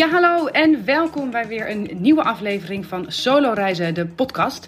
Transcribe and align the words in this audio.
Ja, 0.00 0.08
hallo 0.08 0.46
en 0.46 0.84
welkom 0.84 1.30
bij 1.30 1.46
weer 1.46 1.70
een 1.70 1.90
nieuwe 1.92 2.22
aflevering 2.22 2.86
van 2.86 3.04
Solo 3.08 3.52
Reizen, 3.52 3.94
de 3.94 4.06
podcast. 4.06 4.66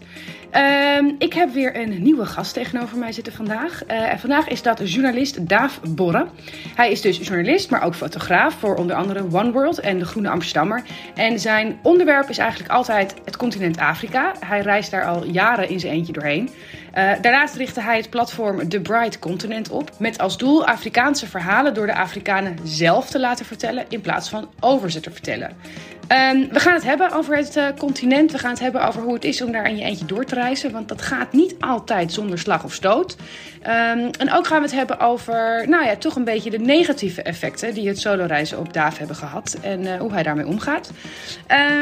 Ehm, 0.50 1.10
ik 1.18 1.32
heb 1.32 1.52
weer 1.52 1.76
een 1.76 2.02
nieuwe 2.02 2.26
gast 2.26 2.54
tegenover 2.54 2.98
mij 2.98 3.12
zitten 3.12 3.32
vandaag. 3.32 3.82
Uh, 3.86 4.12
en 4.12 4.18
vandaag 4.18 4.48
is 4.48 4.62
dat 4.62 4.92
journalist 4.92 5.48
Daaf 5.48 5.80
Borre. 5.88 6.26
Hij 6.74 6.90
is 6.90 7.00
dus 7.00 7.18
journalist, 7.18 7.70
maar 7.70 7.82
ook 7.82 7.94
fotograaf 7.94 8.54
voor 8.54 8.74
onder 8.74 8.96
andere 8.96 9.24
One 9.32 9.52
World 9.52 9.80
en 9.80 9.98
de 9.98 10.04
Groene 10.04 10.28
Amsterdammer. 10.28 10.82
En 11.14 11.38
zijn 11.38 11.78
onderwerp 11.82 12.28
is 12.28 12.38
eigenlijk 12.38 12.70
altijd 12.70 13.14
het 13.24 13.36
continent 13.36 13.78
Afrika. 13.78 14.32
Hij 14.46 14.60
reist 14.60 14.90
daar 14.90 15.04
al 15.04 15.24
jaren 15.24 15.68
in 15.68 15.80
zijn 15.80 15.92
eentje 15.92 16.12
doorheen. 16.12 16.50
Uh, 16.94 17.12
daarnaast 17.20 17.54
richtte 17.54 17.80
hij 17.80 17.96
het 17.96 18.10
platform 18.10 18.68
The 18.68 18.80
Bright 18.80 19.18
Continent 19.18 19.70
op. 19.70 19.90
Met 19.98 20.18
als 20.18 20.38
doel 20.38 20.66
Afrikaanse 20.66 21.26
verhalen 21.26 21.74
door 21.74 21.86
de 21.86 21.94
Afrikanen 21.94 22.58
zelf 22.64 23.10
te 23.10 23.20
laten 23.20 23.44
vertellen. 23.44 23.84
In 23.88 24.00
plaats 24.00 24.28
van 24.28 24.50
over 24.60 24.90
ze 24.90 25.00
te 25.00 25.10
vertellen. 25.10 25.56
Um, 26.08 26.48
we 26.48 26.60
gaan 26.60 26.74
het 26.74 26.84
hebben 26.84 27.12
over 27.12 27.36
het 27.36 27.56
uh, 27.56 27.66
continent. 27.78 28.32
We 28.32 28.38
gaan 28.38 28.50
het 28.50 28.60
hebben 28.60 28.86
over 28.86 29.02
hoe 29.02 29.14
het 29.14 29.24
is 29.24 29.42
om 29.42 29.52
daar 29.52 29.68
in 29.68 29.76
je 29.76 29.84
eentje 29.84 30.04
door 30.04 30.24
te 30.24 30.34
reizen. 30.34 30.72
Want 30.72 30.88
dat 30.88 31.02
gaat 31.02 31.32
niet 31.32 31.54
altijd 31.60 32.12
zonder 32.12 32.38
slag 32.38 32.64
of 32.64 32.72
stoot. 32.72 33.16
Um, 33.66 34.10
en 34.10 34.32
ook 34.32 34.46
gaan 34.46 34.58
we 34.58 34.64
het 34.66 34.74
hebben 34.74 35.00
over, 35.00 35.64
nou 35.68 35.84
ja, 35.84 35.96
toch 35.96 36.16
een 36.16 36.24
beetje 36.24 36.50
de 36.50 36.58
negatieve 36.58 37.22
effecten 37.22 37.74
die 37.74 37.88
het 37.88 37.98
solo-reizen 37.98 38.58
op 38.58 38.72
Daaf 38.72 38.98
hebben 38.98 39.16
gehad. 39.16 39.56
En 39.60 39.80
uh, 39.80 39.94
hoe 39.94 40.12
hij 40.12 40.22
daarmee 40.22 40.46
omgaat. 40.46 40.90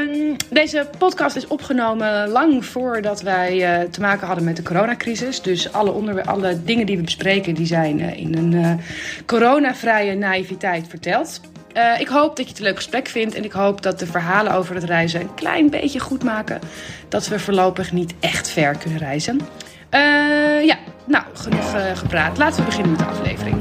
Um, 0.08 0.36
deze 0.50 0.88
podcast 0.98 1.36
is 1.36 1.46
opgenomen 1.46 2.28
lang 2.28 2.64
voordat 2.64 3.22
wij 3.22 3.82
uh, 3.82 3.90
te 3.90 4.00
maken 4.00 4.26
hadden 4.26 4.44
met 4.44 4.56
de 4.56 4.62
coronacrisis. 4.62 5.42
Dus 5.42 5.72
alle, 5.72 5.90
onder, 5.90 6.22
alle 6.22 6.64
dingen 6.64 6.86
die 6.86 6.96
we 6.96 7.02
bespreken, 7.02 7.54
die 7.54 7.66
zijn 7.66 8.00
in 8.00 8.36
een 8.36 8.80
coronavrije 9.26 10.14
naïviteit 10.14 10.86
verteld. 10.88 11.40
Uh, 11.76 12.00
ik 12.00 12.08
hoop 12.08 12.36
dat 12.36 12.44
je 12.44 12.50
het 12.50 12.58
een 12.58 12.64
leuk 12.64 12.76
gesprek 12.76 13.08
vindt. 13.08 13.34
En 13.34 13.44
ik 13.44 13.52
hoop 13.52 13.82
dat 13.82 13.98
de 13.98 14.06
verhalen 14.06 14.52
over 14.52 14.74
het 14.74 14.84
reizen 14.84 15.20
een 15.20 15.34
klein 15.34 15.70
beetje 15.70 16.00
goed 16.00 16.24
maken. 16.24 16.60
Dat 17.08 17.28
we 17.28 17.38
voorlopig 17.38 17.92
niet 17.92 18.14
echt 18.20 18.48
ver 18.48 18.76
kunnen 18.78 18.98
reizen. 18.98 19.40
Uh, 19.94 20.64
ja, 20.64 20.78
nou, 21.04 21.24
genoeg 21.32 21.74
uh, 21.74 21.96
gepraat. 21.96 22.38
Laten 22.38 22.60
we 22.60 22.64
beginnen 22.64 22.90
met 22.90 23.00
de 23.00 23.06
aflevering. 23.06 23.56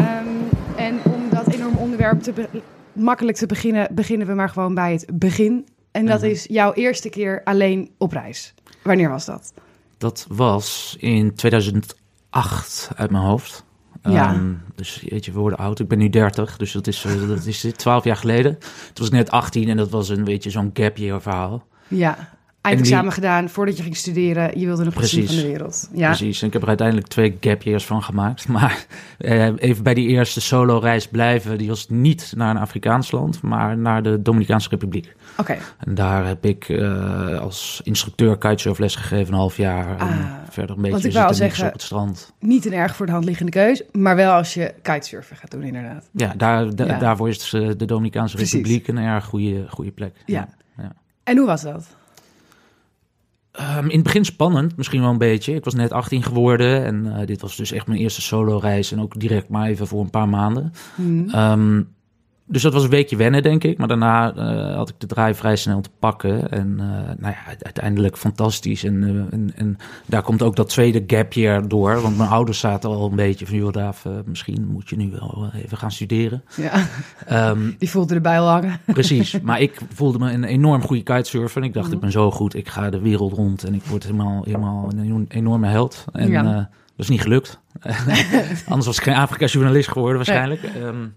Um, 0.00 0.48
en 0.76 1.00
om 1.04 1.28
dat 1.30 1.54
enorme 1.54 1.78
onderwerp 1.78 2.22
te 2.22 2.32
makkelijk 2.92 3.36
te 3.36 3.46
beginnen, 3.46 3.88
beginnen 3.90 4.26
we 4.26 4.32
maar 4.32 4.48
gewoon 4.48 4.74
bij 4.74 4.92
het 4.92 5.06
begin. 5.12 5.66
En 5.90 6.06
dat 6.06 6.22
is 6.22 6.46
jouw 6.48 6.72
eerste 6.72 7.08
keer 7.08 7.40
alleen 7.44 7.90
op 7.98 8.12
reis. 8.12 8.54
Wanneer 8.82 9.08
was 9.08 9.24
dat? 9.24 9.52
Dat 9.98 10.26
was 10.28 10.96
in 10.98 11.34
2008 11.34 12.90
uit 12.96 13.10
mijn 13.10 13.24
hoofd. 13.24 13.64
Ja. 14.02 14.34
Um, 14.34 14.62
dus 14.74 15.02
jeetje, 15.04 15.32
we 15.32 15.38
worden 15.38 15.58
oud. 15.58 15.78
Ik 15.78 15.88
ben 15.88 15.98
nu 15.98 16.08
30, 16.08 16.56
dus 16.56 16.72
dat 16.72 16.86
is, 16.86 17.04
uh, 17.04 17.28
dat 17.28 17.44
is 17.44 17.66
12 17.76 18.04
jaar 18.04 18.16
geleden. 18.16 18.58
Het 18.88 18.98
was 18.98 19.10
net 19.10 19.30
18 19.30 19.68
en 19.68 19.76
dat 19.76 19.90
was 19.90 20.08
een 20.08 20.24
beetje 20.24 20.50
zo'n 20.50 20.70
gap 20.72 20.96
year 20.96 21.22
verhaal. 21.22 21.66
Ja, 21.88 22.37
eindexamen 22.68 23.04
die... 23.04 23.12
gedaan 23.12 23.48
voordat 23.48 23.76
je 23.76 23.82
ging 23.82 23.96
studeren. 23.96 24.58
Je 24.58 24.66
wilde 24.66 24.84
nog 24.84 24.94
precies 24.94 25.26
van 25.26 25.36
de 25.36 25.46
wereld. 25.46 25.88
Ja. 25.92 26.06
Precies, 26.06 26.40
en 26.40 26.46
ik 26.46 26.52
heb 26.52 26.62
er 26.62 26.68
uiteindelijk 26.68 27.06
twee 27.06 27.36
gap 27.40 27.62
years 27.62 27.84
van 27.84 28.02
gemaakt. 28.02 28.48
Maar 28.58 28.86
uh, 29.18 29.52
even 29.56 29.82
bij 29.82 29.94
die 29.94 30.08
eerste 30.08 30.40
solo 30.40 30.78
reis 30.78 31.08
blijven. 31.08 31.58
Die 31.58 31.68
was 31.68 31.88
niet 31.88 32.32
naar 32.36 32.50
een 32.50 32.60
Afrikaans 32.60 33.10
land, 33.10 33.42
maar 33.42 33.78
naar 33.78 34.02
de 34.02 34.22
Dominicaanse 34.22 34.68
Republiek. 34.68 35.14
Oké. 35.30 35.40
Okay. 35.40 35.58
En 35.78 35.94
daar 35.94 36.26
heb 36.26 36.44
ik 36.44 36.68
uh, 36.68 37.38
als 37.38 37.80
instructeur 37.84 38.38
kitesurf 38.38 38.78
les 38.78 38.96
gegeven 38.96 39.32
een 39.32 39.38
half 39.38 39.56
jaar. 39.56 39.96
Ah, 39.98 40.10
en 40.10 40.40
verder 40.50 40.76
een 40.76 40.82
beetje 40.82 41.08
ik 41.08 41.14
wou 41.14 41.34
zeggen, 41.34 41.66
op 41.66 41.72
het 41.72 41.82
strand. 41.82 42.32
Niet 42.38 42.66
een 42.66 42.72
erg 42.72 42.96
voor 42.96 43.06
de 43.06 43.12
hand 43.12 43.24
liggende 43.24 43.52
keus, 43.52 43.82
maar 43.92 44.16
wel 44.16 44.32
als 44.32 44.54
je 44.54 44.74
kitesurfen 44.82 45.36
gaat 45.36 45.50
doen 45.50 45.62
inderdaad. 45.62 46.08
Ja, 46.12 46.34
daar, 46.36 46.74
da, 46.74 46.84
ja. 46.84 46.98
daarvoor 46.98 47.28
is 47.28 47.50
de 47.50 47.84
Dominicaanse 47.84 48.36
Precies. 48.36 48.54
Republiek 48.54 48.88
een 48.88 48.98
erg 48.98 49.24
goede, 49.24 49.66
goede 49.68 49.90
plek. 49.90 50.14
Ja. 50.26 50.48
ja. 50.76 50.92
En 51.24 51.36
hoe 51.36 51.46
was 51.46 51.62
dat? 51.62 51.96
Um, 53.60 53.88
in 53.88 53.94
het 53.94 54.02
begin 54.02 54.24
spannend, 54.24 54.76
misschien 54.76 55.00
wel 55.00 55.10
een 55.10 55.18
beetje. 55.18 55.54
Ik 55.54 55.64
was 55.64 55.74
net 55.74 55.92
18 55.92 56.22
geworden 56.22 56.84
en 56.84 57.06
uh, 57.06 57.26
dit 57.26 57.40
was 57.40 57.56
dus 57.56 57.72
echt 57.72 57.86
mijn 57.86 58.00
eerste 58.00 58.22
solo-reis. 58.22 58.92
En 58.92 59.00
ook 59.00 59.20
direct 59.20 59.48
maar 59.48 59.68
even 59.68 59.86
voor 59.86 60.00
een 60.00 60.10
paar 60.10 60.28
maanden. 60.28 60.72
Mm. 60.94 61.34
Um, 61.34 61.88
dus 62.48 62.62
dat 62.62 62.72
was 62.72 62.82
een 62.82 62.90
weekje 62.90 63.16
wennen, 63.16 63.42
denk 63.42 63.64
ik. 63.64 63.78
Maar 63.78 63.88
daarna 63.88 64.34
uh, 64.34 64.74
had 64.74 64.88
ik 64.88 64.94
de 64.98 65.06
draai 65.06 65.34
vrij 65.34 65.56
snel 65.56 65.80
te 65.80 65.90
pakken. 65.98 66.50
En 66.50 66.68
uh, 66.68 66.86
nou 67.18 67.34
ja, 67.34 67.56
uiteindelijk 67.62 68.16
fantastisch. 68.16 68.84
En, 68.84 69.02
uh, 69.02 69.08
en, 69.30 69.52
en, 69.56 69.76
daar 70.06 70.22
komt 70.22 70.42
ook 70.42 70.56
dat 70.56 70.68
tweede 70.68 71.04
gap 71.06 71.32
year 71.32 71.68
door. 71.68 72.00
Want 72.00 72.16
mijn 72.16 72.30
ouders 72.30 72.58
zaten 72.58 72.90
al 72.90 73.10
een 73.10 73.16
beetje 73.16 73.46
van... 73.46 73.56
joh, 73.56 73.72
Daaf, 73.72 74.06
misschien 74.24 74.66
moet 74.70 74.88
je 74.88 74.96
nu 74.96 75.10
wel 75.10 75.50
even 75.54 75.78
gaan 75.78 75.92
studeren. 75.92 76.42
Ja, 76.56 76.86
um, 77.50 77.76
die 77.78 77.90
voelde 77.90 78.14
erbij 78.14 78.40
al 78.40 78.48
hangen. 78.48 78.80
Precies, 78.86 79.40
maar 79.40 79.60
ik 79.60 79.80
voelde 79.94 80.18
me 80.18 80.32
een 80.32 80.44
enorm 80.44 80.82
goede 80.82 81.02
kitesurfer. 81.02 81.62
En 81.62 81.68
ik 81.68 81.74
dacht, 81.74 81.88
mm. 81.88 81.92
ik 81.92 82.00
ben 82.00 82.10
zo 82.10 82.30
goed, 82.30 82.54
ik 82.54 82.68
ga 82.68 82.90
de 82.90 83.00
wereld 83.00 83.32
rond. 83.32 83.64
En 83.64 83.74
ik 83.74 83.84
word 83.84 84.02
helemaal, 84.02 84.42
helemaal 84.44 84.90
een 84.96 85.26
enorme 85.28 85.66
held. 85.66 86.04
En 86.12 86.30
ja. 86.30 86.42
dat 86.42 86.68
is 86.96 87.08
niet 87.08 87.22
gelukt. 87.22 87.60
Anders 88.68 88.86
was 88.86 88.96
ik 88.96 89.02
geen 89.02 89.14
Afrika-journalist 89.14 89.88
geworden 89.88 90.16
waarschijnlijk. 90.16 90.62
Nee. 90.62 90.82
Um, 90.82 91.14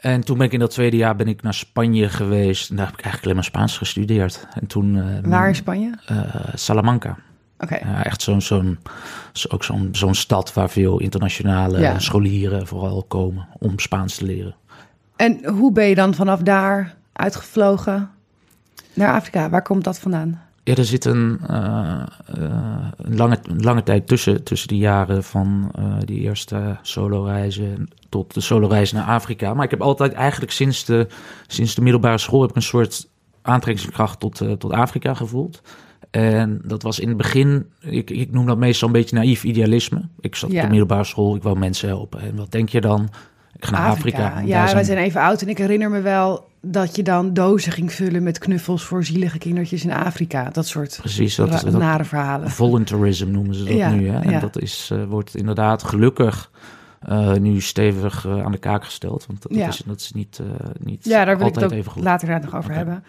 en 0.00 0.20
toen 0.24 0.36
ben 0.36 0.46
ik 0.46 0.52
in 0.52 0.58
dat 0.58 0.70
tweede 0.70 0.96
jaar 0.96 1.16
ben 1.16 1.28
ik 1.28 1.42
naar 1.42 1.54
Spanje 1.54 2.08
geweest. 2.08 2.70
En 2.70 2.76
daar 2.76 2.86
heb 2.86 2.94
ik 2.98 3.04
eigenlijk 3.04 3.24
alleen 3.24 3.34
maar 3.36 3.62
Spaans 3.62 3.78
gestudeerd. 3.78 4.46
En 4.60 4.66
toen... 4.66 4.94
Uh, 4.94 5.04
Waar 5.22 5.48
in 5.48 5.54
Spanje? 5.54 5.98
Uh, 6.10 6.24
Salamanca. 6.54 7.16
Oké. 7.58 7.74
Okay. 7.74 7.92
Uh, 7.92 8.04
echt 8.04 8.22
zo'n, 8.22 8.40
zo'n, 8.40 8.78
ook 9.48 9.64
zo'n, 9.64 9.88
zo'n 9.92 10.14
stad 10.14 10.52
waar 10.52 10.70
veel 10.70 11.00
internationale 11.00 11.80
Ja. 11.80 11.98
scholieren 11.98 12.66
vooral 12.66 13.02
komen 13.08 13.48
om 13.58 13.78
Spaans 13.78 14.14
te 14.14 14.24
leren. 14.24 14.54
En 15.16 15.46
hoe 15.46 15.72
ben 15.72 15.84
je 15.84 15.94
dan 15.94 16.14
vanaf 16.14 16.40
daar 16.40 16.94
uitgevlogen 17.12 18.10
naar 18.94 19.14
Afrika? 19.14 19.50
Waar 19.50 19.62
komt 19.62 19.84
dat 19.84 19.98
vandaan? 19.98 20.42
Ja, 20.68 20.74
er 20.74 20.84
zit 20.84 21.04
een, 21.04 21.40
uh, 21.50 22.02
uh, 22.38 22.86
een, 22.96 23.16
lange, 23.16 23.38
een 23.42 23.62
lange 23.62 23.82
tijd 23.82 24.06
tussen, 24.06 24.44
tussen 24.44 24.68
die 24.68 24.78
jaren 24.78 25.24
van 25.24 25.72
uh, 25.78 25.94
die 26.04 26.20
eerste 26.20 26.78
solo-reizen 26.82 27.88
tot 28.08 28.34
de 28.34 28.40
solo-reizen 28.40 28.96
naar 28.96 29.06
Afrika. 29.06 29.54
Maar 29.54 29.64
ik 29.64 29.70
heb 29.70 29.82
altijd 29.82 30.12
eigenlijk 30.12 30.52
sinds 30.52 30.84
de, 30.84 31.06
sinds 31.46 31.74
de 31.74 31.82
middelbare 31.82 32.18
school 32.18 32.40
heb 32.40 32.50
ik 32.50 32.56
een 32.56 32.62
soort 32.62 33.08
aantrekkingskracht 33.42 34.20
tot, 34.20 34.40
uh, 34.40 34.52
tot 34.52 34.72
Afrika 34.72 35.14
gevoeld. 35.14 35.62
En 36.10 36.60
dat 36.64 36.82
was 36.82 36.98
in 36.98 37.08
het 37.08 37.16
begin, 37.16 37.66
ik, 37.80 38.10
ik 38.10 38.32
noem 38.32 38.46
dat 38.46 38.58
meestal 38.58 38.88
een 38.88 38.94
beetje 38.94 39.16
naïef 39.16 39.44
idealisme. 39.44 40.08
Ik 40.20 40.34
zat 40.34 40.50
Ja. 40.50 40.56
op 40.56 40.62
de 40.62 40.68
middelbare 40.70 41.04
school, 41.04 41.36
ik 41.36 41.42
wou 41.42 41.58
mensen 41.58 41.88
helpen. 41.88 42.20
En 42.20 42.36
wat 42.36 42.50
denk 42.50 42.68
je 42.68 42.80
dan? 42.80 43.08
Ik 43.56 43.64
ga 43.64 43.70
naar 43.70 43.90
Afrika. 43.90 44.40
Ja, 44.44 44.64
daar 44.64 44.74
wij 44.74 44.84
zijn- 44.84 44.98
even 44.98 45.20
oud 45.20 45.42
en 45.42 45.48
ik 45.48 45.58
herinner 45.58 45.90
me 45.90 46.00
wel 46.00 46.46
dat 46.60 46.96
je 46.96 47.02
dan 47.02 47.32
dozen 47.34 47.72
ging 47.72 47.92
vullen 47.92 48.22
met 48.22 48.38
knuffels 48.38 48.84
voor 48.84 49.04
zielige 49.04 49.38
kindertjes 49.38 49.84
in 49.84 49.92
Afrika. 49.92 50.50
Dat 50.50 50.66
soort 50.66 50.98
Precies, 51.00 51.34
dat 51.34 51.54
is 51.54 51.60
dat, 51.60 51.72
nare 51.72 52.04
verhalen. 52.04 52.50
Voluntarism 52.50 53.30
noemen 53.30 53.54
ze 53.54 53.64
dat 53.64 53.74
Ja, 53.74 53.90
nu. 53.90 54.08
Hè? 54.08 54.18
En 54.20 54.30
ja. 54.30 54.40
dat 54.40 54.58
is, 54.60 54.90
uh, 54.92 55.04
wordt 55.04 55.36
inderdaad 55.36 55.82
gelukkig 55.82 56.50
uh, 57.08 57.32
nu 57.32 57.60
stevig 57.60 58.26
uh, 58.26 58.44
aan 58.44 58.52
de 58.52 58.58
kaak 58.58 58.84
gesteld. 58.84 59.24
Want 59.26 59.42
dat, 59.42 59.54
Ja. 59.54 59.68
is, 59.68 59.82
dat 59.86 60.00
is 60.00 60.12
niet, 60.12 60.40
niet 60.80 61.04
Ja, 61.04 61.24
daar 61.24 61.38
wil 61.38 61.46
ik 61.46 61.54
het 61.54 61.64
ook 61.64 61.72
even 61.72 61.92
goed. 61.92 62.02
later 62.02 62.40
nog 62.40 62.56
over 62.56 62.72
hebben. 62.74 63.04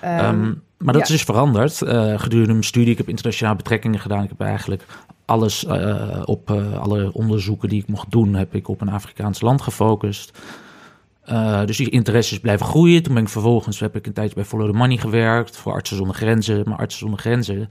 Ehm, 0.00 0.24
Um, 0.34 0.62
maar 0.78 0.92
dat 0.94 1.02
ja. 1.08 1.14
is 1.14 1.20
dus 1.20 1.22
veranderd 1.34 1.80
uh, 1.82 2.18
gedurende 2.18 2.52
mijn 2.52 2.64
studie. 2.64 2.90
Ik 2.90 2.96
heb 2.98 3.08
internationale 3.08 3.56
betrekkingen 3.56 4.00
gedaan. 4.00 4.22
Ik 4.22 4.28
heb 4.28 4.40
eigenlijk 4.40 4.84
alles 5.24 5.64
uh, 5.64 6.22
op 6.24 6.50
uh, 6.50 6.78
alle 6.78 7.12
onderzoeken 7.12 7.68
die 7.68 7.80
ik 7.80 7.88
mocht 7.88 8.10
doen, 8.10 8.34
heb 8.34 8.54
ik 8.54 8.68
op 8.68 8.80
een 8.80 8.88
Afrikaans 8.88 9.40
land 9.40 9.62
gefocust. 9.62 10.38
Uh, 11.30 11.64
dus 11.64 11.76
die 11.76 11.90
interesses 11.90 12.40
blijven 12.40 12.66
groeien. 12.66 13.02
Toen 13.02 13.14
ben 13.14 13.22
ik 13.22 13.28
vervolgens 13.28 13.80
heb 13.80 13.96
ik 13.96 14.06
een 14.06 14.12
tijdje 14.12 14.34
bij 14.34 14.44
Follow 14.44 14.70
the 14.70 14.76
Money 14.76 14.96
gewerkt 14.96 15.56
voor 15.56 15.72
Artsen 15.72 15.96
zonder 15.96 16.14
Grenzen. 16.16 16.62
Maar 16.68 16.78
Artsen 16.78 17.00
zonder 17.00 17.18
Grenzen 17.18 17.68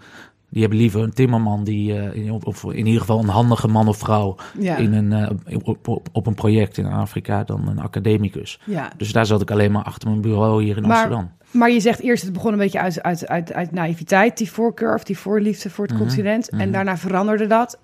die 0.50 0.62
hebben 0.62 0.80
liever 0.80 1.02
een 1.02 1.14
timmerman 1.14 1.64
die 1.64 2.14
in, 2.14 2.32
of 2.32 2.64
in 2.64 2.86
ieder 2.86 3.00
geval 3.00 3.20
een 3.20 3.28
handige 3.28 3.68
man 3.68 3.88
of 3.88 3.98
vrouw 3.98 4.36
ja. 4.60 4.76
in 4.76 4.94
een, 4.94 5.40
op, 5.64 5.88
op, 5.88 6.08
op, 6.12 6.28
een 6.28 6.34
project 6.34 6.78
in 6.78 6.86
Afrika 6.86 7.44
dan 7.44 7.68
een 7.68 7.80
academicus. 7.80 8.60
ja. 8.66 8.92
Dus 8.98 9.12
daar 9.12 9.26
zat 9.26 9.42
ik 9.42 9.52
alleen 9.52 9.72
maar 9.72 9.84
achter 9.84 10.10
mijn 10.10 10.22
bureau 10.22 10.64
hier 10.64 10.78
in 10.78 10.82
Maar- 10.82 10.92
Amsterdam. 10.92 11.32
Maar 11.54 11.72
je 11.72 11.80
zegt 11.80 12.00
eerst, 12.00 12.24
het 12.24 12.34
begon 12.34 12.52
een 12.52 12.58
beetje 12.58 12.80
uit, 12.80 13.02
uit, 13.04 13.28
uit, 13.28 13.54
uit 13.54 13.72
naïviteit, 13.72 14.38
die 14.38 14.52
voorkeur 14.52 14.94
of 14.94 15.04
die 15.04 15.18
voorliefde 15.18 15.70
voor 15.70 15.86
het 15.86 15.94
Mhm, 15.94 16.04
continent. 16.04 16.50
En 16.50 16.58
mhm. 16.58 16.72
daarna 16.72 16.98
veranderde 16.98 17.48
dat. 17.48 17.80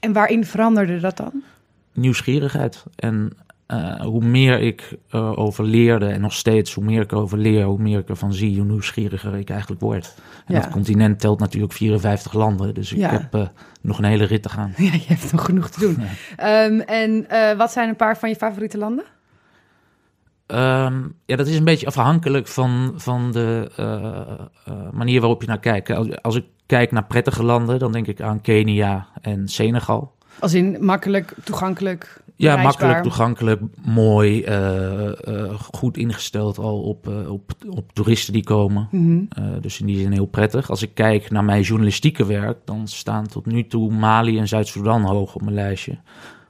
En 0.00 0.12
waarin 0.12 0.44
veranderde 0.44 1.00
dat 1.00 1.16
dan? 1.16 1.42
nieuwsgierigheid. 1.92 2.84
En 2.96 3.32
uh, 3.68 4.00
hoe 4.00 4.24
meer 4.24 4.60
ik 4.60 4.96
uh, 5.14 5.38
over 5.38 5.64
leerde, 5.64 6.06
en 6.06 6.20
nog 6.20 6.32
steeds, 6.32 6.74
hoe 6.74 6.84
meer 6.84 7.00
ik 7.02 7.12
erover 7.12 7.38
leer, 7.38 7.64
hoe 7.64 7.78
meer 7.78 7.98
ik 7.98 8.08
ervan 8.08 8.32
zie, 8.32 8.56
hoe 8.60 8.66
nieuwsgieriger 8.70 9.34
ik 9.36 9.50
eigenlijk 9.50 9.80
word. 9.80 10.14
En 10.46 10.54
Ja. 10.54 10.60
dat 10.60 10.70
continent 10.70 11.20
telt 11.20 11.38
natuurlijk 11.40 11.72
54 11.72 12.32
landen, 12.32 12.74
dus 12.74 12.92
ik 12.92 12.98
Ja. 12.98 13.10
heb 13.10 13.34
uh, 13.34 13.46
nog 13.80 13.98
een 13.98 14.04
hele 14.04 14.24
rit 14.24 14.42
te 14.42 14.48
gaan. 14.48 14.72
Ja, 14.76 14.92
je 14.92 15.04
hebt 15.06 15.32
nog 15.32 15.44
genoeg 15.44 15.68
te 15.70 15.80
doen. 15.80 15.96
Ja. 16.36 16.64
Um, 16.64 16.80
en 16.80 17.26
wat 17.56 17.72
zijn 17.72 17.88
een 17.88 17.96
paar 17.96 18.18
van 18.18 18.28
je 18.28 18.36
favoriete 18.36 18.78
landen? 18.78 19.04
Um, 20.50 21.14
ja, 21.24 21.36
dat 21.36 21.46
is 21.46 21.56
een 21.56 21.64
beetje 21.64 21.86
afhankelijk 21.86 22.46
van, 22.46 22.92
van 22.96 23.32
de 23.32 23.70
uh, 23.80 24.74
uh, 24.74 24.90
manier 24.92 25.20
waarop 25.20 25.40
je 25.40 25.48
naar 25.48 25.60
kijkt. 25.60 25.90
Als, 25.90 26.22
als 26.22 26.36
ik 26.36 26.44
kijk 26.66 26.92
naar 26.92 27.04
prettige 27.04 27.42
landen, 27.42 27.78
dan 27.78 27.92
denk 27.92 28.06
ik 28.06 28.20
aan 28.20 28.40
Kenia 28.40 29.08
en 29.20 29.48
Senegal. 29.48 30.16
Als 30.40 30.54
in 30.54 30.76
makkelijk, 30.80 31.34
toegankelijk. 31.44 32.22
Ja, 32.36 32.54
reisbaar. 32.54 32.64
makkelijk, 32.64 33.02
toegankelijk, 33.02 33.60
mooi, 33.84 34.42
eh, 34.42 35.08
eh, 35.08 35.54
goed 35.72 35.96
ingesteld 35.96 36.58
al 36.58 36.80
op, 36.80 37.08
eh, 37.08 37.32
op, 37.32 37.52
op 37.70 37.92
toeristen 37.92 38.32
die 38.32 38.44
komen. 38.44 38.88
Mhm. 38.90 39.20
Eh, 39.28 39.44
dus 39.60 39.80
in 39.80 39.86
die 39.86 39.98
zin 39.98 40.12
heel 40.12 40.26
prettig. 40.26 40.70
Als 40.70 40.82
ik 40.82 40.94
kijk 40.94 41.30
naar 41.30 41.44
mijn 41.44 41.62
journalistieke 41.62 42.26
werk, 42.26 42.58
dan 42.64 42.88
staan 42.88 43.26
tot 43.26 43.46
nu 43.46 43.66
toe 43.66 43.92
Mali 43.92 44.38
en 44.38 44.48
Zuid-Soedan 44.48 45.02
hoog 45.02 45.34
op 45.34 45.42
mijn 45.42 45.54
lijstje. 45.54 45.98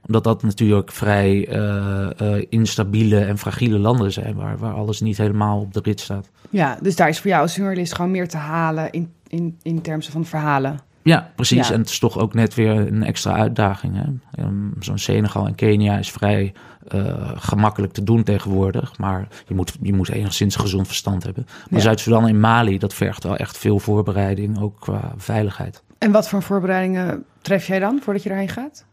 Omdat 0.08 0.24
dat 0.24 0.42
natuurlijk 0.42 0.92
vrij 0.92 1.48
eh, 1.48 2.20
eh, 2.36 2.44
instabiele 2.48 3.18
en 3.24 3.38
fragiele 3.38 3.78
landen 3.78 4.12
zijn, 4.12 4.34
waar, 4.34 4.58
waar 4.58 4.72
alles 4.74 5.00
niet 5.00 5.18
helemaal 5.18 5.60
op 5.60 5.72
de 5.72 5.80
rit 5.82 6.00
staat. 6.00 6.30
Ja, 6.50 6.78
dus 6.82 6.96
daar 6.96 7.08
is 7.08 7.20
voor 7.20 7.30
jou 7.30 7.42
als 7.42 7.54
journalist 7.54 7.94
gewoon 7.94 8.10
meer 8.10 8.28
te 8.28 8.36
halen 8.36 8.90
in, 8.90 9.12
in, 9.26 9.58
in 9.62 9.80
termen 9.80 10.02
van 10.06 10.24
verhalen. 10.24 10.80
Ja, 11.02 11.30
precies. 11.34 11.68
Ja. 11.68 11.74
En 11.74 11.80
het 11.80 11.88
is 11.90 11.98
toch 11.98 12.18
ook 12.18 12.34
net 12.34 12.54
weer 12.54 12.70
een 12.70 13.02
extra 13.02 13.32
uitdaging. 13.32 13.94
hè. 13.96 14.42
Ehm, 14.42 14.54
Zo'n 14.80 14.98
Senegal 14.98 15.46
en 15.46 15.54
Kenia 15.54 15.98
is 15.98 16.10
vrij 16.10 16.52
eh, 16.88 17.30
gemakkelijk 17.34 17.92
te 17.92 18.04
doen 18.04 18.22
tegenwoordig. 18.22 18.98
Maar 18.98 19.28
je 19.46 19.54
moet, 19.54 19.76
je 19.82 19.92
moet 19.92 20.08
enigszins 20.08 20.56
gezond 20.56 20.86
verstand 20.86 21.22
hebben. 21.22 21.44
Maar 21.46 21.78
Ja. 21.78 21.80
Zuid-Sudan 21.80 22.28
en 22.28 22.40
Mali, 22.40 22.78
dat 22.78 22.94
vergt 22.94 23.22
wel 23.24 23.36
echt 23.36 23.58
veel 23.58 23.78
voorbereiding, 23.78 24.60
ook 24.60 24.80
qua 24.80 25.12
veiligheid. 25.16 25.82
En 25.98 26.10
wat 26.12 26.28
voor 26.28 26.42
voorbereidingen 26.42 27.24
tref 27.40 27.66
jij 27.66 27.78
dan 27.78 28.00
voordat 28.02 28.22
je 28.22 28.28
daarheen 28.28 28.48
gaat? 28.48 28.86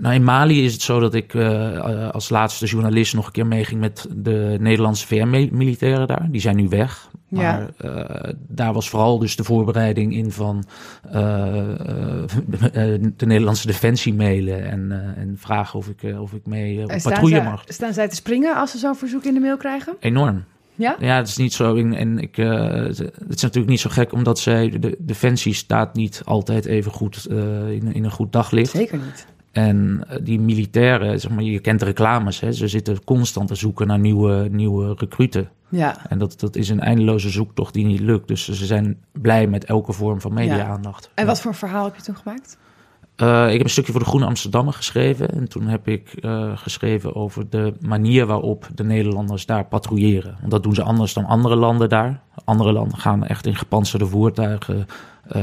Nou, 0.00 0.14
in 0.14 0.24
Mali 0.24 0.64
is 0.64 0.72
het 0.72 0.82
zo 0.82 1.00
dat 1.00 1.14
ik 1.14 1.34
eh, 1.34 1.76
eh, 1.76 2.10
als 2.10 2.28
laatste 2.28 2.66
journalist 2.66 3.14
nog 3.14 3.26
een 3.26 3.32
keer 3.32 3.46
meeging 3.46 3.80
met 3.80 4.06
de 4.16 4.56
Nederlandse 4.60 5.06
VN-militairen 5.06 6.06
daar. 6.06 6.28
Die 6.30 6.40
zijn 6.40 6.56
nu 6.56 6.68
weg. 6.68 7.10
Ja. 7.28 7.40
Maar 7.40 7.70
eh, 7.76 8.32
daar 8.48 8.72
was 8.72 8.88
vooral 8.88 9.18
dus 9.18 9.36
de 9.36 9.44
voorbereiding 9.44 10.14
in 10.14 10.32
van 10.32 10.64
de 13.16 13.26
Nederlandse 13.26 13.66
defensie 13.66 14.14
mailen 14.14 14.70
en, 14.70 15.14
en 15.16 15.34
vragen 15.38 15.78
of 15.78 15.88
ik, 15.88 16.18
of 16.18 16.32
ik 16.32 16.46
mee 16.46 16.82
op 16.82 16.88
patrouille 16.88 17.28
zij, 17.28 17.44
mag. 17.44 17.64
staan 17.66 17.92
zij 17.92 18.08
te 18.08 18.14
springen 18.14 18.56
als 18.56 18.70
ze 18.70 18.78
zo'n 18.78 18.96
verzoek 18.96 19.24
in 19.24 19.34
de 19.34 19.40
mail 19.40 19.56
krijgen? 19.56 19.96
Enorm. 20.00 20.44
Ja? 20.74 20.96
Ja, 21.00 21.16
het 21.16 21.28
is 21.28 21.36
niet 21.36 21.52
zo. 21.52 21.76
En, 21.76 22.18
ik, 22.18 22.38
eh, 22.38 22.72
het 22.72 23.00
is 23.28 23.42
natuurlijk 23.42 23.66
niet 23.66 23.80
zo 23.80 23.90
gek, 23.90 24.12
omdat 24.12 24.38
zij, 24.38 24.78
de 24.78 24.96
defensie 24.98 25.54
staat 25.54 25.94
niet 25.94 26.22
altijd 26.24 26.64
even 26.64 26.92
goed 26.92 27.26
in, 27.28 27.94
in 27.94 28.04
een 28.04 28.10
goed 28.10 28.32
daglicht. 28.32 28.70
Zeker 28.70 28.98
niet. 28.98 29.26
En 29.52 30.04
eh, 30.08 30.16
die 30.22 30.40
militairen, 30.40 31.20
zeg 31.20 31.30
maar, 31.30 31.42
je 31.42 31.58
kent 31.60 31.78
de 31.78 31.84
reclames, 31.84 32.40
hè, 32.40 32.52
ze 32.52 32.68
zitten 32.68 33.04
constant 33.04 33.48
te 33.48 33.54
zoeken 33.54 33.86
naar 33.86 33.98
nieuwe, 33.98 34.48
nieuwe 34.50 34.94
recruten. 34.98 35.48
Ja. 35.68 36.08
En 36.08 36.18
dat, 36.18 36.40
dat 36.40 36.56
is 36.56 36.68
een 36.68 36.80
eindeloze 36.80 37.30
zoektocht 37.30 37.74
die 37.74 37.86
niet 37.86 38.00
lukt. 38.00 38.28
Dus 38.28 38.44
ze 38.44 38.66
zijn 38.66 38.98
blij 39.12 39.46
met 39.46 39.64
elke 39.64 39.92
vorm 39.92 40.20
van 40.20 40.32
media-aandacht. 40.34 41.10
En 41.14 41.22
Ja. 41.24 41.28
wat 41.30 41.40
voor 41.40 41.54
verhaal 41.54 41.84
heb 41.84 41.96
je 41.96 42.02
toen 42.02 42.16
gemaakt? 42.16 42.58
Eh, 43.20 43.46
ik 43.46 43.52
heb 43.52 43.62
een 43.62 43.70
stukje 43.70 43.92
voor 43.92 44.00
de 44.00 44.06
Groene 44.06 44.26
Amsterdammer 44.26 44.74
geschreven. 44.74 45.30
En 45.30 45.48
toen 45.48 45.66
heb 45.66 45.88
ik 45.88 46.12
eh, 46.12 46.56
geschreven 46.56 47.14
over 47.14 47.50
de 47.50 47.72
manier 47.80 48.26
waarop 48.26 48.68
de 48.74 48.84
Nederlanders 48.84 49.46
daar 49.46 49.64
patrouilleren. 49.64 50.36
Want 50.38 50.50
dat 50.50 50.62
doen 50.62 50.74
ze 50.74 50.82
anders 50.82 51.12
dan 51.12 51.24
andere 51.24 51.56
landen 51.56 51.88
daar. 51.88 52.20
Andere 52.44 52.72
landen 52.72 52.98
gaan 52.98 53.26
echt 53.26 53.46
in 53.46 53.56
gepantserde 53.56 54.06
voertuigen 54.06 54.86
eh, 55.28 55.42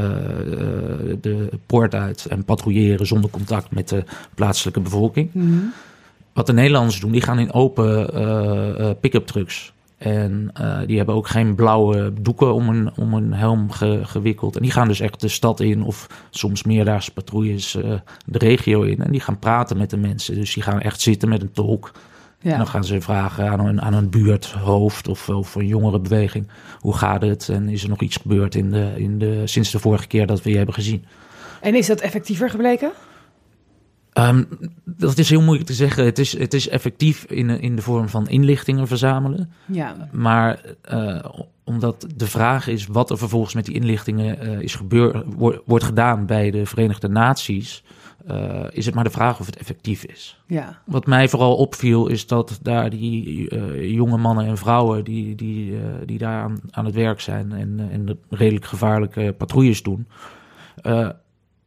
de 1.22 1.50
poort 1.66 1.96
uit 1.96 2.26
en 2.26 2.46
patrouilleren 2.46 3.08
zonder 3.08 3.30
contact 3.30 3.72
met 3.72 3.90
de 3.90 4.04
plaatselijke 4.36 4.80
bevolking. 4.80 5.32
Wat 6.34 6.46
de 6.46 6.54
Nederlanders 6.54 7.00
doen, 7.00 7.12
die 7.12 7.22
gaan 7.22 7.40
in 7.40 7.54
open 7.54 8.10
pick-up 9.00 9.28
trucks. 9.28 9.74
En 9.98 10.50
eh, 10.54 10.78
die 10.86 10.98
hebben 10.98 11.16
ook 11.16 11.28
geen 11.28 11.56
blauwe 11.56 12.14
doeken 12.22 12.54
om 12.54 12.70
een, 12.70 12.92
om 12.98 13.14
een 13.14 13.34
helm 13.34 13.72
ge- 13.72 14.00
gewikkeld. 14.04 14.56
En 14.56 14.62
die 14.62 14.72
gaan 14.72 14.88
dus 14.88 15.00
echt 15.00 15.22
de 15.22 15.28
stad 15.28 15.60
in 15.60 15.84
of 15.84 16.08
soms 16.30 16.64
meerdaagse 16.64 17.14
patrouilles 17.14 17.76
eh, 17.76 17.94
de 18.26 18.38
regio 18.38 18.82
in. 18.82 19.04
En 19.04 19.12
die 19.12 19.20
gaan 19.22 19.40
praten 19.40 19.78
met 19.78 19.90
de 19.90 19.98
mensen. 19.98 20.36
Dus 20.36 20.54
die 20.54 20.64
gaan 20.64 20.82
echt 20.82 21.02
zitten 21.02 21.30
met 21.30 21.42
een 21.42 21.52
tolk. 21.52 21.92
En 22.42 22.50
Ja. 22.50 22.58
dan 22.58 22.68
gaan 22.68 22.84
ze 22.84 23.02
vragen 23.02 23.50
aan 23.50 23.66
een, 23.66 23.82
aan 23.82 23.94
een 23.94 24.10
buurthoofd 24.10 25.08
of, 25.08 25.30
of 25.30 25.56
een 25.56 25.68
jongerenbeweging. 25.68 26.48
Hoe 26.80 26.98
gaat 26.98 27.22
het? 27.22 27.50
En 27.50 27.70
is 27.70 27.84
er 27.84 27.90
nog 27.90 28.02
iets 28.02 28.16
gebeurd 28.18 28.56
in 28.56 28.72
de, 28.72 28.94
in 28.96 29.20
de, 29.20 29.42
sinds 29.46 29.72
de 29.72 29.80
vorige 29.80 30.08
keer 30.08 30.28
dat 30.28 30.42
we 30.42 30.50
je 30.50 30.58
hebben 30.58 30.76
gezien? 30.76 31.06
En 31.62 31.76
is 31.76 31.88
dat 31.88 32.00
effectiever 32.00 32.50
gebleken? 32.50 32.92
Ehm, 34.18 34.44
dat 34.86 35.18
is 35.18 35.30
heel 35.30 35.42
moeilijk 35.42 35.68
te 35.68 35.74
zeggen. 35.74 36.06
Het 36.06 36.19
is, 36.19 36.38
het 36.38 36.54
is 36.54 36.68
effectief 36.68 37.24
in, 37.24 37.50
in 37.50 37.75
de 37.75 37.81
vorm 37.81 38.10
van 38.10 38.28
inlichtingen 38.30 38.88
verzamelen. 38.88 39.52
Ja. 39.66 39.96
Maar 40.12 40.62
eh, 40.81 41.25
omdat 41.64 42.08
de 42.16 42.28
vraag 42.28 42.68
is 42.68 42.88
wat 42.88 43.10
er 43.10 43.18
vervolgens 43.18 43.54
met 43.54 43.66
die 43.66 43.75
inlichtingen 43.75 44.40
eh, 44.40 44.60
is 44.60 44.75
gebeur, 44.75 45.24
wo- 45.25 45.62
wordt 45.66 45.84
gedaan 45.84 46.25
bij 46.25 46.52
de 46.52 46.66
Verenigde 46.66 47.08
Naties, 47.08 47.84
eh, 48.28 48.64
is 48.69 48.86
het 48.86 48.96
maar 48.96 49.04
de 49.04 49.10
vraag 49.10 49.40
of 49.40 49.46
het 49.46 49.58
effectief 49.58 50.04
is. 50.04 50.42
Ja. 50.48 50.81
Wat 50.86 51.06
mij 51.06 51.30
vooral 51.30 51.56
opviel 51.56 52.08
is 52.08 52.28
dat 52.28 52.60
daar 52.62 52.90
die 52.90 53.94
jonge 53.94 54.18
mannen 54.18 54.46
en 54.46 54.58
vrouwen 54.58 55.04
die, 55.04 55.36
die, 55.36 55.78
die 56.06 56.18
daar 56.18 56.42
aan, 56.42 56.60
aan 56.72 56.86
het 56.86 56.96
werk 56.96 57.19
zijn 57.22 57.52
en, 57.52 57.88
en 57.92 58.06
de 58.06 58.18
redelijk 58.30 58.66
gevaarlijke 58.66 59.34
patrouilles 59.38 59.84
doen, 59.84 60.08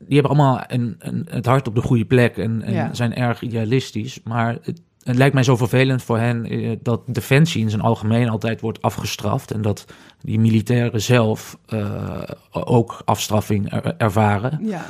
die 0.06 0.18
hebben 0.20 0.36
allemaal 0.36 0.64
een, 0.66 0.94
een, 0.98 1.26
het 1.30 1.46
hart 1.46 1.68
op 1.68 1.74
de 1.74 1.82
goede 1.82 2.04
plek 2.04 2.36
en, 2.36 2.62
en 2.62 2.72
Ja. 2.72 2.94
zijn 2.94 3.14
erg 3.14 3.40
idealistisch. 3.42 4.20
Maar 4.24 4.56
het, 4.62 4.82
het 5.02 5.16
lijkt 5.16 5.34
mij 5.34 5.42
zo 5.42 5.56
vervelend 5.56 6.02
voor 6.02 6.18
hen 6.18 6.44
eh, 6.46 6.76
dat 6.82 7.00
defensie 7.06 7.62
in 7.62 7.70
zijn 7.70 7.82
algemeen 7.82 8.28
altijd 8.28 8.60
wordt 8.60 8.82
afgestraft 8.82 9.50
en 9.50 9.62
dat 9.62 9.84
die 10.20 10.40
militairen 10.40 11.02
zelf 11.02 11.58
eh, 11.66 12.22
ook 12.50 13.02
afstraffing 13.04 13.72
er- 13.72 13.94
ervaren. 13.96 14.58
Ja. 14.62 14.84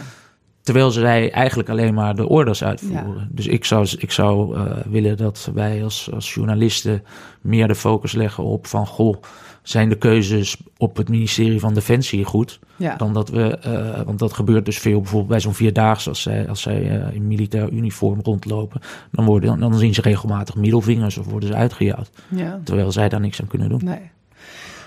Terwijl 0.62 0.90
zij 0.90 1.30
eigenlijk 1.32 1.68
alleen 1.68 1.94
maar 1.94 2.14
de 2.14 2.28
orders 2.28 2.64
uitvoeren. 2.64 3.28
Dus 3.32 3.46
ik 3.46 3.64
zou, 3.64 3.88
ik 3.98 4.10
zou 4.10 4.56
eh, 4.56 4.76
willen 4.86 5.16
dat 5.16 5.50
wij 5.54 5.84
als, 5.84 6.10
als 6.12 6.34
journalisten 6.34 7.02
meer 7.40 7.68
de 7.68 7.74
focus 7.74 8.12
leggen 8.12 8.44
op 8.44 8.66
van... 8.66 8.86
goh, 8.86 9.16
zijn 9.62 9.88
de 9.88 9.96
keuzes 9.96 10.56
op 10.76 10.96
het 10.96 11.08
ministerie 11.08 11.60
van 11.60 11.74
Defensie 11.74 12.24
goed? 12.24 12.58
Ja. 12.76 12.96
Dan 12.96 13.12
dat 13.12 13.28
we, 13.28 13.58
eh, 13.58 14.00
want 14.02 14.18
dat 14.18 14.32
gebeurt 14.32 14.64
dus 14.64 14.78
veel 14.78 15.00
bijvoorbeeld 15.00 15.30
bij 15.30 15.40
zo'n 15.40 15.54
vierdaagse... 15.54 16.08
als 16.08 16.22
zij, 16.22 16.48
als 16.48 16.62
zij 16.62 17.00
eh, 17.00 17.14
in 17.14 17.26
militair 17.26 17.70
uniform 17.70 18.20
rondlopen... 18.22 18.80
Dan, 19.10 19.24
worden, 19.24 19.58
dan 19.58 19.74
zien 19.74 19.94
ze 19.94 20.00
regelmatig 20.00 20.54
middelvingers 20.54 21.18
of 21.18 21.26
worden 21.26 21.48
ze 21.48 21.54
uitgejouwd. 21.54 22.10
ja. 22.28 22.60
Terwijl 22.64 22.92
zij 22.92 23.08
daar 23.08 23.20
niks 23.20 23.40
aan 23.40 23.46
kunnen 23.46 23.68
doen. 23.68 23.80
Nee. 23.84 24.10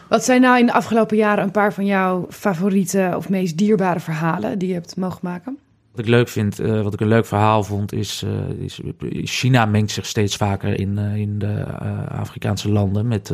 Wat 0.10 0.24
zijn 0.24 0.42
nou 0.42 0.60
in 0.60 0.66
de 0.66 0.74
afgelopen 0.74 1.18
jaren 1.18 1.44
een 1.44 1.52
paar 1.52 1.74
van 1.74 1.86
jouw 1.86 2.26
favoriete 2.30 3.14
of 3.16 3.30
meest 3.30 3.58
dierbare 3.58 4.00
verhalen 4.00 4.60
die 4.60 4.68
je 4.68 4.74
hebt 4.74 4.96
mogen 4.96 5.20
maken? 5.22 5.58
Wat 5.94 6.06
ik 6.06 6.12
leuk 6.12 6.28
vind, 6.28 6.60
eh, 6.60 6.82
wat 6.82 6.94
ik 6.94 7.00
een 7.00 7.08
leuk 7.08 7.26
verhaal 7.26 7.64
vond, 7.64 7.94
is, 7.94 8.24
eh, 8.24 8.66
is 9.10 9.40
China 9.40 9.66
mengt 9.66 9.92
zich 9.92 10.06
steeds 10.06 10.36
vaker 10.36 10.80
in, 10.80 10.98
eh, 10.98 11.16
in 11.16 11.40
de 11.40 11.66
Afrikaanse 12.10 12.72
landen 12.72 13.08
met 13.08 13.28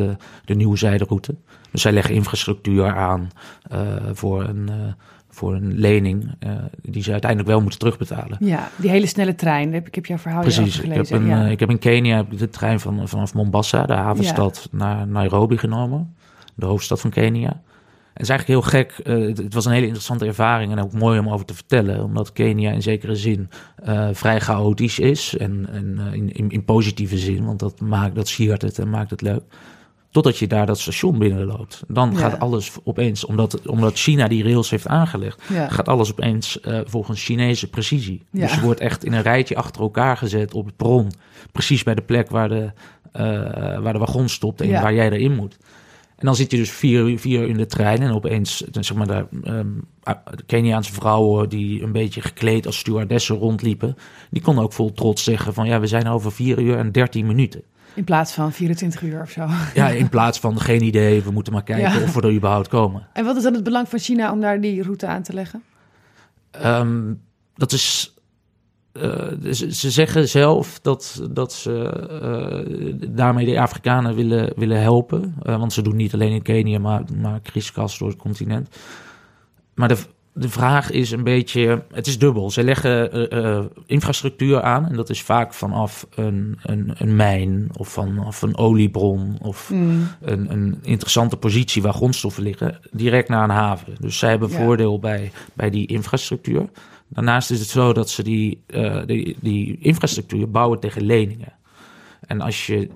de 0.45 0.55
nieuwe 0.55 0.77
zijderoute. 0.77 1.35
Dus 1.71 1.81
zij 1.81 1.91
leggen 1.91 2.15
infrastructuur 2.15 2.95
aan 2.95 3.29
voor, 4.13 4.43
een, 4.43 4.69
voor 5.29 5.53
een 5.53 5.79
lening 5.79 6.31
die 6.81 7.03
ze 7.03 7.11
uiteindelijk 7.11 7.49
wel 7.49 7.61
moeten 7.61 7.79
terugbetalen. 7.79 8.37
Ja, 8.39 8.69
die 8.75 8.89
hele 8.89 9.05
snelle 9.05 9.35
trein. 9.35 9.73
Heb, 9.73 9.87
ik 9.87 9.95
heb 9.95 10.05
jouw 10.05 10.17
verhaal 10.17 10.41
Precies, 10.41 10.79
ik 10.79 10.93
heb, 10.93 11.09
een, 11.09 11.25
ja. 11.25 11.45
ik 11.45 11.59
heb 11.59 11.69
in 11.69 11.79
Kenia 11.79 12.15
heb 12.15 12.31
ik 12.31 12.39
de 12.39 12.49
trein 12.49 12.79
van, 12.79 13.07
vanaf 13.07 13.33
Mombasa, 13.33 13.85
de 13.85 13.93
havenstad, 13.93 14.67
naar 14.71 15.07
Nairobi 15.07 15.57
genomen. 15.57 16.15
De 16.55 16.65
hoofdstad 16.65 17.01
van 17.01 17.09
Kenia. 17.09 17.61
Het 18.13 18.21
is 18.21 18.29
eigenlijk 18.29 18.59
heel 18.61 18.69
gek. 18.79 18.91
eh, 19.05 19.27
het, 19.27 19.37
het 19.37 19.53
was 19.53 19.65
een 19.65 19.71
hele 19.71 19.85
interessante 19.85 20.25
ervaring 20.25 20.71
en 20.71 20.79
ook 20.83 20.93
mooi 20.93 21.19
om 21.19 21.29
over 21.29 21.45
te 21.45 21.53
vertellen. 21.53 22.03
Omdat 22.03 22.33
Kenia 22.33 22.71
in 22.71 22.81
zekere 22.81 23.15
zin 23.15 23.49
eh, 23.83 24.07
vrij 24.11 24.39
chaotisch 24.39 24.99
is. 24.99 25.37
En, 25.37 25.67
en 25.71 25.99
eh, 26.07 26.13
in, 26.13 26.31
in, 26.33 26.49
in 26.49 26.63
positieve 26.63 27.17
zin, 27.17 27.45
want 27.45 27.59
dat, 27.59 27.79
maakt, 27.81 28.15
dat 28.15 28.27
siert 28.27 28.61
het 28.61 28.79
en 28.79 28.89
maakt 28.89 29.09
het 29.09 29.21
leuk. 29.21 29.41
Totdat 30.11 30.37
je 30.37 30.47
daar 30.47 30.65
dat 30.65 30.79
station 30.79 31.19
binnenloopt. 31.19 31.83
Dan 31.87 32.11
Ja. 32.11 32.17
gaat 32.17 32.39
alles 32.39 32.71
opeens, 32.83 33.25
omdat, 33.25 33.67
omdat 33.67 33.97
China 33.99 34.27
die 34.27 34.43
rails 34.43 34.69
heeft 34.69 34.87
aangelegd, 34.87 35.41
Ja. 35.49 35.67
gaat 35.69 35.87
alles 35.87 36.11
opeens 36.11 36.59
volgens 36.85 37.23
Chinese 37.23 37.69
precisie. 37.69 38.23
Ja. 38.31 38.41
Dus 38.41 38.55
je 38.55 38.61
wordt 38.61 38.79
echt 38.79 39.03
in 39.05 39.13
een 39.13 39.21
rijtje 39.21 39.55
achter 39.55 39.81
elkaar 39.81 40.17
gezet 40.17 40.53
op 40.53 40.65
het 40.65 40.75
perron. 40.75 41.11
Precies 41.51 41.83
bij 41.83 41.95
de 41.95 42.01
plek 42.01 42.29
waar 42.29 42.49
de, 42.49 42.71
waar 43.81 43.93
de 43.93 43.99
wagon 43.99 44.29
stopt 44.29 44.61
en 44.61 44.71
waar 44.81 44.93
jij 44.93 45.09
erin 45.11 45.35
moet. 45.35 45.57
En 46.19 46.25
dan 46.25 46.35
zit 46.35 46.51
je 46.51 46.57
dus 46.57 46.71
vier, 46.71 47.07
uur- 47.09 47.19
vier 47.19 47.41
uur 47.41 47.47
in 47.47 47.57
de 47.57 47.65
trein 47.65 48.01
en 48.01 48.11
opeens, 48.11 48.57
zeg 48.71 48.93
maar, 48.95 49.07
de, 49.07 49.25
ehm, 49.43 49.67
Keniaanse 50.45 50.93
vrouwen 50.93 51.49
die 51.49 51.83
een 51.83 51.91
beetje 51.91 52.21
gekleed 52.21 52.65
als 52.65 52.77
stewardessen 52.77 53.35
rondliepen, 53.35 53.95
die 54.29 54.41
konden 54.41 54.63
ook 54.63 54.73
vol 54.73 54.93
trots 54.93 55.23
zeggen 55.23 55.53
van 55.53 55.67
ja, 55.67 55.79
we 55.79 55.87
zijn 55.87 56.07
over 56.07 56.31
vier 56.31 56.59
uur 56.59 56.77
en 56.77 56.91
dertien 56.91 57.25
minuten. 57.27 57.61
In 57.93 58.03
plaats 58.03 58.31
van 58.33 58.51
24 58.51 59.01
uur 59.01 59.21
of 59.21 59.29
zo. 59.29 59.47
Ja, 59.73 59.87
in 60.03 60.09
plaats 60.09 60.39
van 60.39 60.59
geen 60.61 60.81
idee, 60.83 61.21
we 61.23 61.31
moeten 61.31 61.53
maar 61.53 61.63
kijken 61.63 61.91
Ja. 61.99 62.03
of 62.03 62.13
we 62.13 62.21
er 62.21 62.33
überhaupt 62.33 62.67
komen. 62.67 63.07
En 63.13 63.25
wat 63.25 63.35
is 63.37 63.43
dan 63.43 63.53
het 63.53 63.63
belang 63.63 63.89
van 63.89 63.99
China 63.99 64.31
om 64.31 64.41
daar 64.41 64.61
die 64.61 64.83
route 64.83 65.07
aan 65.07 65.23
te 65.23 65.33
leggen? 65.33 65.63
Ehm, 66.51 67.13
dat 67.55 67.71
is. 67.71 68.13
Eh, 68.91 69.51
ze, 69.51 69.73
ze 69.73 69.91
zeggen 69.91 70.27
zelf 70.27 70.79
dat, 70.81 71.27
dat 71.31 71.53
ze 71.53 71.83
eh, 72.21 73.09
daarmee 73.09 73.45
de 73.45 73.59
Afrikanen 73.59 74.15
willen, 74.15 74.53
willen 74.55 74.81
helpen. 74.81 75.35
Eh, 75.41 75.59
want 75.59 75.73
ze 75.73 75.81
doen 75.81 75.95
niet 75.95 76.13
alleen 76.13 76.31
in 76.31 76.41
Kenia, 76.41 76.79
maar, 76.79 77.03
maar 77.21 77.39
kriskast 77.39 77.99
door 77.99 78.07
het 78.07 78.17
continent. 78.17 78.75
Maar 79.75 79.87
de, 79.87 79.97
de 80.33 80.49
vraag 80.49 80.91
is 80.91 81.11
een 81.11 81.23
beetje, 81.23 81.83
het 81.93 82.07
is 82.07 82.19
dubbel. 82.19 82.51
Ze 82.51 82.63
leggen 82.63 83.29
infrastructuur 83.85 84.61
aan 84.61 84.85
en 84.87 84.95
dat 84.95 85.09
is 85.09 85.21
vaak 85.21 85.53
vanaf 85.53 86.07
een, 86.15 86.59
een, 86.63 86.91
een 86.97 87.15
mijn 87.15 87.69
of 87.77 87.87
vanaf 87.87 88.41
een 88.41 88.57
oliebron 88.57 89.37
of 89.41 89.69
mm. 89.69 90.07
een, 90.21 90.51
een 90.51 90.79
interessante 90.81 91.37
positie 91.37 91.81
waar 91.81 91.93
grondstoffen 91.93 92.43
liggen, 92.43 92.79
direct 92.91 93.29
naar 93.29 93.43
een 93.43 93.49
haven. 93.49 93.95
Dus 93.99 94.17
zij 94.17 94.29
hebben 94.29 94.51
voordeel 94.51 94.99
bij, 94.99 95.31
bij 95.53 95.69
die 95.69 95.87
infrastructuur. 95.87 96.69
Daarnaast 97.09 97.51
is 97.51 97.59
het 97.59 97.69
zo 97.69 97.93
dat 97.93 98.09
ze 98.09 98.23
die, 98.23 98.63
uh, 98.67 99.01
die, 99.05 99.37
die 99.41 99.77
infrastructuur 99.79 100.51
bouwen 100.51 100.79
tegen 100.79 101.01
leningen. 101.01 101.53
En 102.19 102.41
als, 102.41 102.67
je, 102.67 102.89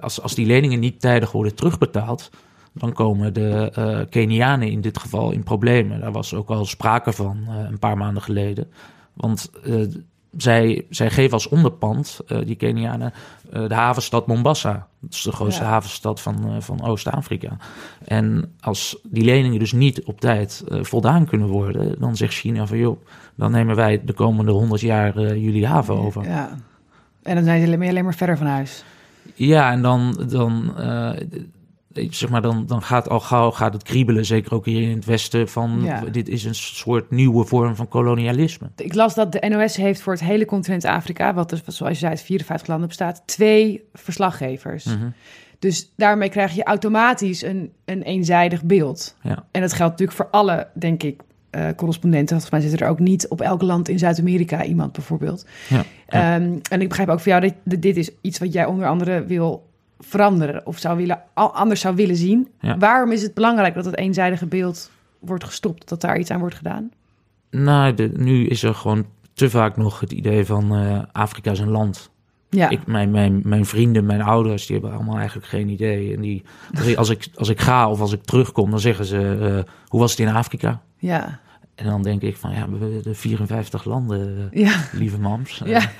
als, 0.00 0.22
als 0.22 0.34
die 0.34 0.46
leningen 0.46 0.80
niet 0.80 1.00
tijdig 1.00 1.32
worden 1.32 1.54
terugbetaald, 1.54 2.30
dan 2.72 2.92
komen 2.92 3.34
de 3.34 3.72
uh, 3.78 4.00
Kenianen 4.10 4.70
in 4.70 4.80
dit 4.80 4.98
geval 4.98 5.30
in 5.30 5.42
problemen. 5.42 6.00
Daar 6.00 6.12
was 6.12 6.34
ook 6.34 6.48
al 6.48 6.64
sprake 6.64 7.12
van 7.12 7.48
een 7.48 7.78
paar 7.78 7.96
maanden 7.96 8.22
geleden. 8.22 8.70
Want 9.14 9.50
zij, 10.36 10.86
zij 10.90 11.10
geven 11.10 11.32
als 11.32 11.48
onderpand, 11.48 12.20
die 12.44 12.56
Kenianen, 12.56 13.12
de 13.50 13.74
havenstad 13.74 14.26
Mombasa. 14.26 14.86
Dat 15.00 15.12
is 15.12 15.22
de 15.22 15.32
grootste 15.32 15.62
ja. 15.62 15.68
havenstad 15.68 16.20
van, 16.20 16.62
van 16.62 16.82
Oost-Afrika. 16.82 17.56
En 18.04 18.54
als 18.60 18.98
die 19.02 19.24
leningen 19.24 19.58
dus 19.58 19.72
niet 19.72 20.02
op 20.02 20.20
tijd 20.20 20.64
voldaan 20.66 21.26
kunnen 21.26 21.48
worden, 21.48 22.00
dan 22.00 22.16
zegt 22.16 22.34
China 22.34 22.66
van 22.66 22.78
joh, 22.78 23.04
dan 23.34 23.50
nemen 23.50 23.76
wij 23.76 24.04
de 24.04 24.12
komende 24.12 24.52
honderd 24.52 24.80
jaar 24.80 25.36
jullie 25.36 25.66
haven 25.66 25.94
over. 25.94 26.24
Ja. 26.24 26.58
En 27.22 27.34
dan 27.34 27.44
zijn 27.44 27.66
ze 27.66 27.72
alleen 27.72 28.04
maar 28.04 28.14
verder 28.14 28.36
van 28.36 28.46
huis. 28.46 28.84
Ja, 29.34 29.72
en 29.72 29.82
dan, 29.82 30.24
dan 30.28 30.74
zeg 31.92 32.30
maar, 32.30 32.42
dan, 32.42 32.66
dan 32.66 32.82
gaat 32.82 33.08
al 33.08 33.20
gauw 33.20 33.50
gaat 33.50 33.72
het 33.72 33.82
kriebelen, 33.82 34.24
zeker 34.24 34.54
ook 34.54 34.64
hier 34.64 34.82
in 34.82 34.96
het 34.96 35.04
Westen, 35.04 35.48
van 35.48 35.88
dit 36.10 36.28
is 36.28 36.44
een 36.44 36.54
soort 36.54 37.10
nieuwe 37.10 37.44
vorm 37.44 37.76
van 37.76 37.88
kolonialisme. 37.88 38.70
Ik 38.76 38.94
las 38.94 39.14
dat 39.14 39.32
de 39.32 39.48
NOS 39.48 39.76
heeft 39.76 40.00
voor 40.00 40.12
het 40.12 40.22
hele 40.22 40.44
continent 40.44 40.84
Afrika, 40.84 41.34
wat 41.34 41.50
dus, 41.50 41.62
zoals 41.66 41.92
je 41.92 41.98
zei, 41.98 42.10
uit 42.10 42.22
54 42.22 42.68
landen 42.68 42.88
bestaat, 42.88 43.22
twee 43.26 43.84
verslaggevers. 43.92 44.84
Mhm. 44.84 45.08
Dus 45.58 45.92
daarmee 45.96 46.28
krijg 46.28 46.54
je 46.54 46.64
automatisch 46.64 47.42
een, 47.42 47.72
een 47.84 48.02
eenzijdig 48.02 48.62
beeld. 48.62 49.16
Ja. 49.22 49.44
En 49.50 49.60
dat 49.60 49.72
geldt 49.72 49.90
natuurlijk 49.90 50.18
voor 50.18 50.28
alle, 50.30 50.68
denk 50.74 51.02
ik, 51.02 51.20
uh, 51.50 51.68
correspondenten. 51.76 52.40
Volgens 52.40 52.50
mij 52.50 52.70
zit 52.70 52.80
er 52.80 52.88
ook 52.88 52.98
niet 52.98 53.28
op 53.28 53.40
elk 53.40 53.62
land 53.62 53.88
in 53.88 53.98
Zuid-Amerika 53.98 54.64
iemand 54.64 54.92
bijvoorbeeld. 54.92 55.46
Ja, 55.68 55.84
ehm, 56.06 56.58
en 56.70 56.80
ik 56.80 56.88
begrijp 56.88 57.08
ook 57.08 57.20
voor 57.20 57.32
jou 57.32 57.52
dat 57.64 57.82
dit 57.82 57.96
is 57.96 58.10
iets 58.20 58.38
wat 58.38 58.52
jij 58.52 58.64
onder 58.64 58.86
andere 58.86 59.24
wil 59.24 59.69
veranderen 60.00 60.66
of 60.66 60.78
zou 60.78 60.96
willen, 60.96 61.22
anders 61.34 61.80
zou 61.80 61.94
willen 61.94 62.16
zien. 62.16 62.48
Waarom 62.78 63.12
is 63.12 63.22
het 63.22 63.34
belangrijk 63.34 63.74
dat 63.74 63.84
het 63.84 63.96
eenzijdige 63.96 64.46
beeld 64.46 64.90
wordt 65.18 65.44
gestopt, 65.44 65.88
dat 65.88 66.00
daar 66.00 66.18
iets 66.18 66.30
aan 66.30 66.40
wordt 66.40 66.54
gedaan? 66.54 66.90
Nou, 67.50 67.94
de, 67.94 68.10
nu 68.16 68.46
is 68.46 68.62
er 68.62 68.74
gewoon 68.74 69.06
te 69.32 69.50
vaak 69.50 69.76
nog 69.76 70.00
het 70.00 70.12
idee 70.12 70.46
van 70.46 70.76
uh, 70.76 71.02
Afrika 71.12 71.50
is 71.50 71.58
een 71.58 71.70
land. 71.70 72.10
Ja. 72.50 72.68
Ik, 72.68 72.86
mijn, 72.86 73.10
mijn, 73.10 73.40
mijn 73.44 73.64
vrienden, 73.64 74.06
mijn 74.06 74.22
ouders, 74.22 74.66
die 74.66 74.76
hebben 74.76 74.94
allemaal 74.94 75.16
eigenlijk 75.16 75.46
geen 75.46 75.68
idee. 75.68 76.14
En 76.14 76.20
die, 76.20 76.44
als, 76.96 77.08
ik, 77.08 77.28
als 77.34 77.48
ik 77.48 77.60
ga 77.60 77.90
of 77.90 78.00
als 78.00 78.12
ik 78.12 78.22
terugkom, 78.22 78.70
dan 78.70 78.80
zeggen 78.80 79.04
ze: 79.04 79.38
uh, 79.40 79.72
Hoe 79.86 80.00
was 80.00 80.10
het 80.10 80.20
in 80.20 80.34
Afrika? 80.34 80.82
Ja. 80.96 81.40
En 81.80 81.86
dan 81.86 82.02
denk 82.02 82.22
ik 82.22 82.36
van 82.36 82.52
ja, 82.52 82.70
we 82.70 83.00
de 83.02 83.14
54 83.14 83.84
landen, 83.84 84.48
ja. 84.52 84.84
lieve 84.92 85.18
mams. 85.18 85.62
Ja. 85.64 85.90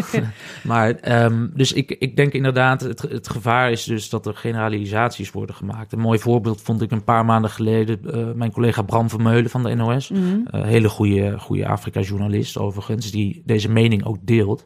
maar 0.64 1.22
um, 1.24 1.50
dus 1.54 1.72
ik, 1.72 1.90
ik 1.90 2.16
denk 2.16 2.32
inderdaad, 2.32 2.80
het, 2.80 3.02
het 3.02 3.28
gevaar 3.28 3.70
is 3.70 3.84
dus 3.84 4.08
dat 4.08 4.26
er 4.26 4.34
generalisaties 4.34 5.30
worden 5.30 5.54
gemaakt. 5.54 5.92
Een 5.92 5.98
mooi 5.98 6.18
voorbeeld 6.18 6.62
vond 6.62 6.82
ik 6.82 6.90
een 6.90 7.04
paar 7.04 7.24
maanden 7.24 7.50
geleden 7.50 8.00
uh, 8.04 8.32
mijn 8.34 8.52
collega 8.52 8.82
Bram 8.82 9.08
Vermeulen 9.10 9.50
van 9.50 9.62
de 9.62 9.74
NOS. 9.74 10.10
Mm 10.10 10.16
-hmm. 10.16 10.46
uh, 10.54 10.62
hele 10.62 10.88
goede, 10.88 11.38
goede 11.38 11.66
Afrika-journalist 11.66 12.58
overigens, 12.58 13.10
die 13.10 13.42
deze 13.44 13.70
mening 13.70 14.04
ook 14.04 14.18
deelt. 14.20 14.64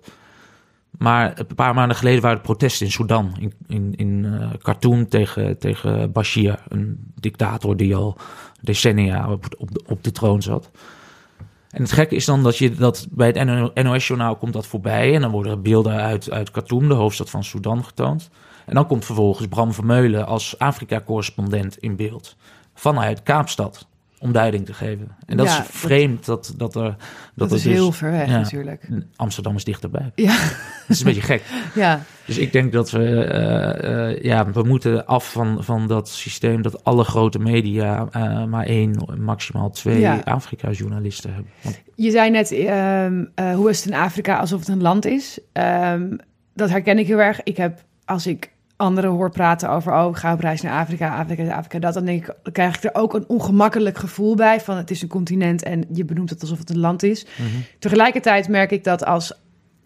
Maar 0.98 1.38
een 1.38 1.54
paar 1.54 1.74
maanden 1.74 1.96
geleden 1.96 2.22
waren 2.22 2.36
er 2.36 2.42
protesten 2.42 2.86
in 2.86 2.92
Sudan, 2.92 3.36
in, 3.38 3.52
in, 3.66 3.94
in 3.96 4.24
uh, 4.24 4.50
Khartoum 4.58 5.08
tegen, 5.08 5.58
tegen 5.58 6.12
Bashir, 6.12 6.58
een 6.68 7.12
dictator 7.20 7.76
die 7.76 7.94
al 7.96 8.16
decennia 8.62 9.30
op, 9.30 9.46
op, 9.58 9.70
op 9.86 10.04
de 10.04 10.12
troon 10.12 10.42
zat. 10.42 10.70
En 11.70 11.82
het 11.82 11.92
gekke 11.92 12.14
is 12.14 12.24
dan 12.24 12.42
dat 12.42 12.58
je 12.58 12.74
dat 12.74 13.06
bij 13.10 13.26
het 13.26 13.84
NOS-journaal 13.84 14.36
komt 14.36 14.52
dat 14.52 14.66
voorbij. 14.66 15.14
En 15.14 15.20
dan 15.20 15.30
worden 15.30 15.62
beelden 15.62 15.92
uit, 15.92 16.30
uit 16.30 16.50
Khartoum, 16.50 16.88
de 16.88 16.94
hoofdstad 16.94 17.30
van 17.30 17.44
Sudan, 17.44 17.84
getoond. 17.84 18.30
En 18.66 18.74
dan 18.74 18.86
komt 18.86 19.04
vervolgens 19.04 19.48
Bram 19.48 19.72
Vermeulen 19.72 20.26
als 20.26 20.58
Afrika-correspondent 20.58 21.76
in 21.76 21.96
beeld. 21.96 22.36
Vanuit 22.74 23.22
Kaapstad 23.22 23.86
om 24.22 24.32
duiding 24.32 24.66
te 24.66 24.74
geven. 24.74 25.08
En 25.26 25.36
dat 25.36 25.46
is 25.46 25.60
vreemd 25.64 26.26
dat, 26.26 26.54
dat 26.56 26.74
er... 26.74 26.82
Dat, 26.82 26.96
dat 27.34 27.52
is 27.52 27.62
dus, 27.62 27.72
heel 27.72 27.92
ver 27.92 28.10
weg 28.10 28.28
natuurlijk. 28.28 28.88
Amsterdam 29.16 29.56
is 29.56 29.64
dichterbij. 29.64 30.10
Ja. 30.14 30.36
Dat 30.38 30.88
is 30.88 30.98
een 30.98 31.04
beetje 31.04 31.22
gek. 31.22 31.42
Ja. 31.74 32.02
Dus 32.26 32.38
ik 32.38 32.52
denk 32.52 32.72
dat 32.72 32.90
we... 32.90 32.98
Uh, 32.98 33.90
uh, 33.90 34.22
ja, 34.22 34.50
we 34.50 34.62
moeten 34.62 35.06
af 35.06 35.32
van, 35.32 35.64
van 35.64 35.86
dat 35.86 36.08
systeem 36.08 36.62
dat 36.62 36.84
alle 36.84 37.04
grote 37.04 37.38
media 37.38 38.08
uh, 38.16 38.44
maar 38.44 38.66
één, 38.66 39.08
maximaal 39.18 39.70
twee 39.70 40.00
ja. 40.00 40.20
Afrika-journalisten 40.24 41.34
hebben. 41.34 41.52
Want... 41.62 41.82
Je 41.94 42.10
zei 42.10 42.30
net, 42.30 42.52
um, 42.52 43.32
hoe 43.54 43.70
is 43.70 43.84
het 43.84 43.92
in 43.92 43.98
Afrika 43.98 44.38
alsof 44.38 44.58
het 44.58 44.68
een 44.68 44.82
land 44.82 45.06
is? 45.06 45.38
Um, 45.52 46.18
dat 46.54 46.70
herken 46.70 46.98
ik 46.98 47.06
heel 47.06 47.20
erg. 47.20 47.42
Ik 47.42 47.56
heb, 47.56 47.84
als 48.04 48.26
ik 48.26 48.50
anderen 48.76 49.10
hoor 49.10 49.30
praten 49.30 49.70
over, 49.70 49.92
oh, 49.92 50.10
ik 50.10 50.16
ga 50.16 50.32
op 50.32 50.40
reis 50.40 50.60
naar 50.60 50.80
Afrika, 50.80 51.18
Afrika, 51.18 51.54
Afrika, 51.54 51.78
dat, 51.78 51.94
dan 51.94 52.04
denk 52.04 52.26
ik, 52.26 52.34
dan 52.42 52.52
krijg 52.52 52.76
ik 52.76 52.84
er 52.84 52.94
ook 52.94 53.14
een 53.14 53.28
ongemakkelijk 53.28 53.98
gevoel 53.98 54.34
bij 54.34 54.60
van 54.60 54.76
het 54.76 54.90
is 54.90 55.02
een 55.02 55.08
continent 55.08 55.62
en 55.62 55.84
je 55.92 56.04
benoemt 56.04 56.30
het 56.30 56.40
alsof 56.40 56.58
het 56.58 56.70
een 56.70 56.78
land 56.78 57.02
is. 57.02 57.26
Mm 57.38 57.46
-hmm. 57.46 57.64
Tegelijkertijd 57.78 58.48
merk 58.48 58.70
ik 58.70 58.84
dat 58.84 59.04
als 59.04 59.32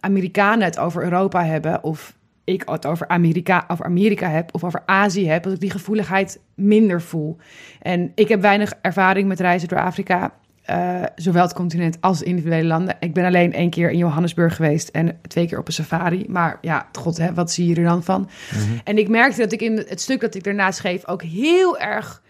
Amerikanen 0.01 0.65
het 0.65 0.79
over 0.79 1.03
Europa 1.03 1.45
hebben 1.45 1.83
of 1.85 2.15
ik 2.45 2.63
het 2.67 2.87
over 2.87 3.09
Amerika, 3.09 3.65
over 3.69 3.85
Amerika 3.85 4.29
heb 4.29 4.55
of 4.55 4.65
over 4.65 4.83
Azië 4.87 5.29
heb, 5.29 5.43
dat 5.43 5.53
ik 5.53 5.61
die 5.61 5.71
gevoeligheid 5.71 6.41
minder 6.55 7.03
voel. 7.03 7.37
En 7.81 8.13
ik 8.15 8.29
heb 8.29 8.41
weinig 8.41 8.73
ervaring 8.83 9.29
met 9.29 9.41
reizen 9.41 9.69
door 9.69 9.81
Afrika. 9.81 10.33
Uh, 10.71 11.03
zowel 11.15 11.43
het 11.43 11.53
continent 11.53 11.97
als 12.01 12.23
individuele 12.23 12.69
landen. 12.69 12.97
Ik 13.01 13.15
ben 13.15 13.25
alleen 13.25 13.53
één 13.53 13.71
keer 13.71 13.91
in 13.91 13.99
Johannesburg 13.99 14.57
geweest 14.57 14.89
en 14.89 15.19
twee 15.29 15.47
keer 15.47 15.59
op 15.59 15.67
een 15.67 15.73
safari. 15.73 16.25
Maar 16.29 16.59
ja, 16.61 16.89
god, 16.93 17.17
hè, 17.17 17.35
wat 17.35 17.53
zie 17.53 17.69
je 17.69 17.75
er 17.75 17.85
dan 17.85 18.03
van? 18.03 18.21
Mm 18.21 18.29
-hmm. 18.61 18.81
En 18.85 18.99
ik 18.99 19.09
merkte 19.09 19.41
dat 19.41 19.53
ik 19.53 19.61
in 19.61 19.77
het 19.77 20.01
stuk 20.01 20.21
dat 20.21 20.35
ik 20.35 20.45
daarna 20.45 20.71
schreef 20.71 21.07
ook 21.07 21.23
heel 21.23 21.79
erg 21.79 22.23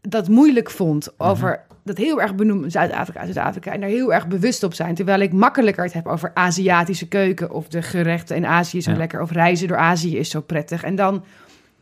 dat 0.00 0.28
moeilijk 0.28 0.70
vond 0.70 1.18
over 1.18 1.48
mm 1.48 1.54
-hmm. 1.68 1.76
dat 1.84 1.96
heel 1.96 2.20
erg 2.20 2.34
benoemen 2.34 2.70
Zuid-Afrika, 2.70 3.24
Zuid-Afrika 3.24 3.72
en 3.72 3.80
daar 3.80 3.88
heel 3.88 4.12
erg 4.12 4.26
bewust 4.26 4.62
op 4.62 4.74
zijn. 4.74 4.94
Terwijl 4.94 5.20
ik 5.20 5.32
makkelijker 5.32 5.84
het 5.84 5.92
heb 5.92 6.06
over 6.06 6.30
Aziatische 6.34 7.08
keuken 7.08 7.50
of 7.50 7.68
de 7.68 7.82
gerechten 7.82 8.36
in 8.36 8.46
Azië 8.46 8.82
zo 8.82 8.90
ja. 8.90 8.96
lekker 8.96 9.20
of 9.20 9.30
reizen 9.30 9.68
door 9.68 9.76
Azië 9.76 10.18
is 10.18 10.30
zo 10.30 10.40
prettig. 10.40 10.82
En 10.82 10.94
dan 10.94 11.24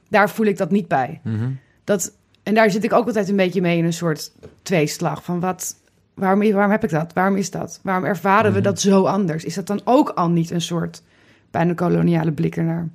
daar 0.08 0.30
voel 0.30 0.46
ik 0.46 0.56
dat 0.56 0.70
niet 0.70 0.88
bij. 0.88 1.20
Mm 1.22 1.38
-hmm. 1.38 1.58
Dat 1.84 2.12
en 2.48 2.54
daar 2.54 2.70
zit 2.70 2.84
ik 2.84 2.92
ook 2.92 3.06
altijd 3.06 3.28
een 3.28 3.36
beetje 3.36 3.60
mee 3.60 3.78
in 3.78 3.84
een 3.84 3.92
soort 3.92 4.32
tweeslag 4.62 5.24
van 5.24 5.40
wat, 5.40 5.74
waarom, 6.14 6.52
waarom 6.52 6.70
heb 6.70 6.84
ik 6.84 6.90
dat? 6.90 7.12
Waarom 7.12 7.36
is 7.36 7.50
dat? 7.50 7.80
Waarom 7.82 8.04
ervaren 8.04 8.52
we 8.52 8.60
dat 8.60 8.80
zo 8.80 9.04
anders? 9.04 9.44
Is 9.44 9.54
dat 9.54 9.66
dan 9.66 9.80
ook 9.84 10.08
al 10.08 10.28
niet 10.28 10.50
een 10.50 10.60
soort 10.60 11.02
bijna 11.50 11.74
koloniale 11.74 12.32
blik 12.32 12.56
ernaar? 12.56 12.88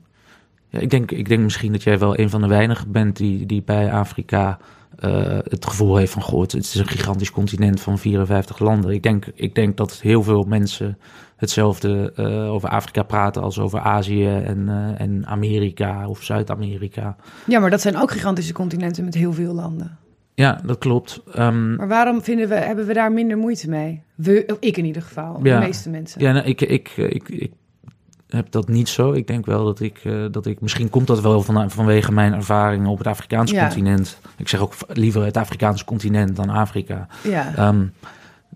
Ja, 0.69 0.79
ik 0.79 0.89
denk, 0.89 1.12
ik 1.12 1.29
denk 1.29 1.41
misschien 1.41 1.72
dat 1.72 1.83
jij 1.83 2.00
wel 2.00 2.19
een 2.19 2.29
van 2.29 2.41
de 2.41 2.48
weinigen 2.48 2.91
bent 2.91 3.17
die, 3.17 3.45
die 3.45 3.63
bij 3.65 3.91
Afrika 3.91 4.57
uh, 5.00 5.38
het 5.43 5.65
gevoel 5.65 5.95
heeft 5.95 6.12
van... 6.12 6.22
Goh, 6.22 6.41
het 6.41 6.53
is 6.53 6.75
een 6.75 6.88
gigantisch 6.88 7.31
continent 7.31 7.81
van 7.81 8.00
54 8.00 8.60
landen. 8.60 8.91
Ik 8.91 9.03
denk, 9.03 9.25
ik 9.36 9.55
denk 9.55 9.77
dat 9.77 10.00
heel 10.01 10.24
veel 10.24 10.43
mensen 10.43 10.98
hetzelfde 11.35 12.13
uh, 12.15 12.51
over 12.51 12.69
Afrika 12.69 13.03
praten 13.03 13.41
als 13.41 13.59
over 13.59 13.79
Azië 13.79 14.27
en, 14.27 14.57
uh, 14.67 15.01
en 15.01 15.25
Amerika 15.25 16.07
of 16.07 16.23
Zuid-Amerika. 16.23 17.15
Ja, 17.47 17.59
maar 17.59 17.69
dat 17.69 17.81
zijn 17.81 17.97
ook 17.97 18.11
gigantische 18.11 18.53
continenten 18.53 19.03
met 19.03 19.13
heel 19.13 19.33
veel 19.33 19.53
landen. 19.53 19.97
Ja, 20.35 20.59
dat 20.65 20.77
klopt. 20.77 21.21
Um, 21.37 21.75
maar 21.75 21.87
waarom 21.87 22.21
vinden 22.21 22.49
we, 22.49 22.55
hebben 22.55 22.85
we 22.85 22.93
daar 22.93 23.11
minder 23.11 23.37
moeite 23.37 23.69
mee? 23.69 24.01
We, 24.15 24.57
ik 24.59 24.77
in 24.77 24.85
ieder 24.85 25.01
geval, 25.01 25.39
ja, 25.43 25.59
de 25.59 25.65
meeste 25.65 25.89
mensen. 25.89 26.21
Ja, 26.21 26.31
nou, 26.31 26.45
ik, 26.45 26.61
ik, 26.61 26.89
ik, 26.97 27.29
ik 27.29 27.51
heb 28.27 28.51
dat 28.51 28.67
niet 28.67 28.89
zo. 28.89 29.11
Ik 29.11 29.27
denk 29.27 29.45
wel 29.45 29.65
dat 29.65 29.79
ik, 29.79 30.03
uh, 30.03 30.25
dat 30.31 30.45
ik 30.45 30.61
misschien 30.61 30.89
komt 30.89 31.07
dat 31.07 31.21
wel 31.21 31.41
van, 31.41 31.71
vanwege 31.71 32.11
mijn 32.11 32.33
ervaringen 32.33 32.89
op 32.89 32.97
het 32.97 33.07
Afrikaanse 33.07 33.53
Ja. 33.53 33.67
continent. 33.67 34.19
Ik 34.37 34.47
zeg 34.49 34.59
ook 34.59 34.73
liever 34.87 35.25
het 35.25 35.37
Afrikaanse 35.37 35.85
continent 35.85 36.35
dan 36.35 36.49
Afrika. 36.49 37.07
Ja. 37.23 37.67
Um, 37.67 37.93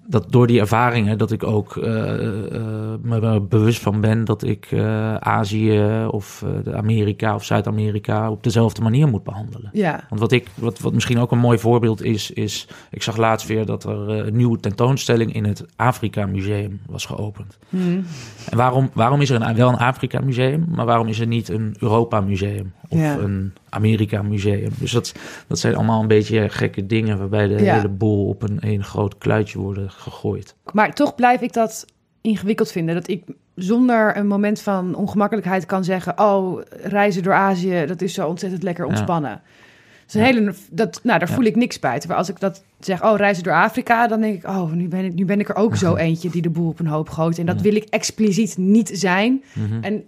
dat 0.10 0.32
door 0.32 0.48
die 0.48 0.60
ervaringen 0.60 1.18
dat 1.18 1.32
ik 1.32 1.44
ook 1.44 1.76
uh, 1.76 1.86
uh, 1.86 2.62
me 3.02 3.42
bewust 3.42 3.82
van 3.82 4.02
ben 4.02 4.26
dat 4.26 4.44
ik 4.44 4.72
uh, 4.72 5.16
Azië 5.16 6.06
of 6.12 6.44
Amerika 6.74 7.36
of 7.36 7.44
Zuid-Amerika 7.44 8.32
op 8.32 8.44
dezelfde 8.44 8.82
manier 8.82 9.08
moet 9.08 9.24
behandelen. 9.24 9.70
Ja. 9.74 10.04
Want 10.10 10.22
wat 10.22 10.32
ik, 10.32 10.48
wat, 10.56 10.80
wat 10.80 10.94
misschien 10.94 11.20
ook 11.20 11.32
een 11.32 11.38
mooi 11.38 11.58
voorbeeld 11.58 12.04
is, 12.04 12.32
is 12.32 12.68
ik 12.92 13.04
zag 13.04 13.18
laatst 13.18 13.48
weer 13.48 13.66
dat 13.66 13.84
er 13.84 14.10
een 14.10 14.36
nieuwe 14.36 14.60
tentoonstelling 14.60 15.34
in 15.34 15.44
het 15.44 15.66
Afrika 15.76 16.26
Museum 16.26 16.80
was 16.86 17.06
geopend. 17.06 17.58
Hmm. 17.70 18.06
En 18.50 18.58
waarom, 18.58 18.90
waarom 18.94 19.22
is 19.22 19.30
er 19.30 19.42
een, 19.42 19.56
wel 19.56 19.70
een 19.70 19.78
Afrika 19.78 20.20
Museum, 20.20 20.66
maar 20.76 20.86
waarom 20.86 21.08
is 21.08 21.20
er 21.20 21.28
niet 21.28 21.50
een 21.50 21.76
Europa 21.80 22.22
Museum 22.22 22.74
of 22.90 23.00
Ja. 23.00 23.18
een 23.18 23.54
Amerika 23.70 24.22
museum. 24.22 24.70
Dus 24.80 24.92
dat, 24.92 25.14
dat 25.48 25.60
zijn 25.60 25.76
allemaal 25.76 26.02
een 26.02 26.08
beetje 26.08 26.50
gekke 26.50 26.86
dingen 26.86 27.18
waarbij 27.18 27.48
de 27.48 27.64
Ja. 27.64 27.76
hele 27.76 27.90
boel 27.90 28.28
op 28.28 28.42
een 28.42 28.60
één 28.60 28.84
groot 28.84 29.18
kluitje 29.18 29.60
worden 29.60 29.92
gegooid. 29.92 30.56
Maar 30.74 30.94
toch 30.94 31.16
blijf 31.16 31.42
ik 31.42 31.54
dat 31.54 31.86
ingewikkeld 32.22 32.72
vinden. 32.72 32.96
Dat 32.96 33.08
ik 33.08 33.24
zonder 33.56 34.18
een 34.18 34.28
moment 34.28 34.62
van 34.62 34.96
ongemakkelijkheid 34.96 35.66
kan 35.66 35.84
zeggen... 35.84 36.20
oh, 36.20 36.62
reizen 36.84 37.24
door 37.24 37.34
Azië, 37.34 37.84
dat 37.86 38.02
is 38.02 38.14
zo 38.14 38.28
ontzettend 38.28 38.64
lekker 38.64 38.84
Ja. 38.84 38.90
ontspannen. 38.90 39.32
Dat 39.32 39.42
is 40.08 40.14
een 40.14 40.22
Ja. 40.22 40.26
hele, 40.34 40.54
dat, 40.72 41.00
nou, 41.04 41.20
daar 41.20 41.28
Ja. 41.30 41.36
voel 41.36 41.44
ik 41.46 41.56
niks 41.56 41.80
bij. 41.80 42.00
Terwijl 42.00 42.20
als 42.20 42.30
ik 42.30 42.40
dat 42.40 42.64
zeg, 42.80 43.04
oh, 43.04 43.18
reizen 43.18 43.44
door 43.44 43.54
Afrika... 43.54 44.08
dan 44.08 44.22
denk 44.22 44.36
ik, 44.44 44.50
oh, 44.50 44.72
nu 44.72 44.88
ben 44.88 45.06
ik, 45.06 45.14
nu 45.14 45.26
ben 45.26 45.40
ik 45.40 45.50
er 45.50 45.56
ook 45.56 45.76
zo 45.76 45.96
eentje... 46.06 46.30
die 46.30 46.42
de 46.42 46.50
boel 46.50 46.68
op 46.70 46.80
een 46.80 46.88
hoop 46.88 47.10
gooit. 47.10 47.38
En 47.40 47.46
dat 47.46 47.56
Ja. 47.56 47.62
wil 47.62 47.76
ik 47.76 47.84
expliciet 47.90 48.58
niet 48.58 48.90
zijn. 48.94 49.44
Mhm. 49.54 49.84
En 49.84 50.04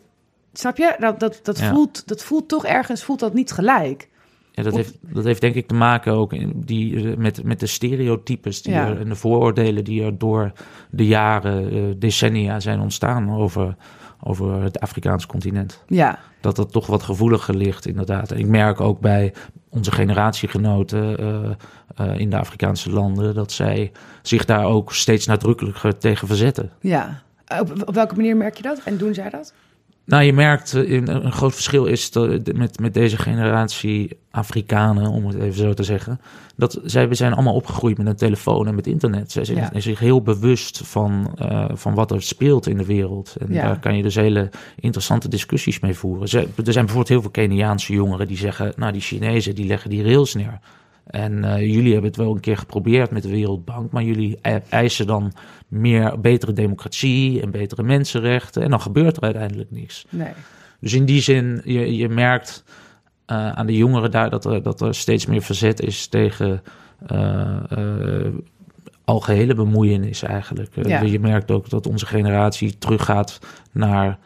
snap 0.53 0.77
je? 0.77 0.95
Dat, 0.99 1.19
dat, 1.19 1.39
dat, 1.43 1.59
Ja. 1.59 1.69
voelt, 1.73 2.07
dat 2.07 2.23
voelt 2.23 2.47
toch 2.49 2.65
ergens, 2.65 3.03
voelt 3.03 3.19
dat 3.19 3.33
niet 3.33 3.51
gelijk. 3.51 4.07
Ja, 4.51 4.63
dat, 4.63 4.73
Of- 4.73 4.79
heeft, 4.79 4.97
dat 5.01 5.23
heeft 5.23 5.41
denk 5.41 5.55
ik 5.55 5.67
te 5.67 5.73
maken 5.73 6.13
ook 6.13 6.33
in 6.33 6.53
die, 6.65 7.17
met, 7.17 7.43
met 7.43 7.59
de 7.59 7.65
stereotypes 7.67 8.61
die 8.61 8.73
Ja. 8.73 8.87
er, 8.87 8.99
en 8.99 9.09
de 9.09 9.15
vooroordelen 9.15 9.83
die 9.83 10.03
er 10.03 10.17
door 10.17 10.51
de 10.89 11.05
jaren, 11.07 11.71
eh, 11.71 11.81
decennia 11.97 12.59
zijn 12.59 12.79
ontstaan 12.79 13.31
over, 13.31 13.75
over 14.23 14.61
het 14.61 14.79
Afrikaans 14.79 15.25
continent. 15.25 15.83
Ja, 15.87 16.19
Dat 16.41 16.55
dat 16.55 16.71
toch 16.71 16.87
wat 16.87 17.03
gevoeliger 17.03 17.55
ligt, 17.55 17.87
inderdaad. 17.87 18.31
En 18.31 18.37
ik 18.37 18.47
merk 18.47 18.81
ook 18.81 18.99
bij 18.99 19.33
onze 19.69 19.91
generatiegenoten 19.91 21.17
eh, 21.17 21.49
eh, 21.95 22.19
in 22.19 22.29
de 22.29 22.37
Afrikaanse 22.37 22.89
landen 22.91 23.35
dat 23.35 23.51
zij 23.51 23.91
zich 24.21 24.45
daar 24.45 24.65
ook 24.65 24.93
steeds 24.93 25.25
nadrukkelijker 25.25 25.97
tegen 25.97 26.27
verzetten. 26.27 26.71
ja. 26.81 27.21
Op, 27.59 27.87
op 27.87 27.93
welke 27.95 28.15
manier 28.15 28.37
merk 28.37 28.55
je 28.57 28.63
dat? 28.63 28.81
En 28.85 28.97
doen 28.97 29.13
zij 29.13 29.29
dat? 29.29 29.53
Nou, 30.09 30.23
je 30.23 30.33
merkt, 30.33 30.73
eh, 30.73 30.91
een 31.05 31.31
groot 31.31 31.53
verschil 31.53 31.85
is 31.85 32.11
dat, 32.11 32.53
met, 32.53 32.79
met 32.79 32.93
deze 32.93 33.17
generatie 33.17 34.17
Afrikanen, 34.31 35.07
om 35.11 35.25
het 35.25 35.35
even 35.39 35.53
zo 35.57 35.73
te 35.73 35.83
zeggen, 35.83 36.19
dat 36.55 36.79
zij 36.83 37.07
zijn 37.15 37.33
allemaal 37.33 37.53
opgegroeid 37.53 37.97
met 37.97 38.07
een 38.07 38.15
telefoon 38.15 38.67
en 38.67 38.75
met 38.75 38.87
internet. 38.87 39.31
Zij 39.31 39.45
zijn 39.45 39.57
Ja. 39.73 39.79
zich 39.79 39.99
heel 39.99 40.21
bewust 40.21 40.81
van, 40.83 41.31
eh, 41.37 41.65
van 41.73 41.93
wat 41.93 42.11
er 42.11 42.21
speelt 42.21 42.67
in 42.67 42.77
de 42.77 42.85
wereld. 42.85 43.35
En 43.39 43.53
Ja. 43.53 43.63
daar 43.63 43.79
kan 43.79 43.95
je 43.97 44.03
dus 44.03 44.15
hele 44.15 44.49
interessante 44.79 45.27
discussies 45.29 45.79
mee 45.79 45.93
voeren. 45.93 46.27
Zij- 46.27 46.47
er 46.65 46.73
zijn 46.73 46.85
bijvoorbeeld 46.85 47.07
heel 47.07 47.21
veel 47.21 47.29
Keniaanse 47.31 47.93
jongeren 47.93 48.27
die 48.27 48.37
zeggen, 48.37 48.73
nou 48.75 48.91
die 48.91 49.01
Chinezen 49.01 49.55
die 49.55 49.65
leggen 49.65 49.89
die 49.89 50.03
rails 50.03 50.33
neer. 50.33 50.59
En 51.05 51.43
eh, 51.43 51.59
jullie 51.73 51.91
hebben 51.91 52.09
het 52.09 52.19
wel 52.19 52.33
een 52.35 52.39
keer 52.39 52.57
geprobeerd 52.57 53.11
met 53.11 53.23
de 53.23 53.29
Wereldbank, 53.29 53.91
maar 53.91 54.03
jullie 54.03 54.37
e- 54.41 54.59
eisen 54.69 55.07
dan 55.07 55.31
meer 55.69 56.19
betere 56.19 56.53
democratie 56.53 57.41
en 57.41 57.51
betere 57.51 57.83
mensenrechten. 57.83 58.63
En 58.63 58.69
dan 58.69 58.81
gebeurt 58.81 59.17
er 59.17 59.23
uiteindelijk 59.23 59.71
niks. 59.71 60.05
Nee. 60.09 60.31
Dus 60.79 60.93
in 60.93 61.05
die 61.05 61.21
zin, 61.21 61.61
je, 61.63 61.95
je 61.95 62.09
merkt 62.09 62.63
eh, 63.25 63.51
aan 63.51 63.65
de 63.65 63.77
jongeren 63.77 64.11
daar 64.11 64.29
dat 64.29 64.45
er, 64.45 64.63
dat 64.63 64.81
er 64.81 64.95
steeds 64.95 65.25
meer 65.25 65.41
verzet 65.41 65.81
is 65.81 66.07
tegen 66.07 66.63
eh, 67.07 67.57
eh, 67.69 68.33
algehele 69.03 69.53
bemoeienis 69.53 70.23
eigenlijk. 70.23 70.71
Ja. 70.87 71.01
Je 71.01 71.19
merkt 71.19 71.51
ook 71.51 71.69
dat 71.69 71.87
onze 71.87 72.05
generatie 72.05 72.77
teruggaat 72.77 73.39
naar 73.71 74.17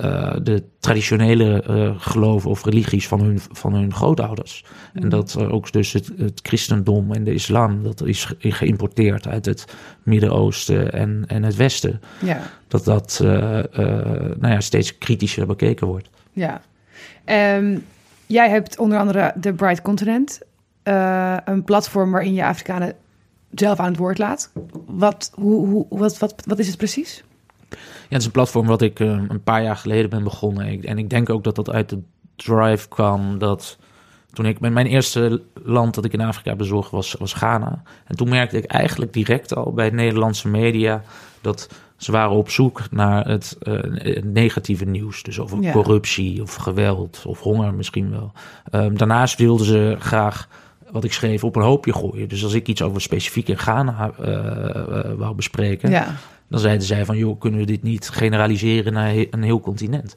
eh, 0.00 0.36
de 0.42 0.62
traditionele 0.80 1.62
eh, 1.62 1.94
geloven 1.96 2.50
of 2.50 2.64
religies 2.64 3.08
van 3.08 3.20
hun, 3.20 3.40
van 3.52 3.74
hun 3.74 3.94
grootouders. 3.94 4.64
En 4.92 5.08
dat 5.08 5.32
er 5.32 5.52
ook 5.52 5.72
dus 5.72 5.92
het, 5.92 6.10
het 6.16 6.40
christendom 6.42 7.12
en 7.12 7.24
de 7.24 7.32
islam, 7.34 7.82
dat 7.82 8.02
is 8.04 8.24
ge- 8.24 8.50
geïmporteerd 8.52 9.28
uit 9.28 9.44
het 9.44 9.64
Midden-Oosten 10.02 10.92
en, 10.92 11.24
en 11.26 11.42
het 11.42 11.56
Westen. 11.56 12.00
Ja. 12.24 12.40
Dat 12.68 12.84
dat 12.84 13.20
eh, 13.22 13.58
eh, 13.58 13.66
nou 14.38 14.52
ja, 14.52 14.60
steeds 14.60 14.98
kritischer 14.98 15.46
bekeken 15.46 15.86
wordt. 15.86 16.08
Ja. 16.32 16.60
Ehm, 17.24 17.78
jij 18.26 18.48
hebt 18.48 18.78
onder 18.78 18.98
andere 18.98 19.32
de 19.36 19.52
Bright 19.52 19.82
Continent, 19.82 20.40
eh, 20.82 21.36
een 21.44 21.64
platform 21.64 22.10
waarin 22.10 22.34
je 22.34 22.44
Afrikanen 22.44 22.94
zelf 23.54 23.78
aan 23.78 23.88
het 23.88 23.96
woord 23.96 24.18
laat. 24.18 24.50
Wat, 24.86 25.32
hoe, 25.34 25.66
hoe, 25.66 25.86
wat, 25.88 26.18
wat, 26.18 26.42
wat 26.46 26.58
is 26.58 26.66
het 26.66 26.76
precies? 26.76 27.24
Ja, 27.70 27.76
het 28.08 28.18
is 28.20 28.24
een 28.24 28.30
platform 28.30 28.66
wat 28.66 28.82
ik 28.82 29.00
eh, 29.00 29.06
een 29.08 29.42
paar 29.42 29.62
jaar 29.62 29.76
geleden 29.76 30.10
ben 30.10 30.24
begonnen. 30.24 30.66
Ik- 30.66 30.84
En 30.84 30.98
ik 30.98 31.10
denk 31.10 31.30
ook 31.30 31.44
dat 31.44 31.54
dat 31.56 31.70
uit 31.70 31.88
de 31.88 31.98
drive 32.36 32.88
kwam 32.88 33.38
dat 33.38 33.78
toen 34.32 34.46
ik 34.46 34.60
mijn, 34.60 34.72
mijn 34.72 34.86
eerste 34.86 35.42
land 35.64 35.94
dat 35.94 36.04
ik 36.04 36.12
in 36.12 36.20
Afrika 36.20 36.56
bezocht 36.56 36.90
was, 36.90 37.14
was 37.18 37.32
Ghana. 37.32 37.82
En 38.04 38.16
toen 38.16 38.28
merkte 38.28 38.56
ik 38.56 38.64
eigenlijk 38.64 39.12
direct 39.12 39.54
al 39.54 39.72
bij 39.72 39.90
Nederlandse 39.90 40.48
media 40.48 41.02
dat 41.40 41.68
ze 41.96 42.12
waren 42.12 42.36
op 42.36 42.50
zoek 42.50 42.82
naar 42.90 43.28
het 43.28 43.56
eh, 43.60 44.22
negatieve 44.22 44.84
nieuws. 44.84 45.22
Dus 45.22 45.38
over 45.40 45.62
Ja. 45.62 45.72
corruptie 45.72 46.42
of 46.42 46.54
geweld 46.54 47.22
of 47.26 47.40
honger 47.40 47.74
misschien 47.74 48.10
wel. 48.10 48.32
Ehm, 48.70 48.96
daarnaast 48.96 49.38
wilden 49.38 49.66
ze 49.66 49.96
graag 49.98 50.48
wat 50.90 51.04
ik 51.04 51.12
schreef 51.12 51.44
op 51.44 51.56
een 51.56 51.62
hoopje 51.62 51.92
gooien. 51.92 52.28
Dus 52.28 52.44
als 52.44 52.52
ik 52.54 52.68
iets 52.68 52.82
over 52.82 53.00
specifiek 53.00 53.48
in 53.48 53.58
Ghana 53.58 54.10
eh, 54.10 55.12
wou 55.16 55.34
bespreken, 55.34 55.90
Ja. 55.90 56.14
Dan 56.50 56.60
zeiden 56.60 56.86
zij 56.86 57.04
van, 57.04 57.16
joh, 57.16 57.38
kunnen 57.40 57.60
we 57.60 57.66
dit 57.66 57.82
niet 57.82 58.08
generaliseren 58.08 58.92
naar 58.92 59.14
een 59.30 59.42
heel 59.42 59.60
continent? 59.60 60.16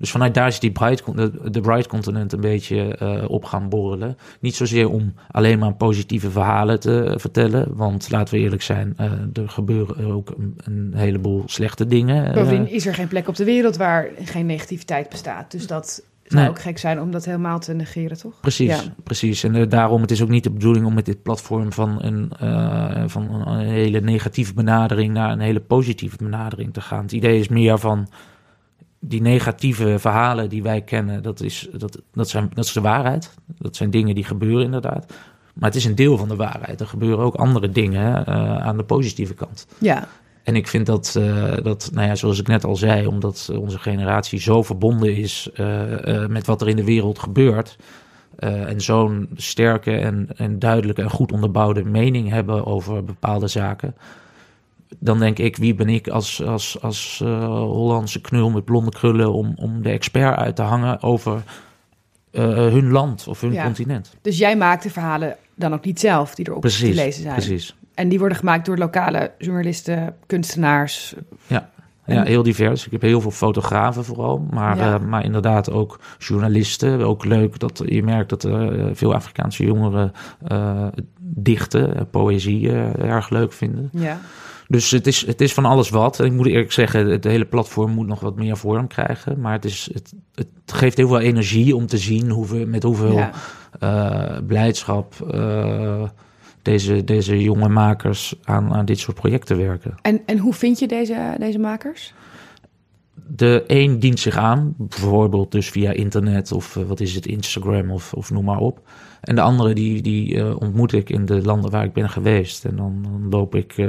Dus 0.00 0.10
vanuit 0.10 0.34
daar 0.34 0.46
is 0.46 0.60
die 0.60 0.72
Bright, 0.72 1.04
de 1.52 1.60
Bright 1.60 1.86
Continent 1.86 2.32
een 2.32 2.40
beetje 2.40 2.96
eh, 2.96 3.30
op 3.30 3.44
gaan 3.44 3.68
borrelen. 3.68 4.16
Niet 4.40 4.54
zozeer 4.54 4.90
om 4.90 5.14
alleen 5.30 5.58
maar 5.58 5.74
positieve 5.74 6.30
verhalen 6.30 6.80
te 6.80 7.14
vertellen. 7.16 7.76
Want 7.76 8.10
laten 8.10 8.34
we 8.34 8.40
eerlijk 8.40 8.62
zijn, 8.62 8.94
eh, 8.96 9.12
er 9.32 9.48
gebeuren 9.48 10.12
ook 10.12 10.34
een, 10.38 10.54
een 10.64 10.92
heleboel 10.94 11.42
slechte 11.46 11.86
dingen. 11.86 12.26
eh. 12.26 12.34
Bovendien 12.34 12.68
is 12.70 12.86
er 12.86 12.94
geen 12.94 13.08
plek 13.08 13.28
op 13.28 13.36
de 13.36 13.44
wereld 13.44 13.76
waar 13.76 14.08
geen 14.24 14.46
negativiteit 14.46 15.08
bestaat. 15.08 15.50
Dus 15.50 15.66
dat 15.66 16.02
zou 16.30 16.42
Nee. 16.42 16.50
ook 16.50 16.60
gek 16.60 16.78
zijn 16.78 17.00
om 17.00 17.10
dat 17.10 17.24
helemaal 17.24 17.58
te 17.58 17.72
negeren, 17.72 18.18
toch? 18.18 18.40
Precies, 18.40 18.68
Ja. 18.68 18.80
precies. 19.04 19.42
En 19.44 19.54
eh, 19.54 19.68
daarom, 19.68 20.00
het 20.00 20.10
is 20.10 20.22
ook 20.22 20.28
niet 20.28 20.44
de 20.44 20.50
bedoeling 20.50 20.86
om 20.86 20.94
met 20.94 21.04
dit 21.06 21.22
platform 21.22 21.72
van 21.72 22.02
een, 22.02 22.32
eh, 22.38 23.02
van 23.06 23.46
een 23.48 23.58
hele 23.58 24.00
negatieve 24.00 24.54
benadering 24.54 25.12
naar 25.12 25.30
een 25.32 25.40
hele 25.40 25.60
positieve 25.60 26.16
benadering 26.16 26.72
te 26.72 26.80
gaan. 26.80 27.02
Het 27.02 27.12
idee 27.12 27.38
is 27.38 27.48
meer 27.48 27.78
van 27.78 28.08
die 29.00 29.20
negatieve 29.20 29.98
verhalen 29.98 30.48
die 30.48 30.62
wij 30.62 30.80
kennen, 30.82 31.22
dat 31.22 31.40
is, 31.40 31.68
dat, 31.72 32.02
dat, 32.12 32.28
zijn, 32.28 32.50
dat 32.54 32.64
is 32.64 32.72
de 32.72 32.80
waarheid. 32.80 33.34
Dat 33.58 33.76
zijn 33.76 33.90
dingen 33.90 34.14
die 34.14 34.24
gebeuren 34.24 34.64
inderdaad. 34.64 35.12
Maar 35.54 35.68
het 35.68 35.78
is 35.78 35.84
een 35.84 35.94
deel 35.94 36.16
van 36.16 36.28
de 36.28 36.36
waarheid. 36.36 36.80
Er 36.80 36.86
gebeuren 36.86 37.24
ook 37.24 37.34
andere 37.34 37.70
dingen 37.70 38.26
eh, 38.26 38.56
aan 38.56 38.76
de 38.76 38.84
positieve 38.84 39.34
kant. 39.34 39.66
Ja. 39.78 40.08
En 40.50 40.56
ik 40.56 40.68
vind 40.68 40.86
dat, 40.86 41.14
eh, 41.18 41.52
dat, 41.62 41.90
nou 41.92 42.06
ja, 42.06 42.14
zoals 42.14 42.40
ik 42.40 42.46
net 42.46 42.64
al 42.64 42.76
zei, 42.76 43.06
omdat 43.06 43.50
onze 43.58 43.78
generatie 43.78 44.40
zo 44.40 44.62
verbonden 44.62 45.16
is 45.16 45.48
eh, 45.54 46.22
eh, 46.22 46.28
met 46.28 46.46
wat 46.46 46.60
er 46.60 46.68
in 46.68 46.76
de 46.76 46.84
wereld 46.84 47.18
gebeurt. 47.18 47.76
en 48.38 48.80
zo'n 48.80 49.28
sterke 49.36 49.96
en, 49.96 50.28
en 50.36 50.58
duidelijke 50.58 51.02
en 51.02 51.10
goed 51.10 51.32
onderbouwde 51.32 51.84
mening 51.84 52.28
hebben 52.28 52.66
over 52.66 53.04
bepaalde 53.04 53.48
zaken. 53.48 53.94
Dan 54.98 55.18
denk 55.18 55.38
ik, 55.38 55.56
wie 55.56 55.74
ben 55.74 55.88
ik 55.88 56.08
als, 56.08 56.42
als, 56.44 56.82
als 56.82 57.22
Hollandse 57.48 58.20
knul 58.20 58.50
met 58.50 58.64
blonde 58.64 58.90
krullen 58.90 59.32
om, 59.32 59.52
om 59.56 59.82
de 59.82 59.90
expert 59.90 60.36
uit 60.36 60.56
te 60.56 60.62
hangen 60.62 61.02
over 61.02 61.42
hun 62.30 62.90
land 62.90 63.28
of 63.28 63.40
hun 63.40 63.52
Ja. 63.52 63.64
continent. 63.64 64.16
Dus 64.22 64.38
jij 64.38 64.56
maakt 64.56 64.82
de 64.82 64.90
verhalen 64.90 65.36
dan 65.60 65.72
ook 65.74 65.84
niet 65.84 66.00
zelf 66.00 66.34
die 66.34 66.46
erop 66.48 66.60
te 66.62 66.66
Precies, 66.68 66.94
lezen 66.96 67.22
zijn. 67.22 67.34
precies. 67.34 67.76
En 67.94 68.08
die 68.08 68.18
worden 68.18 68.38
gemaakt 68.38 68.66
door 68.66 68.76
lokale 68.78 69.32
journalisten, 69.38 70.14
kunstenaars. 70.26 71.14
Ja, 71.46 71.70
En- 72.04 72.26
heel 72.26 72.42
divers. 72.42 72.86
Ik 72.86 72.92
heb 72.92 73.00
heel 73.02 73.20
veel 73.20 73.30
fotografen 73.30 74.04
vooral, 74.04 74.46
maar, 74.50 74.76
Ja. 74.76 74.94
eh, 74.94 75.00
maar 75.00 75.24
inderdaad 75.24 75.70
ook 75.70 76.00
journalisten. 76.18 77.00
Ook 77.00 77.24
leuk 77.24 77.58
dat 77.58 77.82
je 77.86 78.02
merkt 78.02 78.30
dat 78.30 78.42
er 78.44 78.78
eh, 78.80 78.86
veel 78.92 79.14
Afrikaanse 79.14 79.64
jongeren 79.64 80.12
eh, 80.48 80.86
dichten, 81.20 82.08
poëzie 82.10 82.70
erg 82.98 83.30
leuk 83.30 83.52
vinden. 83.52 83.88
Ja. 83.92 84.18
Dus 84.70 84.90
het 84.90 85.06
is, 85.06 85.26
het 85.26 85.40
is 85.40 85.54
van 85.54 85.64
alles 85.64 85.88
wat. 85.88 86.20
En 86.20 86.26
ik 86.26 86.32
moet 86.32 86.46
eerlijk 86.46 86.72
zeggen, 86.72 87.06
het 87.06 87.24
hele 87.24 87.44
platform 87.44 87.90
moet 87.90 88.06
nog 88.06 88.20
wat 88.20 88.36
meer 88.36 88.56
vorm 88.56 88.86
krijgen. 88.86 89.40
Maar 89.40 89.52
het, 89.52 89.64
is, 89.64 89.90
het, 89.92 90.12
het 90.34 90.48
geeft 90.66 90.96
heel 90.96 91.08
veel 91.08 91.20
energie 91.20 91.76
om 91.76 91.86
te 91.86 91.98
zien 91.98 92.30
hoe 92.30 92.46
we, 92.46 92.64
met 92.66 92.82
hoeveel 92.82 93.12
ja. 93.12 93.30
eh, 93.80 94.38
blijdschap 94.46 95.14
eh, 95.30 96.02
deze, 96.62 97.04
deze 97.04 97.42
jonge 97.42 97.68
makers 97.68 98.34
aan, 98.44 98.72
aan 98.72 98.84
dit 98.84 98.98
soort 98.98 99.16
projecten 99.16 99.56
werken. 99.56 99.94
En, 100.02 100.20
en 100.26 100.38
hoe 100.38 100.54
vind 100.54 100.78
je 100.78 100.86
deze, 100.86 101.34
deze 101.38 101.58
makers? 101.58 102.14
De 103.32 103.64
een 103.66 103.98
dient 103.98 104.20
zich 104.20 104.36
aan, 104.36 104.74
bijvoorbeeld 104.76 105.52
dus 105.52 105.70
via 105.70 105.90
internet 105.90 106.52
of 106.52 106.76
eh, 106.76 106.82
wat 106.82 107.00
is 107.00 107.14
het, 107.14 107.26
Instagram 107.26 107.90
of, 107.90 108.12
of 108.12 108.30
noem 108.30 108.44
maar 108.44 108.58
op. 108.58 108.80
En 109.20 109.34
de 109.34 109.40
andere 109.40 109.74
die, 109.74 110.02
die 110.02 110.36
eh, 110.36 110.60
ontmoet 110.60 110.92
ik 110.92 111.10
in 111.10 111.24
de 111.24 111.42
landen 111.42 111.70
waar 111.70 111.84
ik 111.84 111.92
ben 111.92 112.10
geweest. 112.10 112.64
En 112.64 112.76
dan, 112.76 113.02
dan 113.02 113.28
loop 113.30 113.54
ik 113.54 113.72
eh, 113.76 113.88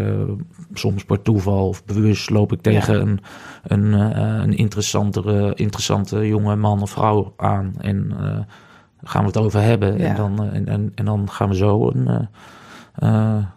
soms 0.73 1.04
per 1.04 1.21
toeval 1.21 1.67
of 1.67 1.86
bewust 1.86 2.30
loop 2.30 2.51
ik 2.51 2.62
tegen 2.62 2.93
Ja. 2.93 2.99
een, 3.01 3.19
een, 3.63 3.93
een 4.41 4.58
interessantere, 4.58 5.56
interessante 5.56 6.27
jonge 6.27 6.56
man 6.56 6.82
of 6.82 6.89
vrouw 6.89 7.34
aan. 7.38 7.73
En 7.77 8.12
gaan 9.04 9.21
we 9.21 9.27
het 9.27 9.38
over 9.38 9.62
hebben. 9.62 9.97
Ja. 9.97 10.06
En, 10.06 10.15
dan, 10.15 10.51
en, 10.51 10.67
en, 10.67 10.91
en 10.95 11.06
dan 11.06 11.30
gaan 11.30 11.49
we 11.49 11.56
zo 11.56 11.91
een, 11.93 12.27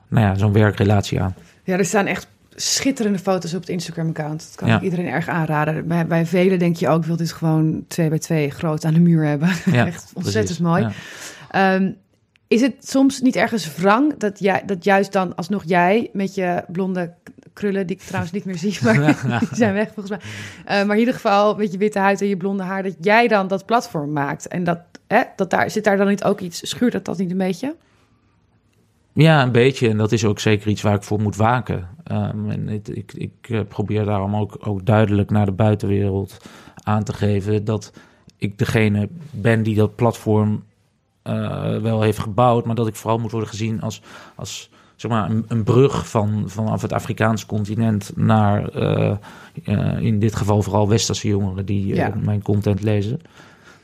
nou 0.09 0.27
ja, 0.27 0.35
zo'n 0.35 0.53
werkrelatie 0.53 1.21
aan. 1.21 1.35
Ja, 1.65 1.79
er 1.79 1.85
staan 1.85 2.07
echt 2.07 2.29
schitterende 2.57 3.19
foto's 3.19 3.55
op 3.55 3.61
het 3.61 3.69
Instagram-account. 3.69 4.45
Dat 4.47 4.55
kan 4.57 4.69
Ja. 4.69 4.77
ik 4.77 4.83
iedereen 4.83 5.07
erg 5.07 5.29
aanraden. 5.29 5.87
Bij, 5.89 6.07
bij 6.07 6.27
velen 6.27 6.59
denk 6.59 6.77
je 6.77 6.89
ook, 6.89 7.01
ik 7.01 7.07
wil 7.07 7.17
dit 7.17 7.33
gewoon 7.33 7.85
twee 7.89 8.09
bij 8.09 8.19
twee 8.19 8.51
groot 8.51 8.85
aan 8.85 8.95
de 8.95 9.01
muur 9.01 9.25
hebben. 9.25 9.49
Ja, 9.73 9.87
Echt 9.87 10.11
ontzettend 10.15 10.45
precies. 10.45 10.59
mooi. 10.59 10.83
Ja. 10.83 10.93
Ehm, 11.51 11.91
is 12.49 12.61
het 12.61 12.75
soms 12.89 13.21
niet 13.21 13.37
ergens 13.37 13.75
wrang 13.77 14.17
dat, 14.17 14.39
jij, 14.39 14.63
dat 14.67 14.85
juist 14.85 15.13
dan 15.13 15.35
alsnog 15.35 15.63
jij 15.67 16.11
met 16.13 16.35
je 16.35 16.65
blonde 16.69 17.13
krullen, 17.53 17.87
die 17.87 17.97
ik 17.97 18.03
trouwens 18.03 18.33
niet 18.33 18.45
meer 18.45 18.59
zie, 18.59 18.79
maar 18.83 19.17
die 19.41 19.49
zijn 19.53 19.75
weg 19.75 19.87
volgens 19.95 20.09
mij. 20.09 20.19
Eh, 20.65 20.87
maar 20.87 20.95
in 20.95 21.01
ieder 21.01 21.15
geval 21.15 21.55
met 21.57 21.73
je 21.73 21.79
witte 21.79 21.99
huid 21.99 22.21
en 22.21 22.27
je 22.29 22.37
blonde 22.37 22.63
haar, 22.63 22.83
dat 22.83 22.95
jij 23.01 23.29
dan 23.29 23.49
dat 23.49 23.67
platform 23.67 24.13
maakt. 24.13 24.49
En 24.49 24.65
dat, 24.65 24.79
hè, 25.07 25.21
dat 25.37 25.51
daar, 25.51 25.71
zit 25.71 25.85
daar 25.85 25.97
dan 25.97 26.09
niet 26.09 26.25
ook 26.25 26.41
iets, 26.41 26.69
schuurt 26.69 26.93
dat 26.93 27.05
dat 27.05 27.19
niet 27.19 27.31
een 27.31 27.37
beetje? 27.37 27.75
Ja, 29.15 29.43
een 29.43 29.53
beetje. 29.53 29.89
En 29.89 29.97
dat 29.97 30.13
is 30.13 30.25
ook 30.25 30.41
zeker 30.41 30.69
iets 30.69 30.83
waar 30.83 30.95
ik 30.95 31.03
voor 31.03 31.21
moet 31.21 31.37
waken. 31.37 31.89
Ehm, 32.05 32.51
en 32.51 32.69
het- 32.69 32.97
ik, 32.97 33.13
ik 33.13 33.33
eh, 33.43 33.61
probeer 33.69 34.05
daarom 34.05 34.37
ook, 34.37 34.57
ook 34.61 34.87
duidelijk 34.87 35.31
naar 35.31 35.47
de 35.47 35.53
buitenwereld 35.53 36.37
aan 36.83 37.03
te 37.05 37.13
geven 37.13 37.65
dat 37.65 37.93
ik 38.37 38.59
degene 38.59 39.09
ben 39.31 39.63
die 39.63 39.75
dat 39.75 39.95
platform 39.97 40.63
eh, 41.23 41.77
wel 41.79 42.03
heeft 42.03 42.19
gebouwd, 42.19 42.65
maar 42.65 42.75
dat 42.75 42.87
ik 42.87 42.95
vooral 42.95 43.19
moet 43.19 43.31
worden 43.31 43.49
gezien 43.49 43.81
als, 43.81 44.03
als 44.35 44.71
zeg 44.97 45.11
maar, 45.11 45.31
een, 45.31 45.45
een 45.49 45.63
brug 45.65 46.09
van, 46.09 46.43
vanaf 46.47 46.83
het 46.83 46.93
Afrikaanse 46.93 47.47
continent 47.47 48.13
naar 48.17 48.69
eh, 48.69 49.17
in 50.01 50.19
dit 50.19 50.35
geval 50.37 50.63
vooral 50.63 50.89
westerse 50.89 51.29
jongeren 51.29 51.67
die 51.67 51.95
Ja. 51.95 52.15
mijn 52.23 52.43
content 52.43 52.83
lezen. 52.83 53.21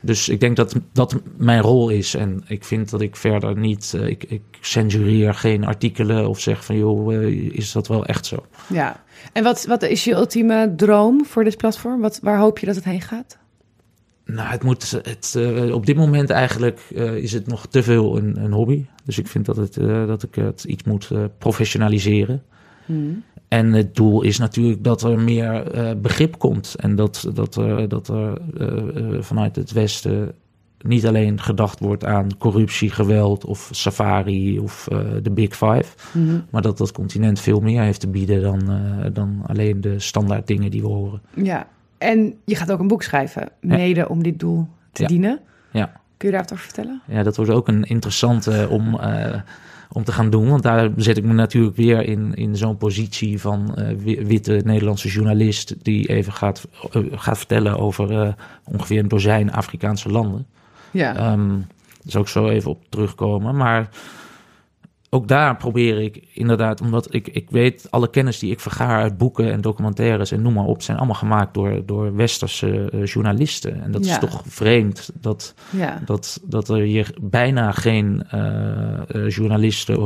Dus 0.01 0.29
ik 0.29 0.39
denk 0.39 0.55
dat 0.55 0.75
dat 0.93 1.21
mijn 1.37 1.61
rol 1.61 1.89
is. 1.89 2.15
En 2.15 2.43
ik 2.47 2.63
vind 2.63 2.89
dat 2.89 3.01
ik 3.01 3.15
verder 3.15 3.57
niet. 3.57 3.93
eh, 3.93 4.07
ik, 4.07 4.23
ik 4.23 4.41
censureer 4.61 5.33
geen 5.33 5.65
artikelen 5.65 6.29
of 6.29 6.39
zeg 6.39 6.65
van 6.65 6.77
joh, 6.77 7.13
eh, 7.13 7.27
is 7.51 7.71
dat 7.71 7.87
wel 7.87 8.05
echt 8.05 8.25
zo? 8.25 8.45
Ja. 8.67 9.03
En 9.33 9.43
wat, 9.43 9.65
wat 9.65 9.83
is 9.83 10.03
je 10.03 10.13
ultieme 10.13 10.73
droom 10.75 11.25
voor 11.25 11.43
dit 11.43 11.57
platform? 11.57 12.01
Wat, 12.01 12.19
waar 12.21 12.39
hoop 12.39 12.59
je 12.59 12.65
dat 12.65 12.75
het 12.75 12.83
heen 12.83 13.01
gaat? 13.01 13.37
Nou, 14.25 14.49
het 14.49 14.63
moet. 14.63 14.91
Het, 14.91 15.33
eh, 15.37 15.73
op 15.73 15.85
dit 15.85 15.95
moment 15.95 16.29
eigenlijk 16.29 16.79
is 17.15 17.31
het 17.31 17.47
nog 17.47 17.67
te 17.67 17.83
veel 17.83 18.17
een, 18.17 18.43
een 18.43 18.51
hobby. 18.51 18.85
Dus 19.05 19.17
ik 19.17 19.27
vind 19.27 19.45
dat, 19.45 19.55
het, 19.55 19.73
dat 20.07 20.23
ik 20.23 20.35
het 20.35 20.63
iets 20.63 20.83
moet 20.83 21.09
professionaliseren. 21.37 22.43
En 23.51 23.73
het 23.73 23.95
doel 23.95 24.21
is 24.21 24.37
natuurlijk 24.37 24.83
dat 24.83 25.03
er 25.03 25.19
meer 25.19 25.71
eh, 25.71 25.91
begrip 25.97 26.37
komt. 26.37 26.75
En 26.79 26.95
dat, 26.95 27.29
dat, 27.33 27.55
er 27.55 27.87
dat 27.89 28.07
er 28.07 28.37
eh, 28.57 29.15
eh, 29.15 29.21
vanuit 29.21 29.55
het 29.55 29.71
Westen 29.71 30.31
niet 30.81 31.05
alleen 31.07 31.39
gedacht 31.41 31.79
wordt 31.79 32.05
aan 32.05 32.37
corruptie, 32.37 32.89
geweld 32.89 33.45
of 33.45 33.69
safari 33.71 34.59
of 34.59 34.87
de 35.23 35.31
Big 35.31 35.49
Five. 35.49 35.85
Maar 36.49 36.61
dat 36.61 36.77
dat 36.77 36.91
continent 36.91 37.39
veel 37.39 37.59
meer 37.59 37.81
heeft 37.81 37.99
te 37.99 38.07
bieden 38.07 38.41
dan, 38.41 38.81
dan 39.13 39.41
alleen 39.45 39.81
de 39.81 39.99
standaard 39.99 40.47
dingen 40.47 40.71
die 40.71 40.81
we 40.81 40.87
horen. 40.87 41.21
Ja. 41.33 41.67
En 41.97 42.33
je 42.45 42.55
gaat 42.55 42.71
ook 42.71 42.79
een 42.79 42.87
boek 42.87 43.03
schrijven, 43.03 43.49
mede 43.59 44.09
om 44.09 44.23
dit 44.23 44.39
doel 44.39 44.67
te 44.91 45.01
Ja. 45.01 45.07
dienen. 45.07 45.39
Ja. 45.71 45.91
Kun 46.17 46.29
je 46.29 46.35
daar 46.35 46.43
wat 46.43 46.53
over 46.53 46.65
vertellen? 46.65 47.01
Ja, 47.07 47.23
dat 47.23 47.35
wordt 47.35 47.51
ook 47.51 47.67
een 47.67 47.83
interessante 47.83 48.67
om, 48.69 48.99
om 49.93 50.03
te 50.03 50.11
gaan 50.11 50.29
doen. 50.29 50.49
Want 50.49 50.63
daar 50.63 50.89
zet 50.95 51.17
ik 51.17 51.23
me 51.23 51.33
natuurlijk 51.33 51.75
weer 51.75 52.03
in, 52.03 52.33
in 52.33 52.55
zo'n 52.57 52.77
positie 52.77 53.41
van 53.41 53.75
eh, 53.75 53.95
wi- 53.97 54.25
witte 54.25 54.61
Nederlandse 54.65 55.07
journalist... 55.07 55.75
die 55.83 56.07
even 56.07 56.33
gaat, 56.33 56.67
eh, 56.91 57.01
gaat 57.11 57.37
vertellen 57.37 57.77
over 57.77 58.21
eh, 58.21 58.33
ongeveer 58.63 58.99
een 58.99 59.07
dozijn 59.07 59.51
Afrikaanse 59.51 60.09
landen. 60.09 60.45
Ja. 60.91 61.13
Daar 61.13 61.37
zal 62.05 62.21
ik 62.21 62.27
zo 62.27 62.49
even 62.49 62.69
op 62.71 62.79
terugkomen. 62.89 63.55
Maar 63.55 63.89
ook 65.13 65.27
daar 65.27 65.57
probeer 65.57 66.01
ik 66.01 66.23
inderdaad, 66.33 66.81
omdat 66.81 67.13
ik, 67.13 67.27
ik 67.27 67.49
weet, 67.49 67.87
alle 67.89 68.09
kennis 68.09 68.39
die 68.39 68.51
ik 68.51 68.59
vergaar 68.59 69.01
uit 69.01 69.17
boeken 69.17 69.51
en 69.51 69.61
documentaires 69.61 70.31
en 70.31 70.41
noem 70.41 70.53
maar 70.53 70.65
op, 70.65 70.81
zijn 70.81 70.97
allemaal 70.97 71.15
gemaakt 71.15 71.53
door, 71.53 71.85
door 71.85 72.15
westerse 72.15 72.89
eh, 72.91 73.05
journalisten. 73.05 73.83
En 73.83 73.91
dat 73.91 74.05
Ja. 74.05 74.11
is 74.11 74.19
toch 74.19 74.41
vreemd 74.45 75.09
dat, 75.13 75.53
ja. 75.69 76.01
dat, 76.05 76.39
dat 76.43 76.69
er 76.69 76.77
hier 76.81 77.15
bijna 77.21 77.71
geen 77.71 78.23
eh, 78.29 79.09
eh, 79.09 79.29
journalisten 79.29 79.97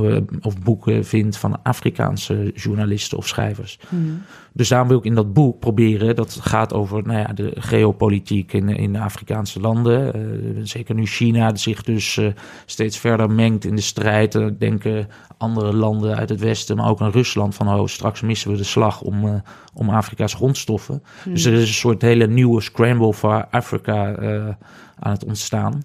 of 0.42 0.60
boeken 0.60 1.06
vindt 1.06 1.38
van 1.38 1.64
Afrikaanse 1.64 2.52
journalisten 2.56 3.18
of 3.18 3.28
schrijvers. 3.28 3.80
Hmm. 3.90 4.22
Dus 4.56 4.70
daarom 4.70 4.88
wil 4.88 4.98
ik 4.98 5.04
in 5.04 5.16
dat 5.16 5.34
boek 5.34 5.60
proberen, 5.60 6.16
dat 6.16 6.38
gaat 6.42 6.74
over 6.74 7.04
nou 7.04 7.20
ja, 7.20 7.34
de 7.34 7.52
geopolitiek 7.56 8.54
in, 8.54 8.70
in 8.70 8.94
de 8.94 9.00
Afrikaanse 9.00 9.60
landen. 9.60 10.14
Eh, 10.14 10.22
zeker 10.64 10.96
nu 10.96 11.06
China 11.06 11.56
zich 11.56 11.84
dus 11.84 12.18
eh, 12.18 12.28
steeds 12.66 12.98
verder 12.98 13.32
mengt 13.32 13.66
in 13.66 13.76
de 13.76 13.82
strijd. 13.82 14.36
En 14.36 14.48
ik 14.48 14.60
denk 14.60 14.84
eh, 14.84 15.06
andere 15.38 15.74
landen 15.74 16.16
uit 16.16 16.30
het 16.30 16.40
Westen, 16.40 16.76
maar 16.76 16.90
ook 16.90 17.02
aan 17.02 17.12
Rusland 17.12 17.56
van 17.56 17.70
oh, 17.70 17.88
straks 17.88 18.22
missen 18.22 18.52
we 18.52 18.58
de 18.58 18.64
slag 18.64 19.02
om, 19.02 19.42
om 19.74 19.90
Afrika's 19.90 20.34
grondstoffen. 20.34 21.04
Dus 21.26 21.46
er 21.46 21.54
is 21.54 21.68
een 21.68 21.74
soort 21.74 22.02
hele 22.02 22.28
nieuwe 22.28 22.62
scramble 22.62 23.14
voor 23.14 23.48
Afrika 23.52 24.16
aan 25.00 25.12
het 25.12 25.26
ontstaan. 25.26 25.84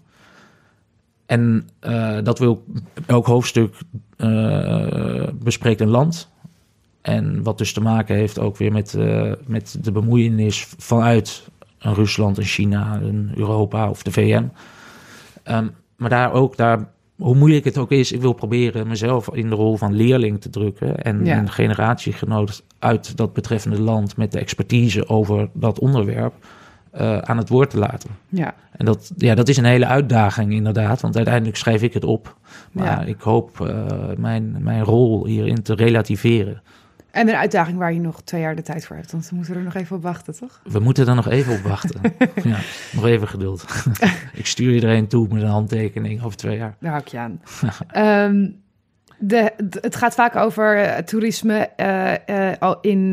En 1.26 1.68
dat 2.22 2.38
wil 2.38 2.64
elk 3.06 3.26
hoofdstuk 3.26 3.76
bespreekt 5.42 5.80
een 5.80 5.88
land. 5.88 6.30
En 7.02 7.42
wat 7.42 7.58
dus 7.58 7.72
te 7.72 7.80
maken 7.80 8.14
heeft 8.16 8.38
ook 8.38 8.56
weer 8.56 8.72
met, 8.72 8.94
eh, 8.94 9.32
met 9.46 9.78
de 9.82 9.92
bemoeienis 9.92 10.68
vanuit 10.78 11.48
een 11.78 11.94
Rusland, 11.94 12.38
een 12.38 12.44
China, 12.44 13.00
een 13.02 13.30
Europa 13.34 13.90
of 13.90 14.02
de 14.02 14.10
VN. 14.12 14.50
Ehm, 15.42 15.66
maar 15.96 16.10
daar 16.10 16.32
ook, 16.32 16.56
daar, 16.56 16.88
hoe 17.16 17.34
moeilijk 17.36 17.64
het 17.64 17.78
ook 17.78 17.90
is, 17.90 18.12
ik 18.12 18.20
wil 18.20 18.32
proberen 18.32 18.88
mezelf 18.88 19.28
in 19.32 19.48
de 19.48 19.54
rol 19.54 19.76
van 19.76 19.92
leerling 19.94 20.40
te 20.40 20.50
drukken. 20.50 21.02
En 21.02 21.24
Ja. 21.24 21.38
een 21.38 21.50
generatiegenoot 21.50 22.62
uit 22.78 23.16
dat 23.16 23.32
betreffende 23.32 23.80
land 23.80 24.16
met 24.16 24.32
de 24.32 24.38
expertise 24.38 25.08
over 25.08 25.48
dat 25.52 25.78
onderwerp 25.78 26.34
eh, 26.90 27.18
aan 27.18 27.36
het 27.36 27.48
woord 27.48 27.70
te 27.70 27.78
laten. 27.78 28.10
ja. 28.28 28.54
En 28.76 28.84
dat, 28.86 29.12
ja, 29.16 29.34
dat 29.34 29.48
is 29.48 29.56
een 29.56 29.64
hele 29.64 29.86
uitdaging 29.86 30.52
inderdaad, 30.52 31.00
want 31.00 31.16
uiteindelijk 31.16 31.56
schrijf 31.56 31.82
ik 31.82 31.92
het 31.94 32.04
op. 32.04 32.36
Maar 32.72 32.84
Ja. 32.86 33.00
ik 33.02 33.20
hoop 33.20 33.60
eh, 33.60 33.84
mijn, 34.16 34.56
mijn 34.62 34.84
rol 34.84 35.26
hierin 35.26 35.62
te 35.62 35.74
relativeren. 35.74 36.62
En 37.10 37.28
een 37.28 37.34
uitdaging 37.34 37.78
waar 37.78 37.92
je 37.92 38.00
nog 38.00 38.22
twee 38.22 38.40
jaar 38.40 38.56
de 38.56 38.62
tijd 38.62 38.86
voor 38.86 38.96
hebt. 38.96 39.12
Want 39.12 39.28
we 39.28 39.36
moeten 39.36 39.54
er 39.54 39.62
nog 39.62 39.74
even 39.74 39.96
op 39.96 40.02
wachten, 40.02 40.36
toch? 40.36 40.60
We 40.64 40.78
moeten 40.78 41.08
er 41.08 41.14
nog 41.14 41.28
even 41.28 41.54
op 41.54 41.60
wachten. 41.60 42.00
ja, 42.50 42.58
nog 42.92 43.06
even 43.06 43.28
geduld. 43.28 43.64
ik 44.32 44.46
stuur 44.46 44.74
iedereen 44.74 45.08
toe 45.08 45.28
met 45.28 45.42
een 45.42 45.48
handtekening 45.48 46.22
over 46.22 46.36
twee 46.36 46.56
jaar. 46.56 46.76
Daar 46.80 46.90
hou 46.90 47.02
ik 47.02 47.08
je 47.08 47.18
aan. 47.18 47.40
Ehm, 47.88 48.48
de, 49.22 49.52
de- 49.64 49.78
het 49.80 49.96
gaat 49.96 50.14
vaak 50.14 50.36
over 50.36 50.82
eh, 50.82 51.02
toerisme 51.02 51.68
eh, 51.76 52.52
eh, 52.60 52.74
in, 52.80 53.10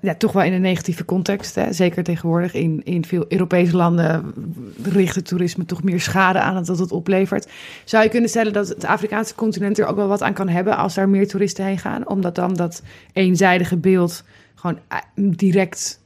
ja, 0.00 0.14
toch 0.18 0.32
wel 0.32 0.42
in 0.42 0.52
een 0.52 0.60
negatieve 0.60 1.04
context. 1.04 1.54
Hè? 1.54 1.72
Zeker 1.72 2.02
tegenwoordig 2.02 2.54
in, 2.54 2.80
in 2.84 3.04
veel 3.04 3.24
Europese 3.28 3.76
landen 3.76 4.34
richt 4.82 5.14
het 5.14 5.26
toerisme 5.26 5.64
toch 5.64 5.82
meer 5.82 6.00
schade 6.00 6.40
aan 6.40 6.54
dan 6.54 6.64
dat 6.64 6.78
het 6.78 6.92
oplevert. 6.92 7.48
Zou 7.84 8.04
je 8.04 8.10
kunnen 8.10 8.30
stellen 8.30 8.52
dat 8.52 8.68
het 8.68 8.84
Afrikaanse 8.84 9.34
continent 9.34 9.78
er 9.78 9.86
ook 9.86 9.96
wel 9.96 10.08
wat 10.08 10.22
aan 10.22 10.32
kan 10.32 10.48
hebben 10.48 10.76
als 10.76 10.94
daar 10.94 11.08
meer 11.08 11.28
toeristen 11.28 11.64
heen 11.64 11.78
gaan? 11.78 12.08
Omdat 12.08 12.34
dan 12.34 12.54
dat 12.54 12.82
eenzijdige 13.12 13.76
beeld 13.76 14.24
gewoon 14.54 14.78
direct 15.14 16.00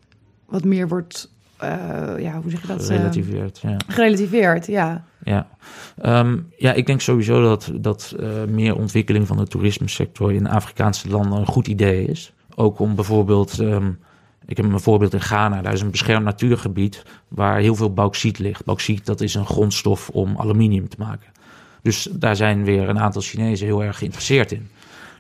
wat 0.46 0.64
meer 0.64 0.88
wordt, 0.88 1.30
ja, 2.18 2.40
hoe 2.42 2.50
zeg 2.50 2.61
je 2.61 2.66
dat? 2.66 2.85
Gerelativeerd, 2.85 3.58
ja. 3.61 3.76
gerelativeerd, 3.87 4.66
ja. 4.66 5.04
Ja. 5.24 5.48
Ehm, 6.00 6.38
ja, 6.56 6.72
ik 6.72 6.87
denk 6.87 7.00
sowieso 7.00 7.42
dat, 7.42 7.72
dat 7.74 8.14
eh, 8.20 8.28
meer 8.48 8.76
ontwikkeling 8.76 9.26
van 9.26 9.37
de 9.37 9.46
toerismesector 9.46 10.32
in 10.32 10.48
Afrikaanse 10.48 11.08
landen 11.08 11.38
een 11.38 11.46
goed 11.46 11.66
idee 11.68 12.04
is. 12.04 12.32
Ook 12.54 12.78
om 12.78 12.94
bijvoorbeeld, 12.94 13.58
ehm, 13.58 13.90
ik 14.46 14.56
heb 14.56 14.66
een 14.66 14.80
voorbeeld 14.80 15.14
in 15.14 15.20
Ghana, 15.20 15.62
daar 15.62 15.72
is 15.72 15.80
een 15.80 15.90
beschermd 15.90 16.24
natuurgebied 16.24 17.02
waar 17.28 17.58
heel 17.58 17.74
veel 17.74 17.92
bauxiet 17.92 18.38
ligt. 18.38 18.64
Bauxiet, 18.64 19.06
dat 19.06 19.20
is 19.20 19.35
een 19.35 19.46
grondstof 19.46 20.08
om 20.08 20.35
aluminium 20.37 20.88
te 20.88 20.96
maken. 20.98 21.30
Dus 21.82 22.08
daar 22.12 22.37
zijn 22.37 22.64
weer 22.64 22.88
een 22.88 22.98
aantal 23.00 23.22
Chinezen 23.22 23.66
heel 23.66 23.85
erg 23.85 23.98
geïnteresseerd 23.98 24.52
in. 24.52 24.68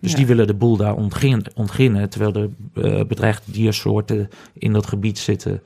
Dus 0.00 0.10
Ja. 0.10 0.16
die 0.16 0.26
willen 0.26 0.46
de 0.46 0.54
boel 0.54 0.76
daar 0.76 0.94
ontginnen, 0.94 1.52
ontginnen 1.54 2.10
terwijl 2.10 2.32
de 2.32 2.50
eh, 2.74 3.04
bedreigde 3.04 3.52
diersoorten 3.52 4.30
in 4.52 4.72
dat 4.72 4.86
gebied 4.86 5.18
zitten 5.18 5.62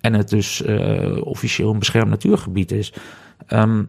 en 0.00 0.14
het 0.14 0.28
dus 0.28 0.62
eh, 0.62 1.26
officieel 1.26 1.72
een 1.72 1.78
beschermd 1.78 2.10
natuurgebied 2.10 2.72
is. 2.72 2.92
Ehm, 3.46 3.84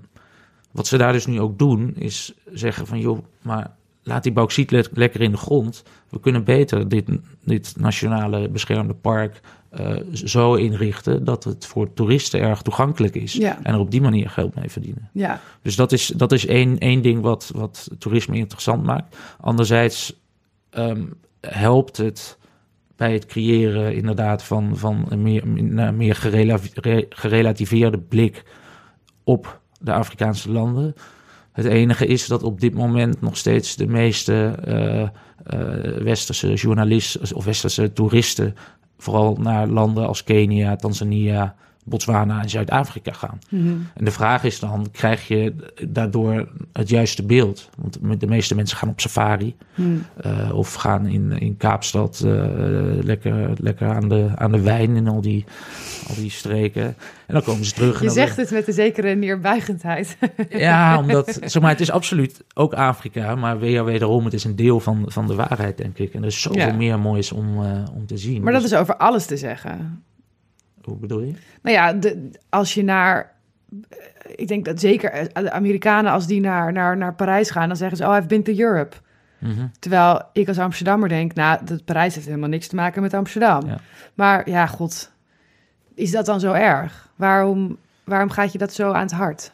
wat 0.71 0.87
ze 0.87 0.97
daar 0.97 1.11
dus 1.13 1.25
nu 1.25 1.39
ook 1.39 1.59
doen, 1.59 1.93
is 1.95 2.33
zeggen 2.53 2.87
van 2.87 2.99
joh, 2.99 3.19
maar 3.41 3.71
laat 4.03 4.23
die 4.23 4.31
bauxiet 4.31 4.71
le- 4.71 4.83
lekker 4.93 5.21
in 5.21 5.31
de 5.31 5.37
grond. 5.37 5.83
We 6.09 6.19
kunnen 6.19 6.43
beter 6.43 6.87
dit, 6.89 7.09
dit 7.43 7.73
nationale 7.77 8.49
beschermde 8.49 8.93
park 8.93 9.39
eh, 9.69 9.95
zo 10.13 10.53
inrichten 10.53 11.23
dat 11.23 11.43
het 11.43 11.65
voor 11.65 11.93
toeristen 11.93 12.39
erg 12.39 12.61
toegankelijk 12.61 13.15
is. 13.15 13.33
Ja. 13.33 13.59
En 13.63 13.73
er 13.73 13.79
op 13.79 13.91
die 13.91 14.01
manier 14.01 14.29
geld 14.29 14.55
mee 14.55 14.69
verdienen. 14.69 15.09
Ja, 15.13 15.41
Dus 15.61 15.75
dat 15.75 15.91
is, 15.91 16.07
dat 16.07 16.31
is 16.31 16.45
één, 16.45 16.77
één 16.77 17.01
ding 17.01 17.21
wat, 17.21 17.51
wat 17.55 17.89
toerisme 17.99 18.35
interessant 18.35 18.83
maakt. 18.83 19.17
Anderzijds 19.39 20.19
ehm, 20.69 21.03
helpt 21.41 21.97
het 21.97 22.37
bij 22.95 23.13
het 23.13 23.25
creëren 23.25 23.95
inderdaad 23.95 24.43
van, 24.43 24.77
van 24.77 25.05
een 25.09 25.21
meer, 25.21 25.43
een 25.43 25.97
meer 25.97 26.15
gerela- 26.15 26.59
re- 26.73 27.05
gerelativeerde 27.09 27.97
blik 27.97 28.43
op 29.29 29.61
de 29.79 29.93
Afrikaanse 29.93 30.51
landen. 30.51 30.95
Het 31.51 31.65
enige 31.65 32.05
is 32.05 32.27
dat 32.27 32.43
op 32.43 32.59
dit 32.59 32.73
moment 32.73 33.21
nog 33.21 33.37
steeds 33.37 33.75
de 33.75 33.87
meeste 33.87 34.55
uh, 34.67 35.07
westerse 36.03 36.53
journalisten 36.53 37.35
of 37.35 37.45
westerse 37.45 37.93
toeristen 37.93 38.55
vooral 38.97 39.35
naar 39.35 39.67
landen 39.67 40.07
als 40.07 40.23
Kenia, 40.23 40.75
Tanzania, 40.75 41.55
Botswana 41.85 42.41
en 42.41 42.49
Zuid-Afrika 42.49 43.11
gaan. 43.11 43.39
Mhm. 43.49 43.67
En 43.93 44.05
de 44.05 44.11
vraag 44.11 44.43
is 44.43 44.59
dan, 44.59 44.87
krijg 44.91 45.27
je 45.27 45.53
daardoor 45.87 46.47
het 46.73 46.89
juiste 46.89 47.23
beeld? 47.25 47.69
Want 48.01 48.19
de 48.19 48.27
meeste 48.27 48.55
mensen 48.55 48.77
gaan 48.77 48.89
op 48.89 48.99
safari 48.99 49.55
Mhm. 49.75 49.89
uh, 50.25 50.53
of 50.55 50.73
gaan 50.73 51.07
in, 51.07 51.31
in 51.31 51.57
Kaapstad 51.57 52.21
uh, 52.25 52.31
lekker, 53.03 53.49
lekker 53.57 53.87
aan, 53.87 54.09
de, 54.09 54.29
aan 54.35 54.51
de 54.51 54.61
wijn 54.61 54.95
in 54.95 55.07
al 55.07 55.21
die, 55.21 55.45
al 56.09 56.15
die 56.15 56.29
streken. 56.31 56.83
En 57.25 57.33
dan 57.33 57.43
komen 57.43 57.65
ze 57.65 57.73
terug. 57.73 58.01
Je 58.01 58.09
zegt 58.09 58.37
het 58.37 58.51
met 58.51 58.67
een 58.67 58.73
zekere 58.73 59.15
neerbuigendheid. 59.15 60.17
ja, 60.49 60.97
omdat 60.99 61.39
zeg 61.43 61.61
maar, 61.61 61.71
het 61.71 61.79
is 61.79 61.91
absoluut 61.91 62.43
ook 62.53 62.73
Afrika, 62.73 63.35
maar 63.35 63.59
weer 63.59 63.85
wederom, 63.85 64.25
het 64.25 64.33
is 64.33 64.43
een 64.43 64.55
deel 64.55 64.79
van, 64.79 65.03
van 65.07 65.27
de 65.27 65.35
waarheid, 65.35 65.77
denk 65.77 65.97
ik. 65.97 66.13
En 66.13 66.21
er 66.21 66.27
is 66.27 66.41
zoveel 66.41 66.61
Ja. 66.61 66.73
meer 66.73 66.99
moois 66.99 67.31
om, 67.31 67.61
uh, 67.63 67.83
om 67.95 68.05
te 68.05 68.17
zien. 68.17 68.43
Maar 68.43 68.53
dat 68.53 68.61
Dus- 68.61 68.71
is 68.71 68.77
over 68.77 68.97
alles 68.97 69.25
te 69.25 69.37
zeggen. 69.37 70.03
Hoe 70.81 70.97
bedoel 70.97 71.21
je? 71.21 71.33
Nou 71.61 71.75
ja, 71.75 71.93
de, 71.93 72.31
als 72.49 72.73
je 72.73 72.83
naar. 72.83 73.37
Ik 74.35 74.47
denk 74.47 74.65
dat 74.65 74.79
zeker 74.79 75.29
de 75.33 75.51
Amerikanen, 75.51 76.11
als 76.11 76.27
die 76.27 76.39
naar, 76.39 76.71
naar, 76.71 76.97
naar 76.97 77.15
Parijs 77.15 77.49
gaan, 77.49 77.67
dan 77.67 77.77
zeggen 77.77 77.97
ze: 77.97 78.05
Oh, 78.05 78.15
I've 78.15 78.27
been 78.27 78.43
to 78.43 78.53
Europe. 78.57 78.95
Mhm. 79.37 79.67
Terwijl 79.79 80.21
ik 80.33 80.47
als 80.47 80.59
Amsterdammer 80.59 81.09
denk: 81.09 81.33
Nou, 81.33 81.65
dat 81.65 81.85
Parijs 81.85 82.15
heeft 82.15 82.27
helemaal 82.27 82.49
niks 82.49 82.67
te 82.67 82.75
maken 82.75 83.01
met 83.01 83.13
Amsterdam. 83.13 83.65
Ja. 83.65 83.79
Maar 84.13 84.49
ja, 84.49 84.67
god, 84.67 85.11
is 85.95 86.11
dat 86.11 86.25
dan 86.25 86.39
zo 86.39 86.53
erg? 86.53 87.11
Waarom, 87.15 87.77
waarom 88.03 88.29
gaat 88.29 88.51
je 88.51 88.57
dat 88.57 88.73
zo 88.73 88.91
aan 88.91 89.01
het 89.01 89.11
hart? 89.11 89.53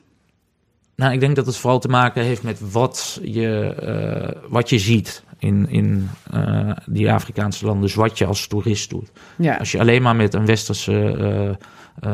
Nou, 0.95 1.13
ik 1.13 1.19
denk 1.19 1.35
dat 1.35 1.45
het 1.45 1.57
vooral 1.57 1.79
te 1.79 1.87
maken 1.87 2.23
heeft 2.23 2.43
met 2.43 2.71
wat 2.71 3.19
je, 3.23 3.73
eh, 3.75 4.41
wat 4.49 4.69
je 4.69 4.79
ziet 4.79 5.23
in, 5.39 5.69
in 5.69 6.09
eh, 6.31 6.71
die 6.85 7.11
Afrikaanse 7.11 7.65
landen. 7.65 7.83
Dus 7.83 7.95
wat 7.95 8.17
je 8.17 8.25
als 8.25 8.47
toerist 8.47 8.89
doet. 8.89 9.11
Ja, 9.37 9.55
Als 9.55 9.71
je 9.71 9.79
alleen 9.79 10.01
maar 10.01 10.15
met 10.15 10.33
een 10.33 10.45
westerse 10.45 11.57
eh, 11.99 12.09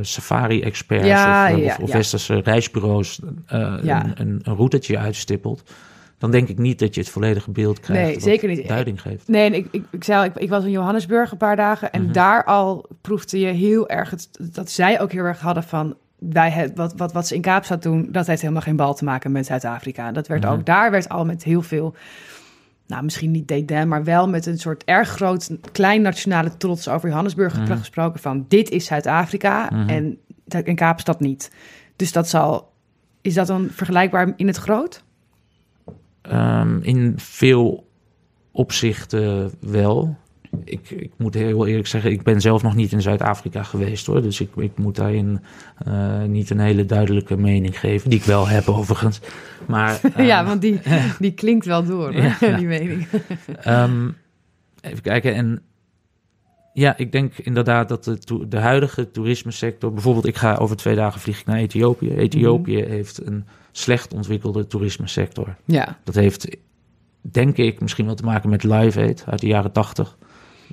safari-expert 0.00 1.04
Ja, 1.06 1.52
of, 1.52 1.58
ja, 1.58 1.76
westerse 1.86 2.40
reisbureaus 2.40 3.20
een, 3.22 3.42
een, 4.20 4.40
een 4.42 4.54
routetje 4.56 4.98
uitstippelt, 4.98 5.62
dan 6.18 6.30
denk 6.30 6.48
ik 6.48 6.58
niet 6.58 6.78
dat 6.78 6.94
je 6.94 7.00
het 7.00 7.10
volledige 7.10 7.50
beeld 7.50 7.80
krijgt. 7.80 8.04
Nee, 8.10 8.20
zeker 8.20 8.48
niet. 8.48 8.68
Duiding 8.68 9.00
geeft. 9.02 9.28
Nee, 9.28 9.50
ik, 9.50 9.66
ik, 9.70 9.84
ik 9.90 10.04
zei 10.04 10.24
ik, 10.24 10.36
ik 10.36 10.48
was 10.48 10.64
in 10.64 10.70
Johannesburg 10.70 11.30
een 11.30 11.36
paar 11.38 11.56
dagen 11.56 11.92
en 11.92 12.02
Mhm. 12.02 12.12
daar 12.12 12.44
al 12.44 12.86
proefde 13.00 13.38
je 13.38 13.46
heel 13.46 13.88
erg 13.88 14.10
het, 14.10 14.28
dat 14.52 14.70
zij 14.70 15.00
ook 15.00 15.12
heel 15.12 15.24
erg 15.24 15.40
hadden 15.40 15.62
van 15.62 15.96
wij 16.20 16.50
het, 16.50 16.72
wat, 16.74 16.94
wat, 16.96 17.12
wat 17.12 17.26
ze 17.26 17.34
in 17.34 17.40
Kaapstad 17.40 17.82
doen, 17.82 18.08
dat 18.12 18.26
heeft 18.26 18.40
helemaal 18.40 18.62
geen 18.62 18.76
bal 18.76 18.94
te 18.94 19.04
maken 19.04 19.32
met 19.32 19.46
Zuid-Afrika. 19.46 20.12
Dat 20.12 20.26
werd 20.26 20.42
Mhm. 20.44 20.52
ook 20.52 20.66
daar 20.66 20.90
werd 20.90 21.08
al 21.08 21.24
met 21.24 21.42
heel 21.44 21.62
veel, 21.62 21.94
nou 22.86 23.02
misschien 23.04 23.30
niet 23.30 23.48
dédain, 23.48 23.88
maar 23.88 24.04
wel 24.04 24.28
met 24.28 24.46
een 24.46 24.58
soort 24.58 24.84
erg 24.84 25.08
groot 25.08 25.50
klein 25.72 26.02
nationale 26.02 26.56
trots 26.56 26.88
over 26.88 27.08
Johannesburg 27.08 27.58
Mhm. 27.60 27.76
gesproken 27.76 28.20
van 28.20 28.44
dit 28.48 28.70
is 28.70 28.84
Zuid-Afrika 28.84 29.68
Mhm. 29.72 29.88
en 29.88 30.18
dat- 30.44 30.64
in 30.66 30.74
Kaapstad 30.74 31.20
niet. 31.20 31.50
Dus 31.96 32.12
dat 32.12 32.28
zal, 32.28 32.72
is 33.20 33.34
dat 33.34 33.46
dan 33.46 33.68
vergelijkbaar 33.70 34.32
in 34.36 34.46
het 34.46 34.56
groot? 34.56 35.02
Ehm, 36.22 36.78
in 36.82 37.12
veel 37.16 37.88
opzichten 38.52 39.52
wel. 39.60 40.16
Ik, 40.64 40.90
ik 40.90 41.10
moet 41.16 41.34
heel 41.34 41.66
eerlijk 41.66 41.86
zeggen, 41.86 42.10
ik 42.10 42.22
ben 42.22 42.40
zelf 42.40 42.62
nog 42.62 42.74
niet 42.74 42.92
in 42.92 43.02
Zuid-Afrika 43.02 43.62
geweest 43.62 44.06
hoor. 44.06 44.22
Dus 44.22 44.40
ik, 44.40 44.50
ik 44.56 44.78
moet 44.78 44.96
daarin 44.96 45.40
eh, 45.86 46.22
niet 46.22 46.50
een 46.50 46.60
hele 46.60 46.86
duidelijke 46.86 47.36
mening 47.36 47.78
geven. 47.78 48.10
Die 48.10 48.18
ik 48.18 48.24
wel 48.24 48.48
heb 48.48 48.68
overigens. 48.68 49.20
Maar, 49.66 50.00
ja, 50.26 50.38
ehm, 50.38 50.46
want 50.46 50.60
die, 50.60 50.80
die 51.18 51.32
klinkt 51.32 51.66
wel 51.66 51.84
door, 51.84 52.12
hoor, 52.12 52.22
Ja. 52.40 52.56
die 52.56 52.66
mening. 52.66 53.06
Ehm, 53.62 54.08
even 54.80 55.02
kijken. 55.02 55.34
En 55.34 55.62
ja, 56.72 56.96
ik 56.96 57.12
denk 57.12 57.38
inderdaad 57.38 57.88
dat 57.88 58.04
de, 58.04 58.48
de 58.48 58.58
huidige 58.58 59.10
toerismesector... 59.10 59.92
Bijvoorbeeld, 59.92 60.26
ik 60.26 60.36
ga 60.36 60.54
over 60.54 60.76
twee 60.76 60.94
dagen 60.94 61.20
vlieg 61.20 61.40
ik 61.40 61.46
naar 61.46 61.56
Ethiopië. 61.58 62.14
Ethiopië 62.14 62.82
heeft 62.84 63.26
een 63.26 63.44
slecht 63.72 64.14
ontwikkelde 64.14 64.66
toerismesector. 64.66 65.56
Ja, 65.64 65.98
Dat 66.04 66.14
heeft, 66.14 66.56
denk 67.20 67.56
ik, 67.56 67.80
misschien 67.80 68.06
wel 68.06 68.14
te 68.14 68.24
maken 68.24 68.50
met 68.50 68.62
Live 68.62 69.00
Aid 69.00 69.24
uit 69.26 69.40
de 69.40 69.46
jaren 69.46 69.72
tachtig. 69.72 70.18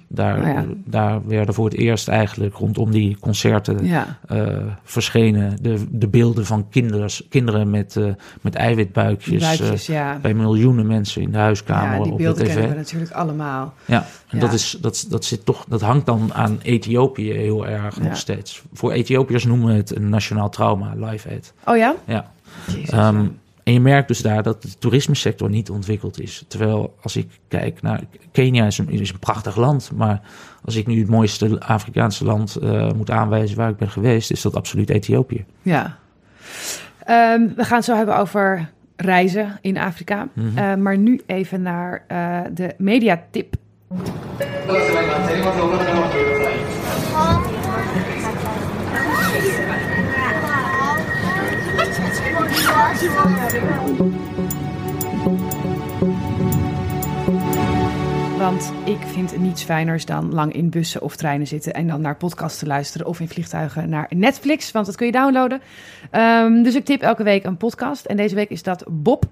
Daar, 0.10 0.38
Oh 0.38 0.44
ja. 0.46 0.66
daar 0.86 1.28
werden 1.28 1.54
voor 1.54 1.66
het 1.66 1.74
eerst 1.74 2.08
eigenlijk 2.08 2.56
rondom 2.56 2.92
die 2.92 3.18
concerten 3.20 3.86
ja. 3.86 4.18
eh, 4.28 4.48
verschenen 4.84 5.58
de, 5.62 5.86
de 5.90 6.08
beelden 6.08 6.46
van 6.46 6.70
kinders, 6.70 7.24
kinderen 7.30 7.70
met, 7.70 7.96
eh, 7.96 8.06
met 8.42 8.56
eiwitbuikjes. 8.56 9.60
eh, 9.60 9.78
ja. 9.78 10.18
bij 10.22 10.34
miljoenen 10.34 10.88
mensen 10.88 11.22
in 11.22 11.32
de 11.32 11.38
huiskamer 11.38 11.98
Ja, 11.98 12.04
die 12.04 12.12
op 12.12 12.18
de 12.18 12.24
beelden 12.24 12.44
tv. 12.46 12.54
kennen 12.54 12.70
we 12.72 12.76
natuurlijk 12.78 13.12
allemaal. 13.12 13.74
Ja, 13.86 14.06
en. 14.28 14.40
Dat, 14.40 14.54
is, 14.54 14.78
dat, 14.82 15.06
dat, 15.10 15.26
zit 15.26 15.46
toch, 15.46 15.66
dat 15.68 15.82
hangt 15.82 16.06
dan 16.06 16.34
aan 16.34 16.60
Ethiopië 16.62 17.32
heel 17.32 17.68
erg 17.68 18.00
nog 18.02 18.18
steeds. 18.18 18.62
Voor 18.74 18.92
Ethiopiërs 18.92 19.46
noemen 19.46 19.68
we 19.68 19.74
het 19.74 19.96
een 19.96 20.10
nationaal 20.10 20.50
trauma, 20.50 20.94
Live 20.96 21.30
Aid. 21.30 21.54
Oh 21.66 21.78
ja? 21.78 21.96
Ja. 22.06 22.32
Jezus. 22.68 22.90
Ehm, 22.90 23.26
en 23.68 23.74
je 23.74 23.80
merkt 23.80 24.08
dus 24.08 24.22
daar 24.22 24.44
dat 24.44 24.62
de 24.62 24.78
toerismesector 24.80 25.50
niet 25.50 25.70
ontwikkeld 25.70 26.22
is. 26.22 26.46
Terwijl 26.48 26.96
als 27.02 27.16
ik 27.16 27.28
kijk 27.48 27.82
naar 27.82 28.02
Kenia 28.32 28.66
is 28.66 28.78
een, 28.78 28.90
is 28.90 29.12
een 29.12 29.20
prachtig 29.20 29.56
land, 29.56 29.92
maar 29.96 30.22
als 30.64 30.76
ik 30.76 30.88
nu 30.88 31.00
het 31.00 31.10
mooiste 31.10 31.60
Afrikaanse 31.60 32.26
land 32.26 32.56
eh, 32.56 32.92
moet 32.92 33.12
aanwijzen 33.12 33.58
waar 33.58 33.70
ik 33.70 33.78
ben 33.78 33.90
geweest, 33.90 34.32
is 34.32 34.42
dat 34.42 34.56
absoluut 34.56 34.90
Ethiopië. 34.90 35.46
ja. 35.62 35.98
Ehm, 37.06 37.42
we 37.56 37.64
gaan 37.64 37.78
het 37.78 37.86
zo 37.86 37.96
hebben 37.96 38.18
over 38.18 38.70
reizen 38.96 39.58
in 39.62 39.78
Afrika. 39.78 40.28
Mhm. 40.34 40.58
Eh, 40.58 40.76
maar 40.76 40.98
nu 40.98 41.22
even 41.26 41.62
naar 41.62 42.04
eh, 42.08 42.40
de 42.54 42.74
mediatip. 42.78 43.56
Want 58.38 58.74
ik 58.86 59.02
vind 59.02 59.38
niets 59.38 59.64
fijners 59.64 60.06
dan 60.06 60.34
lang 60.34 60.54
in 60.54 60.70
bussen 60.70 61.02
of 61.02 61.16
treinen 61.16 61.48
zitten 61.48 61.74
en 61.74 61.88
dan 61.88 62.02
naar 62.02 62.16
podcasts 62.16 62.60
te 62.60 62.66
luisteren 62.66 63.08
of 63.08 63.20
in 63.20 63.28
vliegtuigen 63.28 63.90
naar 63.90 64.08
Netflix, 64.10 64.72
want 64.72 64.86
dat 64.86 64.96
kun 64.96 65.06
je 65.06 65.12
downloaden. 65.12 65.62
Ehm, 66.12 66.64
dus 66.64 66.76
ik 66.76 66.86
tip 66.86 67.02
elke 67.02 67.24
week 67.24 67.44
een 67.44 67.58
podcast 67.58 68.06
en 68.06 68.18
deze 68.18 68.36
week 68.36 68.50
is 68.50 68.64
dat 68.64 68.84
Bob. 68.88 69.26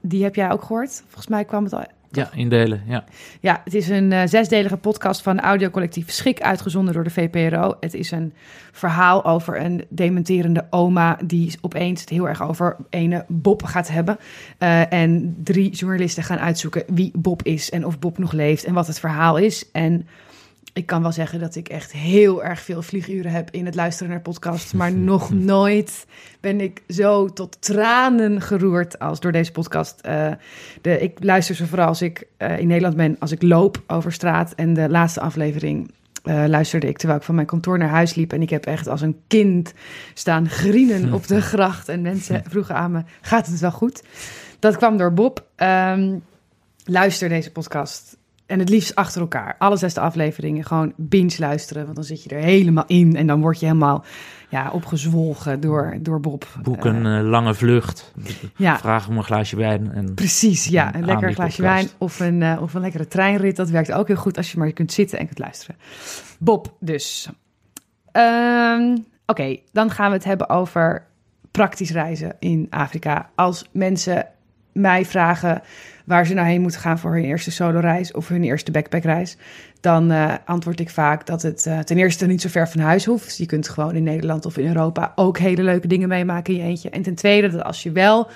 Die 0.00 0.22
heb 0.22 0.34
jij 0.34 0.50
ook 0.50 0.62
gehoord. 0.62 1.02
Volgens 1.06 1.26
mij 1.26 1.44
kwam 1.44 1.64
het 1.64 1.72
al. 1.72 1.84
Ja, 2.16 2.30
in 2.34 2.48
delen. 2.48 2.82
Ja. 2.86 3.04
Ja, 3.40 3.60
het 3.64 3.74
is 3.74 3.88
een 3.88 4.12
eh, 4.12 4.26
zesdelige 4.26 4.76
podcast 4.76 5.22
van 5.22 5.40
audiocollectief 5.40 6.10
Schik, 6.10 6.40
uitgezonden 6.40 6.94
door 6.94 7.04
de 7.04 7.10
VPRO. 7.10 7.76
Het 7.80 7.94
is 7.94 8.10
een 8.10 8.32
verhaal 8.72 9.24
over 9.24 9.60
een 9.60 9.84
dementerende 9.88 10.66
oma 10.70 11.18
die 11.24 11.58
opeens 11.60 12.00
het 12.00 12.10
heel 12.10 12.28
erg 12.28 12.42
over 12.42 12.76
ene 12.90 13.24
Bob 13.28 13.62
gaat 13.62 13.88
hebben. 13.88 14.18
Eh, 14.58 14.92
en 14.92 15.36
drie 15.44 15.70
journalisten 15.70 16.22
gaan 16.22 16.38
uitzoeken 16.38 16.84
wie 16.86 17.10
Bob 17.14 17.42
is 17.42 17.70
en 17.70 17.86
of 17.86 17.98
Bob 17.98 18.18
nog 18.18 18.32
leeft 18.32 18.64
en 18.64 18.74
wat 18.74 18.86
het 18.86 19.00
verhaal 19.00 19.36
is. 19.36 19.70
En 19.72 20.06
ik 20.76 20.86
kan 20.86 21.02
wel 21.02 21.12
zeggen 21.12 21.40
dat 21.40 21.54
ik 21.54 21.68
echt 21.68 21.92
heel 21.92 22.44
erg 22.44 22.60
veel 22.60 22.82
vlieguren 22.82 23.30
heb 23.30 23.50
in 23.50 23.64
het 23.64 23.74
luisteren 23.74 24.10
naar 24.10 24.20
podcasts. 24.20 24.72
Maar 24.72 24.92
nog 25.12 25.30
nooit 25.32 26.06
ben 26.40 26.60
ik 26.60 26.82
zo 26.88 27.26
tot 27.32 27.62
tranen 27.62 28.40
geroerd 28.40 28.98
als 28.98 29.20
door 29.20 29.32
deze 29.32 29.52
podcast. 29.52 30.00
Eh, 30.00 30.32
de, 30.80 31.00
ik 31.00 31.24
luister 31.24 31.54
ze 31.54 31.66
vooral 31.66 31.86
als 31.86 32.02
ik 32.02 32.26
eh, 32.36 32.58
in 32.58 32.66
Nederland 32.66 32.96
ben, 32.96 33.16
als 33.18 33.32
ik 33.32 33.42
loop 33.42 33.82
over 33.86 34.12
straat. 34.12 34.52
En 34.54 34.74
de 34.74 34.88
laatste 34.88 35.20
aflevering 35.20 35.90
eh, 36.22 36.44
luisterde 36.46 36.86
ik 36.86 36.98
terwijl 36.98 37.18
ik 37.18 37.24
van 37.24 37.34
mijn 37.34 37.46
kantoor 37.46 37.78
naar 37.78 37.88
huis 37.88 38.14
liep. 38.14 38.32
En 38.32 38.42
ik 38.42 38.50
heb 38.50 38.66
echt 38.66 38.88
als 38.88 39.00
een 39.00 39.20
kind 39.26 39.72
staan 40.14 40.48
grienen 40.48 41.12
op 41.12 41.26
de 41.26 41.40
gracht. 41.52 41.88
En 41.88 42.02
mensen 42.02 42.42
vroegen 42.48 42.74
aan 42.74 42.92
me, 42.92 43.02
gaat 43.20 43.46
het 43.46 43.60
wel 43.60 43.72
goed? 43.72 44.02
Dat 44.58 44.76
kwam 44.76 44.96
door 44.96 45.12
Bob. 45.12 45.46
Ehm, 45.54 46.18
luister 46.84 47.28
deze 47.28 47.52
podcast. 47.52 48.16
En 48.46 48.58
het 48.58 48.68
liefst 48.68 48.94
achter 48.94 49.20
elkaar. 49.20 49.54
Alle 49.58 49.76
zesde 49.76 50.00
afleveringen 50.00 50.64
gewoon 50.64 50.92
binge 50.96 51.36
luisteren. 51.38 51.82
Want 51.84 51.96
dan 51.96 52.04
zit 52.04 52.22
je 52.22 52.28
er 52.28 52.42
helemaal 52.42 52.84
in. 52.86 53.16
En 53.16 53.26
dan 53.26 53.40
word 53.40 53.60
je 53.60 53.66
helemaal 53.66 54.04
ja, 54.48 54.70
opgezwolgen 54.70 55.60
door, 55.60 55.96
door 56.00 56.20
Bob. 56.20 56.46
Boek 56.62 56.84
Eh, 56.84 56.92
een 56.92 57.06
eh, 57.06 57.28
lange 57.28 57.54
vlucht. 57.54 58.12
ja. 58.56 58.78
Vraag 58.78 59.08
om 59.08 59.16
een 59.16 59.24
glaasje 59.24 59.56
wijn. 59.56 59.92
En 59.92 60.14
Precies, 60.14 60.66
ja. 60.66 60.94
Een 60.94 61.04
lekker 61.04 61.32
glaasje 61.32 61.62
wijn 61.62 61.88
of 61.98 62.20
een, 62.20 62.42
eh, 62.42 62.62
of 62.62 62.74
een 62.74 62.80
lekkere 62.80 63.08
treinrit. 63.08 63.56
Dat 63.56 63.70
werkt 63.70 63.92
ook 63.92 64.06
heel 64.06 64.16
goed 64.16 64.36
als 64.36 64.52
je 64.52 64.58
maar 64.58 64.72
kunt 64.72 64.92
zitten 64.92 65.18
en 65.18 65.26
kunt 65.26 65.38
luisteren. 65.38 65.76
Bob 66.38 66.76
dus. 66.80 67.28
Ehm, 68.12 68.96
Oké, 69.26 69.56
dan 69.72 69.90
gaan 69.90 70.08
we 70.10 70.16
het 70.16 70.24
hebben 70.24 70.48
over 70.48 71.06
praktisch 71.50 71.90
reizen 71.90 72.36
in 72.38 72.66
Afrika. 72.70 73.30
Als 73.34 73.68
mensen 73.72 74.26
mij 74.76 75.04
vragen 75.04 75.62
waar 76.04 76.26
ze 76.26 76.34
nou 76.34 76.46
heen 76.46 76.60
moeten 76.60 76.80
gaan 76.80 76.98
voor 76.98 77.14
hun 77.14 77.24
eerste 77.24 77.50
solo-reis 77.50 78.12
of 78.12 78.28
hun 78.28 78.44
eerste 78.44 78.70
backpackreis, 78.70 79.36
dan 79.80 80.12
uh, 80.12 80.34
antwoord 80.44 80.80
ik 80.80 80.90
vaak 80.90 81.26
dat 81.26 81.42
het 81.42 81.66
uh, 81.66 81.78
ten 81.78 81.98
eerste 81.98 82.26
niet 82.26 82.40
zo 82.40 82.48
ver 82.48 82.68
van 82.68 82.80
huis 82.80 83.04
hoeft. 83.04 83.24
Dus 83.24 83.36
je 83.36 83.46
kunt 83.46 83.68
gewoon 83.68 83.94
in 83.94 84.02
Nederland 84.02 84.46
of 84.46 84.56
in 84.56 84.66
Europa 84.66 85.12
ook 85.14 85.38
hele 85.38 85.62
leuke 85.62 85.86
dingen 85.86 86.08
meemaken 86.08 86.54
in 86.54 86.60
je 86.60 86.66
eentje. 86.66 86.90
En 86.90 87.02
ten 87.02 87.14
tweede 87.14 87.48
dat 87.48 87.62
als 87.62 87.82
je 87.82 87.92
wel 87.92 88.28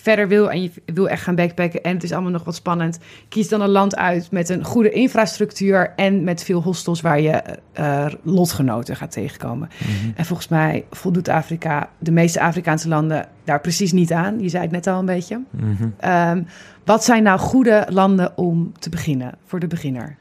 verder 0.00 0.28
wil 0.28 0.50
en 0.50 0.62
je 0.62 0.70
wil 0.84 1.08
echt 1.08 1.22
gaan 1.22 1.34
backpacken 1.34 1.82
en 1.82 1.94
het 1.94 2.02
is 2.02 2.12
allemaal 2.12 2.30
nog 2.30 2.44
wat 2.44 2.54
spannend, 2.54 2.98
kies 3.28 3.48
dan 3.48 3.60
een 3.60 3.68
land 3.68 3.96
uit 3.96 4.30
met 4.30 4.48
een 4.48 4.64
goede 4.64 4.90
infrastructuur 4.90 5.92
en 5.96 6.24
met 6.24 6.44
veel 6.44 6.62
hostels 6.62 7.00
waar 7.00 7.20
je 7.20 7.42
uh, 7.80 8.06
lotgenoten 8.22 8.96
gaat 8.96 9.12
tegenkomen. 9.12 9.68
Mm-hmm. 9.78 10.12
En 10.16 10.24
volgens 10.24 10.48
mij 10.48 10.84
voldoet 10.90 11.28
Afrika, 11.28 11.90
de 11.98 12.12
meeste 12.12 12.40
Afrikaanse 12.40 12.88
landen, 12.88 13.28
daar 13.44 13.60
precies 13.60 13.92
niet 13.92 14.12
aan. 14.12 14.40
Je 14.40 14.48
zei 14.48 14.62
het 14.62 14.72
net 14.72 14.86
al 14.86 14.98
een 14.98 15.06
beetje. 15.06 15.40
Mm-hmm. 15.50 15.94
Um, 16.04 16.46
wat 16.84 17.04
zijn 17.04 17.22
nou 17.22 17.38
goede 17.38 17.86
landen 17.88 18.38
om 18.38 18.72
te 18.78 18.90
beginnen 18.90 19.32
voor 19.44 19.60
de 19.60 19.66
beginner? 19.66 20.16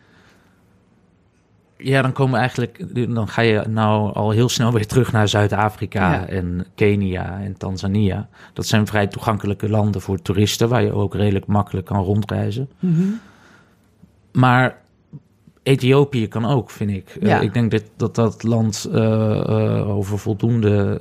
Ja, 1.77 2.01
dan 2.01 2.11
komen 2.11 2.39
eigenlijk, 2.39 2.85
dan 3.13 3.27
ga 3.27 3.41
je 3.41 3.63
nou 3.69 4.13
al 4.13 4.31
heel 4.31 4.49
snel 4.49 4.71
weer 4.71 4.87
terug 4.87 5.11
naar 5.11 5.27
Zuid-Afrika 5.27 6.27
en 6.27 6.65
Kenia 6.75 7.39
en 7.41 7.57
Tanzania. 7.57 8.29
Dat 8.53 8.65
zijn 8.65 8.87
vrij 8.87 9.07
toegankelijke 9.07 9.69
landen 9.69 10.01
voor 10.01 10.21
toeristen, 10.21 10.69
waar 10.69 10.83
je 10.83 10.93
ook 10.93 11.15
redelijk 11.15 11.45
makkelijk 11.45 11.85
kan 11.85 12.03
rondreizen. 12.03 12.69
Mm 12.79 13.19
Maar 14.31 14.77
Ethiopië 15.63 16.27
kan 16.27 16.45
ook, 16.45 16.69
vind 16.69 16.91
ik. 16.91 17.17
Ja. 17.19 17.37
Uh, 17.37 17.43
ik 17.43 17.53
denk 17.53 17.71
dat 17.71 17.83
dat, 17.95 18.15
dat 18.15 18.43
land 18.43 18.87
uh, 18.91 18.95
uh, 18.95 19.89
over 19.89 20.19
voldoende 20.19 20.99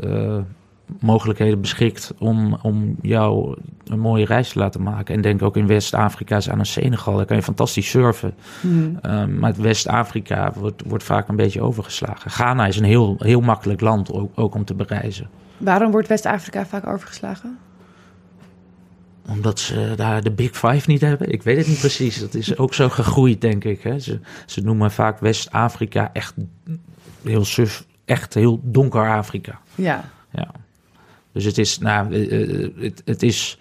mogelijkheden 1.01 1.61
beschikt 1.61 2.15
om, 2.19 2.59
om 2.63 2.97
jou 3.03 3.57
een 3.85 4.01
mooie 4.01 4.25
reis 4.25 4.49
te 4.49 4.59
laten 4.59 4.83
maken. 4.83 5.15
En 5.15 5.21
denk 5.21 5.43
ook 5.43 5.57
in 5.57 5.67
West-Afrika 5.67 6.41
aan 6.51 6.59
een 6.59 6.67
Senegal, 6.67 7.17
daar 7.17 7.27
kan 7.27 7.37
je 7.37 7.43
fantastisch 7.43 7.91
surfen. 7.91 8.35
Um, 8.63 9.39
maar 9.39 9.55
West-Afrika 9.57 10.53
wordt, 10.57 10.83
wordt 10.87 11.05
vaak 11.05 11.29
een 11.29 11.37
beetje 11.37 11.63
overgeslagen. 11.63 12.31
Ghana 12.31 12.67
is 12.67 12.77
een 12.77 12.85
heel, 12.85 13.17
heel 13.19 13.41
makkelijk 13.41 13.81
land 13.81 14.13
ook, 14.13 14.33
ook 14.35 14.55
om 14.55 14.65
te 14.65 14.75
bereizen. 14.75 15.29
Waarom 15.57 15.91
wordt 15.91 16.09
West-Afrika 16.09 16.67
vaak 16.67 16.87
overgeslagen? 16.87 17.59
Omdat 19.29 19.61
ze 19.61 19.93
daar 19.97 20.23
de 20.23 20.31
Big 20.31 20.51
Five 20.51 20.91
niet 20.91 21.01
hebben. 21.01 21.33
Ik 21.33 21.43
weet 21.43 21.57
het 21.57 21.67
niet 21.67 21.79
precies. 21.79 22.21
Dat 22.21 22.35
is 22.35 22.57
ook 22.57 22.75
zo 22.75 22.89
gegroeid, 22.89 23.41
denk 23.41 23.65
ik. 23.65 23.83
Hè. 23.83 23.99
Ze, 23.99 24.21
ze 24.47 24.61
noemen 24.61 24.91
vaak 24.91 25.19
West-Afrika 25.19 26.11
echt 26.13 26.35
heel 27.23 27.45
suf, 27.45 27.85
echt 28.05 28.35
heel 28.35 28.61
donker 28.63 29.11
Afrika. 29.17 29.59
Ja. 29.75 30.05
Ja. 30.31 30.51
Dus 31.35 31.45
het 31.45 31.59
is, 31.59 31.79
nou, 31.79 32.13
eh, 32.13 32.43
eh, 32.43 32.71
het, 32.79 33.03
het 33.05 33.23
is, 33.23 33.59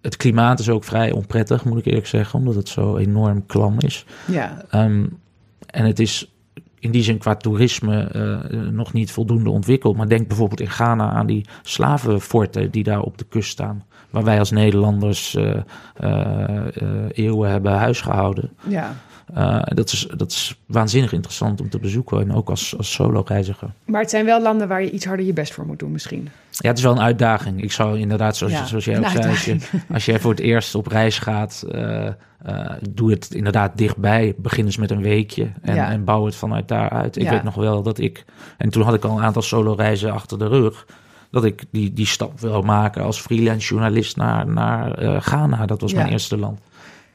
het 0.00 0.16
klimaat 0.16 0.58
is 0.58 0.68
ook 0.68 0.84
vrij 0.84 1.12
onprettig, 1.12 1.64
moet 1.64 1.78
ik 1.78 1.86
eerlijk 1.86 2.06
zeggen, 2.06 2.38
omdat 2.38 2.54
het 2.54 2.68
zo 2.68 2.96
enorm 2.96 3.46
klam 3.46 3.76
is. 3.78 4.04
Ja. 4.26 4.64
Um, 4.74 5.18
en 5.66 5.84
het 5.84 5.98
is 5.98 6.34
in 6.78 6.90
die 6.90 7.02
zin 7.02 7.18
qua 7.18 7.34
toerisme 7.34 8.10
uh, 8.50 8.70
nog 8.70 8.92
niet 8.92 9.12
voldoende 9.12 9.50
ontwikkeld. 9.50 9.96
Maar 9.96 10.08
denk 10.08 10.28
bijvoorbeeld 10.28 10.60
in 10.60 10.70
Ghana 10.70 11.10
aan 11.10 11.26
die 11.26 11.46
slavenforten 11.62 12.70
die 12.70 12.82
daar 12.82 13.00
op 13.00 13.18
de 13.18 13.24
kust 13.24 13.50
staan. 13.50 13.84
Waar 14.10 14.24
wij 14.24 14.38
als 14.38 14.50
Nederlanders 14.50 15.34
uh, 15.34 15.56
uh, 16.02 16.64
eeuwen 17.12 17.50
hebben 17.50 17.72
huisgehouden. 17.72 18.50
Ja. 18.68 18.94
Uh, 19.36 19.62
dat, 19.64 19.92
is, 19.92 20.08
dat 20.16 20.30
is 20.30 20.60
waanzinnig 20.66 21.12
interessant 21.12 21.60
om 21.60 21.68
te 21.68 21.78
bezoeken. 21.78 22.20
En 22.20 22.32
ook 22.32 22.50
als, 22.50 22.76
als 22.76 22.92
solo-reiziger. 22.92 23.70
Maar 23.84 24.00
het 24.00 24.10
zijn 24.10 24.24
wel 24.24 24.42
landen 24.42 24.68
waar 24.68 24.82
je 24.82 24.90
iets 24.90 25.04
harder 25.04 25.26
je 25.26 25.32
best 25.32 25.52
voor 25.54 25.66
moet 25.66 25.78
doen, 25.78 25.92
misschien. 25.92 26.28
Ja, 26.50 26.68
het 26.68 26.78
is 26.78 26.84
wel 26.84 26.92
een 26.92 27.00
uitdaging. 27.00 27.62
Ik 27.62 27.72
zou 27.72 27.98
inderdaad, 27.98 28.36
zoals, 28.36 28.52
ja, 28.52 28.66
zoals 28.66 28.84
jij 28.84 28.98
ook 28.98 29.08
zei, 29.08 29.28
als 29.28 29.44
je, 29.44 29.56
als 29.92 30.04
je 30.04 30.20
voor 30.20 30.30
het 30.30 30.40
eerst 30.40 30.74
op 30.74 30.86
reis 30.86 31.18
gaat, 31.18 31.64
uh, 31.72 32.06
uh, 32.46 32.70
doe 32.90 33.10
het 33.10 33.34
inderdaad 33.34 33.78
dichtbij. 33.78 34.34
Begin 34.36 34.64
eens 34.64 34.76
met 34.76 34.90
een 34.90 35.02
weekje 35.02 35.50
en, 35.62 35.74
ja. 35.74 35.90
en 35.90 36.04
bouw 36.04 36.24
het 36.24 36.36
vanuit 36.36 36.68
daaruit. 36.68 37.16
Ik 37.16 37.22
ja. 37.22 37.30
weet 37.30 37.42
nog 37.42 37.54
wel 37.54 37.82
dat 37.82 37.98
ik, 37.98 38.24
en 38.58 38.70
toen 38.70 38.82
had 38.82 38.94
ik 38.94 39.04
al 39.04 39.16
een 39.16 39.24
aantal 39.24 39.42
solo-reizen 39.42 40.12
achter 40.12 40.38
de 40.38 40.48
rug 40.48 40.86
dat 41.30 41.44
ik 41.44 41.64
die, 41.70 41.92
die 41.92 42.06
stap 42.06 42.40
wil 42.40 42.62
maken 42.62 43.02
als 43.02 43.20
freelance 43.20 43.68
journalist 43.68 44.16
naar, 44.16 44.46
naar 44.46 45.02
uh, 45.02 45.20
Ghana. 45.20 45.66
Dat 45.66 45.80
was 45.80 45.90
ja. 45.90 45.96
mijn 45.96 46.12
eerste 46.12 46.36
land. 46.36 46.60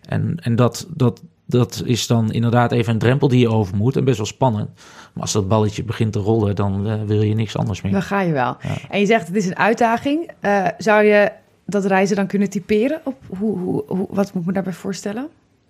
En, 0.06 0.36
en 0.42 0.56
dat, 0.56 0.88
dat, 0.90 1.22
dat 1.50 1.84
is 1.86 2.08
dan 2.08 2.32
inderdaad 2.32 2.72
even 2.72 2.94
een 2.94 3.00
drempel 3.00 3.28
die 3.28 3.40
je 3.40 3.50
over 3.50 3.76
moet 3.76 3.96
en 3.96 4.04
best 4.04 4.18
wel 4.18 4.26
spannend. 4.26 4.70
Maar 5.14 5.24
als 5.24 5.32
dat 5.32 5.48
balletje 5.48 5.84
begint 5.84 6.14
te 6.14 6.20
rollen, 6.20 6.56
dan 6.56 6.88
uh, 6.88 6.94
wil 7.06 7.22
je 7.22 7.36
niks 7.36 7.58
anders 7.58 7.82
meer. 7.82 7.92
Dan 7.92 8.02
ga 8.02 8.22
je 8.22 8.32
wel. 8.32 8.58
Ja. 8.62 8.76
En 8.90 9.00
je 9.00 9.06
zegt 9.06 9.28
het 9.28 9.36
is 9.36 9.46
een 9.46 9.58
uitdaging. 9.58 10.32
Uh, 10.42 10.68
zou 10.78 11.04
je 11.04 11.32
dat 11.66 11.86
reizen 11.86 12.16
dan 12.16 12.28
kunnen 12.28 12.50
typeren? 12.50 13.02
Op 13.04 13.16
hoe, 13.38 13.58
hoe, 13.58 13.84
hoe, 13.88 14.08
wat 14.10 14.34
moet 14.34 14.42
ik 14.42 14.48
me 14.48 14.54
daarbij 14.54 14.74
voorstellen? 14.74 15.28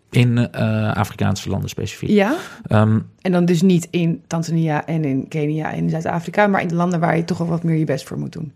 In 0.10 0.38
uh, 0.38 0.92
Afrikaanse 0.92 1.50
landen 1.50 1.70
specifiek. 1.70 2.10
Ja. 2.10 2.36
Um, 2.72 3.10
en 3.22 3.32
dan 3.32 3.46
dus 3.46 3.62
niet 3.62 3.88
in 3.90 4.22
Tanzania 4.28 4.86
en 4.86 5.06
in 5.06 5.28
Kenia 5.28 5.72
en 5.72 5.78
in 5.78 5.90
Zuid-Afrika, 5.90 6.48
maar 6.48 6.62
in 6.62 6.68
de 6.68 6.76
landen 6.76 7.00
waar 7.00 7.18
je 7.18 7.24
toch 7.24 7.38
wel 7.38 7.48
wat 7.48 7.64
meer 7.64 7.78
je 7.78 7.86
best 7.86 8.08
voor 8.08 8.18
moet 8.18 8.34
doen. 8.34 8.54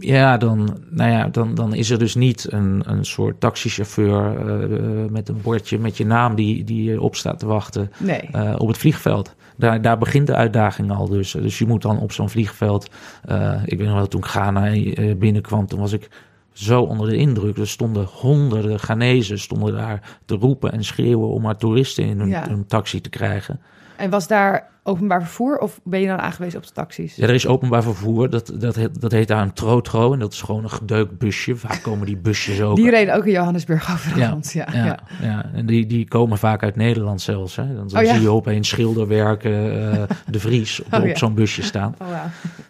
Ja, 0.00 0.36
dan, 0.36 0.78
nou 0.90 1.10
ja, 1.10 1.28
dan, 1.28 1.54
dan 1.54 1.74
is 1.74 1.90
er 1.90 1.98
dus 1.98 2.14
niet 2.14 2.52
een, 2.52 2.82
een 2.84 3.04
soort 3.04 3.40
taxichauffeur 3.40 4.46
uh, 4.46 5.10
met 5.10 5.28
een 5.28 5.40
bordje 5.42 5.78
met 5.78 5.96
je 5.96 6.06
naam 6.06 6.34
die, 6.34 6.64
die 6.64 7.00
op 7.00 7.16
staat 7.16 7.38
te 7.38 7.46
wachten 7.46 7.90
nee. 7.98 8.28
uh, 8.34 8.54
op 8.58 8.68
het 8.68 8.78
vliegveld. 8.78 9.34
Daar, 9.56 9.82
daar 9.82 9.98
begint 9.98 10.26
de 10.26 10.34
uitdaging 10.34 10.90
al 10.90 11.08
dus. 11.08 11.30
Dus 11.30 11.58
je 11.58 11.66
moet 11.66 11.82
dan 11.82 11.98
op 11.98 12.12
zo'n 12.12 12.30
vliegveld. 12.30 12.90
Uh, 13.30 13.62
ik 13.64 13.78
weet 13.78 13.86
nog 13.86 13.96
wel, 13.96 14.08
toen 14.08 14.24
Ghana 14.24 14.70
binnenkwam, 15.16 15.66
toen 15.66 15.80
was 15.80 15.92
ik 15.92 16.08
zo 16.52 16.82
onder 16.82 17.08
de 17.08 17.16
indruk. 17.16 17.58
Er 17.58 17.68
stonden 17.68 18.04
honderden 18.04 18.78
Ghanese 18.78 19.36
stonden 19.36 19.74
daar 19.74 20.18
te 20.24 20.34
roepen 20.34 20.72
en 20.72 20.84
schreeuwen 20.84 21.28
om 21.28 21.42
maar 21.42 21.56
toeristen 21.56 22.04
in 22.04 22.18
hun, 22.18 22.28
ja. 22.28 22.48
hun 22.48 22.66
taxi 22.66 23.00
te 23.00 23.08
krijgen. 23.08 23.60
En 23.98 24.10
was 24.10 24.26
daar 24.26 24.68
openbaar 24.82 25.22
vervoer 25.22 25.58
of 25.58 25.80
ben 25.84 26.00
je 26.00 26.06
dan 26.06 26.18
aangewezen 26.18 26.58
op 26.58 26.66
de 26.66 26.72
taxis? 26.72 27.16
Ja, 27.16 27.26
er 27.26 27.34
is 27.34 27.46
openbaar 27.46 27.82
vervoer. 27.82 28.30
Dat, 28.30 28.52
dat, 28.54 28.74
heet, 28.76 29.00
dat 29.00 29.12
heet 29.12 29.28
daar 29.28 29.42
een 29.42 29.52
trotro 29.52 30.12
en 30.12 30.18
dat 30.18 30.32
is 30.32 30.40
gewoon 30.40 30.62
een 30.62 30.70
gedeukt 30.70 31.18
busje. 31.18 31.56
Vaak 31.56 31.82
komen 31.82 32.06
die 32.06 32.16
busjes 32.16 32.60
ook... 32.60 32.76
Die 32.82 32.90
reden 32.90 33.14
ook 33.14 33.24
in 33.26 33.32
Johannesburg 33.32 33.92
over 33.92 34.18
ja, 34.18 34.38
ja, 34.40 34.68
ja, 34.72 34.84
ja, 34.84 34.98
ja. 35.22 35.50
en 35.54 35.66
die, 35.66 35.86
die 35.86 36.08
komen 36.08 36.38
vaak 36.38 36.62
uit 36.62 36.76
Nederland 36.76 37.20
zelfs. 37.20 37.56
Hè. 37.56 37.74
Dan, 37.74 37.88
dan 37.88 38.04
oh, 38.04 38.10
zie 38.10 38.20
je 38.20 38.30
opeens 38.30 38.68
schilderwerken 38.68 39.76
uh, 39.76 40.02
de 40.26 40.40
Vries 40.40 40.82
op, 40.82 40.92
oh, 41.02 41.08
op 41.08 41.16
zo'n 41.16 41.34
busje 41.34 41.62
staan. 41.62 41.94
Oh, 41.98 42.08
wow. 42.08 42.16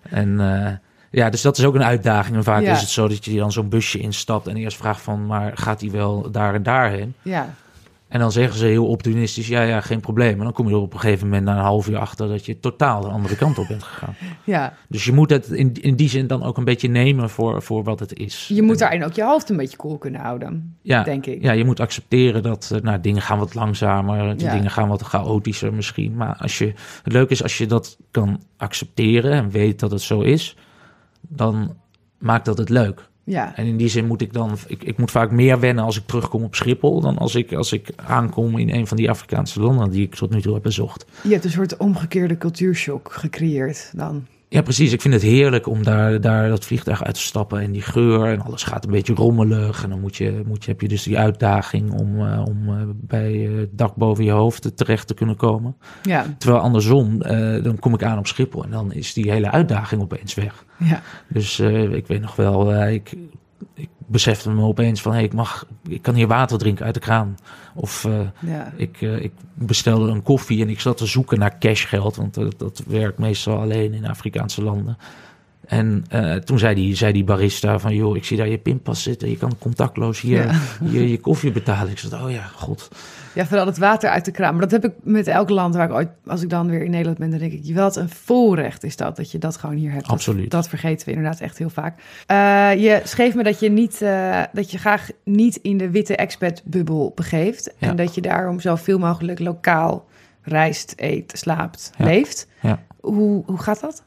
En... 0.02 0.28
Uh, 0.28 0.68
ja, 1.10 1.30
dus 1.30 1.42
dat 1.42 1.58
is 1.58 1.64
ook 1.64 1.74
een 1.74 1.84
uitdaging. 1.84 2.36
En 2.36 2.44
vaak 2.44 2.62
ja. 2.62 2.72
is 2.72 2.80
het 2.80 2.88
zo 2.88 3.08
dat 3.08 3.24
je 3.24 3.38
dan 3.38 3.52
zo'n 3.52 3.68
busje 3.68 3.98
instapt 3.98 4.46
en 4.46 4.56
eerst 4.56 4.76
vraagt 4.76 5.00
van, 5.00 5.26
maar 5.26 5.52
gaat 5.54 5.80
hij 5.80 5.90
wel 5.90 6.30
daar 6.30 6.54
en 6.54 6.62
daarheen? 6.62 7.14
Ja. 7.22 7.54
En 8.08 8.18
dan 8.20 8.32
zeggen 8.32 8.58
ze 8.58 8.66
heel 8.66 8.86
optimistisch, 8.86 9.48
ja, 9.48 9.62
ja, 9.62 9.80
geen 9.80 10.00
probleem. 10.00 10.38
En 10.38 10.44
dan 10.44 10.52
kom 10.52 10.68
je 10.68 10.74
er 10.74 10.80
op 10.80 10.92
een 10.92 11.00
gegeven 11.00 11.26
moment 11.26 11.44
na 11.44 11.56
een 11.56 11.62
half 11.62 11.88
uur 11.88 11.98
achter 11.98 12.28
dat 12.28 12.46
je 12.46 12.60
totaal 12.60 13.00
de 13.00 13.08
andere 13.08 13.36
kant 13.36 13.58
op 13.58 13.68
bent 13.68 13.82
gegaan. 13.82 14.14
Ja. 14.44 14.74
Dus 14.88 15.04
je 15.04 15.12
moet 15.12 15.30
het 15.30 15.48
in, 15.48 15.72
in 15.72 15.96
die 15.96 16.08
zin 16.08 16.26
dan 16.26 16.42
ook 16.42 16.56
een 16.56 16.64
beetje 16.64 16.88
nemen 16.88 17.30
voor, 17.30 17.62
voor 17.62 17.84
wat 17.84 18.00
het 18.00 18.14
is. 18.14 18.50
Je 18.52 18.62
moet 18.62 18.78
daarin 18.78 19.04
ook 19.04 19.12
je 19.12 19.24
hoofd 19.24 19.50
een 19.50 19.56
beetje 19.56 19.76
koel 19.76 19.88
cool 19.88 20.00
kunnen 20.00 20.20
houden, 20.20 20.76
ja, 20.82 21.02
denk 21.02 21.26
ik. 21.26 21.42
Ja, 21.42 21.52
je 21.52 21.64
moet 21.64 21.80
accepteren 21.80 22.42
dat 22.42 22.78
nou, 22.82 23.00
dingen 23.00 23.22
gaan 23.22 23.38
wat 23.38 23.54
langzamer, 23.54 24.34
ja. 24.38 24.52
dingen 24.52 24.70
gaan 24.70 24.88
wat 24.88 25.02
chaotischer 25.02 25.74
misschien. 25.74 26.16
Maar 26.16 26.36
als 26.36 26.58
je, 26.58 26.72
het 27.02 27.12
leuke 27.12 27.32
is 27.32 27.42
als 27.42 27.58
je 27.58 27.66
dat 27.66 27.98
kan 28.10 28.42
accepteren 28.56 29.32
en 29.32 29.50
weet 29.50 29.80
dat 29.80 29.90
het 29.90 30.02
zo 30.02 30.20
is, 30.20 30.56
dan 31.20 31.76
maakt 32.18 32.44
dat 32.44 32.58
het 32.58 32.68
leuk. 32.68 33.08
Ja. 33.28 33.56
En 33.56 33.66
in 33.66 33.76
die 33.76 33.88
zin 33.88 34.06
moet 34.06 34.20
ik 34.20 34.32
dan, 34.32 34.56
ik, 34.66 34.82
ik 34.82 34.98
moet 34.98 35.10
vaak 35.10 35.30
meer 35.30 35.60
wennen 35.60 35.84
als 35.84 35.96
ik 35.96 36.06
terugkom 36.06 36.42
op 36.42 36.54
Schiphol 36.54 37.00
dan 37.00 37.18
als 37.18 37.34
ik, 37.34 37.52
als 37.52 37.72
ik 37.72 37.90
aankom 37.96 38.58
in 38.58 38.70
een 38.70 38.86
van 38.86 38.96
die 38.96 39.10
Afrikaanse 39.10 39.60
landen 39.60 39.90
die 39.90 40.02
ik 40.02 40.14
tot 40.14 40.30
nu 40.30 40.40
toe 40.40 40.54
heb 40.54 40.62
bezocht. 40.62 41.04
Je 41.22 41.32
hebt 41.32 41.44
een 41.44 41.50
soort 41.50 41.76
omgekeerde 41.76 42.38
cultuurshock 42.38 43.12
gecreëerd 43.12 43.92
dan. 43.96 44.26
Ja, 44.50 44.62
precies. 44.62 44.92
Ik 44.92 45.00
vind 45.00 45.14
het 45.14 45.22
heerlijk 45.22 45.66
om 45.66 45.82
daar, 45.82 46.20
daar 46.20 46.48
dat 46.48 46.64
vliegtuig 46.64 47.04
uit 47.04 47.14
te 47.14 47.20
stappen 47.20 47.60
en 47.60 47.72
die 47.72 47.82
geur 47.82 48.26
en 48.26 48.40
alles 48.40 48.62
gaat 48.62 48.84
een 48.84 48.90
beetje 48.90 49.14
rommelig. 49.14 49.82
En 49.82 49.90
dan 49.90 50.00
moet 50.00 50.16
je, 50.16 50.42
moet 50.46 50.64
je, 50.64 50.70
heb 50.70 50.80
je 50.80 50.88
dus 50.88 51.02
die 51.02 51.18
uitdaging 51.18 51.92
om, 51.92 52.20
uh, 52.20 52.42
om 52.46 52.68
uh, 52.68 52.82
bij 52.94 53.32
uh, 53.32 53.58
het 53.58 53.78
dak 53.78 53.94
boven 53.94 54.24
je 54.24 54.30
hoofd 54.30 54.76
terecht 54.76 55.06
te 55.06 55.14
kunnen 55.14 55.36
komen. 55.36 55.76
Ja. 56.02 56.26
Terwijl 56.38 56.62
andersom, 56.62 57.18
dan 57.62 57.78
kom 57.78 57.94
ik 57.94 58.02
aan 58.02 58.18
op 58.18 58.26
Schiphol 58.26 58.64
en 58.64 58.70
dan 58.70 58.92
is 58.92 59.12
die 59.12 59.30
hele 59.30 59.50
uitdaging 59.50 60.02
opeens 60.02 60.34
weg. 60.34 60.64
Ja. 60.76 61.02
Dus 61.28 61.60
ik 61.60 62.06
weet 62.06 62.20
nog 62.20 62.36
wel, 62.36 62.86
ik, 62.86 63.12
ik 63.12 63.18
besefte 64.08 64.50
me 64.50 64.62
opeens 64.62 65.02
van, 65.02 65.12
hey, 65.12 65.24
ik 65.24 65.32
mag, 65.32 65.66
ik 65.88 66.02
kan 66.02 66.14
hier 66.14 66.26
water 66.26 66.58
drinken 66.58 66.84
uit 66.84 66.94
de 66.94 67.00
kraan. 67.00 67.36
Of 67.74 68.04
uh, 68.04 68.20
ja. 68.38 68.72
ik, 68.76 69.00
uh, 69.00 69.22
ik 69.22 69.32
bestelde 69.54 70.10
een 70.10 70.22
koffie 70.22 70.62
en 70.62 70.68
ik 70.68 70.80
zat 70.80 70.96
te 70.96 71.06
zoeken 71.06 71.38
naar 71.38 71.58
cashgeld, 71.58 72.16
want 72.16 72.38
uh, 72.38 72.48
dat 72.56 72.82
werkt 72.86 73.18
meestal 73.18 73.60
alleen 73.60 73.94
in 73.94 74.08
Afrikaanse 74.08 74.62
landen. 74.62 74.98
En 75.68 76.04
eh, 76.08 76.34
toen 76.34 76.58
zei 76.58 76.74
die, 76.74 76.94
zei 76.96 77.12
die 77.12 77.24
barista 77.24 77.78
van, 77.78 77.94
joh, 77.94 78.16
ik 78.16 78.24
zie 78.24 78.36
daar 78.36 78.48
je 78.48 78.58
pinpas 78.58 79.02
zitten. 79.02 79.30
Je 79.30 79.36
kan 79.36 79.58
contactloos 79.58 80.20
hier 80.20 80.44
Ja. 80.44 80.60
je, 80.92 81.10
je 81.10 81.20
koffie 81.20 81.52
betalen. 81.52 81.90
Ik 81.90 81.98
zei, 81.98 82.22
oh 82.22 82.30
ja, 82.30 82.42
god. 82.42 82.88
Ja, 83.34 83.46
vooral 83.46 83.66
het 83.66 83.78
water 83.78 84.10
uit 84.10 84.24
de 84.24 84.30
kraan. 84.30 84.52
Maar 84.52 84.68
dat 84.68 84.82
heb 84.82 84.84
ik 84.84 84.96
met 85.02 85.26
elk 85.26 85.48
land 85.48 85.74
waar 85.74 85.88
ik 85.88 85.94
ooit, 85.94 86.08
als 86.26 86.42
ik 86.42 86.50
dan 86.50 86.70
weer 86.70 86.82
in 86.84 86.90
Nederland 86.90 87.18
ben, 87.18 87.30
dan 87.30 87.38
denk 87.38 87.52
ik, 87.52 87.74
wat 87.74 87.96
een 87.96 88.08
voorrecht 88.08 88.84
is 88.84 88.96
dat, 88.96 89.16
dat 89.16 89.30
je 89.30 89.38
dat 89.38 89.56
gewoon 89.56 89.76
hier 89.76 89.90
hebt. 89.90 90.02
Dat- 90.02 90.12
Absoluut. 90.12 90.50
Dat, 90.50 90.68
vergeten 90.68 91.06
we 91.08 91.12
inderdaad 91.14 91.40
echt 91.40 91.58
heel 91.58 91.70
vaak. 91.70 92.00
Eh, 92.26 92.36
je 92.82 93.00
schreef 93.04 93.34
me 93.34 93.42
dat 93.42 93.60
je, 93.60 93.70
niet, 93.70 94.02
eh, 94.02 94.42
dat 94.52 94.70
je 94.70 94.78
graag 94.78 95.08
niet 95.24 95.56
in 95.56 95.78
de 95.78 95.90
witte 95.90 96.16
expat-bubbel 96.16 97.12
begeeft. 97.14 97.74
Ja. 97.78 97.88
En 97.88 97.96
dat 97.96 98.14
je 98.14 98.20
daarom 98.20 98.60
zoveel 98.60 98.98
mogelijk 98.98 99.38
lokaal 99.38 100.06
reist, 100.42 100.92
eet, 100.96 101.32
slaapt, 101.36 101.90
Ja. 101.98 102.04
leeft. 102.04 102.48
Ja. 102.60 102.82
Hoe, 103.00 103.42
hoe 103.46 103.58
gaat 103.58 103.80
dat? 103.80 104.02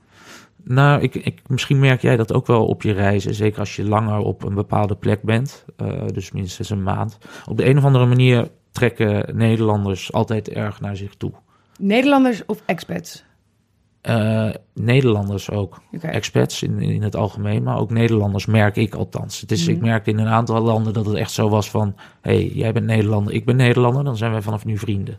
Nou, 0.64 1.02
ik, 1.02 1.16
ik, 1.16 1.42
misschien 1.48 1.80
merk 1.80 2.02
jij 2.02 2.18
dat 2.18 2.34
ook 2.34 2.48
wel 2.48 2.66
op 2.66 2.82
je 2.82 2.92
reizen. 2.92 3.34
Zeker 3.36 3.60
als 3.60 3.76
je 3.76 3.84
langer 3.88 4.18
op 4.18 4.44
een 4.44 4.54
bepaalde 4.56 4.96
plek 4.96 5.22
bent. 5.24 5.66
eh, 5.78 5.88
dus 6.14 6.32
minstens 6.32 6.70
een 6.70 6.84
maand. 6.84 7.18
Op 7.46 7.58
de 7.58 7.66
een 7.66 7.78
of 7.78 7.84
andere 7.84 8.06
manier 8.06 8.48
trekken 8.72 9.38
Nederlanders 9.38 10.14
altijd 10.14 10.50
erg 10.50 10.82
naar 10.82 10.96
zich 10.98 11.16
toe. 11.16 11.32
Nederlanders 11.80 12.46
of 12.46 12.62
expats? 12.66 13.24
Eh, 14.02 14.50
Nederlanders 14.74 15.50
ook. 15.50 15.82
Oké. 15.96 16.08
Expats 16.08 16.64
in, 16.64 16.80
in 16.80 17.02
het 17.04 17.16
algemeen, 17.16 17.64
maar 17.64 17.78
ook 17.78 17.90
Nederlanders 17.92 18.46
merk 18.46 18.76
ik 18.76 18.96
althans. 18.96 19.42
Het 19.42 19.52
is, 19.52 19.68
Ik 19.68 19.76
Mhm. 19.78 19.86
merkte 19.86 20.10
in 20.10 20.18
een 20.20 20.28
aantal 20.28 20.62
landen 20.62 20.94
dat 20.94 21.06
het 21.06 21.16
echt 21.16 21.32
zo 21.32 21.50
was 21.50 21.70
van... 21.70 21.96
hey, 22.22 22.48
jij 22.48 22.72
bent 22.74 22.86
Nederlander, 22.86 23.34
ik 23.34 23.46
ben 23.46 23.56
Nederlander, 23.56 24.04
dan 24.04 24.18
zijn 24.18 24.32
wij 24.32 24.42
vanaf 24.42 24.66
nu 24.66 24.78
vrienden. 24.78 25.18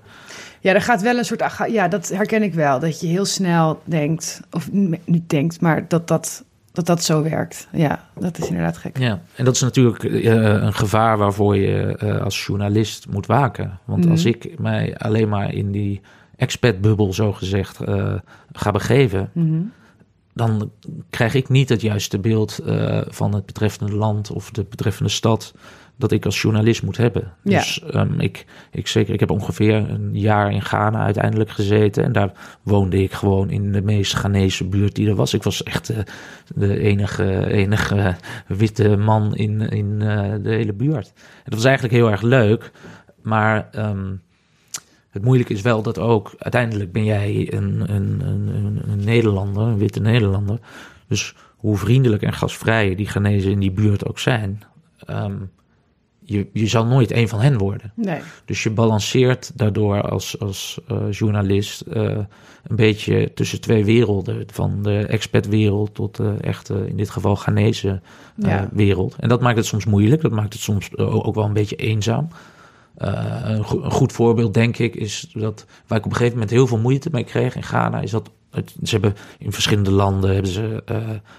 Ja, 0.62 0.74
er 0.74 0.82
gaat 0.82 1.02
wel 1.02 1.18
een 1.18 1.24
soort. 1.24 1.42
Ja, 1.68 1.88
dat 1.88 2.08
herken 2.08 2.42
ik 2.42 2.54
wel. 2.54 2.78
Dat 2.78 3.00
je 3.00 3.06
heel 3.06 3.24
snel 3.24 3.80
denkt, 3.84 4.40
of 4.50 4.72
niet 5.04 5.28
denkt, 5.30 5.60
maar 5.60 5.88
dat 5.88 6.08
dat, 6.08 6.44
dat, 6.72 6.86
dat 6.86 7.04
zo 7.04 7.22
werkt. 7.22 7.68
Ja, 7.72 8.08
dat 8.18 8.38
is 8.38 8.48
inderdaad 8.48 8.76
gek. 8.76 8.98
Ja, 8.98 9.22
en 9.36 9.44
dat 9.44 9.54
is 9.54 9.60
natuurlijk 9.60 10.04
eh, 10.04 10.34
een 10.34 10.74
gevaar 10.74 11.18
waarvoor 11.18 11.56
je 11.56 11.96
eh, 11.96 12.22
als 12.22 12.46
journalist 12.46 13.06
moet 13.08 13.26
waken. 13.26 13.78
Want 13.84 14.02
Mhm. 14.02 14.10
als 14.10 14.24
ik 14.24 14.58
mij 14.58 14.96
alleen 14.96 15.28
maar 15.28 15.54
in 15.54 15.70
die 15.72 16.00
expat-bubbel, 16.36 17.12
zo 17.12 17.32
gezegd, 17.32 17.80
eh, 17.80 18.14
ga 18.52 18.70
begeven... 18.70 19.30
Mhm. 19.32 19.60
dan 20.34 20.70
krijg 21.10 21.34
ik 21.34 21.48
niet 21.48 21.68
het 21.68 21.80
juiste 21.80 22.18
beeld 22.18 22.58
van 23.08 23.34
het 23.34 23.46
betreffende 23.46 23.94
land 23.94 24.30
of 24.30 24.50
de 24.50 24.64
betreffende 24.68 25.10
stad 25.10 25.54
dat 25.96 26.12
ik 26.12 26.24
als 26.24 26.42
journalist 26.42 26.82
moet 26.82 26.96
hebben. 26.96 27.32
Ja. 27.42 27.58
Dus 27.58 27.82
ehm, 27.82 28.20
ik, 28.20 28.46
ik, 28.70 28.86
zeker, 28.86 29.14
ik 29.14 29.20
heb 29.20 29.30
ongeveer 29.30 29.74
een 29.74 30.10
jaar 30.12 30.52
in 30.52 30.62
Ghana 30.62 31.04
uiteindelijk 31.04 31.50
gezeten 31.50 32.04
en 32.04 32.12
daar 32.12 32.32
woonde 32.62 33.02
ik 33.02 33.12
gewoon 33.12 33.50
in 33.50 33.72
de 33.72 33.82
meest 33.82 34.14
Ghanese 34.14 34.64
buurt 34.64 34.94
die 34.94 35.08
er 35.08 35.14
was. 35.14 35.34
Ik 35.34 35.42
was 35.42 35.62
echt 35.62 35.88
eh, 35.88 35.98
de 36.54 36.78
enige, 36.78 37.46
enige 37.46 38.16
witte 38.46 38.96
man 38.96 39.34
in, 39.36 39.60
in 39.60 40.02
eh, 40.02 40.32
de 40.42 40.50
hele 40.50 40.72
buurt. 40.72 41.12
En 41.16 41.44
dat 41.44 41.54
was 41.54 41.64
eigenlijk 41.64 41.94
heel 41.94 42.10
erg 42.10 42.22
leuk, 42.22 42.70
maar 43.22 43.68
ehm, 43.70 44.14
het 45.10 45.24
moeilijke 45.24 45.52
is 45.52 45.62
wel 45.62 45.82
dat 45.82 45.98
ook 45.98 46.34
uiteindelijk 46.38 46.92
ben 46.92 47.04
jij 47.04 47.52
een, 47.52 47.94
een, 47.94 48.20
een, 48.20 48.48
een, 48.48 48.82
een 48.88 49.04
Nederlander, 49.04 49.62
een 49.62 49.78
witte 49.78 50.00
Nederlander. 50.00 50.58
Dus 51.08 51.34
hoe 51.56 51.76
vriendelijk 51.76 52.22
en 52.22 52.32
gastvrij 52.32 52.94
die 52.94 53.06
Ghanese 53.06 53.50
in 53.50 53.58
die 53.58 53.70
buurt 53.70 54.08
ook 54.08 54.18
zijn, 54.18 54.62
ehm, 55.06 55.36
je, 56.24 56.48
je 56.52 56.66
zal 56.66 56.86
nooit 56.86 57.10
een 57.12 57.28
van 57.28 57.40
hen 57.40 57.58
worden. 57.58 57.92
Nee. 57.96 58.20
Dus 58.44 58.62
je 58.62 58.70
balanceert 58.70 59.52
daardoor 59.54 60.02
als, 60.10 60.40
als 60.40 60.80
eh, 60.88 60.96
journalist 61.10 61.80
eh, 61.80 62.02
een 62.02 62.76
beetje 62.76 63.32
tussen 63.34 63.60
twee 63.60 63.84
werelden. 63.84 64.44
Van 64.52 64.82
de 64.82 64.98
expatwereld 65.06 65.94
tot 65.94 66.16
de 66.16 66.34
echte, 66.40 66.88
in 66.88 66.96
dit 66.96 67.10
geval 67.10 67.34
Ghanese 67.36 68.00
Ja. 68.36 68.68
wereld. 68.72 69.16
En 69.18 69.28
dat 69.28 69.40
maakt 69.40 69.56
het 69.56 69.66
soms 69.66 69.84
moeilijk. 69.84 70.22
Dat 70.22 70.30
maakt 70.32 70.52
het 70.52 70.62
soms 70.62 70.96
ook 70.96 71.34
wel 71.34 71.44
een 71.44 71.52
beetje 71.52 71.76
eenzaam. 71.76 72.28
Een, 72.96 73.64
go- 73.64 73.82
een 73.82 73.90
goed 73.90 74.12
voorbeeld, 74.12 74.54
denk 74.54 74.78
ik, 74.78 74.94
is 74.94 75.30
dat 75.32 75.66
waar 75.86 75.98
ik 75.98 76.04
op 76.04 76.10
een 76.10 76.16
gegeven 76.16 76.38
moment 76.38 76.50
heel 76.50 76.66
veel 76.66 76.78
moeite 76.78 77.08
mee 77.12 77.24
kreeg 77.24 77.56
in 77.56 77.62
Ghana, 77.62 78.00
is 78.00 78.10
dat 78.10 78.30
het, 78.50 78.74
ze 78.82 78.90
hebben 78.90 79.14
in 79.38 79.52
verschillende 79.52 79.90
landen 79.90 80.32
hebben 80.32 80.50
ze 80.52 80.82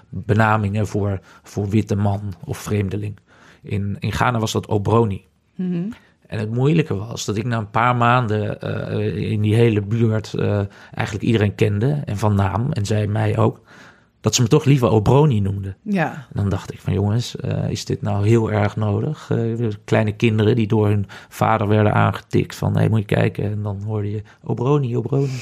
benamingen 0.08 0.86
voor, 0.86 1.20
voor 1.42 1.68
witte 1.68 1.94
man 1.96 2.34
of 2.44 2.58
vreemdeling. 2.58 3.16
In, 3.64 3.96
in 3.98 4.12
Ghana 4.12 4.38
was 4.38 4.52
dat 4.52 4.66
Obroni. 4.66 5.24
Mhm. 5.54 5.82
En 6.26 6.38
het 6.38 6.50
moeilijke 6.50 6.94
was 6.94 7.24
dat 7.24 7.36
ik 7.36 7.44
na 7.44 7.58
een 7.58 7.70
paar 7.70 7.96
maanden 7.96 8.60
eh, 8.60 9.30
in 9.30 9.40
die 9.40 9.54
hele 9.54 9.80
buurt 9.80 10.34
eh, 10.34 10.60
eigenlijk 10.94 11.26
iedereen 11.26 11.54
kende 11.54 12.02
en 12.04 12.18
van 12.18 12.34
naam 12.34 12.72
en 12.72 12.86
zij 12.86 13.06
mij 13.06 13.38
ook, 13.38 13.60
dat 14.20 14.34
ze 14.34 14.42
me 14.42 14.48
toch 14.48 14.64
liever 14.64 14.90
Obroni 14.90 15.40
noemden. 15.40 15.76
Ja. 15.82 16.12
En 16.12 16.40
dan 16.40 16.48
dacht 16.48 16.72
ik 16.72 16.80
van 16.80 16.92
jongens, 16.92 17.36
eh, 17.36 17.70
is 17.70 17.84
dit 17.84 18.02
nou 18.02 18.26
heel 18.26 18.52
erg 18.52 18.76
nodig? 18.76 19.30
Kleine 19.84 20.12
kinderen 20.12 20.56
die 20.56 20.66
door 20.66 20.86
hun 20.86 21.06
vader 21.28 21.68
werden 21.68 21.94
aangetikt 21.94 22.54
van 22.54 22.76
hé, 22.76 22.88
moet 22.88 22.98
je 22.98 23.04
kijken. 23.04 23.44
En 23.44 23.62
dan 23.62 23.82
hoorde 23.82 24.10
je 24.10 24.22
Obroni, 24.42 24.96
Obroni. 24.96 25.40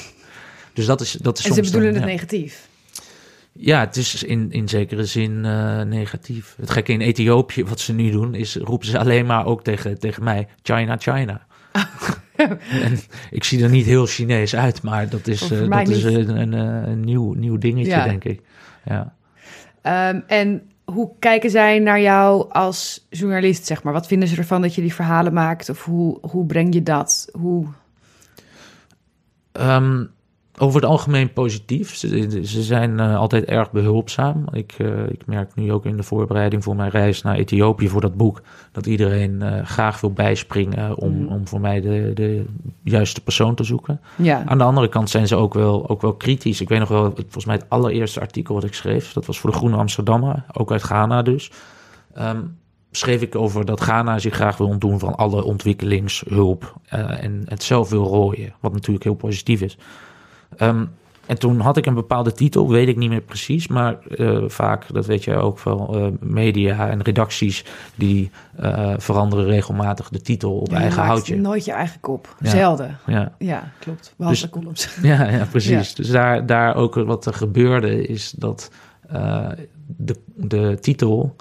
Dus 0.73 0.85
dat 0.85 1.01
is, 1.01 1.11
dat 1.11 1.37
is 1.37 1.45
En 1.45 1.53
ze 1.53 1.55
soms 1.55 1.71
bedoelen 1.71 1.93
dan, 1.93 2.01
het 2.01 2.09
ja. 2.11 2.15
negatief. 2.15 2.71
Ja, 3.55 3.79
het 3.79 3.95
is 3.95 4.23
in, 4.23 4.51
in 4.51 4.69
zekere 4.69 5.05
zin 5.05 5.45
eh, 5.45 5.81
negatief. 5.81 6.55
Het 6.59 6.69
gekke 6.69 6.91
in 6.91 7.01
Ethiopië, 7.01 7.63
wat 7.63 7.79
ze 7.79 7.93
nu 7.93 8.11
doen, 8.11 8.35
is 8.35 8.55
roepen 8.55 8.87
ze 8.87 8.99
alleen 8.99 9.25
maar 9.25 9.45
ook 9.45 9.63
tegen, 9.63 9.99
tegen 9.99 10.23
mij: 10.23 10.47
China, 10.61 10.97
China. 10.97 11.45
en 12.87 12.99
ik 13.31 13.43
zie 13.43 13.63
er 13.63 13.69
niet 13.69 13.85
heel 13.85 14.05
Chinees 14.05 14.55
uit, 14.55 14.81
maar 14.81 15.09
dat 15.09 15.27
is, 15.27 15.51
eh, 15.51 15.69
dat 15.69 15.89
is 15.89 16.03
een, 16.03 16.41
een, 16.41 16.53
eh, 16.53 16.91
een 16.91 16.99
nieuw, 16.99 17.33
nieuw 17.33 17.57
dingetje, 17.57 17.91
Ja. 17.91 18.03
denk 18.03 18.23
ik. 18.23 18.41
Ja. 18.85 19.13
Ehm, 19.81 20.19
en 20.27 20.61
hoe 20.85 21.11
kijken 21.19 21.49
zij 21.49 21.79
naar 21.79 22.01
jou 22.01 22.51
als 22.51 23.07
journalist, 23.09 23.65
zeg 23.65 23.83
maar? 23.83 23.93
Wat 23.93 24.07
vinden 24.07 24.27
ze 24.27 24.37
ervan 24.37 24.61
dat 24.61 24.75
je 24.75 24.81
die 24.81 24.93
verhalen 24.93 25.33
maakt? 25.33 25.69
Of 25.69 25.83
hoe, 25.83 26.17
hoe 26.21 26.45
breng 26.45 26.73
je 26.73 26.83
dat? 26.83 27.29
Hoe... 27.31 27.67
Ehm, 29.51 30.05
over 30.59 30.81
het 30.81 30.89
algemeen 30.89 31.33
positief. 31.33 31.95
Ze, 31.95 32.39
ze 32.45 32.61
zijn 32.61 32.99
eh, 32.99 33.17
altijd 33.17 33.43
erg 33.43 33.71
behulpzaam. 33.71 34.45
Ik, 34.51 34.73
eh, 34.77 35.07
ik 35.09 35.25
merk 35.25 35.55
nu 35.55 35.71
ook 35.71 35.85
in 35.85 35.97
de 35.97 36.03
voorbereiding 36.03 36.63
voor 36.63 36.75
mijn 36.75 36.89
reis 36.89 37.21
naar 37.21 37.35
Ethiopië 37.35 37.89
voor 37.89 38.01
dat 38.01 38.15
boek... 38.15 38.41
dat 38.71 38.85
iedereen 38.85 39.41
eh, 39.41 39.65
graag 39.65 40.01
wil 40.01 40.11
bijspringen 40.11 40.97
om, 40.97 41.21
Mhm. 41.21 41.33
om 41.33 41.47
voor 41.47 41.61
mij 41.61 41.81
de, 41.81 42.11
de 42.13 42.45
juiste 42.83 43.21
persoon 43.21 43.55
te 43.55 43.63
zoeken. 43.63 44.01
Ja. 44.15 44.43
Aan 44.45 44.57
de 44.57 44.63
andere 44.63 44.89
kant 44.89 45.09
zijn 45.09 45.27
ze 45.27 45.35
ook 45.35 45.53
wel, 45.53 45.89
ook 45.89 46.01
wel 46.01 46.13
kritisch. 46.13 46.61
Ik 46.61 46.69
weet 46.69 46.79
nog 46.79 46.89
wel, 46.89 47.11
volgens 47.15 47.45
mij 47.45 47.55
het 47.55 47.69
allereerste 47.69 48.19
artikel 48.19 48.55
wat 48.55 48.63
ik 48.63 48.73
schreef... 48.73 49.13
dat 49.13 49.25
was 49.25 49.39
voor 49.39 49.51
de 49.51 49.57
Groene 49.57 49.77
Amsterdammer, 49.77 50.43
ook 50.53 50.71
uit 50.71 50.83
Ghana 50.83 51.21
dus... 51.21 51.51
Ehm, 52.13 52.41
schreef 52.91 53.21
ik 53.21 53.35
over 53.35 53.65
dat 53.65 53.81
Ghana 53.81 54.19
zich 54.19 54.33
graag 54.33 54.57
wil 54.57 54.67
ontdoen 54.67 54.99
van 54.99 55.15
alle 55.15 55.43
ontwikkelingshulp 55.43 56.73
en 56.89 57.43
het 57.45 57.63
zelf 57.63 57.89
wil 57.89 58.03
rooien, 58.03 58.53
wat 58.59 58.73
natuurlijk 58.73 59.03
heel 59.03 59.13
positief 59.13 59.61
is. 59.61 59.77
Ehm, 60.57 60.85
en 61.25 61.39
toen 61.39 61.59
had 61.59 61.77
ik 61.77 61.85
een 61.85 61.93
bepaalde 61.93 62.31
titel, 62.31 62.69
weet 62.69 62.87
ik 62.87 62.97
niet 62.97 63.09
meer 63.09 63.21
precies, 63.21 63.67
maar 63.67 63.99
eh, 63.99 64.43
vaak, 64.47 64.93
dat 64.93 65.05
weet 65.05 65.23
jij 65.23 65.37
ook 65.37 65.59
wel, 65.59 65.95
eh, 65.95 66.07
media 66.19 66.89
en 66.89 67.01
redacties 67.01 67.65
die 67.95 68.31
eh, 68.55 68.93
veranderen 68.97 69.45
regelmatig 69.45 70.09
de 70.09 70.21
titel 70.21 70.57
op 70.57 70.73
eigen 70.73 71.03
houtje. 71.03 71.35
nooit 71.35 71.65
je 71.65 71.71
eigen 71.71 71.99
kop. 71.99 72.35
Ja. 72.39 72.49
Zelden. 72.49 72.97
Ja. 73.05 73.31
Ja, 73.37 73.71
klopt. 73.79 74.13
Behalve 74.17 74.41
Dus- 74.41 74.51
de 74.51 74.57
columns. 74.59 74.89
Ja, 75.01 75.29
ja 75.29 75.45
precies. 75.45 75.95
Dus 75.95 76.09
daar, 76.09 76.45
daar 76.45 76.75
ook 76.75 76.95
wat 76.95 77.25
er 77.25 77.33
gebeurde 77.33 78.07
is 78.07 78.33
dat 78.37 78.71
de, 79.85 80.15
de 80.35 80.77
titel, 80.81 81.35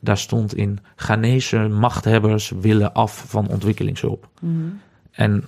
daar 0.00 0.18
stond 0.18 0.54
in 0.54 0.78
Ghanese 0.96 1.58
machthebbers 1.58 2.52
willen 2.60 2.92
af 2.92 3.24
van 3.26 3.48
ontwikkelingshulp. 3.48 4.28
Mhm. 4.40 4.52
En 5.10 5.44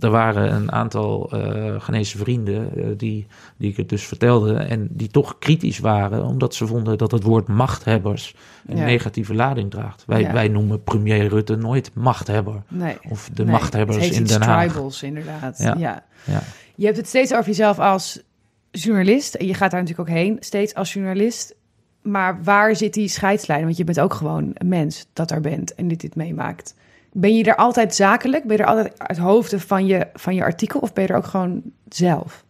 er 0.00 0.10
waren 0.10 0.54
een 0.54 0.72
aantal 0.72 1.30
Ghanese 1.78 2.18
vrienden 2.18 2.76
eh, 2.76 2.84
die, 2.96 3.26
die 3.56 3.70
ik 3.70 3.76
het 3.76 3.88
dus 3.88 4.04
vertelde 4.06 4.54
en 4.54 4.88
die 4.90 5.08
toch 5.08 5.38
kritisch 5.38 5.78
waren 5.78 6.24
omdat 6.24 6.54
ze 6.54 6.66
vonden 6.66 6.98
dat 6.98 7.10
het 7.10 7.22
woord 7.22 7.48
machthebbers 7.48 8.34
een 8.66 8.76
Ja. 8.76 8.84
negatieve 8.84 9.34
lading 9.34 9.70
draagt. 9.70 10.04
Wij, 10.06 10.20
Ja. 10.20 10.32
wij 10.32 10.48
noemen 10.48 10.82
premier 10.82 11.26
Rutte 11.28 11.56
nooit 11.56 11.90
machthebber 11.94 12.62
Nee. 12.68 12.96
of 13.08 13.30
de 13.32 13.42
Nee, 13.42 13.52
machthebbers 13.52 14.10
in 14.10 14.24
Den 14.24 14.42
Haag. 14.42 14.64
tribals, 14.72 15.02
inderdaad. 15.02 15.58
Ja. 15.58 15.74
Ja. 15.78 16.04
Ja. 16.24 16.42
Je 16.74 16.84
hebt 16.84 16.96
het 16.98 17.08
steeds 17.08 17.32
over 17.32 17.46
jezelf 17.46 17.78
als 17.78 18.22
journalist. 18.70 19.34
En 19.34 19.46
je 19.46 19.54
gaat 19.54 19.70
daar 19.70 19.80
natuurlijk 19.80 20.08
ook 20.08 20.14
heen, 20.16 20.36
steeds 20.40 20.74
als 20.74 20.92
journalist. 20.92 21.54
Maar 22.02 22.42
waar 22.42 22.76
zit 22.76 22.94
die 22.94 23.08
scheidslijn? 23.08 23.64
Want 23.64 23.76
je 23.76 23.84
bent 23.84 24.00
ook 24.00 24.14
gewoon 24.14 24.50
een 24.54 24.68
mens 24.68 25.06
dat 25.12 25.28
daar 25.28 25.40
bent 25.40 25.74
en 25.74 25.88
dit 25.88 26.00
dit 26.00 26.14
meemaakt. 26.14 26.74
Ben 27.12 27.36
je 27.36 27.44
er 27.44 27.56
altijd 27.56 27.94
zakelijk? 27.94 28.44
Ben 28.44 28.56
je 28.56 28.62
er 28.62 28.68
altijd 28.68 28.98
uit 28.98 29.18
hoofden 29.18 29.60
van 29.60 29.86
je, 29.86 30.06
van 30.14 30.34
je 30.34 30.42
artikel? 30.42 30.80
Of 30.80 30.92
ben 30.92 31.04
je 31.04 31.08
er 31.08 31.16
ook 31.16 31.26
gewoon 31.26 31.62
zelf? 31.88 32.44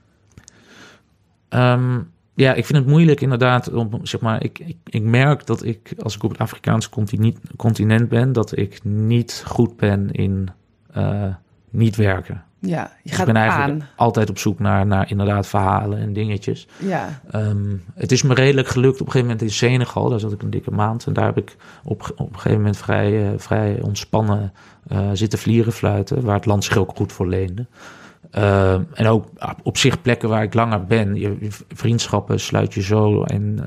Ehm, 1.49 2.01
ja, 2.35 2.55
ik 2.55 2.67
vind 2.67 2.79
het 2.79 2.87
moeilijk 2.87 3.21
inderdaad. 3.21 3.73
Om, 3.73 4.07
zeg 4.07 4.21
maar, 4.21 4.45
ik, 4.45 4.75
ik, 4.85 5.03
merk 5.03 5.47
dat 5.47 5.65
ik, 5.65 5.95
als 5.99 6.15
ik 6.15 6.23
op 6.23 6.31
het 6.31 6.41
Afrikaanse 6.41 6.91
continent, 6.91 7.39
continent 7.57 8.09
ben, 8.09 8.33
dat 8.33 8.57
ik 8.57 8.85
niet 8.85 9.43
goed 9.47 9.77
ben 9.77 10.11
in 10.11 10.49
eh, 10.93 11.35
niet 11.71 11.97
werken. 11.97 12.45
Ja, 12.61 12.83
je 12.83 13.09
Dus 13.09 13.13
gaat 13.19 13.27
ik 13.27 13.33
ben 13.33 13.43
eigenlijk 13.43 13.83
aan. 13.83 13.89
altijd 13.97 14.31
op 14.31 14.39
zoek 14.39 14.59
naar, 14.59 14.87
naar 14.87 15.11
inderdaad 15.11 15.47
verhalen 15.47 15.99
en 15.99 16.13
dingetjes. 16.13 16.69
Ja, 16.79 17.21
Ehm, 17.31 17.77
het 17.95 18.13
is 18.13 18.23
me 18.23 18.35
redelijk 18.35 18.69
gelukt 18.69 19.01
op 19.01 19.07
een 19.07 19.13
gegeven 19.13 19.27
moment 19.27 19.43
in 19.43 19.51
Senegal. 19.55 20.09
Daar 20.09 20.21
zat 20.21 20.33
ik 20.33 20.43
een 20.43 20.51
dikke 20.51 20.71
maand. 20.71 21.07
En 21.07 21.13
daar 21.13 21.25
heb 21.25 21.37
ik 21.37 21.57
op, 21.85 22.13
op 22.17 22.29
een 22.29 22.35
gegeven 22.35 22.57
moment 22.57 22.77
vrij, 22.77 23.27
eh, 23.27 23.39
vrij 23.39 23.81
ontspannen 23.83 24.53
eh, 24.89 25.09
zitten 25.13 25.39
vlieren 25.39 25.73
fluiten. 25.73 26.23
Waar 26.23 26.35
het 26.35 26.47
landschap 26.47 26.97
goed 26.97 27.13
voor 27.13 27.29
leende. 27.29 27.67
Ehm, 28.31 28.83
en 28.95 29.07
ook 29.07 29.27
op 29.63 29.77
zich 29.77 30.03
plekken 30.03 30.29
waar 30.29 30.43
ik 30.43 30.55
langer 30.55 30.85
ben. 30.85 31.15
Je, 31.15 31.37
je 31.41 31.51
vriendschappen 31.75 32.41
sluit 32.41 32.75
je 32.75 32.83
zo. 32.83 33.23
En 33.23 33.59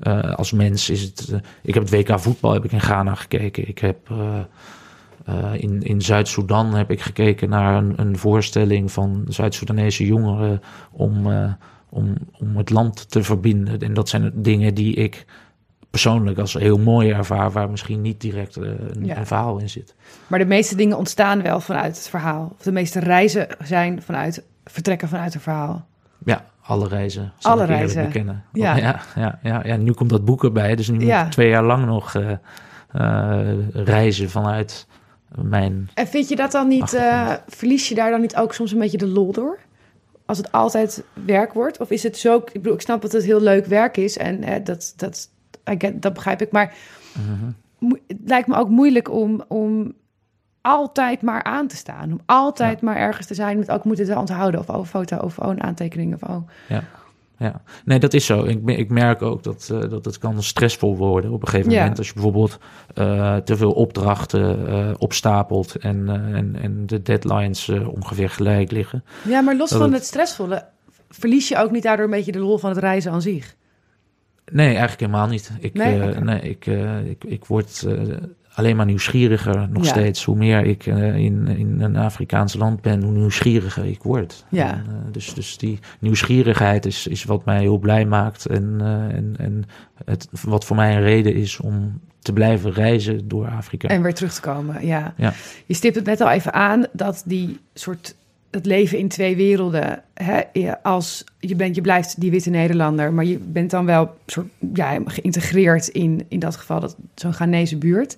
eh, 0.00 0.34
als 0.34 0.52
mens 0.52 0.90
is 0.90 1.02
het... 1.02 1.34
ik 1.62 1.74
heb 1.74 1.82
het 1.82 1.92
WK 1.92 2.20
voetbal 2.20 2.52
heb 2.52 2.64
ik 2.64 2.72
in 2.72 2.80
Ghana 2.80 3.14
gekeken. 3.14 3.68
Ik 3.68 3.78
heb... 3.78 3.96
eh, 5.24 5.52
in, 5.54 5.82
in 5.82 6.02
Zuid-Soedan 6.02 6.74
heb 6.74 6.90
ik 6.90 7.00
gekeken 7.00 7.48
naar 7.48 7.76
een, 7.76 7.92
een 7.96 8.18
voorstelling 8.18 8.92
van 8.92 9.24
Zuid-Soedanese 9.28 10.06
jongeren 10.06 10.62
om, 10.90 11.32
eh, 11.32 11.52
om, 11.88 12.14
om 12.38 12.56
het 12.56 12.70
land 12.70 13.10
te 13.10 13.22
verbinden. 13.22 13.80
En 13.80 13.94
dat 13.94 14.08
zijn 14.08 14.32
dingen 14.34 14.74
die 14.74 14.94
ik 14.94 15.24
persoonlijk 15.90 16.38
als 16.38 16.52
heel 16.52 16.78
mooi 16.78 17.10
ervaar, 17.10 17.50
waar 17.50 17.70
misschien 17.70 18.00
niet 18.00 18.20
direct 18.20 18.56
eh, 18.56 18.68
een, 18.68 19.04
Ja. 19.04 19.16
een 19.16 19.26
verhaal 19.26 19.58
in 19.58 19.68
zit. 19.68 19.94
maar 20.26 20.38
de 20.38 20.44
meeste 20.44 20.76
dingen 20.76 20.96
ontstaan 20.96 21.42
wel 21.42 21.60
vanuit 21.60 21.96
het 21.96 22.08
verhaal. 22.08 22.52
Of 22.58 22.62
de 22.62 22.72
meeste 22.72 23.00
reizen 23.00 23.46
zijn 23.62 24.02
vanuit 24.02 24.42
vertrekken 24.64 25.08
vanuit 25.08 25.34
een 25.34 25.40
verhaal. 25.40 25.86
Ja, 26.24 26.44
alle 26.60 26.88
reizen. 26.88 27.32
Alle 27.40 27.64
reizen. 27.64 28.04
Bekennen. 28.04 28.44
Ja. 28.52 28.76
Ja. 28.76 29.00
Ja, 29.16 29.38
ja, 29.42 29.62
ja, 29.64 29.76
nu 29.76 29.92
komt 29.92 30.10
dat 30.10 30.24
boek 30.24 30.44
erbij, 30.44 30.74
dus 30.74 30.88
nu 30.88 30.98
moet 30.98 31.08
ik 31.08 31.30
twee 31.30 31.48
jaar 31.48 31.64
lang 31.64 31.86
nog 31.86 32.14
reizen 33.72 34.30
vanuit 34.30 34.86
mijn... 35.42 35.90
En 35.94 36.06
vind 36.06 36.28
je 36.28 36.36
dat 36.36 36.52
dan 36.52 36.68
niet, 36.68 36.92
eh, 36.92 37.32
verlies 37.46 37.88
je 37.88 37.94
daar 37.94 38.10
dan 38.10 38.20
niet 38.20 38.36
ook 38.36 38.52
soms 38.52 38.72
een 38.72 38.78
beetje 38.78 38.98
de 38.98 39.06
lol 39.06 39.32
door? 39.32 39.58
Als 40.26 40.38
het 40.38 40.52
altijd 40.52 41.04
werk 41.24 41.52
wordt? 41.52 41.78
Of 41.80 41.90
is 41.90 42.02
het 42.02 42.16
zo, 42.16 42.36
ik 42.36 42.52
bedoel, 42.52 42.74
ik 42.74 42.80
snap 42.80 43.02
dat 43.02 43.12
het 43.12 43.24
heel 43.24 43.40
leuk 43.40 43.66
werk 43.66 43.96
is 43.96 44.16
en 44.16 44.42
eh, 44.42 44.64
dat, 44.64 44.94
dat, 44.96 45.30
get, 45.64 46.02
dat 46.02 46.12
begrijp 46.12 46.42
ik. 46.42 46.52
Maar 46.52 46.74
Mhm. 47.14 47.50
het 48.06 48.18
lijkt 48.24 48.48
me 48.48 48.56
ook 48.56 48.68
moeilijk 48.68 49.10
om, 49.10 49.44
om 49.48 49.94
altijd 50.60 51.22
maar 51.22 51.42
aan 51.42 51.66
te 51.66 51.76
staan. 51.76 52.12
Om 52.12 52.20
altijd 52.26 52.80
maar 52.80 52.96
ergens 52.96 53.26
te 53.26 53.34
zijn 53.34 53.58
met 53.58 53.70
ook 53.70 53.84
moeten 53.84 54.06
te 54.06 54.18
onthouden. 54.18 54.60
Of 54.60 54.68
oh, 54.68 54.84
foto 54.84 55.16
of 55.16 55.38
oh, 55.38 55.48
een 55.48 55.62
aantekening. 55.62 56.14
Of 56.14 56.22
oh. 56.22 56.48
Ja, 56.68 56.84
nee, 57.84 57.98
dat 57.98 58.14
is 58.14 58.26
zo. 58.26 58.44
Ik, 58.44 58.60
ik 58.66 58.90
merk 58.90 59.22
ook 59.22 59.42
dat, 59.42 59.68
eh, 59.72 59.90
dat 59.90 60.04
het 60.04 60.18
kan 60.18 60.42
stressvol 60.42 60.96
worden 60.96 61.30
op 61.30 61.42
een 61.42 61.48
gegeven 61.48 61.72
Ja. 61.72 61.78
moment. 61.80 61.98
Als 61.98 62.06
je 62.06 62.12
bijvoorbeeld 62.14 62.58
eh, 62.94 63.36
te 63.36 63.56
veel 63.56 63.72
opdrachten 63.72 64.66
eh, 64.68 64.90
opstapelt 64.98 65.76
en, 65.76 66.08
en, 66.34 66.56
en 66.62 66.86
de 66.86 67.02
deadlines 67.02 67.68
ongeveer 67.68 68.30
gelijk 68.30 68.70
liggen. 68.70 69.04
Ja, 69.28 69.40
maar 69.40 69.56
los 69.56 69.70
Dat 69.70 69.78
van 69.78 69.88
het- 69.88 69.98
het 69.98 70.06
stressvolle, 70.06 70.64
verlies 71.08 71.48
je 71.48 71.56
ook 71.56 71.70
niet 71.70 71.82
daardoor 71.82 72.04
een 72.04 72.10
beetje 72.10 72.32
de 72.32 72.38
lol 72.38 72.58
van 72.58 72.70
het 72.70 72.78
reizen 72.78 73.12
aan 73.12 73.22
zich? 73.22 73.54
Nee, 74.52 74.66
eigenlijk 74.68 75.00
helemaal 75.00 75.26
niet. 75.28 75.50
Ik, 75.60 75.74
Nee? 75.74 75.98
nee, 75.98 76.40
ik, 76.40 76.66
ik, 77.06 77.24
ik 77.24 77.44
word 77.44 77.86
alleen 78.54 78.76
maar 78.76 78.86
nieuwsgieriger 78.86 79.68
nog 79.70 79.84
Ja. 79.84 79.88
steeds. 79.88 80.24
Hoe 80.24 80.36
meer 80.36 80.64
ik 80.64 80.86
eh, 80.86 81.14
in, 81.16 81.46
in 81.48 81.80
een 81.80 81.96
Afrikaans 81.96 82.54
land 82.54 82.80
ben, 82.80 83.02
hoe 83.02 83.12
nieuwsgieriger 83.12 83.84
ik 83.84 84.02
word. 84.02 84.44
Ja. 84.48 84.72
En, 84.72 84.84
eh, 84.88 85.12
dus, 85.12 85.34
dus 85.34 85.58
die 85.58 85.78
nieuwsgierigheid 85.98 86.86
is, 86.86 87.06
is 87.06 87.24
wat 87.24 87.44
mij 87.44 87.60
heel 87.60 87.78
blij 87.78 88.04
maakt. 88.06 88.46
En, 88.46 88.76
eh, 88.80 89.16
en, 89.16 89.34
en 89.38 89.64
het, 90.04 90.28
wat 90.42 90.64
voor 90.64 90.76
mij 90.76 90.96
een 90.96 91.02
reden 91.02 91.34
is 91.34 91.60
om 91.60 92.00
te 92.18 92.32
blijven 92.32 92.72
reizen 92.72 93.28
door 93.28 93.48
Afrika. 93.48 93.88
En 93.88 94.02
weer 94.02 94.14
terug 94.14 94.34
te 94.34 94.40
komen, 94.40 94.86
ja. 94.86 95.14
Ja. 95.16 95.32
Je 95.66 95.74
stipt 95.74 95.94
het 95.94 96.04
net 96.04 96.20
al 96.20 96.30
even 96.30 96.52
aan 96.52 96.86
dat 96.92 97.22
die 97.26 97.60
soort 97.74 98.14
het 98.54 98.66
leven 98.66 98.98
in 98.98 99.08
twee 99.08 99.36
werelden, 99.36 100.02
hè, 100.14 100.40
als 100.82 101.24
je 101.38 101.56
bent, 101.56 101.74
je 101.74 101.80
blijft 101.80 102.20
die 102.20 102.30
witte 102.30 102.50
Nederlander, 102.50 103.12
maar 103.12 103.24
je 103.24 103.38
bent 103.38 103.70
dan 103.70 103.86
wel 103.86 104.14
soort 104.26 104.46
ja, 104.74 104.98
geïntegreerd 105.04 105.88
in 105.88 106.24
in 106.28 106.38
dat 106.38 106.56
geval 106.56 106.80
dat 106.80 106.96
zo'n 107.14 107.34
Ghanese 107.34 107.76
buurt, 107.76 108.16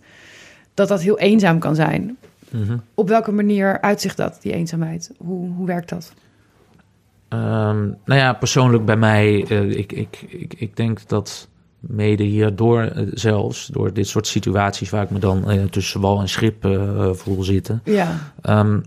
dat 0.74 0.89
dat 0.89 1.03
heel 1.03 1.18
eenzaam 1.18 1.59
kan 1.59 1.74
zijn. 1.74 2.16
Mhm. 2.51 2.76
Op 2.95 3.09
welke 3.09 3.32
manier 3.32 3.80
uitzicht 3.80 4.16
dat 4.16 4.39
die 4.43 4.53
eenzaamheid? 4.53 5.11
Hoe, 5.18 5.51
hoe 5.51 5.66
werkt 5.66 5.89
dat? 5.89 6.12
Ehm, 7.28 7.84
nou 8.05 8.20
ja, 8.20 8.32
persoonlijk 8.32 8.84
bij 8.84 8.97
mij, 8.97 9.45
eh, 9.49 9.70
ik, 9.70 9.93
ik, 9.93 10.24
ik, 10.28 10.55
ik 10.57 10.76
denk 10.76 11.09
dat 11.09 11.49
mede 11.80 12.22
hierdoor 12.22 12.82
eh, 12.82 13.07
zelfs, 13.12 13.66
door 13.66 13.93
dit 13.93 14.09
soort 14.09 14.26
situaties 14.26 14.91
waar 14.91 15.03
ik 15.03 15.11
me 15.11 15.18
dan 15.18 15.51
eh, 15.51 15.64
tussen 15.64 16.01
wal 16.01 16.20
en 16.20 16.28
schip 16.28 16.68
voel 17.12 17.43
zitten, 17.43 17.80
Ja, 17.84 18.32
ehm, 18.43 18.78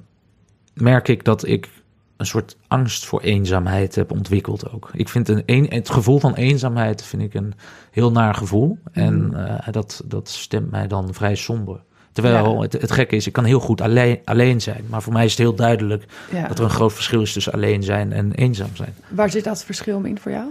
merk 0.82 1.08
ik 1.08 1.24
dat 1.24 1.48
ik 1.48 1.70
een 2.18 2.26
soort 2.26 2.58
angst 2.68 3.06
voor 3.06 3.22
eenzaamheid 3.22 3.96
heb 3.96 4.12
ontwikkeld 4.12 4.72
ook. 4.72 4.90
Ik 4.94 5.10
vind 5.10 5.28
een, 5.30 5.44
een, 5.46 5.66
het 5.70 5.90
gevoel 5.90 6.20
van 6.20 6.34
eenzaamheid 6.34 7.04
vind 7.04 7.22
ik 7.22 7.34
een 7.34 7.54
heel 7.92 8.12
naar 8.12 8.34
gevoel. 8.36 8.78
En 8.92 9.26
Mhm. 9.28 9.36
eh, 9.36 9.68
dat, 9.72 10.02
dat 10.06 10.30
stemt 10.30 10.72
mij 10.72 10.88
dan 10.88 11.14
vrij 11.14 11.36
somber. 11.36 11.80
Terwijl 12.12 12.54
Ja. 12.54 12.62
het, 12.62 12.74
het 12.74 12.92
gekke 12.92 13.16
is, 13.16 13.28
ik 13.28 13.34
kan 13.34 13.44
heel 13.44 13.60
goed 13.60 13.82
alleen, 13.82 14.20
alleen 14.26 14.62
zijn. 14.62 14.84
Maar 14.90 15.02
voor 15.02 15.14
mij 15.14 15.26
is 15.26 15.32
het 15.32 15.40
heel 15.40 15.56
duidelijk 15.56 16.06
ja. 16.32 16.48
dat 16.48 16.58
er 16.58 16.64
een 16.64 16.70
groot 16.70 16.94
verschil 16.94 17.22
is 17.22 17.34
tussen 17.34 17.54
alleen 17.54 17.84
zijn 17.84 18.12
en 18.14 18.32
eenzaam 18.34 18.76
zijn. 18.76 18.94
Waar 19.10 19.30
zit 19.30 19.44
dat 19.44 19.64
verschil 19.64 20.04
in 20.04 20.20
voor 20.20 20.32
jou? 20.32 20.48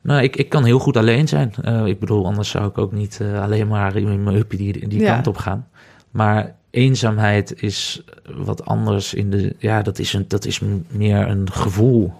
Nou, 0.00 0.22
ik, 0.22 0.36
ik 0.36 0.48
kan 0.48 0.64
heel 0.64 0.78
goed 0.78 0.96
alleen 0.96 1.28
zijn. 1.28 1.52
Eh, 1.62 1.86
ik 1.86 1.98
bedoel, 2.00 2.26
anders 2.26 2.48
zou 2.50 2.68
ik 2.68 2.78
ook 2.78 2.92
niet 2.92 3.20
eh, 3.20 3.42
alleen 3.42 3.68
maar 3.68 3.96
in 3.96 4.22
mijn 4.22 4.36
uppie 4.36 4.58
die, 4.72 4.88
die 4.88 5.00
Ja. 5.00 5.12
kant 5.14 5.26
op 5.26 5.36
gaan. 5.36 5.68
Maar 6.10 6.54
eenzaamheid 6.74 7.62
is 7.62 8.02
wat 8.36 8.64
anders 8.64 9.14
in 9.14 9.30
de... 9.30 9.54
Ja, 9.58 9.82
dat 9.82 9.98
is, 9.98 10.12
een, 10.12 10.24
dat 10.28 10.44
is 10.44 10.60
meer 10.88 11.28
een 11.28 11.52
gevoel, 11.52 12.12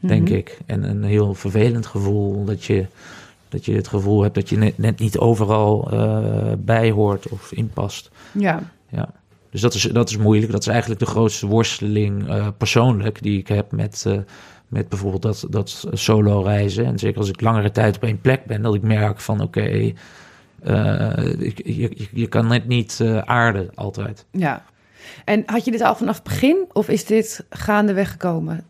denk 0.00 0.28
Mhm. 0.28 0.36
ik. 0.36 0.58
En 0.66 0.82
een 0.82 1.02
heel 1.04 1.34
vervelend 1.34 1.86
gevoel. 1.86 2.44
Dat 2.44 2.64
je, 2.64 2.86
dat 3.48 3.64
je 3.64 3.74
het 3.74 3.88
gevoel 3.88 4.22
hebt 4.22 4.34
dat 4.34 4.48
je 4.48 4.56
net, 4.56 4.78
net 4.78 4.98
niet 4.98 5.18
overal 5.18 5.90
eh 5.92 6.52
bij 6.58 6.90
hoort 6.90 7.28
of 7.28 7.52
inpast. 7.52 8.10
Ja, 8.32 8.62
Ja. 8.88 9.08
Dus 9.50 9.60
dat 9.60 9.74
is, 9.74 9.82
dat 9.82 10.10
is 10.10 10.16
moeilijk. 10.16 10.52
Dat 10.52 10.60
is 10.60 10.66
eigenlijk 10.66 11.00
de 11.00 11.06
grootste 11.06 11.46
worsteling 11.46 12.28
eh, 12.28 12.46
persoonlijk 12.58 13.22
die 13.22 13.38
ik 13.38 13.48
heb 13.48 13.72
met, 13.72 14.04
eh, 14.06 14.18
met 14.68 14.88
bijvoorbeeld 14.88 15.22
dat, 15.22 15.46
dat 15.50 15.84
solo 15.92 16.42
reizen. 16.42 16.84
En 16.84 16.98
zeker 16.98 17.18
als 17.18 17.28
ik 17.28 17.40
langere 17.40 17.70
tijd 17.70 17.96
op 17.96 18.02
één 18.04 18.20
plek 18.20 18.44
ben, 18.44 18.62
dat 18.62 18.74
ik 18.74 18.82
merk 18.82 19.20
van 19.20 19.40
oké, 19.40 19.92
je, 20.62 22.08
je, 22.12 22.26
kan 22.28 22.46
net 22.46 22.66
niet 22.66 22.98
eh, 23.00 23.18
aarden 23.18 23.70
altijd. 23.74 24.26
ja. 24.30 24.62
En 25.24 25.42
had 25.46 25.64
je 25.64 25.70
dit 25.70 25.80
al 25.80 25.94
vanaf 25.96 26.14
het 26.14 26.24
begin 26.24 26.66
of 26.72 26.88
is 26.88 27.04
dit 27.04 27.44
gaandeweg 27.50 28.10
gekomen? 28.10 28.64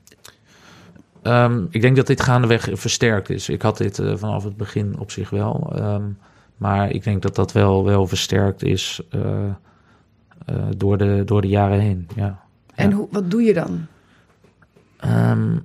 Ehm, 1.23 1.65
ik 1.71 1.81
denk 1.81 1.97
dat 1.97 2.07
dit 2.07 2.21
gaandeweg 2.21 2.69
versterkt 2.73 3.31
is. 3.31 3.49
Ik 3.49 3.63
had 3.63 3.77
dit 3.77 3.99
eh, 3.99 4.17
vanaf 4.17 4.45
het 4.45 4.57
begin 4.57 4.99
op 4.99 5.11
zich 5.11 5.31
wel. 5.31 5.73
ehm, 5.75 6.03
maar 6.57 6.91
ik 6.91 7.05
denk 7.05 7.23
dat 7.23 7.35
dat 7.35 7.53
wel, 7.53 7.85
wel 7.85 8.07
versterkt 8.07 8.63
is 8.63 9.01
eh, 9.11 9.45
eh, 9.45 9.53
door, 10.77 10.99
de, 10.99 11.23
door 11.25 11.41
de 11.41 11.49
jaren 11.49 11.81
heen. 11.81 12.09
Ja. 12.17 12.41
En 12.75 12.91
Ja. 12.91 12.97
hoe, 12.97 13.09
wat 13.11 13.31
doe 13.31 13.43
je 13.43 13.55
dan? 13.55 13.87
Ehm, 14.97 15.57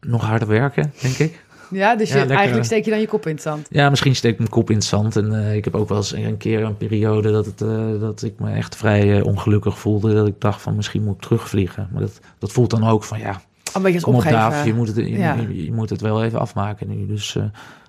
nog 0.00 0.24
harder 0.24 0.48
werken, 0.48 0.92
denk 1.02 1.14
ik. 1.14 1.44
Ja, 1.70 1.96
dus 1.96 2.12
je, 2.12 2.24
eigenlijk 2.24 2.64
steek 2.64 2.84
je 2.84 2.90
dan 2.90 3.00
je 3.00 3.06
kop 3.06 3.26
in 3.26 3.32
het 3.32 3.42
zand. 3.42 3.66
Ja, 3.70 3.90
misschien 3.90 4.16
steek 4.16 4.32
ik 4.32 4.38
mijn 4.38 4.50
kop 4.50 4.70
in 4.70 4.76
het 4.76 4.84
zand. 4.84 5.16
En 5.16 5.44
eh, 5.44 5.54
ik 5.56 5.64
heb 5.64 5.74
ook 5.74 5.88
wel 5.88 5.98
eens 5.98 6.12
een 6.12 6.36
keer 6.36 6.62
een 6.62 6.76
periode 6.76 7.30
dat, 7.32 7.46
het, 7.46 7.62
eh, 7.62 8.00
dat 8.00 8.22
ik 8.22 8.38
me 8.38 8.50
echt 8.52 8.76
vrij 8.76 9.18
eh, 9.18 9.24
ongelukkig 9.26 9.78
voelde. 9.78 10.14
Dat 10.14 10.26
ik 10.26 10.40
dacht 10.40 10.62
van 10.62 10.76
misschien 10.76 11.02
moet 11.04 11.14
ik 11.14 11.20
terugvliegen. 11.20 11.88
Maar 11.92 12.00
dat, 12.00 12.20
dat 12.38 12.52
voelt 12.52 12.70
dan 12.70 12.88
ook 12.88 13.04
van 13.04 13.18
ja, 13.18 13.40
Een 13.74 13.82
beetje 13.82 14.00
kom 14.00 14.12
op 14.12 14.18
opgeven. 14.18 14.38
Daaf, 14.38 14.64
je 14.64 14.74
moet, 14.74 14.86
het, 14.86 14.96
je, 14.96 15.10
Ja. 15.10 15.34
je, 15.34 15.64
je 15.64 15.72
moet 15.72 15.90
het 15.90 16.00
wel 16.00 16.24
even 16.24 16.38
afmaken 16.40 16.88
nu. 16.88 17.06
Dus, 17.06 17.36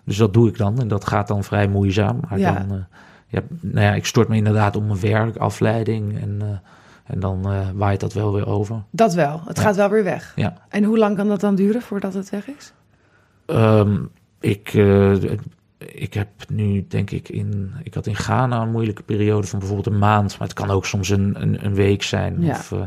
dus 0.04 0.18
dat 0.18 0.34
doe 0.34 0.48
ik 0.48 0.58
dan. 0.58 0.80
En 0.80 0.88
dat 0.88 1.08
gaat 1.08 1.28
dan 1.28 1.44
vrij 1.44 1.68
moeizaam. 1.68 2.20
Maar 2.30 2.40
Ja. 2.40 2.66
dan, 2.68 2.86
ja, 3.28 3.42
nou 3.62 3.86
ja, 3.86 3.94
ik 3.94 4.06
stort 4.06 4.28
me 4.28 4.36
inderdaad 4.36 4.76
op 4.76 4.86
mijn 4.88 5.00
werk, 5.00 5.38
afleiding. 5.38 6.22
En, 6.22 6.62
en 7.06 7.20
dan 7.20 7.46
waait 7.76 8.00
dat 8.00 8.14
wel 8.14 8.34
weer 8.34 8.48
over. 8.48 8.84
Dat 8.92 9.14
wel. 9.14 9.42
Het 9.46 9.58
Ja. 9.58 9.64
gaat 9.64 9.76
wel 9.76 9.90
weer 9.90 10.04
weg. 10.04 10.34
Ja. 10.36 10.54
En 10.70 10.84
hoe 10.84 10.98
lang 10.98 11.16
kan 11.18 11.28
dat 11.28 11.40
dan 11.40 11.56
duren 11.56 11.82
voordat 11.82 12.14
het 12.14 12.30
weg 12.30 12.48
is? 12.48 12.74
Ehm, 13.48 13.98
ik, 14.40 14.74
eh, 14.74 15.14
ik 15.78 16.14
heb 16.14 16.28
nu, 16.50 16.86
denk 16.88 17.12
ik, 17.12 17.30
in. 17.30 17.74
Ik 17.84 17.94
had 17.94 18.08
in 18.08 18.16
Ghana 18.16 18.62
een 18.62 18.72
moeilijke 18.72 19.04
periode 19.04 19.48
van 19.48 19.60
bijvoorbeeld 19.60 19.94
een 19.94 20.00
maand. 20.00 20.38
Maar 20.40 20.48
het 20.48 20.58
kan 20.58 20.70
ook 20.70 20.86
soms 20.86 21.10
een, 21.10 21.42
een, 21.42 21.66
een 21.66 21.74
week 21.74 22.04
zijn. 22.04 22.42
Ja. 22.42 22.52
Of, 22.52 22.72
eh, 22.72 22.80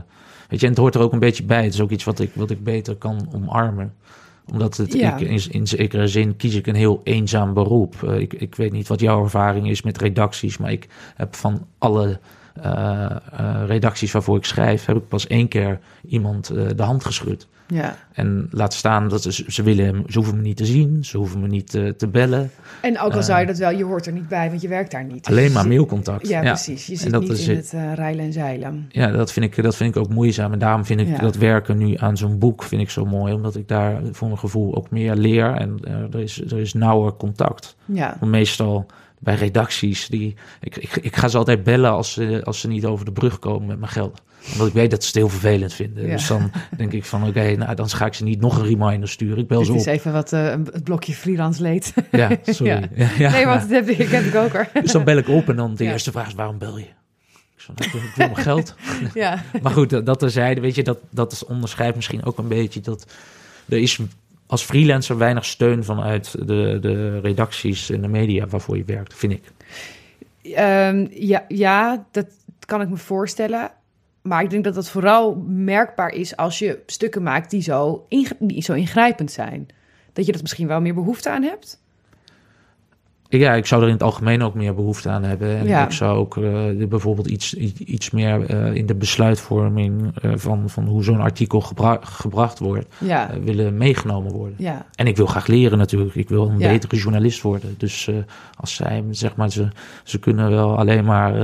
weet 0.48 0.60
je, 0.60 0.66
en 0.66 0.72
het 0.72 0.80
hoort 0.80 0.94
er 0.94 1.00
ook 1.00 1.12
een 1.12 1.18
beetje 1.18 1.44
bij. 1.44 1.64
Het 1.64 1.74
is 1.74 1.80
ook 1.80 1.90
iets 1.90 2.04
wat 2.04 2.18
ik, 2.18 2.30
wat 2.34 2.50
ik 2.50 2.64
beter 2.64 2.96
kan 2.96 3.28
omarmen. 3.34 3.94
Omdat 4.52 4.76
het, 4.76 4.92
Ja. 4.92 5.16
ik, 5.16 5.28
in, 5.28 5.52
in 5.52 5.66
zekere 5.66 6.08
zin 6.08 6.36
kies 6.36 6.54
ik 6.54 6.66
een 6.66 6.74
heel 6.74 7.00
eenzaam 7.04 7.54
beroep. 7.54 8.02
Eh, 8.02 8.18
ik, 8.18 8.32
ik 8.32 8.54
weet 8.54 8.72
niet 8.72 8.88
wat 8.88 9.00
jouw 9.00 9.22
ervaring 9.22 9.68
is 9.68 9.82
met 9.82 9.98
redacties. 9.98 10.58
Maar 10.58 10.72
ik 10.72 10.88
heb 11.14 11.34
van 11.36 11.66
alle 11.78 12.20
redacties 13.66 14.12
waarvoor 14.12 14.36
ik 14.36 14.44
schrijf, 14.44 14.84
heb 14.84 14.96
ik 14.96 15.08
pas 15.08 15.26
één 15.26 15.48
keer 15.48 15.80
iemand 16.08 16.46
de 16.76 16.82
hand 16.82 17.04
geschud. 17.04 17.48
Ja. 17.74 17.96
En 18.12 18.48
laat 18.50 18.74
staan 18.74 19.08
dat 19.08 19.22
ze, 19.22 19.44
ze 19.48 19.62
willen 19.62 19.84
hem, 19.84 20.02
ze 20.06 20.18
hoeven 20.18 20.36
me 20.36 20.42
niet 20.42 20.56
te 20.56 20.64
zien, 20.66 21.04
ze 21.04 21.16
hoeven 21.16 21.40
me 21.40 21.46
niet 21.46 21.70
te, 21.70 21.94
te 21.96 22.08
bellen. 22.08 22.50
En 22.82 23.00
ook 23.00 23.14
al 23.14 23.22
zou 23.22 23.40
je 23.40 23.46
dat 23.46 23.58
wel, 23.58 23.70
je 23.70 23.84
hoort 23.84 24.06
er 24.06 24.12
niet 24.12 24.28
bij, 24.28 24.48
want 24.48 24.60
je 24.60 24.68
werkt 24.68 24.90
daar 24.90 25.04
niet. 25.04 25.24
Dus 25.26 25.36
Alleen 25.36 25.52
maar 25.52 25.68
mailcontact. 25.68 26.28
Ja, 26.28 26.42
Ja. 26.42 26.48
precies. 26.52 26.86
Je 26.86 26.96
zit 26.96 27.18
niet 27.20 27.28
is 27.30 27.48
in 27.48 27.56
het. 27.56 27.70
het 27.70 27.80
eh 27.80 27.94
rijlen 27.94 28.24
en 28.24 28.32
zeilen. 28.32 28.86
Ja, 28.88 29.10
dat 29.10 29.32
vind, 29.32 29.46
ik, 29.46 29.62
dat 29.62 29.76
vind 29.76 29.96
ik 29.96 30.02
ook 30.02 30.08
moeizaam. 30.08 30.52
En 30.52 30.58
daarom 30.58 30.84
vind 30.84 31.00
ik 31.00 31.08
Ja. 31.08 31.18
dat 31.18 31.36
werken 31.36 31.76
nu 31.78 31.94
aan 31.96 32.16
zo'n 32.16 32.38
boek 32.38 32.62
vind 32.62 32.82
ik 32.82 32.90
zo 32.90 33.04
mooi. 33.04 33.32
Omdat 33.32 33.56
ik 33.56 33.68
daar 33.68 34.00
voor 34.12 34.26
mijn 34.28 34.38
gevoel 34.40 34.74
ook 34.76 34.90
meer 34.90 35.14
leer. 35.14 35.54
En 35.54 35.78
eh, 35.82 35.92
er, 36.14 36.20
is, 36.20 36.40
er 36.40 36.58
is 36.58 36.72
nauwer 36.72 37.12
contact. 37.16 37.76
Ja. 37.84 38.16
Want 38.20 38.32
meestal 38.32 38.86
bij 39.18 39.34
redacties, 39.34 40.08
die, 40.08 40.34
ik, 40.60 40.76
ik, 40.76 40.96
ik 40.96 41.16
ga 41.16 41.28
ze 41.28 41.36
altijd 41.38 41.62
bellen 41.64 41.90
als 41.90 42.12
ze, 42.12 42.40
als 42.44 42.60
ze 42.60 42.68
niet 42.68 42.84
over 42.84 43.04
de 43.04 43.12
brug 43.12 43.38
komen 43.38 43.66
met 43.66 43.78
mijn 43.78 43.90
geld. 43.92 44.22
Omdat 44.52 44.66
ik 44.66 44.72
weet 44.72 44.90
dat 44.90 45.00
ze 45.00 45.06
het 45.06 45.16
heel 45.16 45.28
vervelend 45.28 45.72
vinden. 45.72 46.06
Ja. 46.06 46.12
Dus 46.16 46.26
dan 46.26 46.50
denk 46.76 46.92
ik 46.92 47.04
van 47.04 47.26
oké, 47.28 47.56
nou 47.56 47.74
dan 47.74 47.88
ga 47.88 48.06
ik 48.06 48.14
ze 48.14 48.24
niet 48.24 48.40
nog 48.40 48.58
een 48.58 48.66
reminder 48.66 49.08
sturen. 49.08 49.38
Ik 49.38 49.48
bel 49.48 49.58
Dit 49.58 49.66
ze 49.66 49.74
is 49.74 49.80
op. 49.80 49.86
even 49.86 50.12
wat 50.12 50.32
eh, 50.32 50.50
het 50.50 50.84
blokje 50.84 51.12
freelance 51.14 51.62
leed. 51.62 51.92
Ja, 52.10 52.30
sorry. 52.44 52.88
Ja. 52.94 53.08
Ja, 53.18 53.30
nee, 53.30 53.46
want 53.46 53.60
dat 53.60 53.70
heb 53.70 53.88
ik, 53.88 54.08
heb 54.08 54.24
ik 54.24 54.34
ook 54.34 54.52
hoor. 54.52 54.68
Dus 54.82 54.92
dan 54.92 55.04
bel 55.04 55.16
ik 55.16 55.28
op 55.28 55.48
en 55.48 55.56
dan 55.56 55.74
de 55.74 55.84
eerste 55.84 56.10
vraag 56.12 56.26
is 56.26 56.34
waarom 56.34 56.58
bel 56.58 56.78
je? 56.78 56.84
Ik 57.76 57.92
wil- 57.92 58.00
ik 58.02 58.12
wil 58.16 58.26
mijn 58.28 58.36
geld. 58.44 58.74
ja. 59.14 59.42
Maar 59.62 59.72
goed, 59.72 59.90
dat- 59.90 60.06
dat 60.06 60.18
terzijde, 60.18 60.60
weet 60.60 60.74
je, 60.74 60.82
dat, 60.82 60.98
dat 61.10 61.32
is- 61.32 61.44
onderschrijft 61.44 61.94
misschien 61.96 62.24
ook 62.24 62.38
een 62.38 62.48
beetje 62.48 62.80
dat 62.80 63.06
er 63.68 63.78
is 63.78 63.98
als 64.46 64.62
freelancer 64.62 65.18
weinig 65.18 65.44
steun 65.44 65.84
vanuit 65.84 66.30
de, 66.46 66.78
de 66.80 67.20
redacties 67.20 67.90
en 67.90 68.00
de 68.02 68.08
media 68.08 68.46
waarvoor 68.46 68.76
je 68.76 68.84
werkt, 68.84 69.14
vind 69.14 69.32
ik. 69.32 69.42
Ehm, 70.54 71.06
ja, 71.10 71.44
ja, 71.48 72.04
dat 72.10 72.26
kan 72.66 72.80
ik 72.80 72.88
me 72.88 72.96
voorstellen. 72.96 73.70
Maar 74.22 74.42
ik 74.42 74.50
denk 74.50 74.64
dat 74.64 74.74
dat 74.74 74.88
vooral 74.88 75.34
merkbaar 75.46 76.12
is 76.12 76.36
als 76.36 76.58
je 76.58 76.82
stukken 76.86 77.22
maakt 77.22 77.50
die 77.50 77.62
zo, 77.62 78.06
die 78.38 78.62
zo 78.62 78.72
ingrijpend 78.72 79.32
zijn. 79.32 79.68
Dat 80.12 80.26
je 80.26 80.32
dat 80.32 80.40
misschien 80.40 80.66
wel 80.66 80.80
meer 80.80 80.94
behoefte 80.94 81.30
aan 81.30 81.42
hebt. 81.42 81.82
Ja, 83.38 83.52
ik 83.54 83.66
zou 83.66 83.80
er 83.82 83.86
in 83.88 83.92
het 83.94 84.02
algemeen 84.02 84.42
ook 84.42 84.54
meer 84.54 84.74
behoefte 84.74 85.08
aan 85.08 85.22
hebben. 85.22 85.56
En 85.56 85.66
Ja. 85.66 85.84
ik 85.84 85.92
zou 85.92 86.18
ook 86.18 86.36
eh, 86.36 86.86
bijvoorbeeld 86.88 87.26
iets, 87.26 87.54
iets 87.54 88.10
meer 88.10 88.44
eh, 88.46 88.74
in 88.74 88.86
de 88.86 88.94
besluitvorming 88.94 90.12
eh, 90.22 90.30
van, 90.34 90.68
van 90.70 90.84
hoe 90.86 91.04
zo'n 91.04 91.20
artikel 91.20 91.60
gebra- 91.60 91.98
gebracht 92.02 92.58
wordt, 92.58 92.94
Ja, 92.98 93.30
willen 93.44 93.76
meegenomen 93.76 94.32
worden. 94.32 94.54
ja, 94.58 94.86
En 94.94 95.06
ik 95.06 95.16
wil 95.16 95.26
graag 95.26 95.46
leren 95.46 95.78
natuurlijk. 95.78 96.14
Ik 96.14 96.28
wil 96.28 96.48
een 96.48 96.58
betere 96.58 96.96
journalist 96.96 97.42
worden. 97.42 97.74
Dus 97.78 98.10
als 98.56 98.74
zij, 98.74 99.04
zeg 99.10 99.36
maar, 99.36 99.50
ze, 99.50 99.68
ze 100.04 100.18
kunnen 100.18 100.50
wel 100.50 100.78
alleen 100.78 101.04
maar 101.04 101.34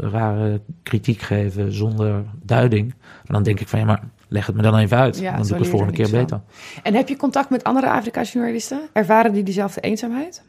rare 0.00 0.60
kritiek 0.82 1.20
geven 1.22 1.72
zonder 1.72 2.22
duiding. 2.42 2.94
En 3.26 3.32
dan 3.34 3.42
denk 3.42 3.60
ik 3.60 3.68
van 3.68 3.78
ja, 3.78 3.84
maar 3.84 4.02
leg 4.28 4.46
het 4.46 4.56
me 4.56 4.62
dan 4.62 4.76
even 4.76 4.96
uit. 4.96 5.18
Ja, 5.18 5.36
dan 5.36 5.46
doe 5.46 5.52
ik 5.56 5.58
het 5.58 5.68
volgende 5.68 5.92
er 5.96 6.08
keer 6.08 6.18
beter. 6.20 6.40
En 6.82 6.94
heb 6.94 7.08
je 7.08 7.16
contact 7.16 7.50
met 7.50 7.64
andere 7.64 7.90
Afrika-journalisten? 7.90 8.80
Ervaren 8.92 9.32
die 9.32 9.42
diezelfde 9.42 9.80
eenzaamheid? 9.80 10.42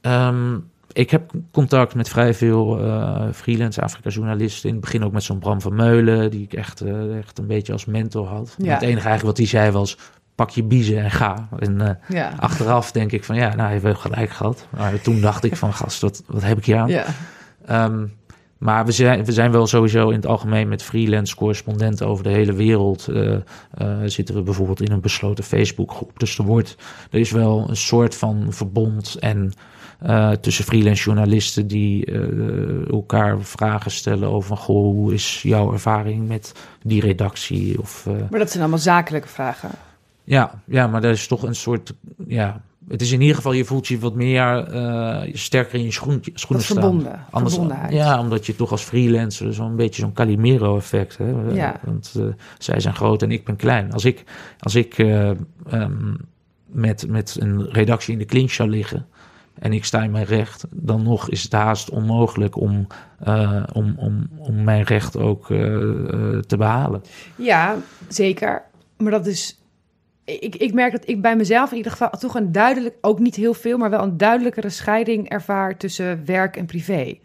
Ehm, 0.00 0.56
ik 0.92 1.10
heb 1.10 1.30
contact 1.52 1.94
met 1.94 2.08
vrij 2.08 2.34
veel 2.34 2.84
eh, 2.84 3.22
freelance 3.32 3.80
Afrika-journalisten. 3.80 4.68
In 4.68 4.74
het 4.74 4.84
begin 4.84 5.04
ook 5.04 5.12
met 5.12 5.22
zo'n 5.22 5.38
Bram 5.38 5.60
van 5.60 5.74
Meulen, 5.74 6.30
die 6.30 6.42
ik 6.42 6.52
echt, 6.52 6.80
eh, 6.80 7.18
echt 7.18 7.38
een 7.38 7.46
beetje 7.46 7.72
als 7.72 7.84
mentor 7.84 8.26
had. 8.26 8.54
Ja. 8.58 8.72
Het 8.72 8.82
enige 8.82 9.08
eigenlijk 9.08 9.22
wat 9.22 9.36
hij 9.36 9.46
zei 9.46 9.70
was, 9.70 9.98
pak 10.34 10.50
je 10.50 10.62
biezen 10.62 11.02
en 11.02 11.10
ga. 11.10 11.48
En 11.58 11.80
eh, 11.80 11.94
Ja. 12.08 12.32
achteraf 12.38 12.92
denk 12.92 13.12
ik 13.12 13.24
van, 13.24 13.36
ja, 13.36 13.54
nou, 13.54 13.70
heeft 13.70 13.98
gelijk 13.98 14.30
gehad. 14.30 14.66
Maar 14.76 15.00
toen 15.00 15.20
dacht 15.20 15.44
ik 15.44 15.56
van, 15.56 15.72
gast, 15.72 16.00
wat, 16.00 16.22
wat 16.26 16.42
heb 16.42 16.58
ik 16.58 16.64
hier 16.64 16.78
aan? 16.78 16.88
Ja. 16.88 17.04
Ehm, 17.66 18.06
maar 18.58 18.84
we 18.86 18.92
zijn, 18.92 19.24
we 19.24 19.32
zijn 19.32 19.50
wel 19.52 19.66
sowieso 19.66 20.08
in 20.08 20.16
het 20.16 20.26
algemeen 20.26 20.68
met 20.68 20.82
freelance 20.82 21.36
correspondenten 21.36 22.06
over 22.06 22.24
de 22.24 22.30
hele 22.30 22.52
wereld. 22.52 23.08
eh, 23.08 23.34
eh, 23.34 23.40
zitten 24.04 24.34
we 24.34 24.42
bijvoorbeeld 24.42 24.80
in 24.82 24.92
een 24.92 25.00
besloten 25.00 25.44
Facebookgroep. 25.44 26.18
Dus 26.18 26.38
er, 26.38 26.44
wordt, 26.44 26.76
er 27.10 27.20
is 27.20 27.30
wel 27.30 27.66
een 27.68 27.76
soort 27.76 28.14
van 28.14 28.46
verbond 28.48 29.16
en, 29.20 29.52
eh, 29.98 30.30
tussen 30.30 30.64
freelance 30.64 31.02
journalisten 31.04 31.66
die 31.66 32.06
elkaar 32.90 33.40
vragen 33.40 33.90
stellen 33.90 34.28
over: 34.28 34.56
goh, 34.56 34.92
hoe 34.92 35.14
is 35.14 35.42
jouw 35.42 35.72
ervaring 35.72 36.28
met 36.28 36.52
die 36.82 37.00
redactie? 37.00 37.80
Of, 37.80 38.06
Maar 38.30 38.38
dat 38.38 38.48
zijn 38.50 38.62
allemaal 38.62 38.78
zakelijke 38.78 39.28
vragen. 39.28 39.70
ja, 40.24 40.62
ja, 40.64 40.86
maar 40.86 41.00
dat 41.00 41.14
is 41.14 41.26
toch 41.26 41.42
een 41.42 41.54
soort. 41.54 41.92
Ja, 42.26 42.60
het 42.88 43.00
is 43.02 43.12
in 43.12 43.20
ieder 43.20 43.36
geval, 43.36 43.52
je 43.52 43.64
voelt 43.64 43.86
je 43.86 43.98
wat 43.98 44.14
meer 44.14 44.64
eh, 44.64 45.34
sterker 45.34 45.78
in 45.78 45.84
je 45.84 45.92
schoen, 45.92 46.20
schoenen 46.34 46.46
Wat 46.48 46.62
staan. 46.62 46.82
verbonden, 46.82 47.24
Anders, 47.30 47.54
verbondenheid. 47.54 47.92
ja, 47.92 48.20
omdat 48.20 48.46
je 48.46 48.56
toch 48.56 48.70
als 48.70 48.82
freelancer 48.82 49.54
zo'n 49.54 49.76
beetje 49.76 50.00
zo'n 50.00 50.12
Calimero-effect 50.12 51.18
hebt. 51.18 51.54
Ja. 51.54 51.80
Want 51.84 52.14
eh, 52.16 52.24
zij 52.58 52.80
zijn 52.80 52.94
groot 52.94 53.22
en 53.22 53.30
ik 53.30 53.44
ben 53.44 53.56
klein. 53.56 53.92
Als 53.92 54.04
ik, 54.04 54.24
als 54.58 54.74
ik 54.74 54.98
eh, 54.98 55.30
ehm, 55.70 56.14
met, 56.66 57.08
met 57.08 57.36
een 57.40 57.68
redactie 57.70 58.12
in 58.12 58.18
de 58.18 58.24
clinch 58.24 58.52
zou 58.52 58.68
liggen 58.68 59.06
en 59.58 59.72
ik 59.72 59.84
sta 59.84 60.02
in 60.02 60.10
mijn 60.10 60.26
recht, 60.26 60.66
dan 60.70 61.02
nog 61.02 61.30
is 61.30 61.42
het 61.42 61.52
haast 61.52 61.90
onmogelijk 61.90 62.56
om, 62.56 62.86
om, 63.72 63.94
om, 63.96 64.28
om 64.36 64.64
mijn 64.64 64.82
recht 64.82 65.16
ook 65.16 65.46
te 65.46 66.56
behalen. 66.58 67.02
Ja, 67.36 67.76
zeker. 68.08 68.62
Maar 68.96 69.10
dat 69.10 69.26
is. 69.26 69.57
Ik, 70.28 70.56
ik 70.56 70.72
merk 70.72 70.92
dat 70.92 71.08
ik 71.08 71.22
bij 71.22 71.36
mezelf 71.36 71.70
in 71.70 71.76
ieder 71.76 71.92
geval 71.92 72.10
toch 72.10 72.34
een 72.34 72.52
duidelijk, 72.52 72.96
ook 73.00 73.18
niet 73.18 73.34
heel 73.34 73.54
veel, 73.54 73.78
maar 73.78 73.90
wel 73.90 74.02
een 74.02 74.16
duidelijkere 74.16 74.70
scheiding 74.70 75.28
ervaar 75.28 75.76
tussen 75.76 76.24
werk 76.24 76.56
en 76.56 76.66
privé. 76.66 77.18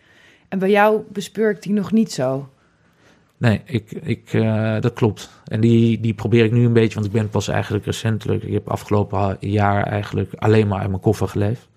En 0.50 0.60
bij 0.60 0.70
jou 0.70 1.02
bespeur 1.12 1.50
ik 1.50 1.62
die 1.62 1.74
nog 1.74 1.92
niet 1.92 2.12
zo. 2.12 2.50
Nee, 3.38 3.62
ik, 3.66 3.92
ik, 3.92 4.34
eh, 4.34 4.80
dat 4.80 4.94
klopt. 4.94 5.30
En 5.46 5.62
die, 5.62 6.00
die 6.00 6.14
probeer 6.14 6.46
ik 6.46 6.52
nu 6.52 6.66
een 6.66 6.74
beetje, 6.74 6.94
want 6.94 7.06
ik 7.06 7.12
ben 7.12 7.30
pas 7.30 7.48
eigenlijk 7.48 7.86
recentelijk. 7.86 8.44
Ik 8.44 8.54
heb 8.54 8.70
afgelopen 8.70 9.38
jaar 9.40 9.84
eigenlijk 9.84 10.34
alleen 10.36 10.68
maar 10.68 10.80
uit 10.80 10.90
mijn 10.90 11.02
koffer 11.02 11.28
geleefd. 11.28 11.68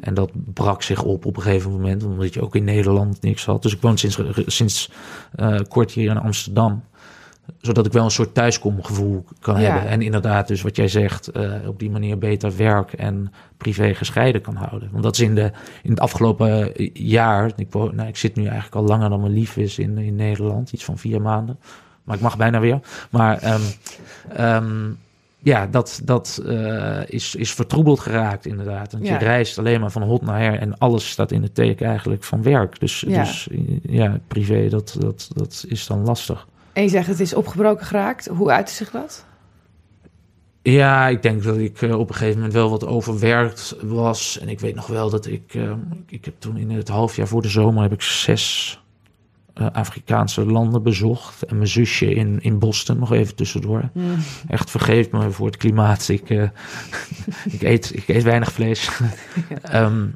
En 0.00 0.14
dat 0.14 0.30
brak 0.54 0.82
zich 0.82 1.02
op 1.02 1.26
op 1.26 1.36
een 1.36 1.42
gegeven 1.42 1.70
moment, 1.70 2.04
omdat 2.04 2.34
je 2.34 2.42
ook 2.42 2.56
in 2.56 2.64
Nederland 2.64 3.20
niks 3.20 3.44
had. 3.44 3.62
Dus 3.62 3.74
ik 3.74 3.80
woon 3.80 3.98
sinds, 3.98 4.20
sinds 4.46 4.90
eh, 5.34 5.60
kort 5.68 5.92
hier 5.92 6.10
in 6.10 6.18
Amsterdam. 6.18 6.82
Zodat 7.60 7.86
ik 7.86 7.92
wel 7.92 8.04
een 8.04 8.10
soort 8.10 8.34
thuiskomgevoel 8.34 9.24
kan 9.40 9.60
Ja. 9.60 9.70
hebben. 9.70 9.90
En 9.90 10.02
inderdaad, 10.02 10.48
dus 10.48 10.62
wat 10.62 10.76
jij 10.76 10.88
zegt, 10.88 11.28
eh, 11.28 11.52
op 11.66 11.78
die 11.78 11.90
manier 11.90 12.18
beter 12.18 12.56
werk 12.56 12.92
en 12.92 13.32
privé 13.56 13.94
gescheiden 13.94 14.40
kan 14.40 14.54
houden. 14.56 14.88
Want 14.92 15.02
dat 15.02 15.14
is 15.14 15.20
in, 15.20 15.34
de, 15.34 15.50
in 15.82 15.90
het 15.90 16.00
afgelopen 16.00 16.72
jaar. 16.92 17.52
Ik, 17.56 17.74
nou, 17.74 18.02
ik 18.08 18.16
zit 18.16 18.36
nu 18.36 18.42
eigenlijk 18.44 18.74
al 18.74 18.84
langer 18.84 19.08
dan 19.10 19.20
mijn 19.20 19.32
lief 19.32 19.56
is 19.56 19.78
in, 19.78 19.98
in 19.98 20.14
Nederland, 20.14 20.72
iets 20.72 20.84
van 20.84 20.98
vier 20.98 21.20
maanden. 21.20 21.58
Maar 22.04 22.16
ik 22.16 22.22
mag 22.22 22.36
bijna 22.36 22.60
weer. 22.60 22.80
Maar 23.10 23.38
ehm, 23.38 23.60
ehm, 24.28 24.90
ja, 25.38 25.66
dat, 25.66 26.00
dat 26.04 26.42
eh, 26.46 27.00
is, 27.06 27.34
is 27.34 27.52
vertroebeld 27.54 28.00
geraakt 28.00 28.46
inderdaad. 28.46 28.92
Want 28.92 29.06
Ja. 29.06 29.12
je 29.18 29.24
reist 29.24 29.58
alleen 29.58 29.80
maar 29.80 29.90
van 29.90 30.02
hot 30.02 30.22
naar 30.22 30.38
her 30.40 30.58
en 30.58 30.78
alles 30.78 31.10
staat 31.10 31.30
in 31.32 31.42
het 31.42 31.54
teken 31.54 31.86
eigenlijk 31.86 32.24
van 32.24 32.42
werk. 32.42 32.80
Dus 32.80 33.04
Ja. 33.08 33.22
dus 33.22 33.48
ja, 33.82 34.18
privé, 34.28 34.68
dat, 34.68 34.96
dat, 34.98 35.30
dat 35.34 35.64
is 35.68 35.86
dan 35.86 36.04
lastig. 36.04 36.46
En 36.72 36.82
je 36.82 36.88
zegt 36.88 37.06
het 37.06 37.20
is 37.20 37.34
opgebroken 37.34 37.86
geraakt. 37.86 38.26
Hoe 38.26 38.50
uitte 38.50 38.72
zich 38.72 38.90
dat? 38.90 39.24
Ja, 40.62 41.08
ik 41.08 41.22
denk 41.22 41.42
dat 41.42 41.56
ik 41.56 41.82
eh, 41.82 41.98
op 41.98 42.08
een 42.08 42.14
gegeven 42.14 42.36
moment 42.36 42.52
wel 42.52 42.70
wat 42.70 42.86
overwerkt 42.86 43.76
was. 43.82 44.38
En 44.38 44.48
ik 44.48 44.60
weet 44.60 44.74
nog 44.74 44.86
wel 44.86 45.10
dat 45.10 45.26
ik... 45.26 45.54
eh, 45.54 45.72
ik 46.06 46.24
heb 46.24 46.34
toen 46.38 46.56
in 46.56 46.70
het 46.70 46.88
halfjaar 46.88 47.26
voor 47.26 47.42
de 47.42 47.48
zomer... 47.48 47.82
heb 47.82 47.92
ik 47.92 48.02
zes 48.02 48.80
eh, 49.54 49.66
Afrikaanse 49.72 50.46
landen 50.46 50.82
bezocht. 50.82 51.42
En 51.42 51.56
mijn 51.56 51.68
zusje 51.68 52.14
in, 52.14 52.38
in 52.40 52.58
Boston 52.58 52.98
nog 52.98 53.12
even 53.12 53.34
tussendoor. 53.34 53.90
Echt 54.48 54.70
vergeef 54.70 55.10
me 55.10 55.30
voor 55.30 55.46
het 55.46 55.56
klimaat. 55.56 56.08
Ik, 56.08 56.30
ik, 57.56 57.62
eet, 57.62 57.96
ik 57.96 58.08
eet 58.08 58.22
weinig 58.22 58.52
vlees. 58.52 58.90
Ehm, 59.62 60.06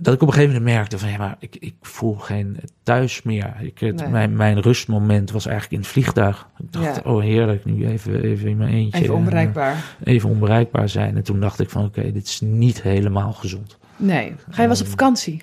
dat 0.00 0.14
ik 0.14 0.22
op 0.22 0.28
een 0.28 0.34
gegeven 0.34 0.54
moment 0.56 0.74
merkte 0.74 0.98
van... 0.98 1.08
ja, 1.10 1.16
maar 1.18 1.36
ik, 1.38 1.56
ik 1.56 1.74
voel 1.80 2.14
geen 2.14 2.56
thuis 2.82 3.22
meer. 3.22 3.54
Ik, 3.60 3.78
het, 3.78 4.00
Nee. 4.00 4.08
mijn, 4.08 4.36
mijn 4.36 4.60
rustmoment 4.60 5.30
was 5.30 5.46
eigenlijk 5.46 5.74
in 5.76 5.80
het 5.80 5.90
vliegtuig. 5.92 6.48
Ik 6.58 6.72
dacht, 6.72 6.96
Ja. 7.04 7.10
oh 7.10 7.20
heerlijk, 7.22 7.64
nu 7.64 7.86
even, 7.86 8.22
even 8.22 8.48
in 8.48 8.56
mijn 8.56 8.72
eentje. 8.74 8.98
Even 9.00 9.12
en, 9.12 9.18
onbereikbaar. 9.18 9.72
eh, 10.04 10.12
even 10.14 10.28
onbereikbaar 10.30 10.88
zijn. 10.88 11.16
En 11.16 11.22
toen 11.22 11.40
dacht 11.40 11.60
ik 11.60 11.70
van, 11.70 11.84
oké, 11.84 12.12
dit 12.12 12.26
is 12.26 12.40
niet 12.40 12.82
helemaal 12.82 13.32
gezond. 13.32 13.78
Nee. 13.96 14.34
Ga 14.50 14.62
je 14.62 14.68
eens 14.68 14.80
op 14.80 14.86
vakantie? 14.86 15.42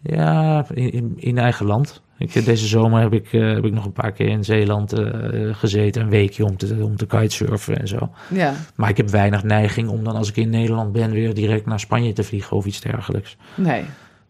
Ja, 0.00 0.64
in, 0.74 0.90
in, 0.92 1.12
in 1.16 1.38
eigen 1.38 1.66
land. 1.66 2.02
Ik, 2.22 2.44
deze 2.44 2.66
zomer 2.66 3.00
heb 3.00 3.12
ik, 3.12 3.32
eh, 3.32 3.52
heb 3.54 3.64
ik 3.64 3.72
nog 3.72 3.84
een 3.84 3.92
paar 3.92 4.12
keer 4.12 4.28
in 4.28 4.44
Zeeland 4.44 4.92
eh, 4.92 5.08
gezeten. 5.52 6.02
Een 6.02 6.08
weekje 6.08 6.44
om 6.44 6.56
te, 6.56 6.78
om 6.80 6.96
te 6.96 7.06
kitesurfen 7.06 7.78
en 7.80 7.88
zo. 7.88 8.10
Ja. 8.28 8.54
Maar 8.74 8.88
ik 8.88 8.96
heb 8.96 9.08
weinig 9.08 9.42
neiging 9.42 9.88
om 9.88 10.04
dan 10.04 10.16
als 10.16 10.28
ik 10.28 10.36
in 10.36 10.50
Nederland 10.50 10.92
ben... 10.92 11.10
weer 11.10 11.34
direct 11.34 11.66
naar 11.66 11.80
Spanje 11.80 12.12
te 12.12 12.22
vliegen 12.22 12.56
of 12.56 12.64
iets 12.64 12.80
dergelijks. 12.80 13.36
Nee. 13.54 13.84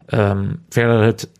Ehm, 0.06 0.44
verder 0.68 1.02
het... 1.02 1.30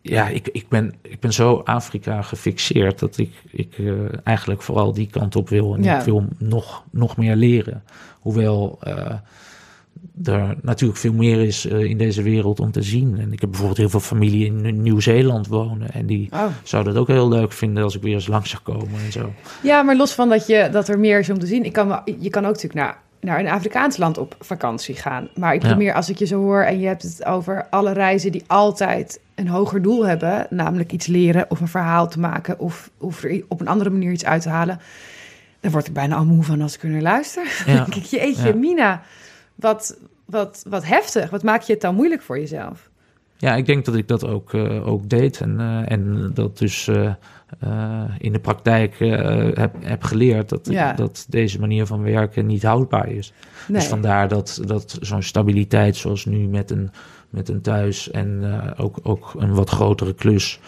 Ja, 0.00 0.28
ik, 0.28 0.48
ik, 0.48 0.68
ben, 0.68 0.94
ik 1.02 1.20
ben 1.20 1.32
zo 1.32 1.60
Afrika 1.64 2.22
gefixeerd... 2.22 2.98
dat 2.98 3.18
ik, 3.18 3.32
ik 3.50 3.78
eh, 3.78 3.92
eigenlijk 4.24 4.62
vooral 4.62 4.92
die 4.92 5.06
kant 5.10 5.36
op 5.36 5.48
wil. 5.48 5.74
En 5.74 5.82
Ja. 5.82 5.98
ik 5.98 6.04
wil 6.04 6.24
nog, 6.38 6.84
nog 6.90 7.16
meer 7.16 7.36
leren. 7.36 7.82
Hoewel... 8.20 8.78
er 10.24 10.54
natuurlijk 10.62 10.98
veel 11.00 11.12
meer 11.12 11.40
is 11.42 11.66
eh, 11.66 11.80
in 11.82 11.98
deze 11.98 12.22
wereld 12.22 12.60
om 12.60 12.70
te 12.72 12.82
zien. 12.82 13.18
En 13.18 13.32
ik 13.32 13.40
heb 13.40 13.48
bijvoorbeeld 13.50 13.78
heel 13.78 13.88
veel 13.90 14.00
familie 14.00 14.46
in 14.46 14.82
Nieuw-Zeeland 14.82 15.46
wonen. 15.46 15.90
En 15.92 16.06
die 16.06 16.28
Oh. 16.32 16.44
zou 16.62 16.84
dat 16.84 16.96
ook 16.96 17.08
heel 17.08 17.28
leuk 17.28 17.52
vinden 17.52 17.82
als 17.82 17.96
ik 17.96 18.02
weer 18.02 18.14
eens 18.14 18.26
langs 18.26 18.50
zou 18.50 18.62
komen 18.62 19.00
en 19.04 19.12
zo. 19.12 19.32
Ja, 19.62 19.82
maar 19.82 19.96
los 19.96 20.12
van 20.12 20.28
dat, 20.28 20.46
je, 20.46 20.68
dat 20.72 20.88
er 20.88 20.98
meer 20.98 21.18
is 21.18 21.30
om 21.30 21.38
te 21.38 21.46
zien. 21.46 21.64
Ik 21.64 21.72
kan, 21.72 22.00
je 22.18 22.30
kan 22.30 22.42
ook 22.44 22.52
natuurlijk 22.52 22.74
naar, 22.74 22.98
naar 23.20 23.38
een 23.38 23.48
Afrikaans 23.48 23.96
land 23.96 24.18
op 24.18 24.36
vakantie 24.40 24.94
gaan. 24.94 25.28
Maar 25.34 25.54
ik 25.54 25.60
bedoel 25.60 25.76
Ja. 25.76 25.82
meer 25.82 25.94
als 25.94 26.10
ik 26.10 26.16
je 26.18 26.26
zo 26.26 26.40
hoor 26.40 26.60
en 26.62 26.80
je 26.80 26.86
hebt 26.86 27.02
het 27.02 27.24
over 27.24 27.66
alle 27.70 27.92
reizen 27.92 28.32
die 28.32 28.44
altijd 28.46 29.20
een 29.34 29.48
hoger 29.48 29.82
doel 29.82 30.06
hebben. 30.06 30.46
Namelijk 30.50 30.92
iets 30.92 31.06
leren 31.06 31.46
of 31.48 31.60
een 31.60 31.68
verhaal 31.68 32.08
te 32.08 32.20
maken 32.20 32.58
of, 32.58 32.90
of 32.98 33.22
er 33.22 33.44
op 33.48 33.60
een 33.60 33.68
andere 33.68 33.90
manier 33.90 34.12
iets 34.12 34.24
uit 34.24 34.42
te 34.42 34.48
halen. 34.48 34.80
Dan 35.60 35.70
word 35.70 35.86
ik 35.86 35.92
bijna 35.92 36.16
al 36.16 36.24
moe 36.24 36.42
van 36.42 36.60
als 36.62 36.74
ik 36.74 36.82
er 36.82 36.88
naar 36.88 37.00
luister. 37.02 37.44
Dan 37.66 37.74
Ja. 37.74 37.84
denk 37.84 37.94
ik, 37.94 38.04
jeetje, 38.04 38.48
Ja. 38.48 38.54
Mina, 38.54 39.02
wat, 39.56 39.98
wat, 40.24 40.64
wat 40.68 40.84
heftig. 40.84 41.30
Wat 41.30 41.42
maak 41.42 41.62
je 41.62 41.72
het 41.72 41.82
dan 41.82 41.94
moeilijk 41.94 42.22
voor 42.22 42.38
jezelf? 42.38 42.90
Ja, 43.38 43.54
ik 43.54 43.66
denk 43.66 43.84
dat 43.84 43.94
ik 43.94 44.08
dat 44.08 44.26
ook, 44.26 44.54
eh, 44.54 44.88
ook 44.88 45.08
deed. 45.08 45.40
En, 45.40 45.60
eh, 45.60 45.90
en 45.90 46.30
dat 46.34 46.58
dus 46.58 46.88
eh, 46.88 47.12
in 48.18 48.32
de 48.32 48.38
praktijk 48.38 48.98
heb, 49.54 49.74
heb 49.80 50.02
geleerd 50.02 50.48
dat, 50.48 50.68
Ja. 50.70 50.92
dat 50.92 51.26
deze 51.28 51.60
manier 51.60 51.86
van 51.86 52.02
werken 52.02 52.46
niet 52.46 52.62
houdbaar 52.62 53.08
is. 53.08 53.32
Nee. 53.68 53.78
Dus 53.80 53.88
vandaar 53.88 54.28
dat, 54.28 54.60
dat 54.66 54.98
zo'n 55.00 55.22
stabiliteit 55.22 55.96
zoals 55.96 56.24
nu 56.24 56.46
met 56.46 56.70
een, 56.70 56.90
met 57.30 57.48
een 57.48 57.60
thuis 57.60 58.10
en 58.10 58.44
ook, 58.76 58.98
ook 59.02 59.34
een 59.38 59.54
wat 59.54 59.70
grotere 59.70 60.14
klus, 60.14 60.60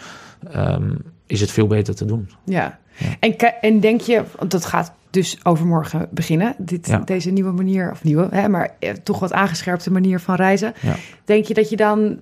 ehm, 0.51 0.95
is 1.25 1.41
het 1.41 1.51
veel 1.51 1.67
beter 1.67 1.95
te 1.95 2.05
doen. 2.05 2.29
Ja. 2.43 2.79
Ja. 2.97 3.15
En, 3.19 3.61
en 3.61 3.79
denk 3.79 4.01
je, 4.01 4.23
want 4.37 4.51
dat 4.51 4.65
gaat 4.65 4.93
dus 5.09 5.45
overmorgen 5.45 6.07
beginnen, 6.11 6.55
dit, 6.57 6.87
Ja. 6.87 6.97
deze 6.97 7.29
nieuwe 7.31 7.51
manier, 7.51 7.91
of 7.91 8.03
nieuwe, 8.03 8.27
hè, 8.31 8.49
maar 8.49 8.75
eh, 8.79 8.91
toch 8.91 9.19
wat 9.19 9.33
aangescherpte 9.33 9.91
manier 9.91 10.19
van 10.19 10.35
reizen. 10.35 10.73
Ja. 10.81 10.95
Denk 11.25 11.45
je 11.45 11.53
dat 11.53 11.69
je 11.69 11.75
dan 11.75 12.19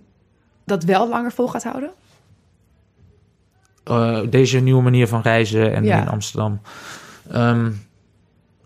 dat 0.65 0.83
wel 0.83 1.09
langer 1.09 1.31
vol 1.31 1.47
gaat 1.47 1.63
houden? 1.63 1.89
Eh, 3.83 4.19
deze 4.29 4.59
nieuwe 4.59 4.81
manier 4.81 5.07
van 5.07 5.21
reizen 5.21 5.73
en 5.75 5.83
Ja. 5.83 6.01
in 6.01 6.07
Amsterdam. 6.07 6.61
Ehm, 7.31 7.71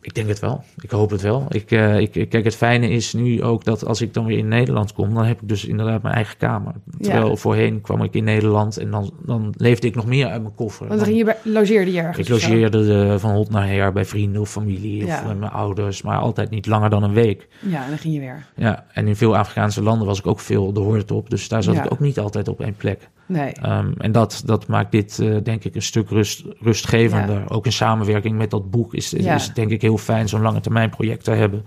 ik 0.02 0.14
denk 0.16 0.28
het 0.28 0.40
wel. 0.40 0.64
Ik 0.82 0.92
hoop 0.92 1.10
het 1.10 1.22
wel. 1.22 1.46
Ik, 1.50 1.72
eh, 1.72 2.00
ik, 2.00 2.12
kijk, 2.30 2.44
het 2.44 2.56
fijne 2.56 2.90
is 2.90 3.14
nu 3.14 3.44
ook 3.44 3.64
dat 3.64 3.86
als 3.86 4.02
ik 4.02 4.14
dan 4.14 4.26
weer 4.26 4.38
in 4.38 4.48
Nederland 4.48 4.94
kom, 4.94 5.14
dan 5.14 5.26
heb 5.26 5.42
ik 5.42 5.48
dus 5.48 5.66
inderdaad 5.66 6.02
mijn 6.02 6.16
eigen 6.16 6.38
kamer. 6.38 6.74
Terwijl 7.00 7.30
Ja. 7.30 7.36
voorheen 7.36 7.82
kwam 7.82 8.04
ik 8.04 8.14
in 8.14 8.24
Nederland 8.24 8.78
en 8.78 8.92
dan, 8.92 9.12
dan 9.26 9.54
leefde 9.58 9.88
ik 9.88 9.96
nog 9.96 10.06
meer 10.06 10.28
uit 10.28 10.42
mijn 10.42 10.56
koffer. 10.56 10.88
Want 10.88 11.00
dan 11.00 11.08
ging 11.08 11.20
je 11.20 11.26
bij, 11.26 11.38
logeerde 11.44 11.92
je 11.92 12.00
ergens? 12.02 12.18
ik 12.18 12.30
logeerde 12.30 13.10
eh, 13.12 13.18
van 13.20 13.32
hot 13.32 13.50
naar 13.50 13.68
her 13.68 13.92
bij 13.94 14.06
vrienden 14.06 14.42
of 14.42 14.50
familie 14.50 15.06
Ja. 15.06 15.16
of 15.20 15.28
met 15.28 15.40
mijn 15.40 15.52
ouders, 15.52 16.02
maar 16.02 16.18
altijd 16.18 16.50
niet 16.50 16.66
langer 16.66 16.90
dan 16.90 17.04
een 17.04 17.14
week. 17.14 17.48
Ja, 17.60 17.84
en 17.84 17.90
dan 17.90 17.98
ging 17.98 18.14
je 18.14 18.20
weer. 18.20 18.46
Ja, 18.56 18.86
en 18.94 19.08
in 19.08 19.16
veel 19.16 19.38
Afrikaanse 19.38 19.84
landen 19.84 20.08
was 20.08 20.20
ik 20.20 20.28
ook 20.28 20.40
veel 20.40 20.74
de 20.74 20.80
hoort 20.80 21.12
op, 21.12 21.30
dus 21.30 21.48
daar 21.48 21.64
zat 21.64 21.76
Ja. 21.76 21.84
ik 21.84 21.92
ook 21.92 22.00
niet 22.00 22.20
altijd 22.20 22.48
op 22.48 22.62
één 22.62 22.76
plek. 22.76 23.10
Nee. 23.32 23.52
Ehm, 23.54 23.92
en 23.98 24.12
dat, 24.12 24.42
dat 24.46 24.68
maakt 24.68 24.92
dit, 24.92 25.20
eh, 25.20 25.36
denk 25.44 25.64
ik, 25.64 25.76
een 25.76 25.82
stuk 25.82 26.10
rust, 26.10 26.44
rustgevender. 26.60 27.40
Ja. 27.40 27.46
Ook 27.48 27.66
in 27.66 27.72
samenwerking 27.72 28.38
met 28.38 28.50
dat 28.50 28.72
boek 28.72 28.94
is, 28.94 29.10
Ja. 29.10 29.36
is 29.36 29.46
het 29.46 29.56
denk 29.56 29.72
ik 29.72 29.82
heel 29.82 29.98
fijn 29.98 30.30
zo'n 30.30 30.42
lange 30.42 30.60
termijn 30.62 30.90
project 30.90 31.24
te 31.24 31.32
hebben. 31.32 31.66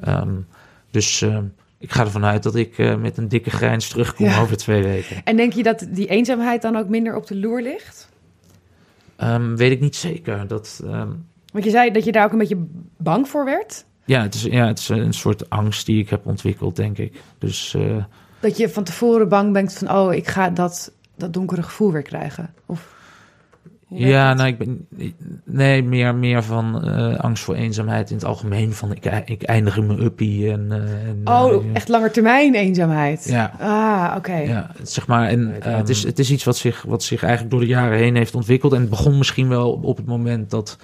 Ehm, 0.00 0.30
dus 0.90 1.22
ehm, 1.22 1.44
ik 1.78 1.92
ga 1.92 2.00
ervan 2.00 2.24
uit 2.24 2.42
dat 2.42 2.54
ik 2.54 2.78
eh, 2.78 2.96
met 2.96 3.16
een 3.16 3.28
dikke 3.28 3.50
grijns 3.50 3.88
terugkom 3.88 4.26
Ja. 4.26 4.40
over 4.40 4.56
twee 4.56 4.82
weken. 4.82 5.16
En 5.24 5.36
denk 5.36 5.52
je 5.52 5.62
dat 5.62 5.86
die 5.90 6.06
eenzaamheid 6.06 6.62
dan 6.62 6.76
ook 6.76 6.88
minder 6.88 7.16
op 7.16 7.26
de 7.26 7.36
loer 7.36 7.62
ligt? 7.62 8.08
Weet 9.56 9.70
ik 9.72 9.80
niet 9.80 9.96
zeker. 9.96 10.46
Dat, 10.46 10.80
Want 11.52 11.64
je 11.64 11.70
zei 11.70 11.90
dat 11.90 12.04
je 12.04 12.12
daar 12.12 12.24
ook 12.24 12.32
een 12.32 12.38
beetje 12.38 12.66
bang 12.96 13.28
voor 13.28 13.44
werd. 13.44 13.84
ja, 14.04 14.22
het 14.22 14.34
is, 14.34 14.42
ja, 14.42 14.66
het 14.66 14.78
is 14.78 14.88
een 14.88 15.12
soort 15.12 15.50
angst 15.50 15.86
die 15.86 15.98
ik 16.00 16.10
heb 16.10 16.26
ontwikkeld, 16.26 16.76
denk 16.76 16.98
ik. 16.98 17.20
Dus 17.38 17.74
eh, 17.74 17.96
Dat 18.46 18.56
je 18.56 18.68
van 18.68 18.84
tevoren 18.84 19.28
bang 19.28 19.52
bent 19.52 19.72
van, 19.72 19.90
oh, 19.90 20.14
ik 20.14 20.28
ga 20.28 20.50
dat, 20.50 20.92
dat 21.16 21.32
donkere 21.32 21.62
gevoel 21.62 21.92
weer 21.92 22.02
krijgen. 22.02 22.54
Of, 22.66 22.94
ja, 23.88 24.34
nou, 24.34 24.48
ik 24.48 24.58
ben 24.58 24.86
nee, 25.44 25.82
meer, 25.82 26.14
meer 26.14 26.42
van 26.42 26.84
eh, 26.84 27.18
angst 27.18 27.44
voor 27.44 27.54
eenzaamheid 27.54 28.10
in 28.10 28.16
het 28.16 28.24
algemeen. 28.24 28.72
Van 28.72 28.92
ik, 28.92 29.04
ik 29.24 29.42
eindig 29.42 29.76
in 29.76 29.86
mijn 29.86 30.02
uppie 30.02 30.50
en, 30.50 30.66
eh, 30.72 31.08
en 31.08 31.20
Oh, 31.24 31.52
eh, 31.52 31.70
echt 31.72 31.88
langetermijn 31.88 32.54
eenzaamheid. 32.54 33.24
Ja. 33.24 33.52
Ah, 33.58 34.16
oké. 34.16 34.36
Ja, 34.36 34.70
het- 34.76 34.90
zeg 34.90 35.06
maar, 35.06 35.28
en 35.28 35.62
eh, 35.62 35.76
het, 35.76 35.88
is, 35.88 36.02
het 36.02 36.18
is 36.18 36.30
iets 36.30 36.44
wat 36.44 36.56
zich, 36.56 36.82
wat 36.82 37.02
zich 37.02 37.22
eigenlijk 37.22 37.52
door 37.52 37.60
de 37.60 37.66
jaren 37.66 37.98
heen 37.98 38.16
heeft 38.16 38.34
ontwikkeld. 38.34 38.72
En 38.72 38.80
het 38.80 38.90
begon 38.90 39.18
misschien 39.18 39.48
wel 39.48 39.72
op 39.72 39.96
het 39.96 40.06
moment 40.06 40.50
dat 40.50 40.76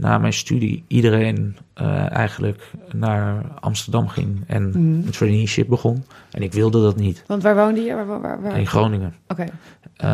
na 0.00 0.18
mijn 0.18 0.32
studie 0.32 0.84
iedereen 0.86 1.56
eh, 1.74 2.10
eigenlijk 2.12 2.70
naar 2.94 3.44
Amsterdam 3.60 4.08
ging 4.08 4.44
en 4.46 4.68
Mhm. 4.68 4.78
een 4.78 5.10
traineeship 5.10 5.68
begon. 5.68 6.04
En 6.30 6.42
ik 6.42 6.52
wilde 6.52 6.82
dat 6.82 6.96
niet 6.96 7.24
Want 7.26 7.42
waar 7.42 7.56
woonde 7.56 7.80
je? 7.80 7.94
Waar, 7.94 8.06
waar, 8.06 8.20
waar- 8.20 8.42
waar? 8.42 8.58
in 8.58 8.66
Groningen. 8.66 9.14
Oké. 9.28 9.44
Eh, 9.96 10.08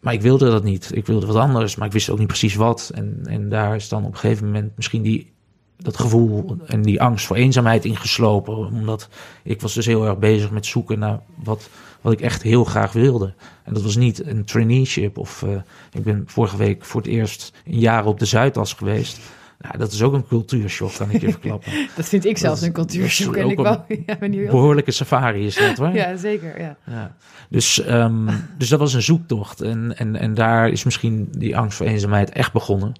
maar 0.00 0.12
ik 0.12 0.22
wilde 0.22 0.50
dat 0.50 0.64
niet. 0.64 0.90
Ik 0.94 1.06
wilde 1.06 1.26
wat 1.26 1.36
anders, 1.36 1.76
maar 1.76 1.86
ik 1.86 1.92
wist 1.92 2.10
ook 2.10 2.18
niet 2.18 2.26
precies 2.26 2.54
wat. 2.54 2.90
En, 2.94 3.20
en 3.24 3.48
daar 3.48 3.74
is 3.76 3.88
dan 3.88 4.04
op 4.04 4.12
een 4.12 4.18
gegeven 4.18 4.46
moment 4.46 4.72
misschien 4.76 5.02
die, 5.02 5.32
dat 5.76 5.96
gevoel 5.96 6.56
en 6.66 6.82
die 6.82 7.02
angst 7.02 7.26
voor 7.26 7.36
eenzaamheid 7.36 7.84
ingeslopen. 7.84 8.56
Omdat 8.56 9.08
ik 9.42 9.60
was 9.60 9.74
dus 9.74 9.86
heel 9.86 10.06
erg 10.06 10.18
bezig 10.18 10.50
met 10.50 10.66
zoeken 10.66 10.98
naar 10.98 11.20
wat, 11.34 11.68
wat 12.00 12.12
ik 12.12 12.20
echt 12.20 12.42
heel 12.42 12.64
graag 12.64 12.92
wilde. 12.92 13.34
En 13.64 13.74
dat 13.74 13.82
was 13.82 13.96
niet 13.96 14.26
een 14.26 14.44
traineeship 14.44 15.18
of 15.18 15.42
eh, 15.42 15.48
ik 15.92 16.02
ben 16.04 16.22
vorige 16.26 16.56
week 16.56 16.84
voor 16.84 17.00
het 17.00 17.10
eerst 17.10 17.52
een 17.66 17.78
jaar 17.78 18.06
op 18.06 18.18
de 18.18 18.24
Zuidas 18.24 18.72
geweest. 18.72 19.18
Nou, 19.60 19.78
dat 19.78 19.92
is 19.92 20.02
ook 20.02 20.12
een 20.12 20.26
cultuurshock, 20.26 20.92
kan 20.94 21.10
ik 21.10 21.20
je 21.20 21.30
verklappen. 21.38 21.72
Dat 21.96 22.08
vind 22.08 22.24
ik 22.24 22.38
zelfs 22.38 22.58
Dat- 22.60 22.68
een 22.68 22.74
cultuurshock. 22.74 23.36
En 23.36 23.50
ik 23.50 23.58
wou, 23.58 23.78
ja. 24.06 24.16
Behoorlijke 24.50 24.90
safari 24.90 25.46
is 25.46 25.56
dat 25.56 25.76
hoor. 25.76 25.88
Ja, 26.00 26.16
zeker. 26.16 26.60
Ja. 26.60 26.76
Ja. 26.86 27.14
Dus, 27.48 27.80
ehm, 27.82 28.28
dus 28.58 28.68
dat 28.68 28.78
was 28.78 28.94
een 28.94 29.02
zoektocht. 29.02 29.60
En, 29.60 29.96
en, 29.96 30.16
en 30.16 30.34
daar 30.34 30.68
is 30.68 30.84
misschien 30.84 31.28
die 31.30 31.56
angst 31.56 31.76
voor 31.76 31.86
eenzaamheid 31.86 32.30
echt 32.30 32.52
begonnen. 32.52 32.92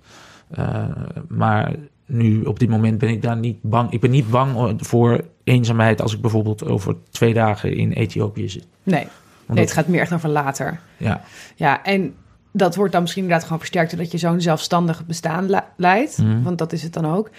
Eh, 0.50 0.84
maar 1.28 1.72
nu, 2.10 2.42
op 2.42 2.58
dit 2.58 2.68
moment, 2.68 2.98
ben 2.98 3.08
ik 3.08 3.22
daar 3.22 3.36
niet 3.36 3.62
bang. 3.62 3.90
Ik 3.90 4.00
ben 4.00 4.10
niet 4.10 4.30
bang 4.30 4.78
voor 4.86 5.24
eenzaamheid 5.44 6.02
als 6.02 6.14
ik 6.14 6.20
bijvoorbeeld 6.20 6.64
over 6.64 6.96
twee 7.10 7.34
dagen 7.34 7.76
in 7.76 7.92
Ethiopië 7.92 8.48
zit. 8.48 8.66
Nee. 8.82 9.06
Nee, 9.46 9.64
het 9.64 9.72
gaat 9.72 9.88
meer 9.88 10.00
echt 10.00 10.12
over 10.12 10.28
later. 10.28 10.80
ja, 10.96 11.22
Ja, 11.56 11.84
en 11.84 12.14
dat 12.52 12.76
wordt 12.76 12.92
dan 12.92 13.00
misschien 13.00 13.22
inderdaad 13.22 13.46
gewoon 13.46 13.58
versterkt... 13.60 13.90
doordat 13.90 14.12
je 14.12 14.18
zo'n 14.18 14.40
zelfstandig 14.40 15.06
bestaan 15.06 15.50
le- 15.50 15.64
leidt. 15.76 16.18
Mhm. 16.18 16.42
Want 16.42 16.58
dat 16.58 16.72
is 16.72 16.82
het 16.82 16.92
dan 16.92 17.06
ook. 17.06 17.30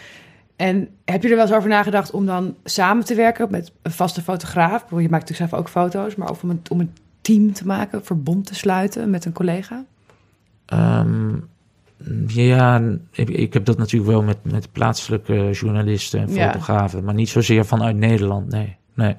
En 0.55 0.89
heb 1.05 1.23
je 1.23 1.29
er 1.29 1.35
wel 1.35 1.45
eens 1.45 1.55
over 1.55 1.69
nagedacht 1.69 2.11
om 2.11 2.25
dan 2.25 2.55
samen 2.63 3.05
te 3.05 3.15
werken 3.15 3.47
met 3.51 3.71
een 3.81 3.91
vaste 3.91 4.21
fotograaf? 4.21 4.85
Je 4.89 4.95
maakt 4.95 5.11
natuurlijk 5.11 5.49
zelf 5.49 5.53
ook 5.53 5.69
foto's, 5.69 6.15
maar 6.15 6.29
of 6.29 6.43
om 6.43 6.49
een, 6.49 6.61
om 6.69 6.79
een 6.79 6.93
team 7.21 7.53
te 7.53 7.65
maken, 7.65 8.05
verbond 8.05 8.45
te 8.45 8.55
sluiten 8.55 9.09
met 9.09 9.25
een 9.25 9.31
collega? 9.33 9.85
Ehm, 10.65 11.33
ja 12.27 12.81
ik, 13.11 13.29
ik 13.29 13.53
heb 13.53 13.65
dat 13.65 13.77
natuurlijk 13.77 14.11
wel 14.11 14.23
met, 14.23 14.37
met 14.43 14.71
plaatselijke 14.71 15.49
journalisten 15.51 16.19
en 16.19 16.33
Ja. 16.33 16.51
fotografen. 16.51 17.03
Maar 17.03 17.13
niet 17.13 17.29
zozeer 17.29 17.65
vanuit 17.65 17.95
Nederland, 17.95 18.47
nee. 18.51 18.75
nee. 18.93 19.15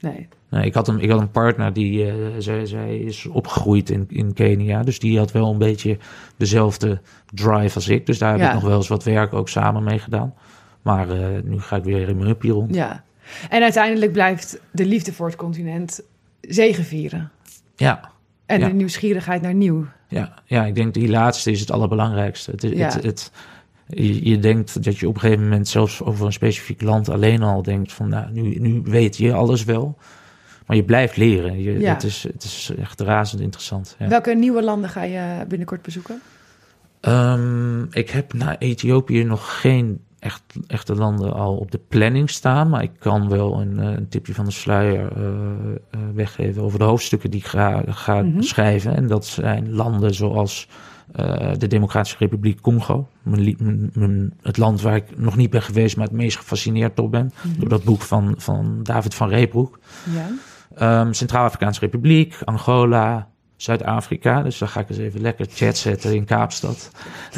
Nee. 0.00 0.28
Nee, 0.50 0.64
ik, 0.66 0.74
had 0.74 0.88
een, 0.88 1.00
ik 1.00 1.10
had 1.10 1.20
een 1.20 1.30
partner 1.30 1.72
die, 1.72 2.06
eh, 2.06 2.14
zij, 2.38 2.66
zij 2.66 2.98
is 2.98 3.26
opgegroeid 3.26 3.90
in, 3.90 4.04
in 4.08 4.32
Kenia. 4.32 4.82
Dus 4.82 4.98
die 4.98 5.18
had 5.18 5.32
wel 5.32 5.50
een 5.52 5.58
beetje 5.58 5.98
dezelfde 6.36 7.00
drive 7.34 7.74
als 7.74 7.88
ik. 7.88 8.06
Dus 8.06 8.18
daar 8.18 8.30
heb 8.30 8.40
Ja. 8.40 8.46
ik 8.48 8.54
nog 8.54 8.62
wel 8.62 8.76
eens 8.76 8.88
wat 8.88 9.04
werk 9.04 9.32
ook 9.32 9.48
samen 9.48 9.84
mee 9.84 9.98
gedaan. 9.98 10.34
Maar 10.82 11.10
eh, 11.10 11.42
nu 11.44 11.60
ga 11.60 11.76
ik 11.76 11.84
weer 11.84 12.08
in 12.08 12.16
mijn 12.16 12.28
uppie 12.30 12.50
rond. 12.52 12.74
Ja. 12.74 13.04
En 13.48 13.62
uiteindelijk 13.62 14.12
blijft 14.12 14.60
de 14.72 14.86
liefde 14.86 15.12
voor 15.12 15.26
het 15.26 15.36
continent 15.36 16.02
zegevieren. 16.40 17.30
Ja, 17.76 18.10
En 18.50 18.60
Ja. 18.60 18.66
de 18.68 18.72
nieuwsgierigheid 18.74 19.42
naar 19.42 19.54
nieuw. 19.54 19.86
ja, 20.08 20.34
ja, 20.44 20.64
ik 20.64 20.74
denk 20.74 20.94
die 20.94 21.08
laatste 21.08 21.50
is 21.50 21.60
het 21.60 21.70
allerbelangrijkste. 21.70 22.50
Het, 22.50 22.62
Ja. 22.62 22.68
het, 22.84 23.02
het, 23.02 23.32
je, 23.86 24.28
je 24.28 24.38
denkt 24.38 24.84
dat 24.84 24.98
je 24.98 25.08
op 25.08 25.14
een 25.14 25.20
gegeven 25.20 25.42
moment 25.42 25.68
zelfs 25.68 26.02
over 26.02 26.26
een 26.26 26.32
specifiek 26.32 26.82
land 26.82 27.08
alleen 27.08 27.42
al 27.42 27.62
denkt 27.62 27.92
van... 27.92 28.08
Nou, 28.08 28.32
nu, 28.32 28.54
nu 28.58 28.80
weet 28.84 29.16
je 29.16 29.32
alles 29.32 29.64
wel. 29.64 29.98
Maar 30.66 30.76
je 30.76 30.84
blijft 30.84 31.16
leren. 31.16 31.62
Je, 31.62 31.78
Ja. 31.78 31.92
het, 31.92 32.02
is, 32.02 32.22
het 32.22 32.42
is 32.44 32.72
echt 32.78 33.00
razend 33.00 33.40
interessant. 33.42 33.96
Ja. 33.98 34.08
Welke 34.08 34.34
nieuwe 34.34 34.62
landen 34.62 34.90
ga 34.90 35.02
je 35.02 35.44
binnenkort 35.48 35.82
bezoeken? 35.82 36.20
Ehm, 37.00 37.82
ik 37.90 38.10
heb 38.10 38.32
na 38.32 38.58
Ethiopië 38.58 39.24
nog 39.24 39.60
geen 39.60 40.00
echt, 40.20 40.42
echte 40.66 40.94
landen 40.94 41.32
al 41.32 41.56
op 41.56 41.70
de 41.70 41.80
planning 41.88 42.30
staan. 42.30 42.68
Maar 42.68 42.82
ik 42.82 42.90
kan 42.98 43.28
wel 43.28 43.60
een, 43.60 43.78
eh, 43.78 43.86
een 43.92 44.08
tipje 44.08 44.34
van 44.34 44.44
de 44.44 44.50
sluier 44.50 45.12
eh, 45.16 45.24
eh, 45.90 46.00
weggeven 46.14 46.62
over 46.62 46.78
de 46.78 46.84
hoofdstukken 46.84 47.30
die 47.30 47.40
ik 47.40 47.46
ga, 47.46 47.82
ga 47.86 48.22
Mhm. 48.22 48.40
schrijven. 48.40 48.96
En 48.96 49.06
dat 49.06 49.26
zijn 49.26 49.72
landen 49.72 50.14
zoals 50.14 50.68
de 51.58 51.66
Democratische 51.66 52.16
Republiek 52.18 52.60
Congo. 52.60 53.08
Mijn, 53.22 53.54
mijn- 53.58 53.90
mijn- 53.94 54.34
het 54.42 54.56
land 54.56 54.80
waar 54.80 54.96
ik 54.96 55.18
nog 55.18 55.36
niet 55.36 55.50
ben 55.50 55.62
geweest, 55.62 55.96
maar 55.96 56.06
het 56.06 56.14
meest 56.16 56.36
gefascineerd 56.36 56.96
door 56.96 57.08
ben. 57.10 57.30
Door 57.58 57.68
dat 57.68 57.84
boek 57.84 58.00
van, 58.02 58.34
van 58.36 58.80
David 58.82 59.14
van 59.14 59.28
Reebroek. 59.28 59.78
Ja. 60.14 60.28
Ehm, 60.74 61.12
Centraal-Afrikaanse 61.12 61.80
Republiek, 61.80 62.36
Angola, 62.44 63.28
Zuid-Afrika. 63.62 64.42
Dus 64.42 64.58
dan 64.58 64.68
ga 64.68 64.80
ik 64.80 64.88
eens 64.88 64.98
even 64.98 65.20
lekker 65.20 65.46
chat 65.54 65.76
zetten 65.76 66.14
in 66.14 66.24
Kaapstad. 66.24 66.90